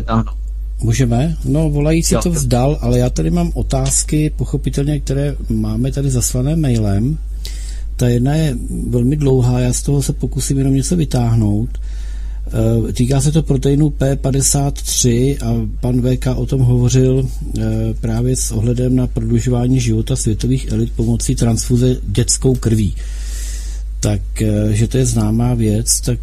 Můžeme? 0.83 1.37
No, 1.45 1.71
volající 1.71 2.15
jo. 2.15 2.21
to 2.23 2.31
vzdal, 2.31 2.79
ale 2.81 2.99
já 2.99 3.11
tady 3.11 3.31
mám 3.31 3.53
otázky, 3.55 4.33
pochopitelně, 4.37 5.01
které 5.01 5.37
máme 5.49 5.93
tady 5.93 6.11
zaslané 6.11 6.57
mailem. 6.57 7.19
Ta 7.97 8.09
jedna 8.09 8.35
je 8.35 8.57
velmi 8.89 9.17
dlouhá, 9.17 9.61
já 9.61 9.73
z 9.73 9.83
toho 9.83 10.03
se 10.03 10.13
pokusím 10.13 10.59
jenom 10.59 10.75
něco 10.75 10.97
vytáhnout. 10.97 11.71
Eh, 12.89 12.93
týká 12.93 13.21
se 13.21 13.33
to 13.33 13.43
proteinu 13.43 13.91
P53 13.91 15.37
a 15.47 15.69
pan 15.81 16.03
VK 16.03 16.27
o 16.37 16.47
tom 16.47 16.61
hovořil 16.61 17.29
eh, 17.59 17.63
právě 18.01 18.37
s 18.37 18.51
ohledem 18.51 18.97
na 18.97 19.07
prodlužování 19.07 19.81
života 19.81 20.17
světových 20.17 20.73
elit 20.73 20.93
pomocí 20.97 21.35
transfuze 21.35 21.97
dětskou 22.07 22.55
krví. 22.55 22.95
Tak, 24.01 24.43
eh, 24.43 24.73
že 24.73 24.89
to 24.89 24.99
je 24.99 25.07
známá 25.07 25.55
věc, 25.55 26.01
tak 26.01 26.19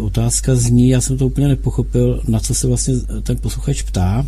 otázka 0.00 0.54
zní, 0.54 0.88
já 0.88 1.00
jsem 1.00 1.18
to 1.18 1.26
úplně 1.26 1.48
nepochopil, 1.48 2.22
na 2.28 2.40
co 2.40 2.54
se 2.54 2.66
vlastně 2.66 2.94
ten 3.22 3.36
posluchač 3.36 3.82
ptá, 3.82 4.26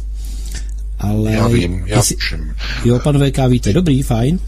ale... 0.98 1.32
Já 1.32 1.48
vím, 1.48 1.82
já 1.86 1.96
jestli, 1.96 2.16
všim. 2.16 2.54
Jo, 2.84 2.98
pan 2.98 3.18
VK, 3.18 3.38
víte, 3.48 3.72
dobrý, 3.72 4.02
fajn. 4.02 4.38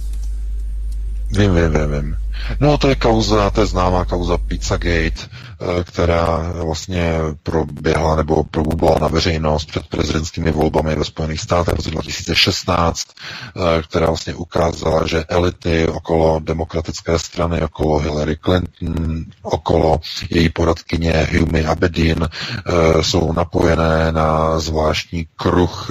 Vím, 1.39 1.55
vím, 1.55 1.73
vím, 1.73 2.02
vím. 2.02 2.16
No 2.61 2.79
to 2.79 2.89
je 2.89 2.95
kauza, 2.95 3.51
to 3.51 3.61
je 3.61 3.67
známá 3.67 4.05
kauza 4.05 4.39
Pizzagate, 4.39 5.21
eh, 5.25 5.85
která 5.85 6.53
vlastně 6.65 7.13
proběhla 7.43 8.17
nebo 8.17 8.45
probublala 8.45 8.99
na 8.99 9.09
veřejnost 9.09 9.65
před 9.65 9.87
prezidentskými 9.87 10.51
volbami 10.53 10.95
ve 10.97 11.05
Spojených 11.05 11.41
státech 11.41 11.75
v 11.75 11.77
roce 11.77 11.91
2016, 11.91 13.09
eh, 13.09 13.83
která 13.83 14.07
vlastně 14.07 14.35
ukázala, 14.35 15.07
že 15.07 15.25
elity 15.29 15.89
okolo 15.89 16.41
demokratické 16.45 17.19
strany, 17.19 17.63
okolo 17.63 17.99
Hillary 17.99 18.37
Clinton, 18.37 19.25
okolo 19.43 20.01
její 20.31 20.49
poradkyně 20.49 21.29
Humy 21.39 21.65
Abedin 21.67 22.29
eh, 22.29 23.03
jsou 23.03 23.33
napojené 23.33 24.13
na 24.13 24.59
zvláštní 24.61 25.27
kruh 25.37 25.91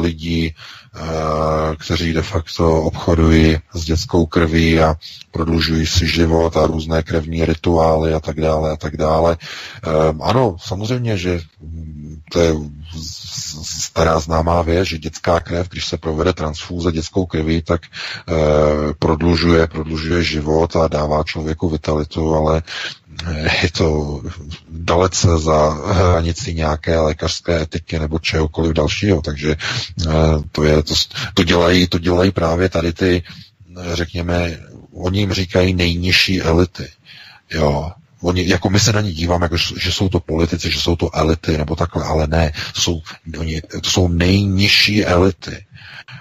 lidí, 0.00 0.54
kteří 1.78 2.12
de 2.12 2.22
facto 2.22 2.82
obchodují 2.82 3.58
s 3.74 3.84
dětskou 3.84 4.26
krví 4.26 4.80
a 4.80 4.96
prodlužují 5.30 5.86
si 5.86 6.06
život 6.06 6.56
a 6.56 6.66
různé 6.66 7.02
krevní 7.02 7.44
rituály 7.44 8.14
a 8.14 8.20
tak 8.20 8.40
dále 8.40 8.72
a 8.72 8.76
tak 8.76 8.96
dále. 8.96 9.36
Eh, 9.40 10.14
ano, 10.20 10.56
samozřejmě, 10.60 11.18
že 11.18 11.40
to 12.32 12.40
je 12.40 12.54
stará 13.62 14.20
známá 14.20 14.62
věc, 14.62 14.88
že 14.88 14.98
dětská 14.98 15.40
krev, 15.40 15.68
když 15.68 15.86
se 15.86 15.96
provede 15.98 16.32
transfúze 16.32 16.92
dětskou 16.92 17.26
krví, 17.26 17.62
tak 17.62 17.80
eh, 17.84 18.34
prodlužuje, 18.98 19.66
prodlužuje 19.66 20.22
život 20.22 20.76
a 20.76 20.88
dává 20.88 21.22
člověku 21.22 21.68
vitalitu, 21.68 22.34
ale 22.34 22.62
je 23.62 23.70
to 23.70 24.20
dalece 24.70 25.38
za 25.38 25.68
hranici 25.92 26.54
nějaké 26.54 26.98
lékařské 27.00 27.62
etiky 27.62 27.98
nebo 27.98 28.18
čehokoliv 28.18 28.72
dalšího, 28.72 29.22
takže 29.22 29.56
eh, 30.06 30.12
to, 30.52 30.64
je, 30.64 30.82
to, 30.82 30.94
to, 31.34 31.44
dělají, 31.44 31.86
to 31.86 31.98
dělají 31.98 32.30
právě 32.30 32.68
tady 32.68 32.92
ty, 32.92 33.22
řekněme, 33.92 34.58
oni 34.92 35.18
jim 35.18 35.32
říkají 35.32 35.74
nejnižší 35.74 36.42
elity. 36.42 36.88
Jo, 37.50 37.92
Oni, 38.20 38.48
jako 38.48 38.70
my 38.70 38.80
se 38.80 38.92
na 38.92 39.00
ně 39.00 39.12
díváme, 39.12 39.44
jako, 39.44 39.56
že 39.56 39.92
jsou 39.92 40.08
to 40.08 40.20
politici, 40.20 40.70
že 40.70 40.80
jsou 40.80 40.96
to 40.96 41.14
elity, 41.14 41.58
nebo 41.58 41.76
takhle, 41.76 42.04
ale 42.04 42.26
ne, 42.26 42.52
jsou, 42.74 43.02
oni, 43.38 43.60
to 43.60 43.90
jsou 43.90 44.08
nejnižší 44.08 45.04
elity. 45.04 45.66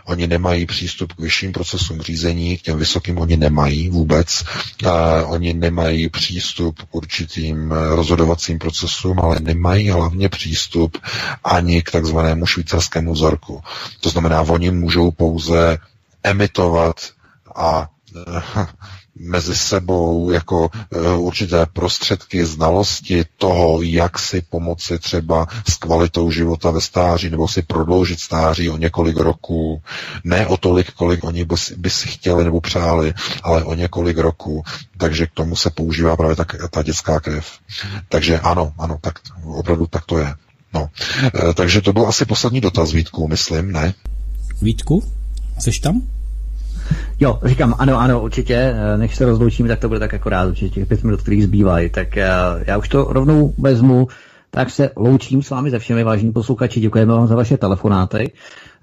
Oni 0.06 0.28
nemají 0.28 0.66
přístup 0.66 1.14
k 1.14 1.20
vyšším 1.20 1.52
procesům 1.52 2.02
řízení, 2.02 2.58
k 2.58 2.62
těm 2.62 2.78
vysokým 2.78 3.18
oni 3.18 3.38
nemají 3.38 3.90
vůbec. 3.90 4.44
A 4.88 5.26
oni 5.26 5.54
nemají 5.54 6.10
přístup 6.10 6.82
k 6.82 6.96
určitým 6.96 7.72
eh, 7.74 7.96
rozhodovacím 7.96 8.60
procesům, 8.60 9.20
ale 9.20 9.40
nemají 9.40 9.90
hlavně 9.90 10.30
přístup 10.30 10.98
ani 11.44 11.82
k 11.82 11.92
takzvanému 11.92 12.46
švýcarskému 12.46 13.14
vzorku. 13.14 13.62
To 14.00 14.10
znamená, 14.10 14.42
oni 14.42 14.72
můžou 14.72 15.12
pouze 15.12 15.78
emitovat 16.24 16.96
a 17.56 17.88
eh, 18.16 18.66
mezi 19.20 19.56
sebou 19.56 20.32
jako 20.32 20.70
e, 20.74 21.16
určité 21.16 21.66
prostředky 21.66 22.46
znalosti 22.46 23.26
toho, 23.38 23.82
jak 23.82 24.20
si 24.20 24.42
pomoci 24.42 25.00
třeba 25.00 25.48
s 25.70 25.76
kvalitou 25.76 26.32
života 26.32 26.72
ve 26.72 26.82
stáří 26.82 27.30
nebo 27.30 27.48
si 27.48 27.62
prodloužit 27.62 28.20
stáří 28.20 28.70
o 28.70 28.78
několik 28.78 29.18
roků. 29.18 29.82
Ne 30.24 30.48
o 30.48 30.58
tolik, 30.58 30.92
kolik 30.92 31.24
oni 31.24 31.46
by, 31.78 31.90
si 31.90 32.08
chtěli 32.08 32.44
nebo 32.44 32.62
přáli, 32.62 33.14
ale 33.44 33.64
o 33.64 33.74
několik 33.74 34.18
roků. 34.18 34.64
Takže 34.98 35.28
k 35.28 35.32
tomu 35.34 35.56
se 35.56 35.70
používá 35.70 36.16
právě 36.16 36.36
tak, 36.36 36.56
ta 36.70 36.84
dětská 36.84 37.20
krev. 37.20 37.52
Takže 38.10 38.40
ano, 38.40 38.74
ano, 38.78 38.98
tak 39.02 39.20
opravdu 39.46 39.88
tak 39.88 40.06
to 40.06 40.18
je. 40.18 40.34
No. 40.74 40.90
E, 41.50 41.54
takže 41.54 41.82
to 41.82 41.94
byl 41.94 42.08
asi 42.08 42.26
poslední 42.26 42.62
dotaz, 42.62 42.92
Vítku, 42.92 43.28
myslím, 43.28 43.72
ne? 43.72 43.94
Vítku, 44.62 45.04
jsi 45.60 45.80
tam? 45.82 46.15
Jo, 47.20 47.40
říkám, 47.44 47.76
ano, 47.78 48.00
ano, 48.00 48.22
určitě, 48.22 48.56
eh, 48.56 48.98
než 48.98 49.16
se 49.16 49.26
rozloučíme, 49.26 49.70
tak 49.70 49.80
to 49.80 49.88
bude 49.88 50.00
tak 50.00 50.14
jako 50.14 50.30
rád, 50.30 50.48
určitě 50.48 50.70
těch 50.70 50.88
pět 50.88 51.04
minut, 51.04 51.22
kterých 51.22 51.44
zbývají, 51.44 51.90
tak 51.90 52.16
já, 52.16 52.58
eh, 52.60 52.64
já 52.68 52.78
už 52.78 52.90
to 52.90 53.04
rovnou 53.10 53.54
vezmu, 53.58 54.08
tak 54.56 54.70
se 54.70 54.90
loučím 54.96 55.44
s 55.44 55.50
vámi 55.50 55.72
ze 55.72 55.80
všemi, 55.80 56.04
vážení 56.04 56.32
posluchači, 56.32 56.80
děkujeme 56.80 57.14
vám 57.14 57.28
za 57.28 57.36
vaše 57.36 57.58
telefonáty, 57.58 58.32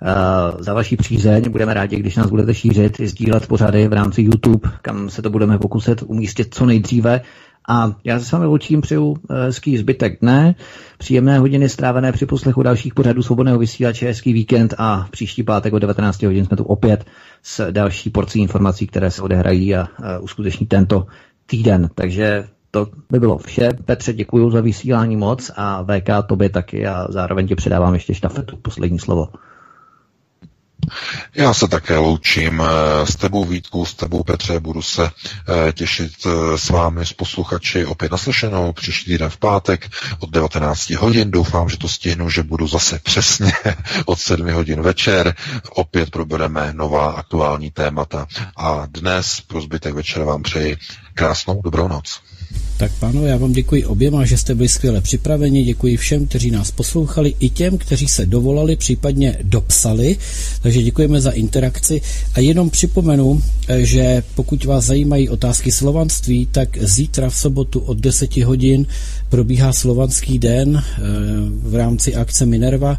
uh, 0.02 0.62
za 0.62 0.74
vaši 0.74 0.96
přízeň, 0.96 1.50
budeme 1.50 1.74
rádi, 1.74 1.96
když 1.96 2.16
nás 2.16 2.30
budete 2.30 2.54
šířit, 2.54 3.00
sdílet 3.00 3.46
pořady 3.46 3.88
v 3.88 3.92
rámci 3.92 4.22
YouTube, 4.22 4.70
kam 4.82 5.10
se 5.10 5.22
to 5.22 5.30
budeme 5.30 5.58
pokusit 5.58 6.02
umístit 6.06 6.54
co 6.54 6.66
nejdříve, 6.66 7.20
a 7.68 7.92
já 8.04 8.18
se 8.18 8.24
s 8.24 8.32
vámi 8.32 8.46
loučím, 8.46 8.80
přeju 8.80 9.16
hezký 9.30 9.78
zbytek 9.78 10.18
dne, 10.20 10.54
příjemné 10.98 11.38
hodiny 11.38 11.68
strávené 11.68 12.12
při 12.12 12.26
poslechu 12.26 12.62
dalších 12.62 12.94
pořadů 12.94 13.22
svobodného 13.22 13.58
vysílače, 13.58 14.06
hezký 14.06 14.32
víkend 14.32 14.74
a 14.78 15.08
příští 15.10 15.42
pátek 15.42 15.72
o 15.72 15.78
19 15.78 16.22
hodin 16.22 16.44
jsme 16.44 16.56
tu 16.56 16.64
opět 16.64 17.04
s 17.42 17.72
další 17.72 18.10
porcí 18.10 18.40
informací, 18.40 18.86
které 18.86 19.10
se 19.10 19.22
odehrají 19.22 19.74
a, 19.74 19.80
a 19.80 20.18
uskuteční 20.18 20.66
tento 20.66 21.06
týden. 21.46 21.90
Takže 21.94 22.44
to 22.70 22.86
by 23.10 23.20
bylo 23.20 23.38
vše. 23.38 23.68
Petře, 23.84 24.12
děkuji 24.12 24.50
za 24.50 24.60
vysílání 24.60 25.16
moc 25.16 25.50
a 25.56 25.84
VK 25.84 26.26
tobě 26.28 26.48
taky 26.48 26.86
a 26.86 27.06
zároveň 27.10 27.48
ti 27.48 27.54
předávám 27.54 27.94
ještě 27.94 28.14
štafetu, 28.14 28.56
poslední 28.56 28.98
slovo. 28.98 29.28
Já 31.34 31.54
se 31.54 31.68
také 31.68 31.98
loučím 31.98 32.62
eh, 32.62 33.06
s 33.06 33.16
tebou 33.16 33.44
Vítku, 33.44 33.84
s 33.84 33.94
tebou 33.94 34.22
Petře, 34.22 34.60
budu 34.60 34.82
se 34.82 35.10
eh, 35.68 35.72
těšit 35.72 36.12
eh, 36.26 36.58
s 36.58 36.70
vámi, 36.70 37.06
s 37.06 37.12
posluchači 37.12 37.86
opět 37.86 38.12
naslyšenou 38.12 38.72
příští 38.72 39.10
týden 39.10 39.30
v 39.30 39.36
pátek 39.36 39.90
od 40.18 40.30
19 40.30 40.90
hodin. 40.90 41.30
Doufám, 41.30 41.68
že 41.68 41.78
to 41.78 41.88
stihnu, 41.88 42.30
že 42.30 42.42
budu 42.42 42.66
zase 42.66 42.98
přesně 42.98 43.52
od 44.06 44.20
7 44.20 44.52
hodin 44.52 44.82
večer. 44.82 45.34
Opět 45.70 46.10
probereme 46.10 46.72
nová 46.72 47.12
aktuální 47.12 47.70
témata. 47.70 48.26
A 48.56 48.86
dnes 48.86 49.40
pro 49.40 49.60
zbytek 49.60 49.94
večera 49.94 50.24
vám 50.24 50.42
přeji 50.42 50.76
krásnou 51.14 51.62
dobrou 51.62 51.88
noc. 51.88 52.20
Tak 52.82 52.92
pánové, 53.00 53.28
já 53.28 53.36
vám 53.36 53.52
děkuji 53.52 53.84
oběma, 53.84 54.24
že 54.24 54.38
jste 54.38 54.54
byli 54.54 54.68
skvěle 54.68 55.00
připraveni, 55.00 55.64
děkuji 55.64 55.96
všem, 55.96 56.26
kteří 56.26 56.50
nás 56.50 56.70
poslouchali, 56.70 57.34
i 57.40 57.50
těm, 57.50 57.78
kteří 57.78 58.08
se 58.08 58.26
dovolali, 58.26 58.76
případně 58.76 59.38
dopsali, 59.42 60.16
takže 60.62 60.82
děkujeme 60.82 61.20
za 61.20 61.30
interakci. 61.30 62.00
A 62.34 62.40
jenom 62.40 62.70
připomenu, 62.70 63.42
eh, 63.68 63.84
že 63.84 64.22
pokud 64.34 64.64
vás 64.64 64.84
zajímají 64.84 65.28
otázky 65.28 65.72
slovanství, 65.72 66.48
tak 66.52 66.78
zítra 66.80 67.30
v 67.30 67.36
sobotu 67.36 67.80
od 67.80 67.98
10 67.98 68.36
hodin 68.44 68.86
probíhá 69.28 69.72
slovanský 69.72 70.38
den 70.38 70.82
eh, 70.84 71.00
v 71.62 71.74
rámci 71.74 72.14
akce 72.14 72.46
Minerva, 72.46 72.98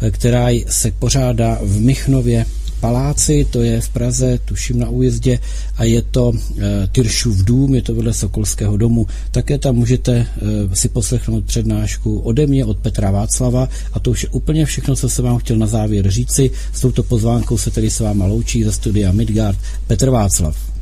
eh, 0.00 0.10
která 0.10 0.48
se 0.68 0.90
pořádá 0.90 1.58
v 1.62 1.80
Michnově 1.80 2.46
paláci, 2.80 3.46
to 3.50 3.62
je 3.62 3.80
v 3.80 3.88
Praze, 3.88 4.38
tuším 4.44 4.78
na 4.78 4.88
újezdě, 4.88 5.38
a 5.76 5.84
je 5.84 6.02
to 6.02 6.32
e, 6.32 6.86
Tyršův 6.92 7.44
dům, 7.44 7.74
je 7.74 7.82
to 7.82 7.94
vedle 7.94 8.14
Sokolského 8.14 8.76
domu. 8.76 9.06
Také 9.30 9.58
tam 9.58 9.74
můžete 9.74 10.12
e, 10.16 10.26
si 10.76 10.88
poslechnout 10.88 11.44
přednášku 11.44 12.18
ode 12.18 12.46
mě, 12.46 12.64
od 12.64 12.78
Petra 12.78 13.10
Václava 13.10 13.68
a 13.92 14.00
to 14.00 14.10
už 14.10 14.22
je 14.22 14.28
úplně 14.28 14.66
všechno, 14.66 14.96
co 14.96 15.08
jsem 15.08 15.24
vám 15.24 15.38
chtěl 15.38 15.56
na 15.56 15.66
závěr 15.66 16.10
říci. 16.10 16.50
S 16.72 16.80
touto 16.80 17.02
pozvánkou 17.02 17.58
se 17.58 17.70
tedy 17.70 17.90
s 17.90 18.00
váma 18.00 18.26
loučí 18.26 18.64
za 18.64 18.72
studia 18.72 19.12
Midgard 19.12 19.58
Petr 19.86 20.10
Václav. 20.10 20.75